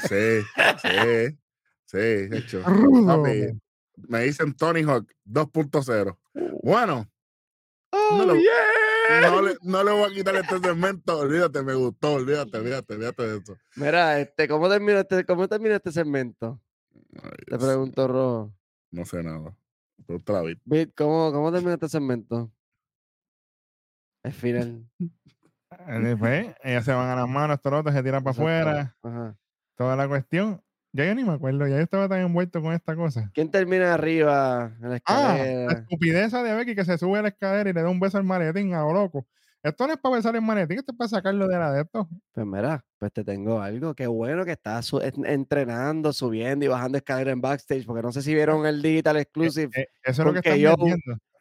Sí, 0.08 0.42
sí, 0.82 0.82
sí, 0.82 1.38
se 1.86 2.30
ha 2.32 2.38
hecho. 2.38 2.64
Rudo. 2.64 3.22
Papi, 3.24 3.60
me 4.08 4.24
dicen 4.24 4.54
Tony 4.56 4.82
Hawk 4.84 5.12
2.0. 5.26 6.18
Bueno, 6.64 7.08
¡Oh, 7.92 8.24
lo- 8.26 8.36
yeah! 8.36 8.52
No 9.22 9.42
le, 9.42 9.58
no 9.64 9.84
le 9.84 9.92
voy 9.92 10.12
a 10.12 10.16
quitar 10.16 10.36
este 10.36 10.60
segmento. 10.60 11.20
Olvídate, 11.20 11.64
me 11.64 11.74
gustó, 11.74 12.14
olvídate, 12.14 12.58
olvídate, 12.58 12.94
olvídate 12.94 13.24
de 13.28 13.38
eso. 13.38 13.58
Mira, 13.76 14.20
este, 14.20 14.48
¿cómo 14.48 14.70
termina 14.70 15.00
este, 15.00 15.26
cómo 15.26 15.48
termina 15.48 15.76
este 15.76 15.92
segmento? 15.92 16.62
Ay, 17.22 17.32
Te 17.48 17.58
pregunto, 17.58 18.08
Rojo. 18.08 18.54
No 18.92 19.06
sé 19.06 19.24
nada. 19.24 19.56
Pregúntale 20.06 20.38
a 20.38 20.42
David. 20.42 20.58
Bit, 20.66 20.94
¿cómo, 20.96 21.32
¿Cómo 21.32 21.52
termina 21.52 21.74
este 21.74 21.90
segmento? 21.90 22.52
El 24.24 24.34
final. 24.34 24.90
Eh, 25.88 26.00
Después, 26.00 26.48
ellas 26.64 26.84
se 26.84 26.92
van 26.92 27.10
a 27.10 27.16
las 27.16 27.30
manos, 27.30 27.58
esto 27.58 27.70
lo 27.70 27.80
otro, 27.80 27.94
se 27.94 28.02
tiran 28.02 28.24
para 28.24 28.32
afuera, 28.32 28.98
Ajá. 29.04 29.38
toda 29.78 29.96
la 29.96 30.08
cuestión. 30.08 30.64
Ya 30.92 31.06
yo 31.06 31.14
ni 31.16 31.24
me 31.24 31.34
acuerdo, 31.34 31.68
ya 31.68 31.76
yo 31.78 31.84
estaba 31.84 32.10
tan 32.10 32.22
envuelto 32.22 32.62
con 32.62 32.74
esta 32.74 32.96
cosa. 32.96 33.30
¿Quién 33.34 33.52
termina 33.52 33.94
arriba 33.94 34.76
en 34.82 34.90
la 34.90 34.96
Ah, 35.06 35.36
la 35.68 35.74
escalera? 35.74 35.74
estupidez 35.74 36.32
de 36.32 36.54
Becky 36.56 36.76
que 36.76 36.86
se 36.86 36.98
sube 36.98 37.20
a 37.20 37.22
la 37.22 37.28
escalera 37.30 37.70
y 37.70 37.74
le 37.74 37.82
da 37.84 37.90
un 37.90 38.00
beso 38.00 38.18
al 38.18 38.24
maletín 38.24 38.74
a 38.74 38.82
lo 38.82 38.94
loco. 38.94 39.28
Esto 39.62 39.86
no 39.88 39.94
es 39.94 40.00
para 40.00 40.16
besar 40.16 40.36
el 40.36 40.42
maletín, 40.42 40.80
esto 40.80 40.92
es 40.94 40.98
para 40.98 41.10
sacarlo 41.10 41.48
de 41.48 41.58
la 41.58 41.72
de 41.74 41.82
esto. 41.82 42.08
Pues 42.34 42.46
mira, 42.48 42.86
pues 42.98 43.12
te 43.12 43.24
tengo 43.24 43.60
algo. 43.62 43.96
Qué 43.96 44.08
bueno 44.08 44.46
que 44.46 44.52
estás 44.52 44.86
su- 44.86 45.00
entrenando, 45.02 46.14
subiendo 46.14 46.66
y 46.66 46.68
bajando 46.68 46.98
escalera 46.98 47.32
en 47.32 47.42
backstage, 47.42 47.86
porque 47.86 48.02
no 48.04 48.12
sé 48.12 48.22
si 48.22 48.34
vieron 48.34 48.66
el 48.66 48.82
digital 48.82 49.18
exclusive 49.18 49.74
Eh, 49.76 49.86
eso 50.04 50.22
es 50.22 50.26
lo 50.26 50.34
que 50.34 50.40
que 50.42 50.50
están 50.50 50.60
yo- 50.60 50.76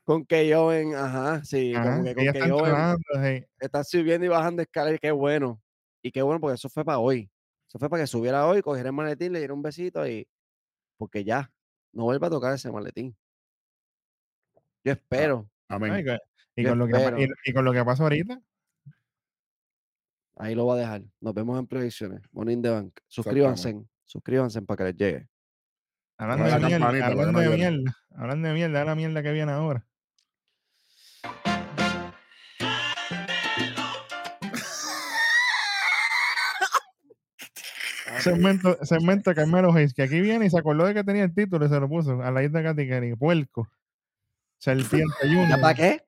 con 0.04 0.24
que 0.26 0.48
yo 0.48 0.72
en, 0.72 0.94
ajá, 0.94 1.44
sí, 1.44 1.74
Ajá, 1.74 1.82
como 1.82 2.02
que 2.04 2.14
con 2.14 2.28
que 2.30 2.44
yo 2.44 2.66
en, 2.68 2.74
entrenando, 2.74 2.98
sí. 3.22 3.44
está 3.60 3.84
subiendo 3.84 4.26
y 4.26 4.28
bajando 4.28 4.62
escalera, 4.62 4.96
y 4.96 4.98
qué 5.00 5.10
bueno. 5.12 5.62
Y 6.02 6.12
qué 6.12 6.22
bueno, 6.22 6.40
porque 6.40 6.54
eso 6.56 6.68
fue 6.70 6.84
para 6.84 6.98
hoy. 6.98 7.30
Eso 7.68 7.78
fue 7.78 7.90
para 7.90 8.02
que 8.02 8.06
subiera 8.06 8.46
hoy, 8.46 8.62
cogiera 8.62 8.88
el 8.88 8.94
maletín, 8.94 9.32
le 9.32 9.40
diera 9.40 9.54
un 9.54 9.62
besito 9.62 10.06
y. 10.06 10.26
Porque 10.96 11.22
ya, 11.22 11.52
no 11.92 12.04
vuelva 12.04 12.26
a 12.26 12.30
tocar 12.30 12.54
ese 12.54 12.72
maletín. 12.72 13.16
Yo 14.82 14.92
espero. 14.92 15.50
Amén. 15.68 15.92
Ay, 15.92 16.04
y, 16.56 16.64
con 16.64 16.78
lo 16.78 16.86
que, 16.86 17.28
y, 17.44 17.52
con 17.52 17.64
lo 17.64 17.72
que 17.72 17.84
pasa 17.84 18.02
ahorita, 18.02 18.40
Ahí 20.40 20.54
lo 20.54 20.64
voy 20.64 20.78
a 20.78 20.82
dejar. 20.82 21.02
Nos 21.20 21.34
vemos 21.34 21.58
en 21.58 21.66
predicciones. 21.66 22.22
Morning 22.30 22.62
the 22.62 22.70
Bank. 22.70 22.98
Suscríbanse. 23.08 23.84
Suscríbanse 24.04 24.62
para 24.62 24.78
que 24.78 24.84
les 24.84 24.96
llegue. 24.96 25.28
hablando 26.16 26.44
de 26.44 26.58
mierda, 26.60 27.06
hablando 27.06 27.40
de 27.40 27.56
mierda, 27.56 27.96
hablando 28.14 28.48
de 28.48 28.54
mierda, 28.54 28.84
la 28.84 28.94
mierda 28.94 29.22
que 29.22 29.32
viene 29.32 29.52
ahora. 29.52 29.87
Segmento, 38.20 38.78
segmento 38.84 39.30
de 39.30 39.36
Carmelo 39.36 39.72
Hayes, 39.72 39.94
que 39.94 40.02
aquí 40.02 40.20
viene 40.20 40.46
y 40.46 40.50
se 40.50 40.58
acordó 40.58 40.86
de 40.86 40.94
que 40.94 41.04
tenía 41.04 41.24
el 41.24 41.34
título 41.34 41.66
y 41.66 41.68
se 41.68 41.78
lo 41.80 41.88
puso 41.88 42.22
a 42.22 42.30
la 42.30 42.42
isla 42.42 42.62
Katy 42.62 43.14
puerco, 43.16 43.68
serpiente 44.58 45.14
¿Ya 45.22 45.58
para 45.60 45.74
junior. 45.74 45.76
qué? 45.76 46.04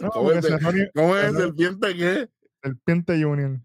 No, 0.00 0.10
¿Cómo 0.10 0.32
es, 0.32 0.42
de- 0.42 0.50
Serroni- 0.50 0.90
cómo 0.94 1.16
es 1.16 1.34
serpiente 1.34 1.96
qué? 1.96 2.28
serpiente 2.62 3.22
junior. 3.22 3.58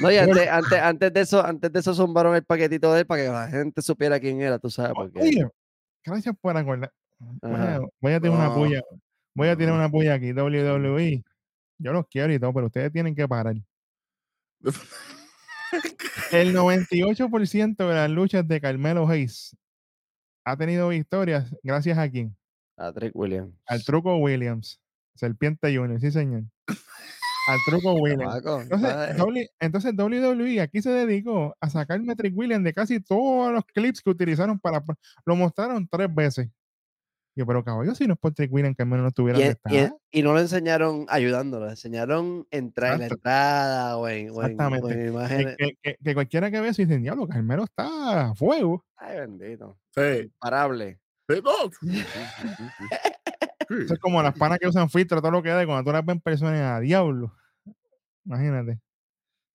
No, 0.00 0.10
y 0.10 0.16
antes, 0.16 0.48
antes, 0.48 0.78
antes 0.80 1.12
de 1.12 1.20
eso, 1.20 1.44
antes 1.44 1.72
de 1.72 1.80
eso 1.80 1.94
zumbaron 1.94 2.34
el 2.34 2.44
paquetito 2.44 2.92
de 2.92 3.00
él 3.00 3.06
para 3.06 3.22
que 3.22 3.28
la 3.28 3.48
gente 3.48 3.80
supiera 3.82 4.18
quién 4.20 4.40
era, 4.40 4.58
tú 4.58 4.68
sabes, 4.68 4.92
porque. 4.94 5.20
Oye, 5.20 5.48
gracias 6.04 6.34
por 6.40 6.56
acordar. 6.56 6.92
Voy 7.18 7.52
a, 7.52 7.54
Ajá. 7.76 7.80
voy 8.00 8.12
a 8.12 8.20
tirar 8.20 8.36
una 8.36 8.54
puya. 8.54 8.82
Voy 9.34 9.48
a 9.48 9.54
no. 9.54 9.74
una 9.74 9.88
puya 9.88 10.14
aquí, 10.14 10.32
WWE. 10.32 11.22
Yo 11.78 11.92
los 11.92 12.06
quiero 12.08 12.32
y 12.32 12.38
todo, 12.38 12.52
pero 12.52 12.66
ustedes 12.66 12.92
tienen 12.92 13.14
que 13.14 13.26
parar. 13.26 13.54
El 16.32 16.54
98% 16.54 17.76
de 17.76 17.94
las 17.94 18.10
luchas 18.10 18.46
de 18.46 18.60
Carmelo 18.60 19.06
Hayes 19.08 19.56
ha 20.44 20.56
tenido 20.56 20.88
victorias 20.88 21.54
gracias 21.62 21.98
a 21.98 22.08
quién? 22.10 22.36
Patrick 22.76 23.14
Williams. 23.14 23.54
Al 23.66 23.84
Truco 23.84 24.16
Williams. 24.16 24.80
Serpiente 25.14 25.76
Junior, 25.76 26.00
sí 26.00 26.10
señor. 26.10 26.44
Al 26.66 27.58
Truco 27.66 27.92
Williams. 28.00 28.36
Entonces, 28.36 28.80
¿sabes? 28.80 29.16
W- 29.16 29.50
entonces 29.60 29.92
WWE 29.96 30.60
aquí 30.60 30.80
se 30.82 30.90
dedicó 30.90 31.54
a 31.60 31.68
sacar 31.70 32.00
Metric 32.00 32.36
Williams 32.36 32.64
de 32.64 32.72
casi 32.72 33.00
todos 33.00 33.52
los 33.52 33.64
clips 33.66 34.00
que 34.00 34.10
utilizaron 34.10 34.58
para... 34.58 34.82
Lo 35.26 35.36
mostraron 35.36 35.86
tres 35.88 36.12
veces. 36.14 36.48
Yo, 37.34 37.46
pero 37.46 37.64
caballo, 37.64 37.94
si 37.94 38.06
no 38.06 38.12
es 38.14 38.18
por 38.20 38.34
Trick 38.34 38.52
Williams, 38.52 38.76
que 38.76 38.82
al 38.82 38.88
menos 38.88 39.02
no 39.04 39.08
estuviera 39.08 39.38
Y, 39.38 39.42
en- 39.42 39.56
y 39.70 39.76
en- 39.76 39.84
está. 39.84 39.96
y 40.10 40.22
no 40.22 40.32
lo 40.34 40.40
enseñaron 40.40 41.06
ayudándolo, 41.08 41.64
le 41.64 41.70
enseñaron 41.72 42.46
entrar 42.50 42.92
en 42.94 42.98
la 42.98 43.04
Exacto. 43.06 43.20
entrada 43.20 43.96
o 43.96 44.08
en, 44.08 44.28
o 44.28 44.32
en- 44.32 44.36
o 44.36 44.42
Exactamente. 44.42 44.92
en 44.92 44.98
Que, 44.98 45.06
imágenes. 45.08 45.56
que- 45.56 45.76
que- 45.82 45.96
que 46.04 46.14
cualquiera 46.14 46.50
que 46.50 46.60
ve 46.60 46.68
eso 46.68 46.82
dice, 46.82 46.98
diablo, 46.98 47.26
Carmelo 47.26 47.64
está 47.64 48.30
a 48.30 48.34
fuego. 48.34 48.84
Ay, 48.96 49.20
bendito. 49.20 49.78
Sí. 49.94 50.24
Imparable. 50.24 51.00
Sí, 51.28 51.40
no. 51.42 51.52
Sí. 53.68 53.74
Eso 53.84 53.94
es 53.94 54.00
como 54.00 54.22
las 54.22 54.36
panas 54.36 54.58
que 54.58 54.68
usan 54.68 54.90
filtro, 54.90 55.22
todo 55.22 55.30
lo 55.30 55.42
que 55.42 55.48
da, 55.48 55.62
y 55.62 55.66
cuando 55.66 55.84
tú 55.84 55.92
las 55.92 56.04
ves 56.04 56.16
en 56.16 56.20
persona, 56.20 56.76
a 56.76 56.80
diablo. 56.80 57.32
Imagínate. 58.26 58.80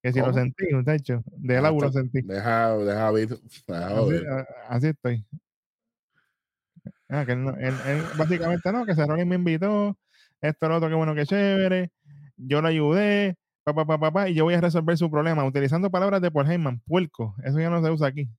Que 0.01 0.11
si 0.11 0.19
lo 0.19 0.25
¿Cómo? 0.25 0.37
sentí, 0.37 0.73
muchacho, 0.73 1.21
de 1.27 1.57
Ah, 1.57 1.61
laburo 1.61 1.87
está- 1.87 1.99
sentí. 2.01 2.21
Deja, 2.23 2.77
deja 2.77 3.11
ver. 3.11 3.27
deja 3.67 3.87
Así, 3.99 4.09
ver. 4.09 4.27
a- 4.29 4.47
así 4.69 4.87
estoy. 4.87 5.25
Ah, 7.09 7.25
que 7.25 7.31
él, 7.33 7.43
no- 7.43 7.55
él- 7.57 7.73
él 7.87 8.03
básicamente 8.17 8.71
no, 8.71 8.85
que 8.85 8.95
Cerrone 8.95 9.25
me 9.25 9.35
invitó, 9.35 9.97
esto, 10.41 10.67
lo 10.67 10.77
otro, 10.77 10.89
que 10.89 10.95
bueno, 10.95 11.15
que 11.15 11.25
chévere, 11.25 11.91
yo 12.35 12.61
lo 12.61 12.67
ayudé, 12.67 13.37
pa, 13.63 13.73
pa, 13.73 13.85
pa, 13.85 13.97
pa, 13.97 14.11
pa, 14.11 14.29
y 14.29 14.33
yo 14.33 14.43
voy 14.43 14.53
a 14.55 14.61
resolver 14.61 14.97
su 14.97 15.09
problema 15.09 15.45
utilizando 15.45 15.89
palabras 15.89 16.21
de 16.21 16.31
Paul 16.31 16.51
Heyman, 16.51 16.81
puerco, 16.85 17.35
eso 17.43 17.59
ya 17.59 17.69
no 17.69 17.81
se 17.83 17.89
usa 17.91 18.07
aquí. 18.07 18.29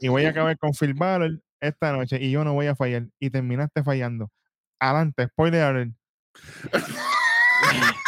Y 0.00 0.08
voy 0.08 0.24
a 0.24 0.30
acabar 0.30 0.56
con 0.58 0.72
Phil 0.72 0.94
Balor 0.94 1.40
esta 1.60 1.92
noche 1.92 2.22
y 2.22 2.30
yo 2.30 2.44
no 2.44 2.54
voy 2.54 2.66
a 2.68 2.76
fallar. 2.76 3.08
Y 3.18 3.30
terminaste 3.30 3.82
fallando. 3.82 4.30
Adelante, 4.78 5.26
spoiler 5.26 5.62
alert. 5.62 5.90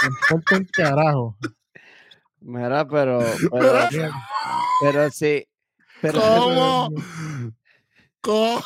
Me 0.03 0.09
importa 0.09 0.57
un 0.57 0.65
carajo. 0.73 1.37
Mira, 2.41 2.87
pero, 2.87 3.35
pero, 4.81 5.11
sí. 5.11 5.45
Pero, 6.01 6.21
¿Cómo? 6.21 6.89
¿Cómo? 8.21 8.61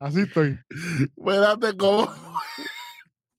Así 0.00 0.20
estoy. 0.20 0.58
Espérate, 1.16 1.76
¿cómo? 1.76 2.08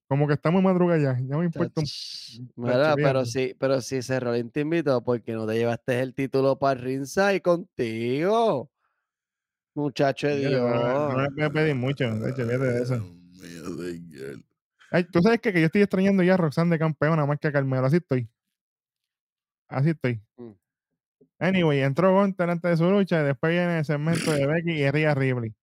Como 0.08 0.28
que 0.28 0.34
estamos 0.34 0.60
en 0.60 0.66
madrugada 0.66 1.02
ya. 1.02 1.20
Ya 1.20 1.38
me 1.38 1.46
importa 1.46 1.82
un... 1.82 2.96
Pero 2.96 3.26
sí, 3.26 3.56
pero 3.60 3.82
si 3.82 4.02
Cerrolín 4.02 4.52
te 4.52 4.62
invitó, 4.62 5.04
porque 5.04 5.34
no 5.34 5.48
te 5.48 5.56
llevaste 5.56 6.00
el 6.00 6.14
título 6.14 6.60
para 6.60 6.80
Ringside 6.80 7.42
contigo? 7.42 8.70
Muchacho 9.74 10.28
de 10.28 10.38
Fíjate, 10.38 10.56
No, 10.56 10.70
no, 10.70 11.10
no 11.10 11.18
Dios. 11.18 11.18
le 11.18 11.36
voy 11.36 11.44
a 11.44 11.50
pedir 11.50 11.76
mucho. 11.76 12.16
De 12.16 12.30
hecho, 12.30 12.46
fíjate 12.46 12.66
de 12.66 12.84
eso. 12.84 13.16
Dios. 13.42 14.38
Ay, 14.92 15.04
Tú 15.06 15.22
sabes 15.22 15.42
que, 15.42 15.52
que 15.52 15.60
yo 15.60 15.66
estoy 15.66 15.82
extrañando 15.82 16.24
ya 16.24 16.36
a 16.36 16.38
Roxanne 16.38 16.72
de 16.72 16.80
campeona 16.80 17.26
más 17.26 17.40
que 17.40 17.48
a 17.48 17.52
Carmelo. 17.52 17.86
Así 17.86 17.98
estoy. 17.98 18.30
Así 19.68 19.90
estoy. 19.90 20.22
Mm. 20.38 20.52
Anyway, 21.40 21.82
entró 21.82 22.14
Gunter 22.14 22.50
antes 22.50 22.72
de 22.72 22.78
su 22.78 22.90
lucha. 22.90 23.22
Y 23.22 23.26
después 23.26 23.52
viene 23.52 23.80
el 23.80 23.86
segmento 23.86 24.32
de 24.32 24.46
Becky 24.48 24.72
y 24.72 24.90
Rhea 24.90 25.14
Ripley. 25.16 25.54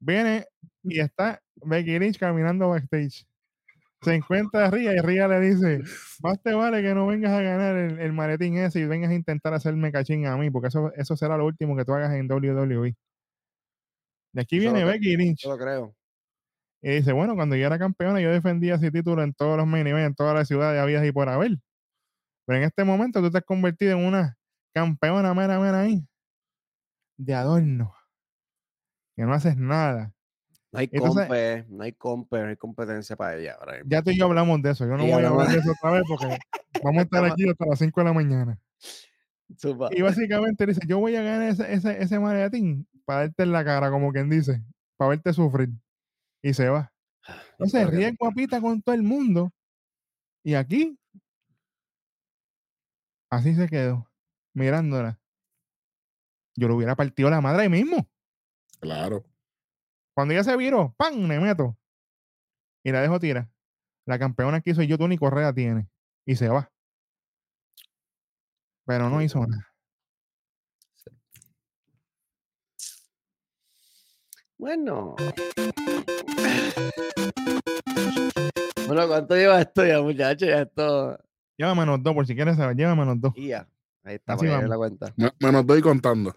Viene 0.00 0.46
y 0.82 1.00
está 1.00 1.40
Becky 1.56 1.98
Lynch 1.98 2.18
caminando 2.18 2.70
backstage. 2.70 3.26
Se 4.02 4.14
encuentra 4.14 4.66
a 4.66 4.70
Rhea 4.70 4.94
y 4.94 4.98
Rhea 4.98 5.28
le 5.28 5.40
dice: 5.40 5.82
Más 6.22 6.42
te 6.42 6.54
vale 6.54 6.82
que 6.82 6.94
no 6.94 7.06
vengas 7.06 7.32
a 7.32 7.42
ganar 7.42 7.76
el, 7.76 8.00
el 8.00 8.12
maletín 8.12 8.56
ese 8.56 8.80
y 8.80 8.86
vengas 8.86 9.10
a 9.10 9.14
intentar 9.14 9.52
hacerme 9.52 9.92
cachín 9.92 10.26
a 10.26 10.36
mí, 10.38 10.50
porque 10.50 10.68
eso, 10.68 10.90
eso 10.94 11.16
será 11.16 11.36
lo 11.36 11.44
último 11.44 11.76
que 11.76 11.84
tú 11.84 11.92
hagas 11.92 12.14
en 12.14 12.30
WWE. 12.30 12.96
De 14.32 14.40
aquí 14.42 14.58
viene 14.58 14.84
Becky 14.84 15.16
Lynch. 15.16 15.42
Yo 15.42 15.50
lo 15.50 15.58
creo. 15.58 15.94
Y 16.82 16.90
dice, 16.92 17.12
bueno, 17.12 17.34
cuando 17.34 17.56
yo 17.56 17.66
era 17.66 17.78
campeona, 17.78 18.20
yo 18.20 18.30
defendía 18.30 18.76
ese 18.76 18.90
título 18.90 19.22
en 19.22 19.34
todos 19.34 19.56
los 19.58 19.66
main 19.66 19.86
events, 19.86 20.08
en 20.08 20.14
todas 20.14 20.34
las 20.34 20.48
ciudades 20.48 20.80
habidas 20.80 21.04
y 21.06 21.12
por 21.12 21.28
haber. 21.28 21.58
Pero 22.46 22.58
en 22.58 22.64
este 22.64 22.84
momento 22.84 23.20
tú 23.20 23.30
te 23.30 23.38
has 23.38 23.44
convertido 23.44 23.98
en 23.98 24.06
una 24.06 24.38
campeona 24.72 25.34
mera 25.34 25.58
mera 25.60 25.80
ahí. 25.80 26.02
De 27.18 27.34
adorno. 27.34 27.94
Que 29.20 29.26
no 29.26 29.34
haces 29.34 29.54
nada. 29.54 30.14
No 30.72 30.78
hay 30.78 30.88
Entonces- 30.90 31.26
compe, 31.26 31.66
no 31.68 31.82
hay 31.84 31.92
compe, 31.92 32.38
no 32.40 32.48
hay 32.48 32.56
competencia 32.56 33.16
para 33.16 33.36
ella 33.36 33.58
ahora. 33.60 33.82
Ya 33.84 34.00
tú 34.00 34.08
y 34.08 34.16
yo 34.16 34.24
hablamos 34.24 34.62
de 34.62 34.70
eso. 34.70 34.86
Yo 34.86 34.96
no 34.96 35.02
voy 35.02 35.12
a 35.12 35.28
hablar 35.28 35.48
de 35.48 35.58
eso 35.58 35.72
otra 35.72 35.90
vez 35.90 36.04
porque 36.08 36.38
vamos 36.82 37.00
a 37.00 37.02
estar 37.02 37.24
aquí 37.26 37.46
hasta 37.46 37.66
las 37.66 37.78
5 37.78 38.00
de 38.00 38.04
la 38.06 38.12
mañana. 38.14 38.58
Y 39.90 40.00
básicamente 40.00 40.64
dice, 40.64 40.80
yo 40.86 41.00
voy 41.00 41.16
a 41.16 41.22
ganar 41.22 41.50
ese, 41.50 41.70
ese, 41.70 42.02
ese 42.02 42.18
maletín 42.18 42.88
para 43.04 43.20
darte 43.20 43.42
en 43.42 43.52
la 43.52 43.62
cara, 43.62 43.90
como 43.90 44.10
quien 44.10 44.30
dice, 44.30 44.64
para 44.96 45.10
verte 45.10 45.34
sufrir. 45.34 45.68
Y 46.40 46.54
se 46.54 46.70
va. 46.70 46.90
Entonces 47.50 47.82
Espero 47.82 47.90
que 47.90 47.96
ríe 47.98 48.16
guapita 48.18 48.58
con 48.62 48.80
todo 48.80 48.94
el 48.94 49.02
mundo. 49.02 49.52
Y 50.42 50.54
aquí, 50.54 50.98
así 53.28 53.54
se 53.54 53.68
quedó, 53.68 54.10
mirándola. 54.54 55.20
Yo 56.56 56.68
le 56.68 56.74
hubiera 56.74 56.96
partido 56.96 57.28
la 57.28 57.42
madre 57.42 57.64
ahí 57.64 57.68
mismo. 57.68 58.08
Claro. 58.80 59.24
Cuando 60.14 60.34
ella 60.34 60.44
se 60.44 60.56
viró, 60.56 60.94
¡pam! 60.96 61.26
Me 61.26 61.38
meto. 61.38 61.76
Y 62.82 62.92
la 62.92 63.02
dejo 63.02 63.20
tirar. 63.20 63.48
La 64.06 64.18
campeona 64.18 64.60
que 64.60 64.70
hizo 64.70 64.82
yo, 64.82 64.98
tú 64.98 65.06
ni 65.06 65.18
correa 65.18 65.52
tiene. 65.52 65.88
Y 66.26 66.36
se 66.36 66.48
va. 66.48 66.72
Pero 68.86 69.08
no 69.08 69.22
hizo 69.22 69.46
nada. 69.46 69.66
Bueno. 74.58 75.14
Bueno, 78.86 79.08
¿cuánto 79.08 79.36
lleva 79.36 79.60
esto 79.60 79.86
ya, 79.86 80.02
muchachos? 80.02 80.48
Ya 80.48 80.62
esto. 80.62 81.18
Llévame 81.56 81.86
los 81.86 82.02
dos, 82.02 82.14
por 82.14 82.26
si 82.26 82.34
quieres 82.34 82.56
saber. 82.56 82.76
Llévame 82.76 83.04
los 83.04 83.20
dos. 83.20 83.32
Y 83.36 83.48
ya. 83.48 83.68
Ahí 84.02 84.16
está, 84.16 84.32
Así 84.32 84.46
para 84.46 84.66
la 84.66 84.76
cuenta. 84.76 85.14
Me, 85.16 85.30
me 85.38 85.52
los 85.52 85.66
doy 85.66 85.80
contando. 85.80 86.34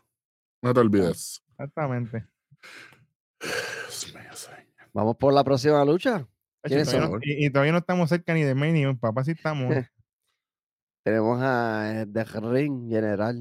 No 0.62 0.74
te 0.74 0.80
olvides. 0.80 1.44
Exactamente. 1.50 2.33
Vamos 4.94 5.18
por 5.18 5.34
la 5.34 5.44
próxima 5.44 5.84
lucha. 5.84 6.28
Y, 6.66 7.46
y 7.46 7.50
todavía 7.50 7.74
no 7.74 7.80
estamos 7.80 8.10
cerca 8.10 8.34
ni 8.34 8.44
de 8.44 8.52
event, 8.52 9.00
papá, 9.00 9.24
sí 9.24 9.32
estamos. 9.32 9.74
Tenemos 11.04 11.42
a 11.42 12.04
eh, 12.04 12.06
The 12.06 12.24
Ring 12.24 12.90
General 12.90 13.36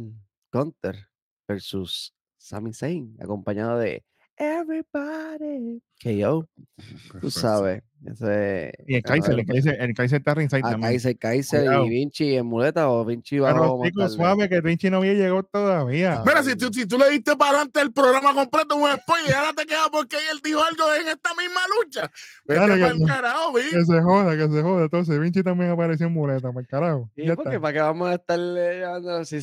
Gunter 0.52 1.08
versus 1.46 2.12
Sami 2.36 2.74
Zayn, 2.74 3.16
acompañado 3.20 3.78
de 3.78 4.04
Everybody. 4.36 5.80
KO, 6.02 6.48
tú 7.20 7.30
sabes. 7.30 7.84
Ese, 8.04 8.72
y 8.88 8.96
el 8.96 9.02
Kaiser, 9.04 9.38
el 9.38 9.46
Kaiser, 9.46 9.80
el 9.80 9.94
Kaiser 9.94 10.18
está 10.18 10.34
ringside 10.34 10.58
a 10.64 10.70
también. 10.72 10.90
Kaiser, 10.92 11.16
Kaiser 11.18 11.60
Cuidado. 11.60 11.86
y 11.86 11.88
Vinci 11.90 12.34
en 12.36 12.46
muleta 12.46 12.88
o 12.90 13.04
Vinci 13.04 13.38
Pero 13.38 13.78
más 13.78 13.86
chicos, 13.88 14.02
tarde? 14.02 14.16
suave 14.16 14.48
que 14.48 14.60
Vinci 14.60 14.90
no 14.90 14.96
había 14.96 15.12
llegado 15.14 15.42
todavía. 15.44 16.14
Ah. 16.18 16.24
Mira, 16.26 16.42
si 16.42 16.56
tú, 16.56 16.72
si 16.72 16.84
tú 16.84 16.98
le 16.98 17.10
diste 17.10 17.36
para 17.36 17.50
adelante 17.50 17.80
el 17.80 17.92
programa 17.92 18.34
completo 18.34 18.74
un 18.74 18.90
spoiler 18.90 19.30
y 19.30 19.32
ahora 19.32 19.52
te 19.52 19.66
quedas 19.66 19.88
porque 19.92 20.16
él 20.32 20.40
dijo 20.42 20.60
algo 20.64 20.82
en 21.00 21.06
esta 21.08 21.30
misma 21.34 21.60
lucha. 21.78 22.10
Vete 22.44 22.60
Dale, 22.60 22.74
que- 22.74 22.80
pa'l 22.80 23.06
carajo. 23.06 23.54
Que 23.54 23.84
se 23.84 24.02
joda, 24.02 24.36
que 24.36 24.48
se 24.52 24.62
joda. 24.62 24.82
Entonces, 24.82 25.20
Vinci 25.20 25.42
también 25.44 25.70
apareció 25.70 26.06
en 26.08 26.12
muleta, 26.12 26.48
para 26.48 26.60
el 26.60 26.66
carajo. 26.66 27.10
Sí, 27.14 27.24
ya 27.24 27.36
porque 27.36 27.50
está. 27.50 27.60
para 27.60 27.72
qué 27.72 27.80
vamos 27.82 28.08
a 28.08 28.14
estar 28.14 28.38
llevando 28.38 29.24
si, 29.24 29.40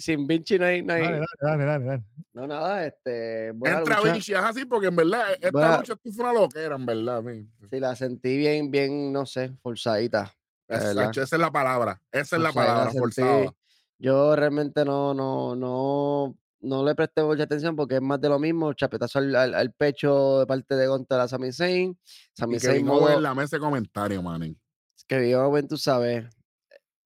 sin 0.00 0.26
Vinci 0.26 0.58
no 0.58 0.64
hay, 0.64 0.80
no 0.82 0.94
hay- 0.94 1.02
Dale, 1.02 1.18
dale, 1.18 1.26
dale, 1.42 1.64
dale, 1.66 1.84
dale. 1.84 2.02
no 2.32 2.46
nada, 2.46 2.86
este 2.86 3.48
Entra. 3.48 4.00
Vinci, 4.00 4.32
es 4.32 4.38
así 4.38 4.64
porque 4.64 4.86
en 4.86 4.96
verdad 4.96 5.24
esta 5.34 5.50
Buena- 5.50 5.76
lucha 5.76 5.94
fue 6.02 6.24
una 6.24 6.32
loquera, 6.32 6.76
en 6.76 6.86
verdad. 6.86 7.22
Sí, 7.70 7.78
la 7.78 7.89
sentí 7.96 8.36
bien, 8.36 8.70
bien, 8.70 9.12
no 9.12 9.26
sé, 9.26 9.52
forzadita. 9.62 10.32
la 10.68 11.10
esa 11.10 11.22
es 11.22 11.32
la 11.32 11.50
palabra. 11.50 12.00
Esa 12.12 12.36
es 12.36 12.42
la 12.42 12.52
palabra, 12.52 12.90
sentí- 12.90 12.98
forzada. 12.98 13.54
Yo 13.98 14.34
realmente 14.36 14.84
no, 14.84 15.12
no, 15.12 15.54
no, 15.56 16.36
no 16.60 16.84
le 16.84 16.94
presté 16.94 17.22
mucha 17.22 17.42
atención 17.42 17.76
porque 17.76 17.96
es 17.96 18.00
más 18.02 18.20
de 18.20 18.28
lo 18.30 18.38
mismo, 18.38 18.72
chapetazo 18.72 19.18
al, 19.18 19.34
al- 19.36 19.54
al 19.54 19.72
pecho 19.72 20.40
de 20.40 20.46
parte 20.46 20.74
de 20.76 20.86
Gonta 20.86 21.22
a 21.22 21.28
Sami 21.28 21.52
Zayn. 21.52 21.98
Sami 22.32 22.56
Y 22.56 22.60
que 22.60 22.66
Zayn 22.66 22.86
modo, 22.86 23.10
en 23.16 23.22
la 23.22 23.34
mesa 23.34 23.56
de 23.56 23.60
comentarios, 23.60 24.22
manín. 24.22 24.58
que 25.06 25.18
vio, 25.18 25.50
ven, 25.50 25.68
tú 25.68 25.76
sabes, 25.76 26.24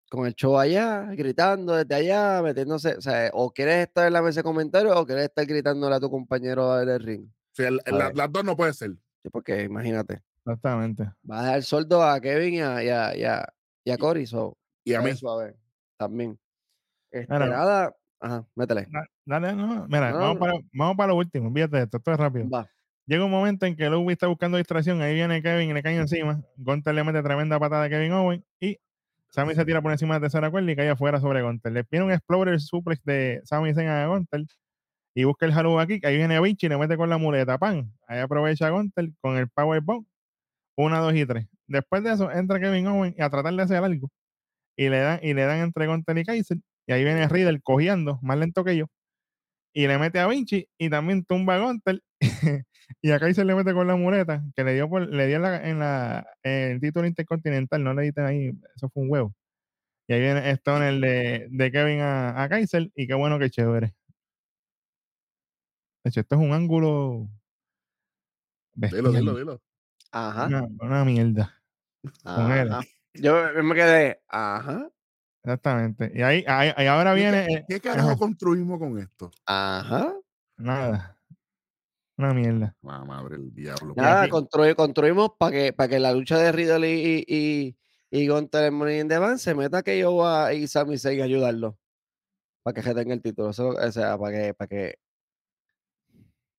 con 0.09 0.27
el 0.27 0.35
show 0.35 0.57
allá, 0.59 1.05
gritando 1.13 1.73
desde 1.75 1.95
allá, 1.95 2.41
metiéndose, 2.43 2.95
o 2.95 3.01
sea, 3.01 3.29
o 3.33 3.51
quieres 3.51 3.87
estar 3.87 4.05
en 4.05 4.13
la 4.13 4.21
mesa 4.21 4.41
de 4.41 4.43
comentarios 4.43 4.95
o 4.95 5.05
quieres 5.05 5.25
estar 5.25 5.45
gritándole 5.45 5.95
a 5.95 5.99
tu 5.99 6.09
compañero 6.11 6.79
en 6.81 6.89
el 6.89 6.99
ring. 6.99 7.27
Sí, 7.53 7.63
el- 7.63 7.79
A 7.85 7.91
la- 7.91 8.11
las 8.13 8.31
dos 8.31 8.43
no 8.43 8.55
puede 8.55 8.73
ser. 8.73 8.91
Sí, 9.23 9.29
porque 9.31 9.63
imagínate, 9.63 10.21
Exactamente. 10.45 11.09
vas 11.23 11.41
a 11.41 11.45
dejar 11.45 11.63
sordo 11.63 12.03
a 12.03 12.19
Kevin 12.21 12.53
y 12.55 12.61
a, 12.61 12.83
y 12.83 12.89
a, 12.89 13.17
y 13.17 13.23
a, 13.23 13.47
y 13.83 13.91
a 13.91 13.97
Cory, 13.97 14.27
so, 14.27 14.55
Y 14.83 14.93
a 14.93 15.01
mí. 15.01 15.13
suave, 15.15 15.55
también. 15.97 16.37
Este, 17.11 17.33
Mira, 17.33 17.47
nada, 17.47 17.95
ajá, 18.19 18.45
métele. 18.55 18.87
Da- 18.91 19.07
Dale, 19.25 19.53
no. 19.55 19.87
Mira, 19.87 20.11
No, 20.11 20.19
vamos, 20.19 20.33
no. 20.35 20.39
Para, 20.39 20.53
vamos 20.73 20.97
para 20.97 21.07
lo 21.13 21.15
último. 21.17 21.51
Fíjate 21.51 21.81
esto, 21.81 21.97
esto 21.97 22.11
es 22.11 22.17
rápido. 22.17 22.47
Va. 22.49 22.69
Llega 23.07 23.23
un 23.25 23.31
momento 23.31 23.65
en 23.65 23.75
que 23.75 23.89
Louis 23.89 24.13
está 24.13 24.27
buscando 24.27 24.57
distracción. 24.57 25.01
Ahí 25.01 25.13
viene 25.15 25.41
Kevin 25.41 25.69
y 25.69 25.73
le 25.73 25.81
cae 25.83 25.95
encima. 25.97 26.41
Gunter 26.57 26.93
le 26.93 27.03
mete 27.03 27.21
tremenda 27.23 27.59
patada 27.59 27.83
a 27.85 27.89
Kevin 27.89 28.11
Owen. 28.13 28.43
Y 28.59 28.77
Sammy 29.29 29.53
se 29.55 29.63
tira 29.65 29.81
por 29.81 29.91
encima 29.91 30.15
de 30.15 30.21
tercera 30.21 30.49
cuerda 30.51 30.71
y 30.71 30.75
cae 30.75 30.89
afuera 30.89 31.19
sobre 31.19 31.41
Gunter. 31.43 31.71
Le 31.71 31.83
pide 31.83 32.03
un 32.03 32.11
explorer 32.11 32.59
suplex 32.59 33.03
de 33.03 33.41
Sammy 33.45 33.73
Zayn 33.73 33.89
a 33.89 34.07
Gunter. 34.07 34.43
Y 35.15 35.23
busca 35.23 35.45
el 35.45 35.53
Haru 35.53 35.79
aquí. 35.79 35.99
Ahí 36.03 36.17
viene 36.17 36.39
Vinci 36.41 36.65
y 36.65 36.69
le 36.69 36.77
mete 36.77 36.97
con 36.97 37.09
la 37.09 37.17
muleta. 37.17 37.57
Pan. 37.57 37.91
Ahí 38.07 38.19
aprovecha 38.19 38.69
Gunter 38.69 39.09
con 39.21 39.37
el 39.37 39.49
Powerbomb. 39.49 40.05
Una, 40.77 40.99
dos 40.99 41.15
y 41.15 41.25
tres. 41.25 41.47
Después 41.67 42.03
de 42.03 42.13
eso, 42.13 42.31
entra 42.31 42.59
Kevin 42.59 42.87
Owen 42.87 43.15
y 43.17 43.21
a 43.21 43.29
tratar 43.29 43.53
de 43.53 43.63
hacer 43.63 43.83
algo. 43.83 44.09
Y 44.77 44.89
le 44.89 44.99
dan, 44.99 45.19
y 45.21 45.33
le 45.33 45.45
dan 45.45 45.59
entre 45.59 45.87
Gunter 45.87 46.17
y 46.17 46.25
Kaiser. 46.25 46.57
Y 46.87 46.93
ahí 46.93 47.03
viene 47.03 47.27
Riddle 47.27 47.61
cojeando, 47.61 48.19
más 48.21 48.37
lento 48.37 48.63
que 48.63 48.77
yo. 48.77 48.85
Y 49.73 49.87
le 49.87 49.97
mete 49.97 50.19
a 50.19 50.27
Vinci 50.27 50.67
y 50.77 50.89
también 50.89 51.25
tumba 51.25 51.55
a 51.55 51.59
Gunter. 51.59 52.01
y 53.01 53.11
a 53.11 53.19
Kaiser 53.19 53.45
le 53.45 53.55
mete 53.55 53.73
con 53.73 53.87
la 53.87 53.95
muleta, 53.95 54.43
que 54.55 54.63
le 54.63 54.73
dio, 54.73 54.89
por, 54.89 55.07
le 55.07 55.27
dio 55.27 55.37
en, 55.37 55.41
la, 55.41 55.69
en, 55.69 55.79
la, 55.79 56.27
en 56.43 56.71
el 56.73 56.81
título 56.81 57.07
intercontinental. 57.07 57.83
No 57.83 57.93
le 57.93 58.03
diste 58.03 58.21
ahí, 58.21 58.51
eso 58.75 58.89
fue 58.89 59.03
un 59.03 59.11
huevo. 59.11 59.35
Y 60.07 60.13
ahí 60.13 60.21
viene 60.21 60.51
Stone 60.51 60.87
el 60.87 61.01
de, 61.01 61.47
de 61.49 61.71
Kevin 61.71 62.01
a, 62.01 62.43
a 62.43 62.49
Kaiser. 62.49 62.91
Y 62.95 63.07
qué 63.07 63.15
bueno 63.15 63.39
que 63.39 63.49
chévere. 63.49 63.95
De 66.03 66.09
hecho, 66.09 66.19
esto 66.21 66.35
es 66.35 66.41
un 66.41 66.53
ángulo. 66.53 67.27
Dilo, 68.75 69.11
bestial, 69.11 69.13
dilo, 69.13 69.35
dilo. 69.35 69.61
Ajá. 70.17 70.45
Una, 70.47 70.67
una 70.79 71.03
mierda. 71.05 71.61
con 72.23 72.51
él. 72.53 72.69
Yo 73.15 73.35
me 73.63 73.75
quedé, 73.75 74.21
ajá, 74.29 74.89
Exactamente. 75.43 76.11
Y 76.15 76.21
ahí, 76.21 76.43
ahí, 76.47 76.71
ahí 76.75 76.87
ahora 76.87 77.13
¿Qué- 77.13 77.19
viene. 77.19 77.45
¿Qué, 77.47 77.53
eh, 77.53 77.65
qué 77.67 77.79
carajo 77.81 78.09
ajá. 78.11 78.17
construimos 78.17 78.79
con 78.79 78.97
esto? 78.97 79.29
ajá. 79.45 80.13
nada. 80.57 81.11
Una 82.17 82.33
mierda. 82.33 82.75
Madre 82.81 83.37
del 83.37 83.53
diablo. 83.53 83.93
Nada, 83.97 84.29
construimos 84.29 85.31
para 85.37 85.51
que, 85.51 85.73
para 85.73 85.89
que 85.89 85.99
la 85.99 86.13
lucha 86.13 86.37
de 86.37 86.51
Riddle 86.53 86.89
y, 86.89 87.25
y, 87.27 87.77
y, 88.09 88.21
y 88.21 88.29
en 88.31 88.73
Money 88.73 89.01
in 89.01 89.09
the 89.09 89.17
Bank 89.17 89.37
se 89.37 89.53
meta 89.53 89.83
que 89.83 89.99
yo 89.99 90.25
a, 90.25 90.53
y 90.53 90.65
Sami 90.67 90.97
Zayn 90.97 91.19
a 91.21 91.25
ayudarlo. 91.25 91.77
Para 92.63 92.73
que 92.73 92.81
retenga 92.81 93.13
el 93.13 93.21
título. 93.21 93.49
Eso, 93.49 93.67
o 93.69 93.91
sea, 93.91 94.17
para 94.17 94.31
que, 94.37 94.53
para 94.53 94.67
que. 94.69 94.97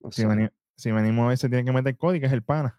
no 0.01 0.13
Si, 0.13 0.21
sé. 0.23 0.29
veni- 0.29 0.51
si 0.77 0.93
venimos 0.93 1.25
a 1.25 1.29
ver, 1.29 1.39
se 1.39 1.49
tiene 1.49 1.65
que 1.65 1.73
meter 1.73 1.97
Cody, 1.97 2.21
que 2.21 2.27
es 2.27 2.33
el 2.33 2.43
pana. 2.45 2.79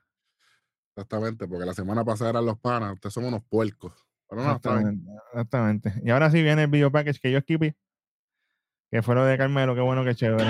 Exactamente, 0.97 1.47
porque 1.47 1.63
la 1.63 1.75
semana 1.75 2.03
pasada 2.03 2.31
eran 2.31 2.45
los 2.47 2.57
panas. 2.57 2.93
Ustedes 2.93 3.13
son 3.13 3.25
unos 3.25 3.43
puercos. 3.43 3.93
Pero 4.27 4.41
no. 4.41 4.47
Exactamente, 4.47 5.11
exactamente. 5.31 5.93
Y 6.03 6.09
ahora 6.09 6.31
sí 6.31 6.41
viene 6.41 6.63
el 6.63 6.71
video 6.71 6.91
package 6.91 7.19
que 7.19 7.31
yo 7.31 7.37
esquipé. 7.37 7.77
Que 8.89 9.03
fue 9.03 9.13
lo 9.13 9.23
de 9.23 9.37
Carmelo, 9.37 9.75
qué 9.75 9.81
bueno, 9.81 10.03
qué 10.03 10.15
chévere. 10.15 10.49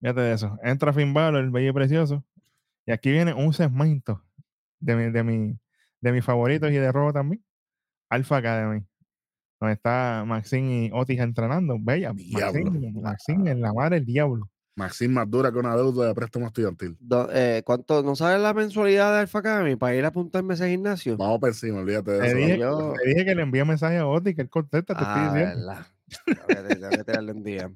Fíjate 0.00 0.20
de 0.20 0.32
eso. 0.32 0.58
Entra 0.64 0.92
Finn 0.92 1.14
Balor, 1.14 1.44
el 1.44 1.50
bello 1.50 1.70
y 1.70 1.72
precioso. 1.72 2.24
Y 2.86 2.90
aquí 2.90 3.12
viene 3.12 3.34
un 3.34 3.52
segmento 3.52 4.20
de 4.80 4.96
mi, 4.96 5.12
de 5.12 5.22
mi, 5.22 5.56
de 6.00 6.12
mis 6.12 6.24
favoritos 6.24 6.72
y 6.72 6.74
de 6.74 6.90
robo 6.90 7.12
también. 7.12 7.44
Alpha 8.08 8.38
Academy. 8.38 8.84
Donde 9.60 9.74
está 9.74 10.24
Maxine 10.26 10.86
y 10.86 10.90
Otis 10.92 11.20
entrenando. 11.20 11.76
Bella. 11.78 12.12
Maxine, 12.14 12.92
Maxine 13.00 13.50
en 13.52 13.60
la 13.60 13.72
madre 13.72 13.96
del 13.96 14.06
diablo. 14.06 14.50
Maxine 14.76 15.12
más 15.12 15.30
dura 15.30 15.50
que 15.52 15.58
una 15.58 15.76
deuda 15.76 16.08
de 16.08 16.14
préstamo 16.14 16.46
estudiantil. 16.46 16.96
Do- 17.00 17.28
eh, 17.32 17.62
¿Cuánto? 17.64 18.02
¿No 18.02 18.16
sabes 18.16 18.40
la 18.40 18.54
mensualidad 18.54 19.12
de 19.12 19.20
Alpha 19.20 19.40
Academy 19.40 19.76
para 19.76 19.94
ir 19.96 20.04
a 20.04 20.08
apuntarme 20.08 20.52
a 20.52 20.56
ese 20.56 20.68
gimnasio? 20.70 21.16
Vamos 21.16 21.38
por 21.40 21.48
encima, 21.50 21.80
olvídate 21.80 22.12
de 22.12 22.18
Te 22.20 22.26
eso. 22.28 22.36
dije, 22.36 22.58
yo- 22.58 22.94
te 23.02 23.08
dije 23.08 23.24
que 23.24 23.34
le 23.34 23.42
envíe 23.42 23.64
mensaje 23.64 23.98
a 23.98 24.06
Otis, 24.06 24.34
que 24.34 24.42
él 24.42 24.48
contesta, 24.48 24.94
te 24.94 25.02
estoy 25.02 25.22
Ah, 25.22 25.32
diciendo. 25.32 25.66
verdad. 25.66 26.90
Que 26.96 27.04
tirarle 27.04 27.32
un 27.32 27.42
día. 27.44 27.70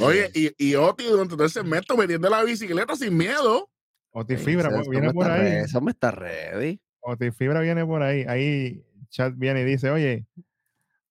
Oye, 0.00 0.30
y, 0.34 0.50
y 0.56 0.74
Oti 0.76 1.04
durante 1.04 1.34
todo 1.34 1.44
el 1.44 1.50
segmento 1.50 1.96
metiendo 1.96 2.28
la 2.30 2.42
bicicleta 2.44 2.94
sin 2.96 3.16
miedo. 3.16 3.68
Otis 4.12 4.40
Fibra 4.40 4.70
pues, 4.70 4.88
viene 4.88 5.12
por 5.12 5.30
ahí. 5.30 5.40
re- 5.42 5.60
eso 5.62 5.80
me 5.80 5.90
está 5.90 6.10
ready. 6.10 6.80
Otis 7.00 7.34
Fibra 7.36 7.60
viene 7.60 7.84
por 7.84 8.02
ahí. 8.02 8.24
Ahí 8.28 8.82
chat 9.10 9.34
viene 9.36 9.60
y 9.62 9.64
dice, 9.64 9.90
oye, 9.90 10.26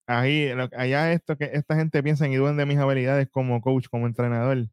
ahí, 0.07 0.53
lo- 0.55 0.69
allá 0.75 1.11
esto 1.13 1.37
que 1.37 1.51
esta 1.53 1.75
gente 1.75 2.01
piensa 2.01 2.27
y 2.27 2.35
dudan 2.35 2.57
de 2.57 2.65
mis 2.65 2.77
habilidades 2.77 3.27
como 3.29 3.61
coach, 3.61 3.87
como 3.89 4.07
entrenador. 4.07 4.67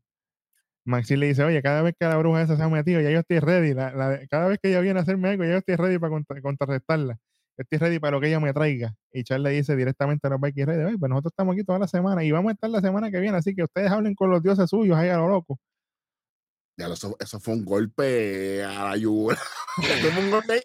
Maxi 0.84 1.16
le 1.16 1.26
dice, 1.28 1.44
oye, 1.44 1.62
cada 1.62 1.82
vez 1.82 1.94
que 1.98 2.06
la 2.06 2.16
bruja 2.16 2.42
esa 2.42 2.56
se 2.56 2.62
ha 2.62 2.68
metido, 2.68 3.00
ya 3.00 3.10
yo 3.10 3.20
estoy 3.20 3.38
ready. 3.38 3.72
La- 3.74 3.92
la- 3.94 4.20
cada 4.28 4.48
vez 4.48 4.59
que 4.60 4.68
ella 4.70 4.80
viene 4.80 4.98
a 4.98 5.02
hacerme 5.02 5.28
algo, 5.30 5.44
ya 5.44 5.50
yo 5.52 5.56
estoy 5.59 5.76
ready 5.76 5.98
para 5.98 6.10
contra- 6.10 6.40
contrarrestarla. 6.42 7.14
Yo 7.59 7.62
estoy 7.62 7.78
ready 7.78 7.98
para 7.98 8.12
lo 8.12 8.20
que 8.20 8.28
ella 8.28 8.40
me 8.40 8.52
traiga. 8.52 8.94
Y 9.12 9.22
Charles 9.24 9.44
le 9.52 9.56
dice 9.59 9.76
directamente 9.76 10.26
a 10.26 10.30
los 10.30 10.40
Vikings 10.40 10.66
Ready, 10.66 10.84
oye, 10.84 10.98
pues 10.98 11.09
nosotros 11.10 11.32
estamos 11.32 11.52
aquí 11.54 11.64
toda 11.64 11.78
la 11.78 11.86
semana 11.86 12.24
y 12.24 12.30
vamos 12.32 12.50
a 12.50 12.54
estar 12.54 12.70
la 12.70 12.80
semana 12.80 13.10
que 13.10 13.20
viene, 13.20 13.36
así 13.36 13.54
que 13.54 13.62
ustedes 13.64 13.90
hablen 13.90 14.14
con 14.14 14.30
los 14.30 14.42
dioses 14.42 14.68
suyos 14.70 14.96
ahí 14.96 15.10
a 15.10 15.18
lo 15.18 15.28
loco. 15.28 15.59
Ya, 16.78 16.88
eso, 16.88 17.14
eso 17.20 17.38
fue 17.38 17.52
un 17.54 17.64
golpe 17.66 18.64
a 18.64 18.84
la 18.88 18.96
yugular. 18.96 19.38
Un 20.18 20.30
golpe. 20.30 20.62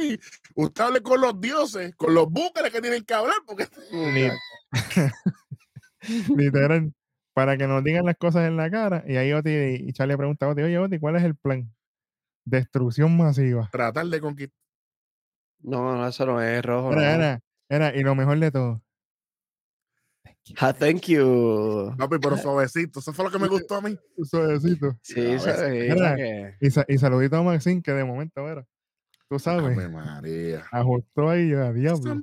¡Ey! 0.00 0.18
Usted 0.56 0.82
hable 0.82 1.00
con 1.02 1.20
los 1.20 1.38
dioses, 1.40 1.94
con 1.96 2.12
los 2.14 2.28
búcares 2.30 2.72
que 2.72 2.80
tienen 2.80 3.04
que 3.04 3.14
hablar, 3.14 3.36
porque 3.46 3.68
Ni- 3.92 4.30
Literal, 6.36 6.92
para 7.34 7.56
que 7.58 7.66
nos 7.66 7.82
digan 7.84 8.06
las 8.06 8.16
cosas 8.16 8.46
en 8.48 8.56
la 8.56 8.70
cara. 8.70 9.04
Y 9.06 9.16
ahí 9.16 9.32
Oti 9.32 9.50
y 9.50 9.92
Charlie 9.92 10.16
pregunta 10.16 10.46
a 10.46 10.50
Oti, 10.50 10.62
oye 10.62 10.78
Oti, 10.78 10.98
¿cuál 10.98 11.16
es 11.16 11.22
el 11.24 11.34
plan? 11.36 11.70
Destrucción 12.46 13.16
masiva. 13.16 13.68
tratar 13.72 14.06
de 14.06 14.20
conquistar. 14.20 14.56
No, 15.60 15.96
no, 15.96 16.06
eso 16.06 16.24
no 16.26 16.40
es 16.42 16.62
rojo. 16.64 16.92
Era, 16.92 17.00
no. 17.00 17.08
era, 17.24 17.40
era, 17.68 17.96
y 17.96 18.02
lo 18.02 18.14
mejor 18.14 18.38
de 18.38 18.50
todo. 18.50 18.82
Ah, 20.58 20.74
thank 20.74 21.06
you. 21.06 21.94
Papi, 21.96 22.18
pero 22.20 22.36
suavecito. 22.36 23.00
Eso 23.00 23.14
fue 23.14 23.24
lo 23.24 23.30
que 23.30 23.38
me 23.38 23.48
gustó 23.48 23.76
a 23.76 23.80
mí. 23.80 23.96
Suavecito. 24.24 24.94
Sí, 25.02 25.14
que- 25.14 26.54
Y, 26.60 26.70
sa- 26.70 26.84
y 26.86 26.98
saludito 26.98 27.36
a 27.36 27.42
Maxine, 27.42 27.80
que 27.82 27.92
de 27.92 28.04
momento, 28.04 28.46
era. 28.46 28.66
Tú 29.28 29.38
sabes, 29.38 29.64
Ave 29.76 29.88
María. 29.88 30.64
ajustó 30.70 31.30
ahí 31.30 31.52
a 31.54 31.72
diablo. 31.72 32.22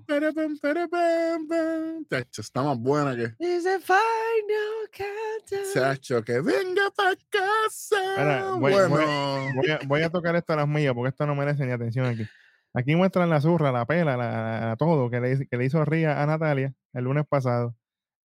Chacho, 2.09 2.41
está 2.41 2.61
más 2.63 2.77
buena 2.77 3.15
que. 3.15 3.23
It's 3.39 3.63
the 3.63 3.79
final 3.79 4.87
countdown. 4.95 5.73
Chacho, 5.73 6.23
que 6.23 6.39
venga 6.41 6.89
para 6.95 7.15
casa. 7.29 7.95
Mira, 8.17 8.51
voy- 8.51 8.71
bueno, 8.71 9.51
Voy 9.55 9.69
a, 9.71 9.79
voy 9.87 10.01
a 10.03 10.09
tocar 10.09 10.35
esto 10.35 10.53
a 10.53 10.57
las 10.57 10.67
millas 10.67 10.93
porque 10.93 11.09
esto 11.09 11.25
no 11.25 11.35
merece 11.35 11.65
ni 11.65 11.71
atención 11.71 12.05
aquí. 12.05 12.25
Aquí 12.73 12.95
muestran 12.95 13.29
la 13.29 13.41
zurra, 13.41 13.71
la 13.71 13.85
pela, 13.85 14.15
la, 14.15 14.61
la- 14.67 14.75
todo 14.77 15.09
que 15.09 15.19
le, 15.19 15.31
hizo- 15.33 15.43
que 15.49 15.57
le 15.57 15.65
hizo 15.65 15.83
Ría 15.83 16.21
a 16.21 16.25
Natalia 16.25 16.73
el 16.93 17.03
lunes 17.03 17.25
pasado. 17.27 17.75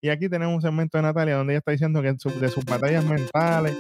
Y 0.02 0.10
aquí 0.10 0.30
tenemos 0.30 0.54
un 0.56 0.62
segmento 0.62 0.98
de 0.98 1.02
Natalia 1.04 1.38
donde 1.38 1.54
ella 1.54 1.60
está 1.60 1.72
diciendo 1.72 2.02
que 2.02 2.14
su- 2.20 2.40
de 2.40 2.50
sus 2.50 2.64
batallas 2.66 3.04
mentales, 3.06 3.78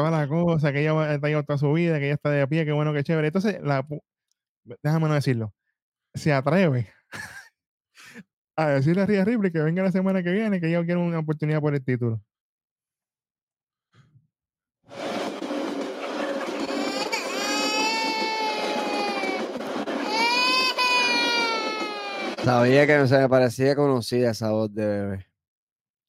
toda 0.00 0.10
la 0.10 0.28
cosa, 0.28 0.72
que 0.72 0.80
ella 0.80 1.14
está 1.14 1.26
ahí 1.26 1.34
toda 1.44 1.58
su 1.58 1.72
vida, 1.72 1.98
que 1.98 2.06
ella 2.06 2.14
está 2.14 2.30
de 2.30 2.46
pie, 2.48 2.64
qué 2.64 2.72
bueno, 2.72 2.92
qué 2.92 3.02
chévere. 3.02 3.28
Entonces, 3.28 3.60
la, 3.62 3.86
déjame 4.82 5.08
no 5.08 5.14
decirlo, 5.14 5.54
se 6.14 6.32
atreve 6.32 6.88
a 8.56 8.68
decirle 8.70 9.02
a 9.02 9.06
Ría 9.06 9.24
Ripley 9.24 9.52
que 9.52 9.60
venga 9.60 9.82
la 9.82 9.92
semana 9.92 10.22
que 10.22 10.30
viene, 10.32 10.60
que 10.60 10.68
ella 10.68 10.84
quiere 10.84 11.00
una 11.00 11.18
oportunidad 11.18 11.60
por 11.60 11.74
el 11.74 11.84
título. 11.84 12.22
Sabía 22.44 22.86
que 22.86 23.06
se 23.06 23.18
me 23.18 23.28
parecía 23.28 23.76
conocida 23.76 24.30
esa 24.30 24.50
voz 24.50 24.72
de 24.74 24.86
bebé. 24.86 25.29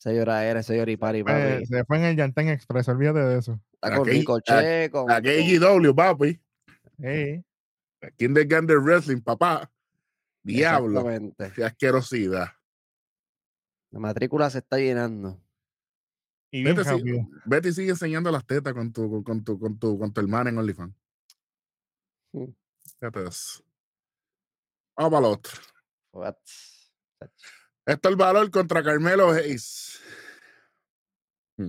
Esa 0.01 0.13
lloradera, 0.13 0.61
ese 0.61 0.75
lloripari, 0.75 1.21
Fue- 1.21 1.31
papi. 1.31 1.65
se 1.67 1.85
fue 1.85 1.97
en 1.97 2.03
el 2.05 2.15
Yantán 2.17 2.47
Express, 2.49 2.87
olvídate 2.87 3.19
de 3.19 3.37
eso. 3.37 3.61
Está 3.73 3.97
con 3.97 4.09
Aquí- 4.09 4.17
Ricochet, 4.17 4.91
con, 4.91 5.07
la 5.07 5.21
KGW, 5.21 5.93
papi. 5.93 6.41
Ey, 6.97 7.45
Kindergarten 8.17 8.83
Wrestling, 8.83 9.21
papá. 9.21 9.71
Diablo. 10.41 11.01
Exactamente. 11.01 11.51
Qué 11.55 11.63
asquerosidad. 11.63 12.47
La 13.91 13.99
matrícula 13.99 14.49
se 14.49 14.57
está 14.57 14.77
llenando. 14.77 15.39
y 16.49 16.63
Vete, 16.63 17.69
y 17.69 17.71
sigue 17.71 17.91
enseñando 17.91 18.31
las 18.31 18.43
tetas 18.47 18.73
con 18.73 18.91
tu, 18.91 19.07
con, 19.07 19.23
con 19.23 19.43
tu, 19.43 19.59
con 19.59 19.77
tu, 19.77 19.99
con 19.99 20.11
tu 20.11 20.19
hermana 20.19 20.49
en 20.49 20.57
OnlyFans. 20.57 20.95
Mm. 22.33 22.45
Fíjate 22.99 23.27
eso. 23.27 23.63
Vamos 24.97 25.11
para 25.11 25.27
el 25.27 25.33
otro. 25.33 25.53
What? 26.11 26.35
Esto 27.91 28.07
es 28.07 28.13
el 28.13 28.15
valor 28.15 28.49
contra 28.51 28.81
Carmelo 28.81 29.31
Hayes. 29.31 29.99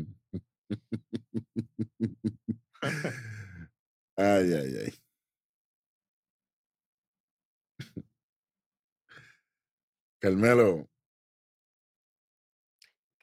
ay, 4.16 4.53
ay, 4.55 4.77
ay. 4.85 4.94
Carmelo, 10.20 10.89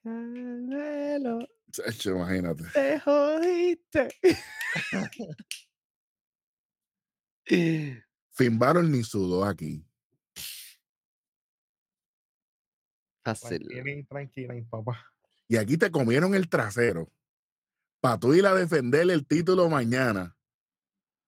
Carmelo, 0.03 1.47
chacho, 1.71 2.11
imagínate. 2.11 2.65
te 2.73 2.99
jodiste. 2.99 4.09
Finn 8.34 8.59
Balor 8.59 8.84
ni 8.84 9.05
sudó 9.05 9.45
aquí. 9.45 9.88
Fácil. 13.35 13.68
Tranquila, 13.68 14.06
tranquila, 14.07 14.53
papá. 14.69 15.06
Y 15.47 15.57
aquí 15.57 15.77
te 15.77 15.89
comieron 15.91 16.35
el 16.35 16.47
trasero. 16.49 17.10
Para 18.01 18.18
tú 18.19 18.34
ir 18.34 18.45
a 18.45 18.53
defender 18.56 19.10
el 19.10 19.26
título 19.27 19.68
mañana 19.69 20.38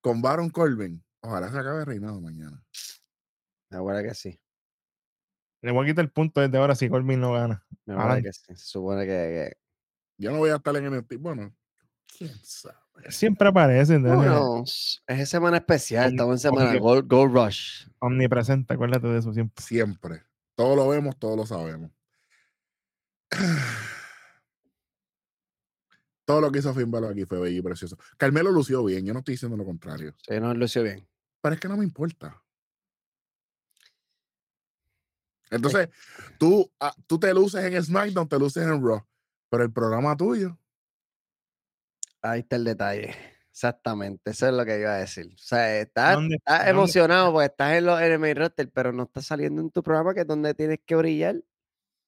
con 0.00 0.22
Baron 0.22 0.48
Corbin. 0.50 1.04
Ojalá 1.20 1.50
se 1.50 1.58
acabe 1.58 1.84
reinado 1.84 2.20
mañana. 2.20 2.62
Ahora 3.70 4.02
que 4.02 4.14
sí. 4.14 4.38
Le 5.60 5.70
voy 5.70 5.84
a 5.86 5.90
quitar 5.90 6.04
el 6.04 6.10
punto 6.10 6.40
desde 6.40 6.58
ahora 6.58 6.74
si 6.74 6.88
Corbin 6.88 7.20
no 7.20 7.32
gana. 7.32 7.64
Ahora 7.86 8.20
que 8.20 8.32
sí. 8.32 8.40
Se 8.48 8.56
supone 8.56 9.06
que. 9.06 9.56
Yo 10.18 10.30
no 10.32 10.38
voy 10.38 10.50
a 10.50 10.56
estar 10.56 10.74
en 10.76 10.92
el 10.92 11.06
Bueno, 11.18 11.54
quién 12.16 12.30
sabe. 12.42 12.76
Siempre 13.08 13.48
aparece. 13.48 13.92
que... 13.92 13.96
entonces, 13.96 15.02
Bueno, 15.06 15.20
es 15.22 15.28
semana 15.28 15.56
especial. 15.58 16.10
Omni- 16.10 16.14
Estamos 16.14 16.32
en 16.34 16.38
semana 16.38 16.78
Gold, 16.78 17.08
Gold 17.08 17.34
Rush. 17.34 17.86
Omnipresente, 18.00 18.74
acuérdate 18.74 19.06
de 19.08 19.18
eso 19.18 19.32
siempre. 19.32 19.64
Siempre. 19.64 20.22
Todo 20.54 20.76
lo 20.76 20.88
vemos, 20.88 21.18
todo 21.18 21.36
lo 21.36 21.46
sabemos. 21.46 21.90
Todo 26.24 26.40
lo 26.40 26.52
que 26.52 26.60
hizo 26.60 26.72
Finn 26.72 26.88
Balor 26.88 27.10
aquí 27.10 27.24
fue 27.24 27.40
bello 27.40 27.58
y 27.58 27.62
precioso. 27.62 27.98
Carmelo 28.16 28.52
lució 28.52 28.84
bien, 28.84 29.04
yo 29.04 29.12
no 29.12 29.18
estoy 29.18 29.34
diciendo 29.34 29.56
lo 29.56 29.64
contrario. 29.64 30.14
Sí, 30.22 30.38
no 30.38 30.54
lució 30.54 30.84
bien. 30.84 31.06
Pero 31.40 31.54
es 31.56 31.60
que 31.60 31.66
no 31.66 31.76
me 31.76 31.82
importa. 31.82 32.40
Entonces, 35.50 35.88
tú, 36.38 36.72
ah, 36.78 36.94
tú 37.08 37.18
te 37.18 37.34
luces 37.34 37.64
en 37.64 37.82
SmackDown, 37.82 38.28
te 38.28 38.38
luces 38.38 38.62
en 38.62 38.86
Raw, 38.86 39.04
pero 39.50 39.64
el 39.64 39.72
programa 39.72 40.16
tuyo, 40.16 40.56
Ahí 42.22 42.40
está 42.40 42.54
el 42.54 42.64
detalle. 42.64 43.16
Exactamente. 43.52 44.30
Eso 44.30 44.48
es 44.48 44.54
lo 44.54 44.64
que 44.64 44.80
iba 44.80 44.94
a 44.94 44.98
decir. 44.98 45.26
O 45.34 45.38
sea, 45.38 45.78
estás, 45.78 46.14
¿Dónde- 46.14 46.36
estás 46.36 46.58
dónde- 46.60 46.70
emocionado 46.70 47.32
porque 47.32 47.46
estás 47.46 47.72
en, 47.74 47.84
los, 47.86 48.00
en 48.00 48.12
el 48.12 48.18
main 48.18 48.34
roster, 48.36 48.70
pero 48.70 48.92
no 48.92 49.02
estás 49.04 49.26
saliendo 49.26 49.60
en 49.60 49.70
tu 49.70 49.82
programa 49.82 50.14
que 50.14 50.20
es 50.20 50.26
donde 50.26 50.54
tienes 50.54 50.80
que 50.86 50.96
brillar. 50.96 51.36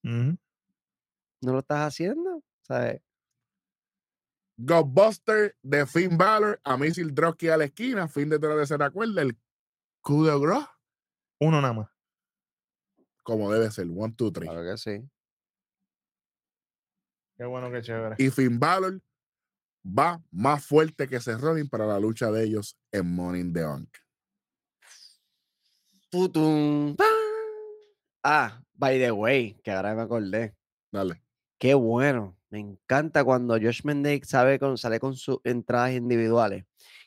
No 0.03 0.37
lo 1.41 1.59
estás 1.59 1.79
haciendo. 1.87 2.41
¿Sabes? 2.63 3.01
Ghostbuster 4.57 5.55
de 5.61 5.85
Finn 5.85 6.17
Balor, 6.17 6.59
a 6.63 6.77
Misil 6.77 7.13
Drosky 7.13 7.49
a 7.49 7.57
la 7.57 7.65
esquina, 7.65 8.07
fin 8.07 8.29
de 8.29 8.39
la 8.39 8.55
tercera 8.55 8.89
cuerda, 8.89 9.21
el 9.21 9.37
coup 10.01 10.25
de 10.25 10.39
gras, 10.39 10.67
Uno 11.39 11.61
nada 11.61 11.73
más. 11.73 11.89
como 13.21 13.51
debe 13.51 13.69
ser, 13.69 13.85
one, 13.95 14.13
two, 14.15 14.31
three. 14.31 14.47
Claro 14.47 14.63
que 14.63 14.77
sí. 14.77 15.07
Qué 17.37 17.43
bueno, 17.45 17.69
qué 17.69 17.81
chévere. 17.81 18.15
Y 18.17 18.29
Finn 18.29 18.57
Balor 18.59 19.01
va 19.85 20.21
más 20.31 20.65
fuerte 20.65 21.07
que 21.07 21.19
Seth 21.19 21.39
Rollins 21.39 21.69
para 21.69 21.85
la 21.85 21.99
lucha 21.99 22.31
de 22.31 22.43
ellos 22.43 22.77
en 22.91 23.07
in 23.35 23.53
the 23.53 23.63
Bank. 23.63 23.89
Tutum, 26.09 26.95
pa. 26.95 27.05
Ah, 28.23 28.61
by 28.73 28.97
the 28.97 29.11
way, 29.11 29.59
que 29.63 29.71
ahora 29.71 29.93
me 29.93 30.01
acordé. 30.01 30.55
Dale. 30.91 31.21
Qué 31.59 31.73
bueno. 31.73 32.37
Me 32.49 32.59
encanta 32.59 33.23
cuando 33.23 33.55
Josh 33.55 33.81
Mendez 33.83 34.27
sabe 34.27 34.59
con, 34.59 34.77
sale 34.77 34.99
con 34.99 35.15
sus 35.15 35.39
entradas 35.43 35.91
individuales, 35.91 36.63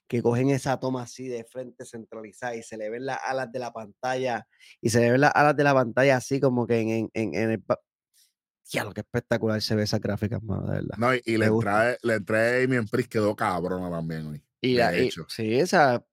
que 0.06 0.22
cogen 0.22 0.50
esa 0.50 0.78
toma 0.78 1.02
así 1.02 1.26
de 1.26 1.44
frente 1.44 1.86
centralizada 1.86 2.54
y 2.54 2.62
se 2.62 2.76
le 2.76 2.90
ven 2.90 3.06
las 3.06 3.18
alas 3.24 3.50
de 3.50 3.58
la 3.58 3.72
pantalla 3.72 4.46
y 4.80 4.90
se 4.90 5.00
le 5.00 5.10
ven 5.12 5.22
las 5.22 5.32
alas 5.34 5.56
de 5.56 5.64
la 5.64 5.74
pantalla 5.74 6.16
así 6.16 6.38
como 6.38 6.66
que 6.66 6.80
en, 6.80 7.10
en 7.14 7.34
el... 7.34 7.64
Diablo, 8.70 8.92
qué 8.92 9.00
espectacular 9.00 9.60
se 9.62 9.74
ve 9.74 9.84
esa 9.84 9.98
gráfica, 9.98 10.38
mano, 10.40 10.66
de 10.66 10.72
verdad. 10.72 10.96
No, 10.98 11.14
y, 11.14 11.22
y 11.24 11.36
la, 11.36 11.46
entrada, 11.46 11.84
de- 11.84 11.98
la 12.02 12.14
entrada 12.14 12.44
de 12.44 12.60
Damien 12.66 12.86
Priest 12.86 13.10
quedó 13.10 13.34
cabrona 13.34 13.90
también 13.90 14.26
hoy. 14.26 14.44
Y, 14.60 14.74
la- 14.74 14.96
y- 14.96 15.06
hecho. 15.08 15.24
sí, 15.28 15.58
esa... 15.58 16.04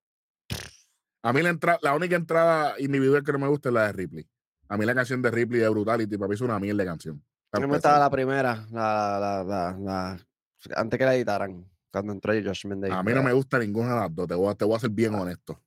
A 1.24 1.34
mí 1.34 1.42
la, 1.42 1.50
entrada, 1.50 1.80
la 1.82 1.96
única 1.96 2.16
entrada 2.16 2.76
individual 2.80 3.24
que 3.24 3.32
no 3.32 3.40
me 3.40 3.48
gusta 3.48 3.70
es 3.70 3.74
la 3.74 3.88
de 3.88 3.94
Ripley. 3.94 4.30
A 4.70 4.78
mí 4.78 4.86
la 4.86 4.94
canción 4.94 5.22
de 5.22 5.32
Ripley 5.32 5.60
de 5.60 5.70
Brutality, 5.70 6.18
para 6.18 6.28
mí 6.30 6.36
es 6.36 6.42
una 6.42 6.60
mierda 6.60 6.84
de 6.84 6.90
canción. 6.90 7.16
A 7.18 7.52
Para 7.52 7.66
mí 7.66 7.72
me 7.72 7.78
estaba 7.78 8.00
la 8.00 8.10
primera, 8.10 8.68
la, 8.72 9.18
la, 9.20 9.44
la, 9.44 9.78
la- 9.80 10.28
antes 10.76 10.98
que 11.00 11.06
la 11.06 11.16
editaran, 11.16 11.70
cuando 11.92 12.14
entró 12.14 12.34
Josh 12.34 12.66
Mendez. 12.68 12.92
A 12.92 13.02
mí 13.02 13.14
no 13.14 13.24
me 13.24 13.34
gusta 13.34 13.58
ninguna 13.60 13.96
de 13.96 14.00
las 14.02 14.16
dos, 14.16 14.28
te 14.28 14.36
voy 14.36 14.52
a, 14.52 14.56
te 14.56 14.66
voy 14.66 14.76
a 14.76 14.80
ser 14.80 14.90
bien 14.92 15.16
honesto. 15.16 15.62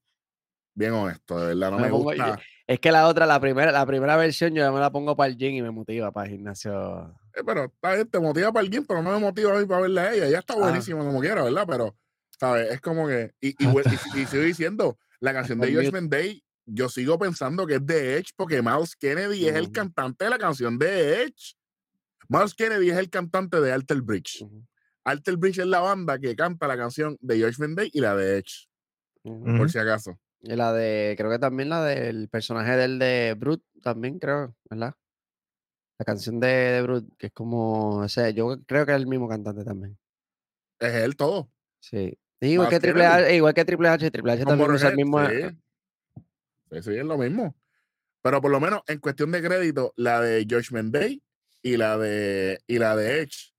Bien 0.74 0.92
honesto, 0.92 1.40
de 1.40 1.46
verdad, 1.54 1.72
no 1.72 1.78
Me 1.78 1.90
gusta. 1.90 2.38
Es 2.68 2.78
que 2.80 2.92
la 2.92 3.08
otra, 3.08 3.24
la 3.26 3.40
primera, 3.40 3.72
la 3.72 3.86
primera 3.86 4.16
versión, 4.16 4.50
yo 4.54 4.62
ya 4.62 4.70
me 4.70 4.78
la 4.78 4.92
pongo 4.92 5.16
para 5.16 5.28
el 5.30 5.38
gym 5.38 5.54
y 5.54 5.62
me 5.62 5.70
motiva 5.70 6.12
para 6.12 6.26
el 6.26 6.32
gimnasio. 6.34 7.18
Eh, 7.34 7.40
pero 7.44 7.64
está 7.64 7.94
bien, 7.94 8.06
te 8.08 8.20
motiva 8.20 8.52
para 8.52 8.62
alguien, 8.62 8.84
pero 8.84 9.02
no 9.02 9.10
me 9.10 9.18
motiva 9.18 9.56
a 9.56 9.58
mí 9.60 9.64
para 9.66 9.80
verla 9.80 10.02
a 10.02 10.14
ella. 10.14 10.26
Ella 10.26 10.38
está 10.40 10.52
Ah. 10.52 10.58
buenísima 10.58 10.98
como 11.00 11.18
quiera, 11.20 11.42
¿verdad? 11.42 11.64
Pero, 11.66 11.96
¿sabes? 12.38 12.70
Es 12.70 12.80
como 12.82 13.08
que. 13.08 13.32
Y, 13.40 13.48
y, 13.58 13.68
y 14.20 14.26
sigo 14.26 14.42
diciendo, 14.42 14.98
la 15.18 15.32
canción 15.56 15.58
de 15.60 15.68
el 15.68 15.76
Josh 15.76 15.92
mute. 15.94 16.08
Day, 16.16 16.44
yo 16.66 16.90
sigo 16.90 17.18
pensando 17.18 17.66
que 17.66 17.76
es 17.76 17.86
de 17.86 18.18
Edge, 18.18 18.32
porque 18.36 18.60
Miles 18.60 18.94
Kennedy 18.96 19.48
es 19.48 19.54
el 19.56 19.72
cantante 19.72 20.24
de 20.26 20.30
la 20.30 20.38
canción 20.38 20.78
de 20.78 21.22
Edge. 21.22 21.54
Miles 22.28 22.52
Kennedy 22.54 22.90
es 22.90 22.98
el 22.98 23.08
cantante 23.08 23.62
de 23.62 23.72
Alter 23.72 24.02
Bridge. 24.02 24.42
Ujú, 24.42 24.62
Alter 25.04 25.38
Bridge 25.38 25.60
es 25.60 25.66
la 25.66 25.80
banda 25.80 26.18
que 26.18 26.36
canta 26.36 26.68
la 26.68 26.76
canción 26.76 27.16
de 27.22 27.40
Josh 27.42 27.56
Day 27.56 27.88
y 27.94 28.00
la 28.02 28.14
de 28.14 28.36
Edge, 28.36 28.68
por 29.22 29.70
si 29.70 29.78
acaso. 29.78 30.20
Y 30.40 30.54
la 30.54 30.72
de, 30.72 31.14
creo 31.18 31.30
que 31.30 31.38
también 31.38 31.68
la 31.68 31.84
del 31.84 32.28
personaje 32.28 32.76
del 32.76 32.98
de 32.98 33.34
Brute, 33.36 33.64
también 33.82 34.18
creo, 34.18 34.54
¿verdad? 34.70 34.94
La 35.98 36.04
canción 36.04 36.38
de, 36.38 36.46
de 36.48 36.82
Brute, 36.82 37.08
que 37.18 37.26
es 37.26 37.32
como, 37.32 37.96
o 37.98 38.08
sea, 38.08 38.30
yo 38.30 38.56
creo 38.66 38.86
que 38.86 38.92
es 38.92 38.98
el 38.98 39.06
mismo 39.08 39.28
cantante 39.28 39.64
también. 39.64 39.98
Es 40.78 40.94
él 40.94 41.16
todo. 41.16 41.50
Sí. 41.80 42.16
Igual 42.40 42.68
que 42.68 42.78
Triple. 42.78 43.04
H, 43.04 43.34
igual 43.34 43.52
que 43.52 43.64
Triple 43.64 43.88
H, 43.88 44.10
Triple 44.12 44.32
H 44.32 44.44
también 44.44 44.70
usa 44.70 44.90
el 44.90 44.96
mismo. 44.96 45.26
sí. 45.28 45.42
Sí, 46.70 46.82
sí, 46.82 46.96
es 46.98 47.04
lo 47.04 47.18
mismo. 47.18 47.56
Pero 48.22 48.40
por 48.40 48.50
lo 48.50 48.60
menos 48.60 48.82
en 48.86 48.98
cuestión 49.00 49.32
de 49.32 49.42
crédito, 49.42 49.92
la 49.96 50.20
de 50.20 50.46
Josh 50.48 50.70
Day 50.70 51.20
y 51.62 51.76
la 51.76 51.96
de 51.98 52.60
y 52.66 52.78
la 52.78 52.94
de 52.94 53.22
Edge, 53.22 53.52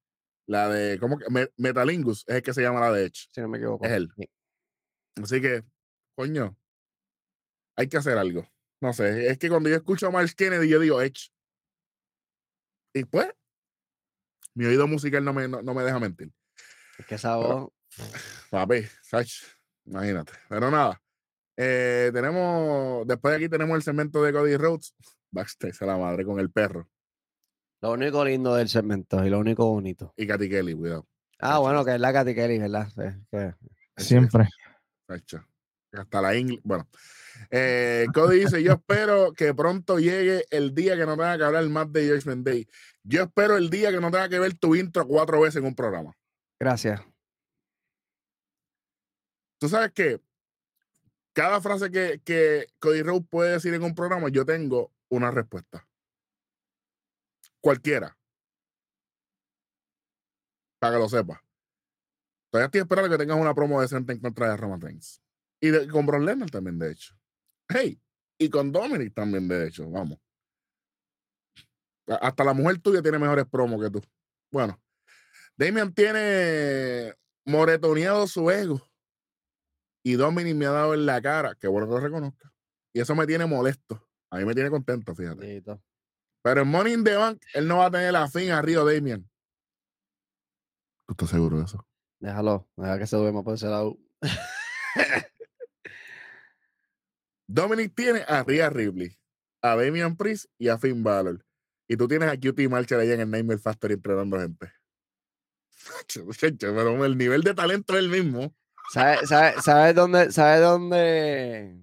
la 0.46 0.70
de 0.70 0.98
¿cómo 1.00 1.18
que? 1.18 1.26
Me- 1.30 1.50
Metalingus 1.58 2.24
es 2.28 2.36
el 2.36 2.42
que 2.44 2.54
se 2.54 2.62
llama 2.62 2.80
la 2.82 2.92
de 2.94 3.06
Edge. 3.06 3.28
Si 3.32 3.42
no 3.42 3.50
me 3.50 3.58
equivoco. 3.58 3.84
Es 3.86 3.92
él. 3.92 4.10
Sí. 4.16 4.30
Así 5.24 5.42
que, 5.42 5.64
coño, 6.16 6.56
hay 7.80 7.88
que 7.88 7.98
hacer 7.98 8.18
algo. 8.18 8.46
No 8.82 8.94
sé, 8.94 9.28
es 9.30 9.38
que 9.38 9.50
cuando 9.50 9.70
yo 9.70 9.76
escucho 9.76 10.08
a 10.08 10.12
Miles 10.12 10.36
Kennedy, 10.36 10.68
yo 10.70 10.80
digo 10.80 11.02
Edge. 11.02 11.30
Y 12.94 13.06
pues, 13.06 13.30
mi 14.56 14.66
oído 14.66 14.88
musical 14.88 15.24
no 15.24 15.34
me, 15.34 15.48
no, 15.48 15.62
no 15.62 15.74
me 15.74 15.84
deja 15.84 16.00
mentir. 16.00 16.32
Es 16.98 17.06
que 17.06 17.16
esa 17.16 17.38
Pero- 17.38 17.60
voz. 17.60 17.72
Papi, 18.52 18.84
sach, 19.04 19.32
imagínate. 19.86 20.34
Pero 20.50 20.72
nada, 20.72 21.02
eh, 21.58 22.10
tenemos, 22.14 23.06
después 23.08 23.32
de 23.32 23.38
aquí 23.38 23.50
tenemos 23.50 23.76
el 23.76 23.84
segmento 23.84 24.24
de 24.24 24.34
Cody 24.34 24.58
Rhodes, 24.58 24.94
backstage 25.32 25.82
a 25.82 25.86
la 25.86 25.98
madre 25.98 26.26
con 26.26 26.40
el 26.40 26.50
perro 26.52 26.90
Lo 27.82 27.92
único 27.92 28.26
lindo 28.26 28.56
del 28.56 28.68
segmento 28.70 29.24
y 29.26 29.30
lo 29.30 29.40
único 29.40 29.66
bonito. 29.70 30.14
y 30.18 30.26
Katy 30.28 30.50
Kelly, 30.50 30.74
cuidado. 30.74 31.08
Ah, 31.40 31.60
bueno, 31.60 31.86
que 31.86 31.94
es 31.96 32.00
la 32.02 32.12
Katy 32.12 32.34
Kelly, 32.36 32.60
¿verdad? 32.60 32.88
Sí, 32.90 33.26
que- 33.32 33.54
Siempre. 34.04 34.48
Sacha. 35.08 35.46
Hasta 35.94 36.22
la 36.22 36.36
inglés. 36.36 36.60
Bueno, 36.64 36.88
eh, 37.52 38.06
Cody 38.14 38.40
dice: 38.40 38.62
Yo 38.64 38.74
espero 38.74 39.34
que 39.34 39.54
pronto 39.54 40.00
llegue 40.00 40.46
el 40.50 40.74
día 40.74 40.96
que 40.96 41.06
no 41.06 41.16
tenga 41.16 41.38
que 41.38 41.44
hablar 41.44 41.68
más 41.70 41.92
de 41.92 42.10
Judgment 42.10 42.46
Day. 42.46 42.68
Yo 43.04 43.24
espero 43.24 43.58
el 43.58 43.70
día 43.70 43.92
que 43.92 44.00
no 44.00 44.12
tenga 44.12 44.30
que 44.30 44.40
ver 44.40 44.54
tu 44.58 44.76
intro 44.76 45.08
cuatro 45.08 45.42
veces 45.42 45.58
en 45.58 45.66
un 45.66 45.76
programa. 45.76 46.16
Gracias. 46.60 47.02
Tú 49.60 49.68
sabes 49.68 49.92
que 49.92 50.22
cada 51.34 51.62
frase 51.62 51.92
que, 51.92 52.22
que 52.24 52.68
Cody 52.80 53.02
Rhodes 53.02 53.28
puede 53.30 53.52
decir 53.54 53.74
en 53.74 53.84
un 53.84 53.96
programa, 53.96 54.30
yo 54.30 54.46
tengo 54.46 54.92
una 55.10 55.32
respuesta. 55.32 55.88
Cualquiera. 57.62 58.18
Para 60.80 60.94
que 60.96 61.00
lo 61.00 61.10
sepas. 61.10 61.40
Todavía 62.52 62.66
estoy 62.66 62.82
esperando 62.82 63.10
que 63.10 63.18
tengas 63.18 63.38
una 63.38 63.54
promo 63.54 63.82
decente 63.82 64.14
en 64.14 64.20
contra 64.20 64.50
de 64.50 64.58
Roman 64.58 64.82
Reigns. 64.82 65.22
Y 65.62 65.70
de- 65.70 65.88
con 65.90 66.06
Brock 66.06 66.22
Lesnar 66.24 66.50
también, 66.50 66.80
de 66.80 66.92
hecho. 66.92 67.19
Hey, 67.70 68.02
y 68.40 68.50
con 68.50 68.72
Dominic 68.72 69.14
también, 69.14 69.48
de 69.48 69.68
hecho. 69.68 69.90
Vamos. 69.90 70.18
Hasta 72.08 72.44
la 72.44 72.54
mujer 72.54 72.80
tuya 72.80 73.02
tiene 73.04 73.20
mejores 73.20 73.46
promos 73.46 73.80
que 73.82 73.92
tú. 73.92 74.02
Bueno, 74.52 74.82
Damian 75.56 75.94
tiene 75.94 77.14
moretoneado 77.46 78.26
su 78.26 78.50
ego. 78.50 78.82
Y 80.04 80.14
Dominic 80.14 80.56
me 80.56 80.66
ha 80.66 80.72
dado 80.72 80.94
en 80.94 81.06
la 81.06 81.22
cara, 81.22 81.54
que 81.56 81.68
bueno 81.68 81.88
que 81.88 81.94
lo 81.94 82.00
reconozca. 82.00 82.52
Y 82.94 83.02
eso 83.02 83.14
me 83.16 83.28
tiene 83.28 83.46
molesto. 83.46 84.08
A 84.32 84.38
mí 84.38 84.46
me 84.46 84.56
tiene 84.56 84.70
contento, 84.70 85.14
fíjate. 85.14 85.62
Pero 86.42 86.62
en 86.62 86.68
Money 86.68 86.94
in 86.94 87.04
the 87.04 87.16
Bank, 87.16 87.44
él 87.54 87.68
no 87.68 87.78
va 87.78 87.88
a 87.88 87.92
tener 87.92 88.14
la 88.14 88.28
fin 88.28 88.52
a 88.52 88.62
Río 88.62 88.86
Damian. 88.86 89.30
¿Tú 91.06 91.14
estás 91.14 91.30
seguro 91.30 91.58
de 91.58 91.66
eso? 91.66 91.86
Déjalo, 92.20 92.68
deja 92.76 92.98
que 92.98 93.08
se 93.08 93.18
duerma 93.18 93.44
por 93.44 93.56
ese 93.56 93.68
lado. 93.68 93.98
Dominic 97.52 97.96
tiene 97.96 98.24
a 98.28 98.44
Rhea 98.44 98.70
Ripley, 98.70 99.18
a 99.64 99.76
Damian 99.76 100.16
Priest 100.16 100.46
y 100.60 100.68
a 100.68 100.78
Finn 100.78 101.02
Balor. 101.04 101.44
Y 101.88 101.98
tú 101.98 102.08
tienes 102.08 102.30
a 102.30 102.36
Cutie 102.40 102.70
Marshall 102.70 103.00
ahí 103.00 103.12
en 103.12 103.22
el 103.22 103.32
Nightmare 103.32 103.58
Factory 103.60 103.96
entrenando 103.96 104.40
gente. 104.40 104.72
Pero 106.68 107.06
el 107.06 107.18
nivel 107.18 107.42
de 107.42 107.56
talento 107.56 107.94
es 107.94 108.00
el 108.00 108.10
mismo. 108.10 108.54
¿Sabes 108.94 109.30
sabe, 109.30 109.60
sabe 109.62 109.94
dónde, 109.94 110.32
sabe 110.32 110.60
dónde, 110.60 111.76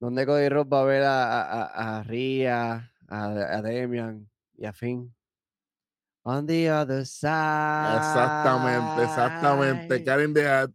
dónde 0.00 0.26
Cody 0.26 0.48
Rhodes 0.48 0.72
va 0.72 0.80
a 0.80 0.84
ver 0.84 1.02
a, 1.02 1.42
a, 1.42 1.62
a- 1.64 1.98
a 1.98 2.02
Rhea, 2.04 2.92
a, 3.06 3.24
a 3.26 3.62
Damian 3.62 4.30
y 4.56 4.64
a 4.64 4.72
Finn? 4.72 5.14
On 6.22 6.46
the 6.46 6.70
other 6.70 7.06
side. 7.06 7.96
Exactamente, 7.96 9.02
exactamente. 9.02 10.04
Karen 10.04 10.32
Dehan. 10.34 10.74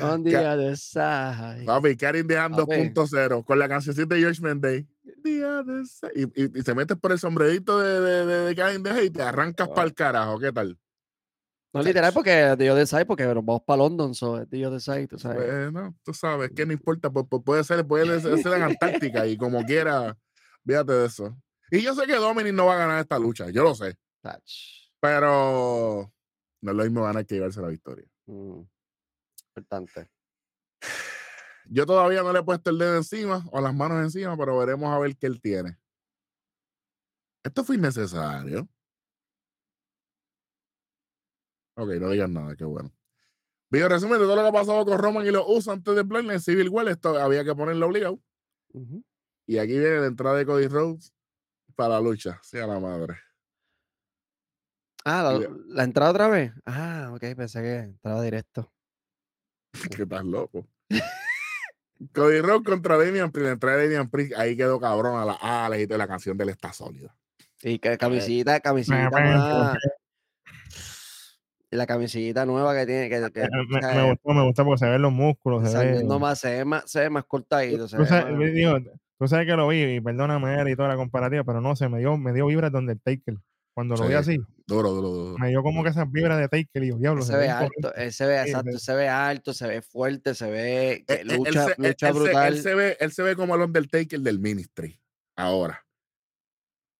On 0.00 0.24
the 0.24 0.36
other 0.36 0.76
side. 0.76 1.64
Papi, 1.66 1.94
Dehan 1.94 2.52
Papi. 2.52 2.90
2.0 2.92 3.44
con 3.44 3.58
la 3.58 3.68
cancioncita 3.68 4.14
de 4.14 4.20
George 4.20 4.40
Menday. 4.42 4.86
The 5.22 5.44
other 5.44 5.86
side. 5.86 6.12
Y, 6.14 6.22
y, 6.42 6.58
y 6.58 6.62
se 6.62 6.74
metes 6.74 6.96
por 6.98 7.12
el 7.12 7.18
sombrerito 7.18 7.78
de, 7.78 8.00
de, 8.00 8.26
de, 8.26 8.36
de 8.46 8.54
Karen 8.54 8.82
Dehan 8.82 9.04
y 9.04 9.10
te 9.10 9.22
arrancas 9.22 9.68
Oh. 9.70 9.74
para 9.74 9.86
el 9.86 9.94
carajo. 9.94 10.38
¿Qué 10.38 10.52
tal? 10.52 10.78
No 11.72 11.82
literal 11.82 12.12
porque 12.12 12.54
The 12.56 12.70
Other 12.70 12.86
Side, 12.86 13.04
porque 13.06 13.26
vamos 13.26 13.62
para 13.66 13.78
London, 13.78 14.14
so 14.14 14.46
The 14.46 14.64
Other 14.66 14.80
Side, 14.80 15.08
tú 15.08 15.18
sabes. 15.18 15.72
Bueno, 15.72 15.96
tú 16.04 16.14
sabes 16.14 16.52
que 16.54 16.64
no 16.64 16.72
importa, 16.72 17.10
pu- 17.10 17.28
pu- 17.28 17.42
puede 17.42 17.64
ser, 17.64 17.84
puede 17.84 18.20
ser 18.20 18.52
en 18.52 18.62
Antártica 18.62 19.26
y 19.26 19.36
como 19.36 19.60
quiera, 19.66 20.16
fíjate 20.64 20.92
de 20.92 21.06
eso. 21.06 21.36
Y 21.72 21.80
yo 21.82 21.92
sé 21.96 22.06
que 22.06 22.14
Dominic 22.14 22.52
no 22.54 22.66
va 22.66 22.74
a 22.74 22.78
ganar 22.78 23.00
esta 23.00 23.18
lucha, 23.18 23.50
yo 23.50 23.64
lo 23.64 23.74
sé, 23.74 23.96
Tach. 24.22 24.40
pero 25.00 26.12
no 26.62 26.70
es 26.70 26.76
lo 26.76 26.84
mismo 26.84 27.02
ganar 27.02 27.26
que 27.26 27.34
llevarse 27.34 27.60
la 27.60 27.68
victoria. 27.68 28.06
Mm, 28.26 28.60
Importante. 29.56 30.10
Yo 31.66 31.86
todavía 31.86 32.22
no 32.22 32.32
le 32.32 32.40
he 32.40 32.42
puesto 32.42 32.70
el 32.70 32.78
dedo 32.78 32.96
encima 32.96 33.44
o 33.52 33.60
las 33.60 33.72
manos 33.72 34.02
encima, 34.02 34.36
pero 34.36 34.58
veremos 34.58 34.92
a 34.92 34.98
ver 34.98 35.16
qué 35.16 35.26
él 35.26 35.40
tiene. 35.40 35.78
Esto 37.44 37.62
fue 37.62 37.76
innecesario. 37.76 38.68
Ok, 41.76 41.88
no 42.00 42.10
digas 42.10 42.28
nada, 42.28 42.56
qué 42.56 42.64
bueno. 42.64 42.92
Video 43.70 43.88
resumen 43.88 44.18
de 44.18 44.24
todo 44.24 44.36
lo 44.36 44.42
que 44.42 44.48
ha 44.48 44.52
pasado 44.52 44.84
con 44.84 44.98
Roman 44.98 45.26
y 45.26 45.30
los 45.30 45.44
usa 45.46 45.72
antes 45.72 45.94
de 45.94 46.02
Bloodline 46.02 46.40
Civil 46.40 46.68
War. 46.68 46.88
Esto 46.88 47.16
había 47.18 47.44
que 47.44 47.54
ponerlo 47.54 47.86
obligado. 47.86 48.20
Y 49.46 49.58
aquí 49.58 49.78
viene 49.78 50.00
la 50.00 50.06
entrada 50.06 50.36
de 50.36 50.46
Cody 50.46 50.66
Rhodes 50.66 51.14
para 51.76 51.94
la 51.94 52.00
lucha. 52.00 52.40
Sea 52.42 52.66
la 52.66 52.80
madre. 52.80 53.18
Ah, 55.04 55.22
la, 55.22 55.48
la 55.68 55.84
entrada 55.84 56.10
otra 56.10 56.28
vez. 56.28 56.52
Ah, 56.66 57.10
ok, 57.14 57.36
pensé 57.36 57.62
que 57.62 57.76
entraba 57.76 58.22
directo. 58.22 58.73
que 59.96 60.02
estás 60.02 60.24
loco. 60.24 60.66
Cody 62.12 62.40
Rhodes 62.40 62.62
contra 62.64 62.96
Damian 62.98 63.30
Priest. 63.30 63.62
De 63.62 63.82
Damian 63.82 64.10
Priest, 64.10 64.34
ahí 64.36 64.56
quedó 64.56 64.80
cabrón 64.80 65.20
a 65.20 65.24
la 65.24 65.34
alas 65.34 65.78
y 65.78 65.86
la 65.86 66.06
canción 66.06 66.36
de 66.36 66.44
él 66.44 66.50
está 66.50 66.72
sólida. 66.72 67.14
Y 67.62 67.78
que 67.78 67.96
camisita, 67.96 68.60
camisita 68.60 69.08
bam, 69.10 69.34
más. 69.34 69.78
y 71.70 71.76
la 71.76 71.86
camisillita 71.86 72.44
nueva 72.44 72.74
que 72.74 72.84
tiene, 72.84 73.08
que, 73.08 73.32
que, 73.32 73.42
Eh, 73.42 73.48
Me, 73.68 73.80
me 73.80 74.10
gustó, 74.10 74.30
me 74.34 74.44
gustó 74.44 74.64
porque 74.64 74.78
se 74.80 74.90
ven 74.90 75.00
los 75.02 75.12
músculos. 75.12 75.70
Se 75.70 75.78
ve, 75.78 76.04
más, 76.04 76.38
se 76.38 76.50
ve 76.50 76.64
más, 76.64 76.90
se 76.90 77.00
ve 77.00 77.10
más 77.10 77.24
cortadito. 77.24 77.88
Se 77.88 77.96
tú, 77.96 78.02
ve 78.02 78.08
sabes, 78.08 78.34
más- 78.36 78.52
digo, 78.52 78.78
tú 79.18 79.28
sabes 79.28 79.46
que 79.46 79.56
lo 79.56 79.68
vi 79.68 79.82
y 79.96 80.00
perdóname 80.00 80.70
y 80.70 80.76
toda 80.76 80.88
la 80.88 80.96
comparativa, 80.96 81.42
pero 81.44 81.60
no 81.62 81.74
sé, 81.74 81.88
me 81.88 82.00
dio, 82.00 82.18
me 82.18 82.32
dio 82.32 82.46
vibras 82.46 82.70
de 82.70 82.78
Undertaker. 82.78 83.36
Cuando 83.74 83.96
lo 83.96 84.02
vi 84.04 84.10
Sí. 84.10 84.14
así, 84.14 84.38
Duro, 84.66 84.90
duro, 84.92 85.08
duro. 85.08 85.38
me 85.38 85.48
dio 85.48 85.62
como 85.62 85.82
que 85.82 85.90
esas 85.90 86.10
vibras 86.10 86.38
de 86.38 86.48
Taker 86.48 86.84
y 86.84 86.88
yo, 86.88 86.96
diablo, 86.96 87.22
se 87.22 87.32
se 87.32 87.38
ve 87.38 87.48
alto, 87.48 87.72
imponente". 87.76 88.04
él 88.04 88.12
se 88.12 88.26
ve, 88.26 88.42
exacto, 88.42 88.70
se- 88.72 88.78
se 88.78 88.94
ve 88.94 89.08
alto, 89.08 89.52
se 89.52 89.66
ve 89.66 89.82
fuerte, 89.82 90.34
se 90.34 90.50
ve 90.50 91.04
que 91.06 91.14
Él- 91.14 91.30
él- 91.32 91.36
lucha, 91.38 91.48
él 91.48 91.54
se- 91.54 91.82
él- 91.82 91.88
lucha 91.88 92.08
él 92.08 92.14
se- 92.14 92.20
brutal. 92.20 92.52
Él 92.54 92.62
se, 92.62 92.74
ve, 92.74 92.96
él 93.00 93.12
se 93.12 93.22
ve 93.24 93.36
como 93.36 93.54
el 93.56 93.62
Undertaker 93.62 94.20
del 94.20 94.38
Ministry. 94.38 95.00
Ahora. 95.36 95.80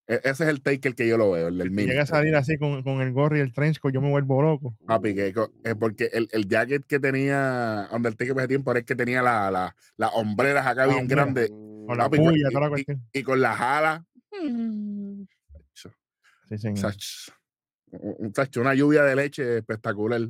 E- 0.06 0.20
ese 0.24 0.42
es 0.44 0.50
el 0.50 0.60
Taker 0.62 0.94
que 0.94 1.06
yo 1.08 1.16
lo 1.16 1.30
veo, 1.30 1.48
el 1.48 1.56
del 1.56 1.68
Si 1.68 1.74
llega 1.76 1.92
a 1.92 1.94
Ministry. 1.94 2.06
salir 2.18 2.34
así 2.36 2.58
con, 2.58 2.82
con 2.82 3.00
el 3.00 3.12
gorro 3.12 3.38
y 3.38 3.40
el 3.40 3.52
trench 3.54 3.78
coat, 3.78 3.94
yo 3.94 4.02
me 4.02 4.10
vuelvo 4.10 4.42
loco. 4.42 4.76
Papi, 4.86 5.14
que 5.14 5.28
eh, 5.28 5.74
porque 5.78 6.10
el, 6.12 6.28
el 6.32 6.46
jacket 6.48 6.84
que 6.86 6.98
tenía 7.00 7.88
Undertaker 7.92 8.36
ese 8.36 8.48
tiempo 8.48 8.72
era 8.72 8.80
el 8.80 8.84
que 8.84 8.96
tenía 8.96 9.22
la- 9.22 9.50
la- 9.50 9.76
las 9.96 10.10
hombreras 10.12 10.66
acá 10.66 10.82
La 10.86 10.92
bien 10.92 10.98
hombrera. 11.02 11.22
grandes 11.22 11.48
Con 11.50 11.96
la 11.96 12.04
papi, 12.04 12.16
con- 12.18 12.26
puya, 12.26 12.48
y- 12.48 12.52
toda 12.52 12.60
la 12.60 12.66
y- 12.66 12.70
cuestión. 12.70 13.08
y 13.12 13.22
con 13.22 13.40
las 13.40 13.60
alas. 13.60 14.02
Sí, 16.48 16.58
señor. 16.58 16.78
Sach, 16.78 17.30
un- 17.90 18.34
sach, 18.34 18.56
una 18.56 18.74
lluvia 18.74 19.02
de 19.04 19.16
leche 19.16 19.58
espectacular. 19.58 20.20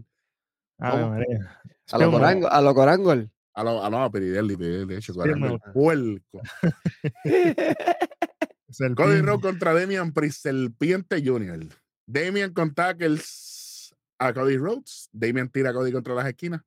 María. 0.78 1.60
a 1.92 1.98
lo 1.98 2.10
corango, 2.10 2.48
a 2.48 2.60
lo 2.60 2.74
corango. 2.74 3.12
A 3.56 3.62
lo, 3.62 3.84
a 3.84 3.88
no, 3.88 4.02
a 4.02 4.10
Piridelli, 4.10 4.56
Piridelli, 4.56 4.86
de 4.86 4.96
hecho, 4.98 5.12
el 5.24 5.60
puerco. 5.72 6.42
Cody 8.96 9.20
Rhodes 9.20 9.42
contra 9.42 9.72
Damian 9.72 10.12
Priest, 10.12 10.42
Serpiente 10.42 11.22
Junior. 11.24 11.60
Damian 12.06 12.52
con 12.52 12.74
tackles 12.74 13.94
a 14.18 14.32
Cody 14.32 14.56
Rhodes. 14.56 15.08
Damian 15.12 15.48
tira 15.48 15.70
a 15.70 15.72
Cody 15.72 15.92
contra 15.92 16.14
las 16.14 16.26
esquinas. 16.26 16.62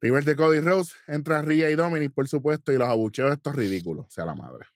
Primer 0.00 0.24
de 0.24 0.36
Cody 0.36 0.60
Rhodes, 0.60 0.94
entra 1.08 1.42
Rhea 1.42 1.70
y 1.70 1.74
Dominic, 1.74 2.12
por 2.12 2.28
supuesto, 2.28 2.72
y 2.72 2.78
los 2.78 2.88
abucheos 2.88 3.32
estos 3.32 3.54
ridículos, 3.54 4.06
sea 4.08 4.24
la 4.24 4.34
madre. 4.34 4.66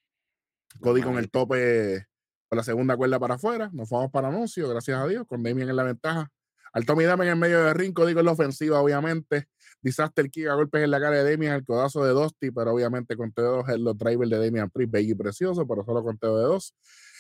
Cody 0.80 1.00
con 1.00 1.16
el 1.18 1.30
tope 1.30 2.08
con 2.52 2.58
la 2.58 2.64
segunda 2.64 2.98
cuerda 2.98 3.18
para 3.18 3.36
afuera. 3.36 3.70
Nos 3.72 3.88
fuimos 3.88 4.10
para 4.10 4.28
anuncio, 4.28 4.68
gracias 4.68 5.00
a 5.00 5.06
Dios, 5.06 5.24
con 5.26 5.42
Damian 5.42 5.70
en 5.70 5.76
la 5.76 5.84
ventaja. 5.84 6.30
Al 6.74 6.84
Tommy 6.84 7.04
Dame 7.04 7.26
en 7.26 7.38
medio 7.38 7.64
de 7.64 7.72
ring, 7.72 7.94
Cody 7.94 8.12
con 8.12 8.26
la 8.26 8.32
ofensiva, 8.32 8.78
obviamente. 8.78 9.46
Disaster 9.80 10.28
Kick 10.28 10.48
a 10.48 10.54
golpes 10.54 10.82
en 10.82 10.90
la 10.90 11.00
cara 11.00 11.22
de 11.22 11.30
Damian, 11.30 11.54
el 11.54 11.64
codazo 11.64 12.04
de 12.04 12.10
Dusty, 12.10 12.50
pero 12.50 12.74
obviamente 12.74 13.16
con 13.16 13.32
T2 13.32 13.70
es 13.70 13.80
los 13.80 13.96
drivers 13.96 14.30
de 14.30 14.44
Damian 14.44 14.68
Priest, 14.68 14.92
bello 14.92 15.12
y 15.12 15.14
precioso, 15.14 15.66
pero 15.66 15.82
solo 15.82 16.02
con 16.02 16.18
T2 16.18 16.36
de 16.36 16.42
2. 16.42 16.74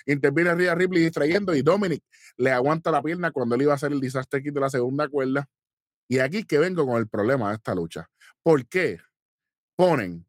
Interviene 0.04 0.54
Rhea 0.54 0.74
Ripley 0.74 1.02
distrayendo 1.04 1.54
y 1.54 1.62
Dominic 1.62 2.04
le 2.36 2.50
aguanta 2.50 2.90
la 2.90 3.02
pierna 3.02 3.30
cuando 3.30 3.54
él 3.54 3.62
iba 3.62 3.72
a 3.72 3.76
hacer 3.76 3.90
el 3.90 4.02
Disaster 4.02 4.42
Kick 4.42 4.52
de 4.52 4.60
la 4.60 4.68
segunda 4.68 5.08
cuerda. 5.08 5.48
Y 6.08 6.18
aquí 6.18 6.44
que 6.44 6.58
vengo 6.58 6.86
con 6.86 6.98
el 6.98 7.08
problema 7.08 7.48
de 7.48 7.54
esta 7.54 7.74
lucha. 7.74 8.06
¿Por 8.42 8.66
qué 8.66 9.00
ponen 9.76 10.26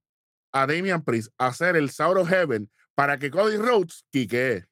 a 0.54 0.66
Damian 0.66 1.04
Priest 1.04 1.34
a 1.38 1.48
hacer 1.48 1.76
el 1.76 1.92
of 2.00 2.30
Heaven 2.30 2.72
para 2.96 3.20
que 3.20 3.30
Cody 3.30 3.58
Rhodes 3.58 4.06
quiquee? 4.10 4.66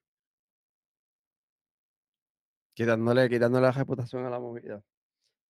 Quitándole, 2.82 3.30
quitándole 3.30 3.68
la 3.68 3.72
reputación 3.72 4.26
a 4.26 4.30
la 4.32 4.40
movida. 4.40 4.82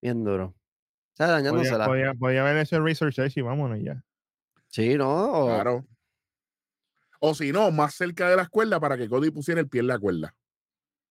Bien 0.01 0.21
duro. 0.21 0.47
O 0.47 1.15
sea, 1.15 1.27
dañándosela. 1.27 1.85
podía, 1.85 2.13
podía 2.13 2.41
haber 2.41 2.57
hecho 2.57 2.75
el 2.75 2.83
research 2.83 3.19
ahí 3.19 3.31
y 3.33 3.41
vámonos 3.41 3.79
ya. 3.81 4.03
Sí, 4.67 4.95
¿no? 4.97 5.31
O- 5.31 5.47
Claro. 5.47 5.85
O 7.21 7.33
si 7.33 7.53
no, 7.53 7.71
más 7.71 7.93
cerca 7.93 8.29
de 8.29 8.35
las 8.35 8.49
cuerdas 8.49 8.79
para 8.81 8.97
que 8.97 9.07
Cody 9.07 9.29
pusiera 9.31 9.61
el 9.61 9.69
pie 9.69 9.79
en 9.79 9.87
la 9.87 9.97
cuerda. 9.99 10.35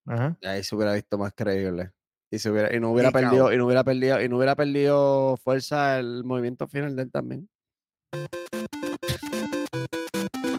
Ajá. 0.06 0.36
Ahí 0.42 0.62
se 0.62 0.74
hubiera 0.74 0.92
visto 0.92 1.16
más 1.16 1.32
creíble. 1.34 1.92
Y, 2.30 2.38
se 2.38 2.50
hubiera, 2.50 2.74
y 2.74 2.80
no 2.80 2.90
hubiera 2.90 3.08
Y 3.08 3.12
perdido, 3.12 3.52
y 3.52 3.56
no 3.56 3.64
hubiera 3.64 3.82
perdido, 3.84 4.20
y 4.20 4.28
no 4.28 4.36
hubiera 4.36 4.54
perdido 4.56 5.36
fuerza 5.38 5.98
el 5.98 6.22
movimiento 6.24 6.68
final 6.68 6.96
de 6.96 7.02
él 7.04 7.10
también. 7.10 7.48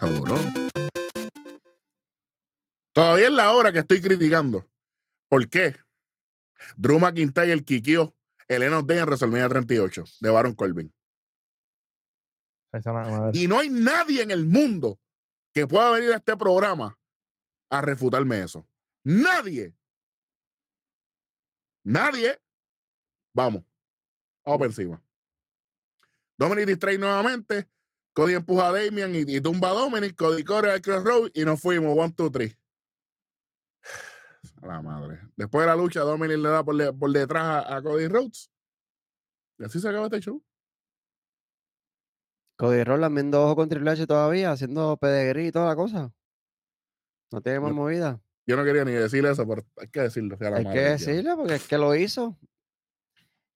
Cabrón. 0.00 0.40
Todavía 2.94 3.26
es 3.26 3.32
la 3.32 3.52
hora 3.52 3.72
que 3.72 3.78
estoy 3.80 4.00
criticando. 4.00 4.66
¿Por 5.32 5.48
qué? 5.48 5.74
Drew 6.76 6.98
McIntyre 6.98 7.54
el 8.48 8.62
Enos 8.62 8.86
Day 8.86 8.98
en 8.98 9.06
WrestleMania 9.06 9.48
38 9.48 10.04
de 10.20 10.28
Baron 10.28 10.54
Corbin. 10.54 10.94
Y 13.32 13.48
no 13.48 13.58
hay 13.58 13.70
nadie 13.70 14.20
en 14.20 14.30
el 14.30 14.44
mundo 14.44 15.00
que 15.54 15.66
pueda 15.66 15.90
venir 15.92 16.12
a 16.12 16.16
este 16.16 16.36
programa 16.36 16.98
a 17.70 17.80
refutarme 17.80 18.42
eso. 18.42 18.68
Nadie. 19.04 19.74
Nadie. 21.82 22.38
Vamos. 23.32 23.64
Vamos 24.44 24.58
por 24.58 24.66
encima. 24.66 25.02
Dominic 26.36 26.66
distrae 26.66 26.98
nuevamente. 26.98 27.70
Cody 28.12 28.34
empuja 28.34 28.66
a 28.66 28.72
Damian 28.72 29.14
y, 29.14 29.20
y 29.20 29.40
tumba 29.40 29.70
a 29.70 29.72
Dominic. 29.72 30.14
Cody 30.14 30.44
corre 30.44 30.72
al 30.72 30.82
crossroad 30.82 31.30
y 31.32 31.46
nos 31.46 31.58
fuimos. 31.58 31.96
One, 31.96 32.12
two, 32.12 32.30
three. 32.30 32.54
A 34.62 34.66
la 34.66 34.80
madre. 34.82 35.20
Después 35.36 35.62
de 35.64 35.66
la 35.70 35.76
lucha, 35.76 36.00
Dominic 36.00 36.38
le 36.38 36.48
da 36.48 36.64
por, 36.64 36.76
de- 36.76 36.92
por 36.92 37.10
detrás 37.10 37.42
a, 37.66 37.76
a 37.76 37.82
Cody 37.82 38.06
Rhodes. 38.08 38.50
Y 39.58 39.64
así 39.64 39.80
se 39.80 39.88
acaba 39.88 40.06
este 40.06 40.20
show. 40.20 40.42
Cody 42.56 42.84
Rhodes 42.84 43.12
viendo 43.12 43.42
ojo 43.44 43.56
con 43.56 43.68
Triple 43.68 43.90
H 43.90 44.06
todavía, 44.06 44.52
haciendo 44.52 44.96
pedigrí 44.96 45.48
y 45.48 45.52
toda 45.52 45.66
la 45.66 45.76
cosa. 45.76 46.12
No 47.32 47.40
tiene 47.40 47.60
más 47.60 47.70
Yo- 47.70 47.74
movida. 47.76 48.20
Yo 48.46 48.56
no 48.56 48.64
quería 48.64 48.84
ni 48.84 48.90
decir 48.92 49.24
eso, 49.24 49.46
pero 49.46 49.62
hay 49.76 49.88
que 49.88 50.00
decirlo. 50.00 50.36
sea 50.36 50.50
la 50.50 50.56
Hay 50.58 50.64
madre 50.64 50.78
que 50.78 50.84
decirle 50.90 51.36
porque 51.36 51.54
es 51.54 51.66
que 51.68 51.78
lo 51.78 51.94
hizo. 51.94 52.36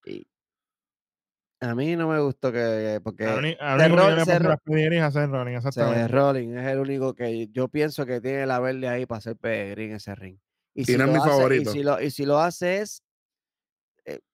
Y 0.05 0.27
a 1.61 1.75
mí 1.75 1.97
no 1.97 2.09
me 2.09 2.21
gustó 2.21 2.53
que. 2.53 3.01
Porque 3.03 3.27
A 3.27 3.37
mí- 3.41 3.57
a 3.61 3.77
Seth 3.79 3.91
mí 3.91 3.97
lo 3.97 3.97
que 3.97 4.03
yo 4.03 4.09
Roll- 4.09 4.15
le 4.17 4.25
Seth 4.25 4.27
pongo 4.35 4.39
Roll- 4.45 4.49
las 4.51 4.61
pedigrías 4.61 5.03
a 5.03 5.07
hacer 5.07 5.31
Rollins, 5.31 5.63
Seth 5.63 5.69
exactamente. 5.77 6.09
Rollins 6.13 6.57
es 6.57 6.67
el 6.67 6.79
único 6.79 7.15
que 7.15 7.49
yo 7.49 7.69
pienso 7.69 8.07
que 8.07 8.21
tiene 8.21 8.47
la 8.47 8.61
verde 8.61 8.89
ahí 8.89 9.07
para 9.07 9.19
hacer 9.19 9.37
pedigrí 9.37 9.85
en 9.87 9.93
ese 9.97 10.15
ring. 10.15 10.39
Y 10.77 10.85
hace, 11.19 11.29
favorito. 11.31 11.71
Y 11.71 11.73
si 11.75 11.83
lo, 11.83 12.01
y 12.03 12.11
si 12.11 12.25
lo 12.27 12.39
hace 12.39 12.83
es 12.83 13.03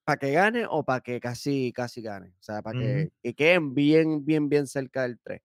para 0.04 0.18
que 0.18 0.32
gane 0.32 0.66
o 0.68 0.84
para 0.84 1.00
que 1.00 1.20
casi, 1.20 1.72
casi 1.72 2.02
gane. 2.02 2.28
O 2.30 2.42
sea, 2.42 2.62
para 2.62 2.78
que, 2.78 3.10
que 3.22 3.34
queden 3.34 3.74
bien, 3.74 4.24
bien, 4.24 4.48
bien 4.48 4.66
cerca 4.66 5.02
del 5.02 5.18
3. 5.22 5.40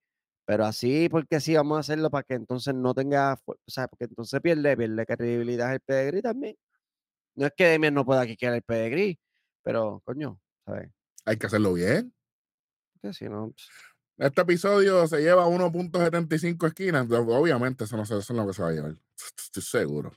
Pero 0.45 0.65
así, 0.65 1.09
porque 1.09 1.39
sí, 1.39 1.55
vamos 1.55 1.77
a 1.77 1.79
hacerlo 1.81 2.09
para 2.09 2.23
que 2.23 2.33
entonces 2.33 2.73
no 2.73 2.93
tenga, 2.93 3.37
o 3.45 3.55
sea, 3.67 3.87
porque 3.87 4.05
entonces 4.05 4.39
pierde, 4.41 4.77
pierde 4.77 5.05
credibilidad 5.05 5.73
el 5.73 5.81
pedigrí 5.81 6.21
también. 6.21 6.55
No 7.35 7.47
es 7.47 7.53
que 7.55 7.65
Demian 7.65 7.93
no 7.93 8.05
pueda 8.05 8.25
quitar 8.25 8.53
el 8.53 8.63
pedigrí, 8.63 9.19
pero 9.63 10.01
coño, 10.05 10.39
¿sabes? 10.65 10.91
Hay 11.25 11.37
que 11.37 11.47
hacerlo 11.47 11.73
bien. 11.73 12.13
Que 13.01 13.13
si 13.13 13.25
no, 13.29 13.51
pues, 13.51 13.69
Este 14.17 14.41
episodio 14.41 15.05
se 15.07 15.21
lleva 15.21 15.47
1.75 15.47 16.65
esquinas. 16.67 17.07
Obviamente, 17.11 17.83
eso 17.83 17.97
no, 17.97 18.05
se- 18.05 18.17
eso 18.17 18.33
es 18.33 18.37
lo 18.39 18.47
que 18.47 18.53
se 18.53 18.61
va 18.63 18.69
a 18.69 18.71
llevar. 18.71 18.95
Estoy 19.37 19.63
seguro. 19.63 20.11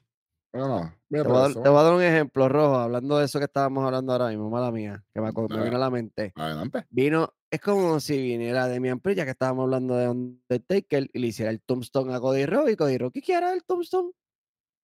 Mira, 0.53 1.23
te, 1.25 1.29
voy 1.29 1.37
a, 1.37 1.41
dar- 1.41 1.51
eso. 1.51 1.63
te 1.63 1.69
voy 1.69 1.79
a 1.79 1.83
dar 1.83 1.95
un 1.95 2.03
ejemplo, 2.03 2.49
Rojo, 2.49 2.77
hablando 2.77 3.19
de 3.19 3.25
eso 3.25 3.39
que 3.39 3.45
estábamos 3.45 3.85
hablando 3.85 4.13
ahora 4.13 4.29
mismo, 4.29 4.51
mala 4.51 4.71
mía, 4.71 5.05
que 5.13 5.21
me, 5.21 5.31
vino 5.31 5.77
a 5.77 5.79
la 5.79 5.91
mente. 5.91 6.33
Adelante. 6.37 6.87
Vino, 6.91 7.35
es 7.51 7.61
como 7.61 8.01
si 8.01 8.21
viniera 8.21 8.69
Demian 8.69 9.01
Priest, 9.01 9.19
ya 9.19 9.25
que 9.25 9.31
estábamos 9.33 9.65
hablando 9.65 9.97
de 9.97 10.09
Undertaker, 10.09 11.09
y 11.13 11.19
le 11.19 11.27
hiciera 11.29 11.51
el 11.51 11.61
tombstone 11.61 12.15
a 12.15 12.21
Cody 12.21 12.47
Rhodes, 12.47 12.75
y 12.75 12.77
Cody 12.77 12.99
Rhodes, 12.99 13.13
¿qué 13.13 13.23
quiere 13.23 13.53
el 13.53 13.65
tombstone? 13.65 14.11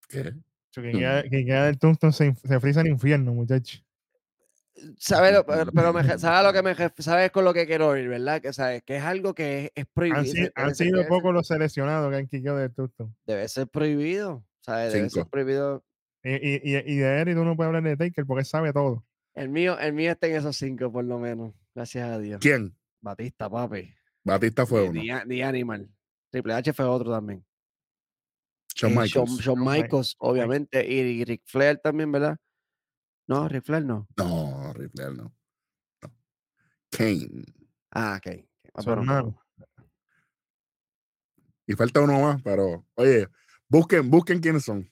¿Qué? 0.08 0.34
Que 0.72 0.90
queda, 0.92 1.22
que 1.22 1.44
queda 1.46 1.64
del 1.64 1.78
Tombstone 1.78 2.12
se, 2.12 2.34
se 2.34 2.60
frisa 2.60 2.82
en 2.82 2.88
infierno, 2.88 3.32
muchacho. 3.32 3.78
¿Sabes 4.98 5.32
lo, 5.32 5.46
pero, 5.46 5.72
pero 5.72 5.90
me, 5.94 6.02
re- 6.02 6.18
¿sabes 6.18 6.46
lo 6.46 6.52
que 6.52 6.62
me 6.62 6.76
ref- 6.76 7.00
sabes 7.00 7.30
con 7.30 7.46
lo 7.46 7.54
que 7.54 7.66
quiero 7.66 7.96
ir, 7.96 8.08
verdad? 8.10 8.42
Que 8.42 8.52
sabes 8.52 8.82
que 8.82 8.96
es 8.96 9.02
algo 9.02 9.34
que 9.34 9.64
es, 9.64 9.70
es 9.74 9.86
prohibido. 9.86 10.50
Han, 10.54 10.74
sido 10.74 11.06
pocos 11.08 11.32
los 11.32 11.46
seleccionados 11.46 12.10
que 12.10 12.16
han 12.18 12.26
quitado 12.26 12.58
del 12.58 12.74
Tombstone. 12.74 13.10
Debe 13.26 13.48
ser 13.48 13.68
prohibido. 13.68 14.44
¿Sabes? 14.66 14.92
Debe 14.92 15.08
ser 15.08 15.10
Cinco. 15.22 15.30
prohibido. 15.30 15.84
Y, 16.22 16.30
y, 16.34 16.76
y, 16.76 16.96
de 16.96 17.20
Eric 17.20 17.36
tú 17.36 17.44
no 17.44 17.54
puedes 17.56 17.68
hablar 17.68 17.84
de 17.84 17.96
Taker 17.96 18.26
porque 18.26 18.40
él 18.40 18.46
sabe 18.46 18.72
todo. 18.72 19.04
El 19.34 19.48
mío, 19.48 19.78
el 19.78 19.92
mío 19.92 20.10
está 20.12 20.26
en 20.26 20.36
esos 20.36 20.56
cinco, 20.56 20.90
por 20.90 21.04
lo 21.04 21.18
menos. 21.18 21.54
Gracias 21.74 22.08
a 22.08 22.18
Dios. 22.18 22.40
¿Quién? 22.40 22.76
Batista, 23.00 23.48
papi. 23.48 23.94
Batista 24.24 24.66
fue 24.66 24.82
uno. 24.82 25.00
The 25.28 25.44
Animal. 25.44 25.88
Triple 26.30 26.54
H 26.54 26.72
fue 26.72 26.84
otro 26.84 27.12
también. 27.12 27.44
Shawn 28.74 28.92
Michaels. 28.92 29.12
Shawn, 29.12 29.26
Shawn 29.28 29.38
Shawn 29.38 29.60
Mi- 29.60 29.82
Michaels, 29.82 30.16
obviamente. 30.18 30.84
Y, 30.86 31.24
Ric 31.24 31.42
Flair 31.46 31.78
también, 31.78 32.10
¿verdad? 32.10 32.36
No, 33.28 33.48
Ric 33.48 33.64
Flair 33.64 33.84
no. 33.84 34.08
No, 34.16 34.72
Ripley 34.72 35.06
no. 35.14 35.22
no. 35.22 35.32
Kane. 36.90 37.44
Ah, 37.92 38.18
ok. 38.18 38.44
Ah, 38.74 38.82
Su 38.82 38.90
bueno, 38.90 39.02
hermano. 39.02 39.42
Y 41.66 41.74
falta 41.74 42.00
uno 42.00 42.20
más, 42.20 42.42
pero 42.42 42.84
oye, 42.94 43.28
busquen, 43.68 44.10
busquen 44.10 44.40
quiénes 44.40 44.64
son. 44.64 44.90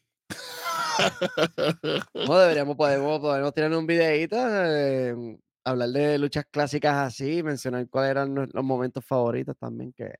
No, 2.14 2.38
deberíamos, 2.38 2.76
podemos, 2.76 3.20
podemos 3.20 3.52
tirar 3.52 3.72
un 3.72 3.86
videito, 3.86 4.36
eh, 4.38 5.38
hablar 5.64 5.88
de 5.90 6.18
luchas 6.18 6.44
clásicas 6.50 6.94
así, 6.94 7.42
mencionar 7.42 7.88
cuáles 7.88 8.12
eran 8.12 8.34
los 8.34 8.64
momentos 8.64 9.04
favoritos 9.04 9.56
también, 9.58 9.92
que 9.92 10.14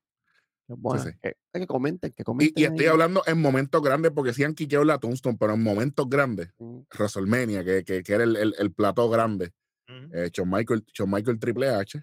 sí. 0.66 1.10
Que, 1.22 1.34
que 1.52 1.66
comenten, 1.66 2.12
que 2.12 2.22
Y, 2.22 2.24
comenten. 2.24 2.62
y 2.62 2.66
estoy 2.66 2.86
hablando 2.86 3.22
en 3.26 3.40
momentos 3.40 3.82
grandes, 3.82 4.12
porque 4.12 4.32
sí 4.32 4.44
han 4.44 4.54
quiqueado 4.54 4.84
la 4.84 4.98
Tombstone, 4.98 5.36
pero 5.38 5.54
en 5.54 5.62
momentos 5.62 6.08
grandes, 6.08 6.50
Mm, 6.58 6.80
WrestleMania, 6.98 7.64
que, 7.64 7.84
que, 7.84 8.02
que 8.02 8.12
era 8.12 8.24
el, 8.24 8.36
el, 8.36 8.54
el 8.58 8.72
plató 8.72 9.08
grande, 9.08 9.52
Ujú. 9.88 10.10
eh, 10.12 10.30
Michael, 10.44 10.84
Shawn 10.92 11.10
Michael 11.10 11.38
Triple 11.38 11.68
H, 11.68 12.02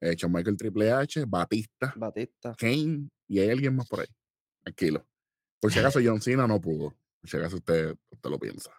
eh, 0.00 0.14
Shawn 0.16 0.32
Michael 0.32 0.56
Triple 0.56 0.92
H, 0.92 1.24
Batista, 1.26 1.92
Batista. 1.96 2.54
Kane, 2.56 3.08
y 3.28 3.40
hay 3.40 3.50
alguien 3.50 3.76
más 3.76 3.88
por 3.88 4.00
ahí. 4.00 4.08
Tranquilo. 4.62 5.04
Por 5.60 5.72
si 5.72 5.78
acaso 5.78 6.00
John 6.02 6.20
Cena 6.20 6.46
no 6.46 6.60
pudo. 6.60 6.94
Por 7.20 7.30
si 7.30 7.36
acaso 7.36 7.56
usted, 7.56 7.94
usted 8.10 8.30
lo 8.30 8.38
piensa. 8.38 8.70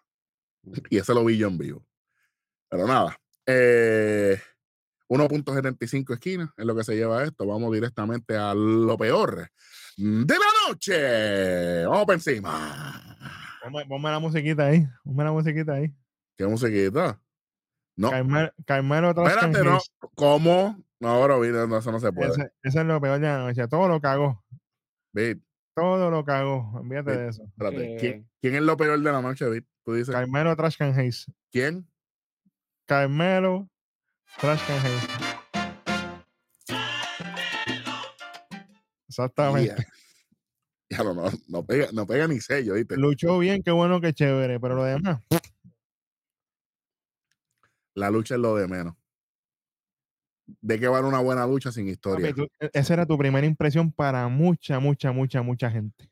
Y 0.89 0.97
ese 0.97 1.13
lo 1.13 1.23
vi 1.23 1.37
yo 1.37 1.47
en 1.47 1.57
vivo. 1.57 1.85
Pero 2.69 2.87
nada. 2.87 3.17
Eh, 3.45 4.39
1.75 5.09 6.13
esquinas 6.13 6.49
es 6.57 6.65
lo 6.65 6.75
que 6.75 6.83
se 6.83 6.95
lleva 6.95 7.23
esto. 7.23 7.45
Vamos 7.45 7.71
directamente 7.73 8.35
a 8.37 8.53
lo 8.53 8.97
peor 8.97 9.49
de 9.97 10.33
la 10.33 10.67
noche. 10.67 11.85
Vamos 11.85 12.05
por 12.05 12.15
encima. 12.15 13.17
Ponme, 13.63 13.85
ponme 13.85 14.09
la 14.09 14.19
musiquita 14.19 14.67
ahí. 14.67 14.87
Ponme 15.03 15.23
la 15.23 15.31
musiquita 15.31 15.73
ahí. 15.73 15.93
¿Qué 16.37 16.47
musiquita? 16.47 17.21
No. 17.97 18.09
Trash 18.09 18.51
Can 18.65 18.91
Espérate, 18.91 19.63
no. 19.63 19.79
¿Cómo? 20.15 20.83
No, 20.99 21.09
ahora 21.09 21.35
no, 21.35 21.77
eso 21.77 21.91
no 21.91 21.99
se 21.99 22.11
puede. 22.11 22.31
Ese, 22.31 22.51
ese 22.63 22.79
es 22.79 22.85
lo 22.85 23.01
peor 23.01 23.19
de 23.19 23.27
la 23.27 23.39
noche. 23.39 23.67
Todo 23.67 23.87
lo 23.87 23.99
cagó. 23.99 24.43
Vic, 25.13 25.41
Todo 25.73 26.09
lo 26.11 26.23
cagó. 26.25 26.71
Olvídate 26.73 27.13
Sí. 27.13 27.17
de 27.19 27.27
eso. 27.29 27.43
espérate. 27.45 27.97
¿Quién, 27.99 28.29
quién 28.41 28.55
es 28.55 28.61
lo 28.61 28.75
peor 28.77 28.99
de 29.01 29.11
la 29.11 29.21
noche, 29.21 29.49
Vic? 29.49 29.65
Tú 29.83 29.93
dices, 29.93 30.13
Carmelo 30.13 30.55
Trash 30.55 30.77
Can 30.77 30.97
Hayes. 30.97 31.25
¿quién? 31.51 31.87
Carmelo 32.85 33.69
Trash 34.39 34.61
Can 34.67 34.77
Hayes. 34.85 35.07
Exactamente. 39.07 39.75
Yeah. 39.75 39.85
Ya 40.93 41.05
no, 41.05 41.13
no, 41.13 41.31
no 41.47 41.65
pega, 41.65 41.87
no 41.93 42.05
pega 42.05 42.27
ni 42.27 42.41
sello, 42.41 42.73
¿viste? 42.73 42.97
Luchó 42.97 43.39
bien, 43.39 43.63
qué 43.63 43.71
bueno, 43.71 44.01
qué 44.01 44.11
chévere. 44.13 44.59
Pero 44.59 44.75
lo 44.75 44.83
demás, 44.83 45.21
La 47.93 48.09
lucha 48.11 48.35
es 48.35 48.41
lo 48.41 48.57
de 48.57 48.67
menos. 48.67 48.95
¿De 50.59 50.79
qué 50.79 50.87
vale 50.87 51.07
una 51.07 51.19
buena 51.19 51.45
lucha 51.45 51.71
sin 51.71 51.87
historia? 51.87 52.29
papi, 52.29 52.41
tú- 52.41 52.47
e- 52.59 52.69
esa 52.73 52.93
era 52.93 53.05
tu 53.05 53.17
primera 53.17 53.45
impresión 53.47 53.91
para 53.91 54.27
mucha, 54.27 54.79
mucha, 54.79 55.11
mucha, 55.11 55.41
mucha 55.41 55.69
gente. 55.71 56.09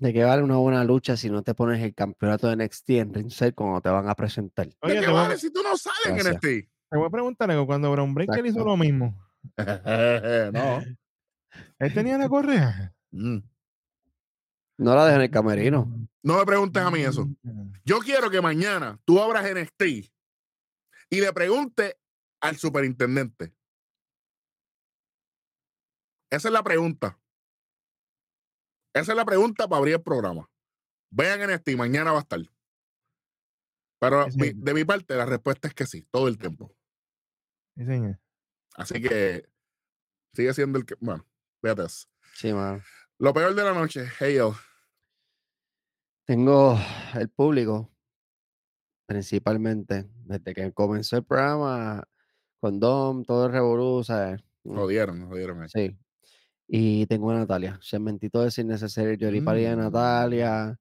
¿De 0.00 0.12
qué 0.12 0.24
vale 0.24 0.42
una 0.42 0.56
buena 0.56 0.82
lucha 0.84 1.16
si 1.16 1.30
no 1.30 1.42
te 1.42 1.54
pones 1.54 1.82
el 1.82 1.94
campeonato 1.94 2.48
de 2.48 2.56
NXT 2.56 2.90
en 2.98 3.14
ringside 3.14 3.52
cuando 3.54 3.80
te 3.80 3.88
van 3.90 4.08
a 4.08 4.14
presentar? 4.14 4.66
¿De 4.66 4.74
Oye, 4.80 4.94
qué 4.94 5.00
te 5.02 5.06
voy, 5.08 5.16
a, 5.18 5.22
vale 5.22 5.36
si 5.38 5.52
tú 5.52 5.62
no 5.62 5.76
sales 5.76 6.24
en. 6.26 6.32
NXT? 6.32 6.42
te 6.90 6.96
voy 6.98 7.06
a 7.06 7.10
preguntar 7.10 7.50
algo. 7.50 7.66
Cuando 7.66 7.90
Bron 7.92 8.14
Breaker 8.14 8.44
hizo 8.46 8.64
lo 8.64 8.76
mismo, 8.76 9.14
no. 10.52 10.82
él 11.78 11.94
tenía 11.94 12.18
la 12.18 12.28
correa. 12.28 12.92
Mm. 13.12 13.38
No 14.78 14.94
la 14.94 15.04
dejes 15.04 15.16
en 15.16 15.22
el 15.22 15.30
camerino. 15.30 16.08
No 16.22 16.38
me 16.38 16.46
preguntes 16.46 16.82
a 16.82 16.90
mí 16.90 17.00
eso. 17.00 17.26
Mm. 17.42 17.72
Yo 17.84 17.98
quiero 17.98 18.30
que 18.30 18.40
mañana 18.40 18.98
tú 19.04 19.20
abras 19.20 19.44
NXT 19.54 19.82
y 21.10 21.20
le 21.20 21.32
preguntes 21.34 21.96
al 22.40 22.56
superintendente. 22.56 23.54
Esa 26.30 26.48
es 26.48 26.52
la 26.52 26.62
pregunta. 26.62 27.18
Esa 28.94 29.12
es 29.12 29.16
la 29.16 29.24
pregunta 29.24 29.68
para 29.68 29.78
abrir 29.78 29.94
el 29.94 30.02
programa. 30.02 30.48
Vean 31.12 31.40
NXT, 31.42 31.76
mañana 31.76 32.12
va 32.12 32.18
a 32.18 32.22
estar. 32.22 32.40
Pero 34.00 34.30
Sí, 34.30 34.38
mi- 34.38 34.52
de 34.54 34.74
mi 34.74 34.84
parte, 34.84 35.14
la 35.16 35.26
respuesta 35.26 35.68
es 35.68 35.74
que 35.74 35.86
sí, 35.86 36.02
todo 36.10 36.28
el 36.28 36.38
tiempo. 36.38 36.74
Sí, 37.76 37.84
señor. 37.84 38.20
Así 38.74 39.00
que 39.02 39.48
sigue 40.32 40.54
siendo 40.54 40.78
el 40.78 40.86
que. 40.86 40.94
Bueno, 41.00 41.26
fíjate 41.60 41.84
eso. 41.84 42.08
Sí, 42.34 42.52
mano. 42.52 42.82
Lo 43.18 43.34
peor 43.34 43.54
de 43.54 43.64
la 43.64 43.74
noche, 43.74 44.06
yo. 44.34 44.54
Tengo 46.26 46.78
el 47.14 47.28
público, 47.28 47.90
principalmente, 49.06 50.08
desde 50.24 50.54
que 50.54 50.72
comenzó 50.72 51.16
el 51.16 51.24
programa, 51.24 52.04
con 52.60 52.78
Dom, 52.78 53.24
todo 53.24 53.46
el 53.46 53.52
revolú, 53.52 54.04
¿sabes? 54.04 54.42
Mm, 54.64 54.74
Jodieron, 54.76 55.26
jodieron. 55.28 55.68
Sí. 55.68 55.96
Y 56.68 57.06
tengo 57.06 57.30
a 57.30 57.34
Natalia. 57.34 57.80
Cementito 57.82 58.42
de 58.42 58.50
Sin 58.50 58.68
Necesario, 58.68 59.14
Yoripari 59.14 59.62
de 59.62 59.76
Mm. 59.76 59.78
Natalia. 59.80 60.76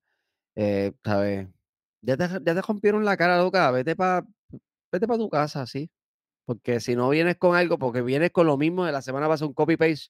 eh, 0.55 0.91
¿Sabes? 1.03 1.47
Ya 2.01 2.17
te, 2.17 2.27
ya 2.27 2.39
te 2.55 2.61
rompieron 2.61 3.03
la 3.05 3.15
cara, 3.17 3.37
loca. 3.37 3.71
Vete 3.71 3.95
para 3.95 4.25
vete 4.91 5.07
pa 5.07 5.17
tu 5.17 5.29
casa, 5.29 5.65
sí. 5.65 5.89
Porque 6.45 6.79
si 6.79 6.95
no 6.95 7.09
vienes 7.09 7.37
con 7.37 7.55
algo, 7.55 7.77
porque 7.77 8.01
vienes 8.01 8.31
con 8.31 8.47
lo 8.47 8.57
mismo 8.57 8.85
de 8.85 8.91
la 8.91 9.01
semana 9.01 9.27
pasada, 9.27 9.47
un 9.47 9.53
copy-paste. 9.53 10.07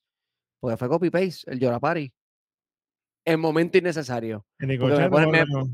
Porque 0.60 0.78
fue 0.78 0.88
copy-paste, 0.90 1.52
el 1.52 1.60
Yorapari. 1.60 2.12
En 3.26 3.40
momento 3.40 3.78
innecesario. 3.78 4.46
El 4.60 4.68
me 4.70 4.78
ponen- 4.80 5.32
me- 5.32 5.46
lo- 5.46 5.68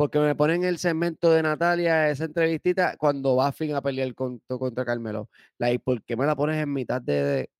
Porque 0.00 0.18
me 0.18 0.34
ponen 0.34 0.64
el 0.64 0.78
segmento 0.78 1.30
de 1.30 1.42
Natalia, 1.42 2.08
esa 2.08 2.24
entrevistita, 2.24 2.96
cuando 2.96 3.36
va 3.36 3.48
a 3.48 3.52
fin 3.52 3.74
a 3.74 3.82
pelear 3.82 4.14
con- 4.14 4.38
contra 4.48 4.82
Carmelo. 4.82 5.28
Like, 5.58 5.80
¿por 5.84 6.02
qué 6.02 6.16
me 6.16 6.24
la 6.24 6.34
pones 6.34 6.56
en 6.56 6.72
mitad 6.72 7.02
de, 7.02 7.22
de- 7.22 7.50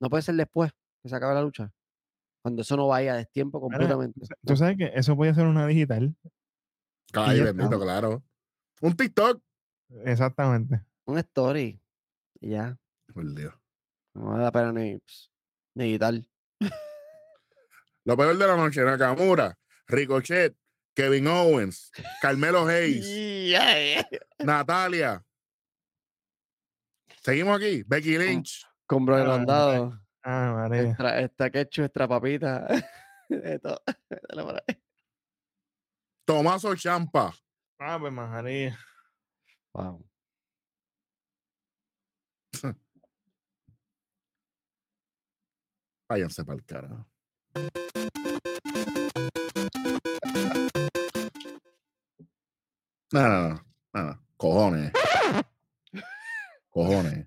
No 0.00 0.08
puede 0.08 0.22
ser 0.22 0.36
después 0.36 0.72
que 1.02 1.10
se 1.10 1.14
acabe 1.16 1.34
la 1.34 1.42
lucha. 1.42 1.70
Cuando 2.40 2.62
eso 2.62 2.78
no 2.78 2.88
vaya 2.88 3.12
a 3.12 3.16
destiempo 3.18 3.60
completamente. 3.60 4.18
Tú 4.46 4.56
sabes 4.56 4.78
que 4.78 4.90
eso 4.94 5.14
podía 5.16 5.34
ser 5.34 5.44
una 5.44 5.66
digital. 5.66 6.16
Ay, 7.12 7.42
bendito, 7.42 7.78
claro. 7.78 8.24
Un 8.80 8.96
TikTok. 8.96 9.42
Exactamente. 10.06 10.80
Un 11.04 11.18
story. 11.18 11.78
Y 12.40 12.48
ya. 12.52 12.74
Por 13.12 13.34
Dios. 13.34 13.52
No 14.14 14.30
vale 14.30 14.44
la 14.44 14.50
pena 14.50 14.72
ni, 14.72 14.98
ni 15.74 15.92
quitar. 15.92 16.14
Lo 18.06 18.16
peor 18.16 18.38
de 18.38 18.46
la 18.46 18.56
noche, 18.56 18.82
Nakamura, 18.82 19.58
Ricochet, 19.88 20.56
Kevin 20.96 21.26
Owens, 21.28 21.92
Carmelo 22.22 22.66
Hayes, 22.66 23.06
Natalia. 24.38 25.22
Seguimos 27.22 27.56
aquí. 27.60 27.82
Becky 27.86 28.16
Lynch. 28.16 28.64
Con 28.86 29.04
Bro 29.04 29.16
Ah, 29.16 29.20
Grandado. 29.22 30.00
Ah, 30.24 30.52
María. 30.54 30.82
Extra, 30.88 31.20
extra 31.20 31.50
ketchup, 31.50 31.84
extra 31.84 32.08
papita. 32.08 32.66
Tomaso 36.24 36.74
Champa. 36.76 37.34
Ah, 37.78 37.98
pues 38.00 38.12
María. 38.12 38.78
Wow. 39.74 40.02
Váyanse 46.08 46.44
para 46.44 46.56
el 46.58 46.64
carajo. 46.64 47.06
No, 53.12 53.28
no, 53.28 53.48
no. 53.48 53.60
no, 53.94 54.02
no. 54.04 54.22
Cojones. 54.36 54.92
Cojones. 56.70 57.26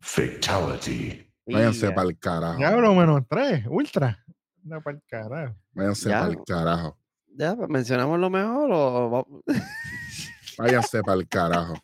Fatality. 0.00 1.26
Váyanse 1.46 1.88
Ya. 1.88 1.94
para 1.94 2.08
el 2.08 2.18
carajo. 2.18 2.58
Ya 2.60 2.74
bro, 2.76 2.94
menos 2.94 3.22
tres. 3.28 3.64
Ultra. 3.68 4.24
No, 4.62 4.80
para 4.82 4.96
el 4.96 5.02
carajo. 5.06 5.56
Váyanse 5.72 6.08
Ya. 6.08 6.20
para 6.20 6.30
el 6.32 6.44
carajo. 6.44 6.98
Ya, 7.36 7.56
pues, 7.56 7.68
mencionamos 7.68 8.18
lo 8.20 8.30
mejor 8.30 8.70
o 8.72 9.42
Váyanse 10.58 11.02
para 11.02 11.18
el 11.20 11.28
carajo. 11.28 11.74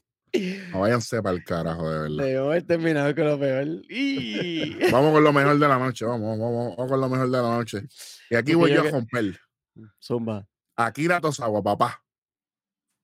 No, 0.73 0.81
váyanse 0.81 1.23
para 1.23 1.36
el 1.36 1.44
carajo, 1.44 1.90
de 1.90 1.98
verdad. 2.16 2.47
Haber 2.47 2.62
terminado 2.66 3.15
con 3.15 3.24
lo 3.27 3.39
peor. 3.39 3.66
¡Y! 3.89 4.74
Vamos 4.93 5.12
con 5.12 5.24
lo 5.24 5.32
mejor 5.32 5.59
de 5.59 5.69
la 5.69 5.78
noche. 5.78 6.05
Vamos, 6.05 6.39
vamos, 6.39 6.77
vamos 6.77 6.90
con 6.90 7.01
lo 7.01 7.09
mejor 7.09 7.31
de 7.31 7.36
la 7.43 7.48
noche. 7.57 7.82
Y 8.31 8.36
aquí 8.36 8.55
voy 8.55 8.70
yo 8.73 8.82
yo 8.85 8.89
a 8.89 8.93
romper. 8.93 9.39
Zumba. 10.01 10.47
Akira 10.77 11.20
Tosawa, 11.20 11.62
papá. 11.62 12.02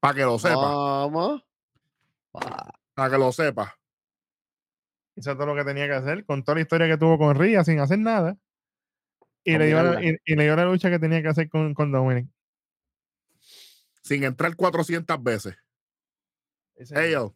Para 0.06 0.14
que 0.14 0.22
lo 0.22 0.38
sepa. 0.38 1.10
Para 2.94 3.10
que 3.10 3.18
lo 3.18 3.32
sepa. 3.32 3.76
Hizo 5.16 5.34
todo 5.34 5.46
lo 5.46 5.56
que 5.56 5.64
tenía 5.64 5.88
que 5.88 5.94
hacer, 5.94 6.24
con 6.24 6.44
toda 6.44 6.54
la 6.54 6.60
historia 6.60 6.86
que 6.86 6.96
tuvo 6.96 7.18
con 7.18 7.34
Ria 7.36 7.64
sin 7.64 7.80
hacer 7.80 7.98
nada. 7.98 8.38
Y 9.42 9.58
le, 9.58 9.66
dio 9.66 9.82
la, 9.82 10.04
y, 10.04 10.16
y 10.24 10.36
le 10.36 10.44
dio 10.44 10.54
la 10.54 10.64
lucha 10.64 10.90
que 10.90 11.00
tenía 11.00 11.22
que 11.22 11.28
hacer 11.28 11.48
con, 11.48 11.74
con 11.74 11.90
Dominic. 11.90 12.28
Sin 14.02 14.22
entrar 14.22 14.54
400 14.54 15.20
veces. 15.24 15.56
Yo. 17.10 17.34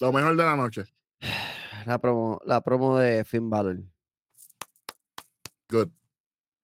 Lo 0.00 0.12
mejor 0.12 0.36
de 0.36 0.42
la 0.42 0.56
noche. 0.56 0.82
La 1.86 1.98
promo, 1.98 2.40
la 2.44 2.60
promo 2.60 2.98
de 2.98 3.24
Finn 3.24 3.48
Balor. 3.48 3.78
Good. 5.70 5.88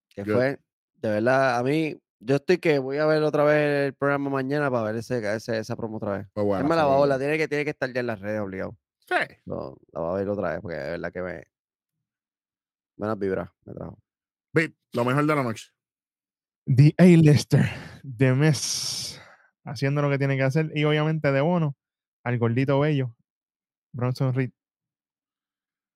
Que 0.08 0.24
Good. 0.24 0.34
fue, 0.34 0.60
de 0.96 1.08
verdad, 1.08 1.58
a 1.58 1.62
mí, 1.62 1.98
yo 2.20 2.36
estoy 2.36 2.58
que 2.58 2.78
voy 2.78 2.98
a 2.98 3.06
ver 3.06 3.22
otra 3.22 3.44
vez 3.44 3.88
el 3.88 3.94
programa 3.94 4.30
mañana 4.30 4.70
para 4.70 4.84
ver 4.84 4.96
ese, 4.96 5.18
ese- 5.34 5.58
esa 5.58 5.76
promo 5.76 5.96
otra 5.98 6.18
vez. 6.18 6.26
Fue 6.34 6.42
bueno. 6.42 6.62
Él 6.64 6.68
me 6.68 6.76
la 6.76 6.84
va 6.84 6.94
a 6.94 6.96
bueno. 6.98 7.06
la 7.14 7.18
tiene 7.18 7.36
que, 7.38 7.48
tiene 7.48 7.64
que 7.64 7.70
estar 7.70 7.92
ya 7.92 8.00
en 8.00 8.06
las 8.06 8.20
redes 8.20 8.40
obligado. 8.40 8.76
Sí. 9.00 9.14
No, 9.44 9.76
la 9.92 10.00
va 10.00 10.12
a 10.12 10.16
ver 10.16 10.28
otra 10.28 10.50
vez 10.52 10.60
porque 10.60 10.76
de 10.76 10.90
verdad 10.90 11.12
que 11.12 11.22
me. 11.22 11.44
Buenas 12.96 13.18
vibras 13.18 13.50
me 13.64 13.74
trajo. 13.74 13.98
Beat, 14.52 14.72
lo 14.92 15.04
mejor 15.04 15.26
de 15.26 15.34
la 15.36 15.42
noche. 15.42 15.66
The 16.66 16.94
A-Lister, 16.98 17.66
The 18.16 18.32
Miss, 18.32 19.20
haciendo 19.64 20.02
lo 20.02 20.10
que 20.10 20.18
tiene 20.18 20.36
que 20.36 20.42
hacer. 20.42 20.72
Y 20.74 20.84
obviamente 20.84 21.30
de 21.30 21.40
bono, 21.40 21.76
al 22.24 22.38
gordito 22.38 22.80
bello, 22.80 23.14
Bronson 23.92 24.34
Reed. 24.34 24.50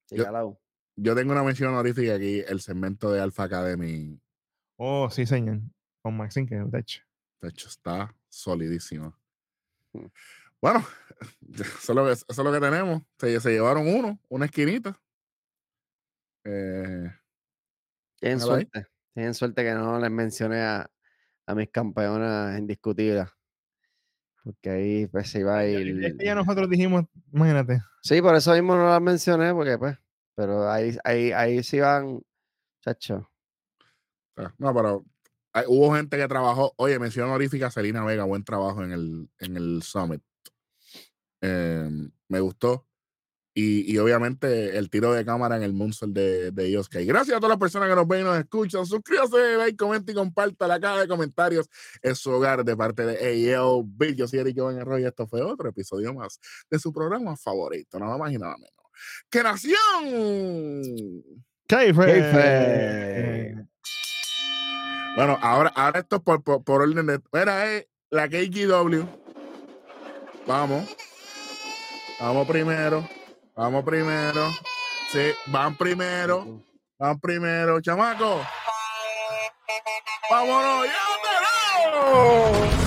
Sí, 0.08 0.16
Yo- 0.16 0.58
yo 0.96 1.14
tengo 1.14 1.32
una 1.32 1.42
mención 1.42 1.70
honorífica 1.72 2.14
aquí, 2.14 2.40
el 2.46 2.60
segmento 2.60 3.10
de 3.10 3.20
Alpha 3.20 3.44
Academy. 3.44 4.20
Oh, 4.76 5.08
sí, 5.10 5.24
señor. 5.26 5.60
Con 6.02 6.16
Maxine, 6.16 6.46
que 6.48 6.56
de 6.56 6.78
hecho. 6.78 7.02
De 7.40 7.48
hecho, 7.48 7.68
está 7.68 8.14
solidísimo. 8.28 9.14
Mm. 9.92 10.06
Bueno, 10.60 10.84
eso 11.58 11.92
es 11.92 11.96
lo 11.96 12.04
que, 12.06 12.12
eso 12.12 12.24
es 12.28 12.38
lo 12.38 12.52
que 12.52 12.60
tenemos. 12.60 13.02
Se, 13.18 13.40
se 13.40 13.50
llevaron 13.50 13.86
uno, 13.88 14.18
una 14.28 14.44
esquinita. 14.46 14.98
Eh, 16.44 17.10
Tienen 18.18 18.40
suerte. 18.40 18.86
Tienen 19.14 19.34
suerte 19.34 19.62
que 19.62 19.72
no 19.74 19.98
les 19.98 20.10
mencioné 20.10 20.60
a, 20.62 20.90
a 21.46 21.54
mis 21.54 21.68
campeonas 21.70 22.58
indiscutidas. 22.58 23.30
Porque 24.42 24.70
ahí 24.70 25.06
pues 25.06 25.28
se 25.30 25.40
iba 25.40 25.58
a 25.58 25.64
Es 25.64 25.80
ir. 25.80 26.16
que 26.16 26.24
ya 26.24 26.34
nosotros 26.34 26.68
dijimos, 26.70 27.04
imagínate. 27.32 27.82
Sí, 28.02 28.22
por 28.22 28.34
eso 28.34 28.52
mismo 28.54 28.74
no 28.74 28.88
las 28.88 29.02
mencioné, 29.02 29.52
porque 29.52 29.76
pues. 29.76 29.98
Pero 30.34 30.70
ahí, 30.70 30.96
ahí, 31.04 31.32
ahí 31.32 31.62
sí 31.62 31.80
van. 31.80 32.22
Chacho. 32.82 33.30
ah, 34.36 34.54
no, 34.56 34.74
pero 34.74 35.04
hay- 35.52 35.64
hubo 35.68 35.94
gente 35.94 36.16
que 36.16 36.28
trabajó. 36.28 36.72
Oye, 36.76 36.98
mención 36.98 37.28
honorífica 37.28 37.66
a 37.68 37.70
Selena 37.70 38.04
Vega, 38.04 38.24
buen 38.24 38.44
trabajo 38.44 38.82
en 38.84 38.92
el, 38.92 39.28
en 39.38 39.56
el 39.56 39.82
Summit. 39.82 40.22
Eh, 41.42 41.88
me 42.28 42.40
gustó. 42.40 42.86
Y, 43.52 43.92
y 43.92 43.98
obviamente 43.98 44.78
el 44.78 44.88
tiro 44.90 45.12
de 45.12 45.24
cámara 45.24 45.56
en 45.56 45.64
el 45.64 45.72
Moonsault 45.72 46.14
de, 46.14 46.52
de 46.52 46.70
Yosuke. 46.70 47.04
Gracias 47.04 47.36
a 47.36 47.40
todas 47.40 47.50
las 47.50 47.58
personas 47.58 47.88
que 47.88 47.96
nos 47.96 48.06
ven 48.06 48.20
y 48.20 48.24
nos 48.24 48.38
escuchan. 48.38 48.86
Suscríbase, 48.86 49.56
like, 49.56 49.76
comenta 49.76 50.12
y 50.12 50.14
comparta 50.14 50.68
la 50.68 50.78
caja 50.78 51.00
de 51.00 51.08
comentarios. 51.08 51.68
Es 52.00 52.18
su 52.18 52.30
hogar 52.30 52.64
de 52.64 52.76
parte 52.76 53.04
de 53.04 53.54
AL 53.56 53.82
Bill. 53.84 54.14
Yo 54.14 54.28
soy 54.28 54.38
Eric 54.38 54.56
Iván 54.56 54.78
Arroyo. 54.78 55.08
Esto 55.08 55.26
fue 55.26 55.42
otro 55.42 55.68
episodio 55.68 56.14
más 56.14 56.38
de 56.70 56.78
su 56.78 56.92
programa 56.92 57.36
favorito, 57.36 57.98
nada 57.98 58.16
más 58.16 58.32
y 58.32 58.38
nada 58.38 58.54
menos. 58.56 58.70
¡Que 59.28 59.42
Nación! 59.42 61.24
Keife. 61.66 63.66
Bueno, 65.16 65.38
ahora, 65.42 65.72
ahora 65.74 66.00
esto 66.00 66.16
es 66.16 66.22
por, 66.22 66.42
por, 66.42 66.64
por 66.64 66.82
orden 66.82 67.06
de. 67.06 67.20
Mira, 67.32 67.70
eh, 67.72 67.88
la 68.10 68.28
KGW. 68.28 69.04
Vamos. 70.46 70.96
Vamos 72.20 72.46
primero. 72.46 73.08
Vamos 73.54 73.84
primero. 73.84 74.48
Sí, 75.10 75.32
van 75.46 75.76
primero. 75.76 76.62
Van 76.98 77.18
primero, 77.18 77.80
chamaco. 77.80 78.40
Vámonos, 80.30 80.86
llévatelo. 80.86 82.79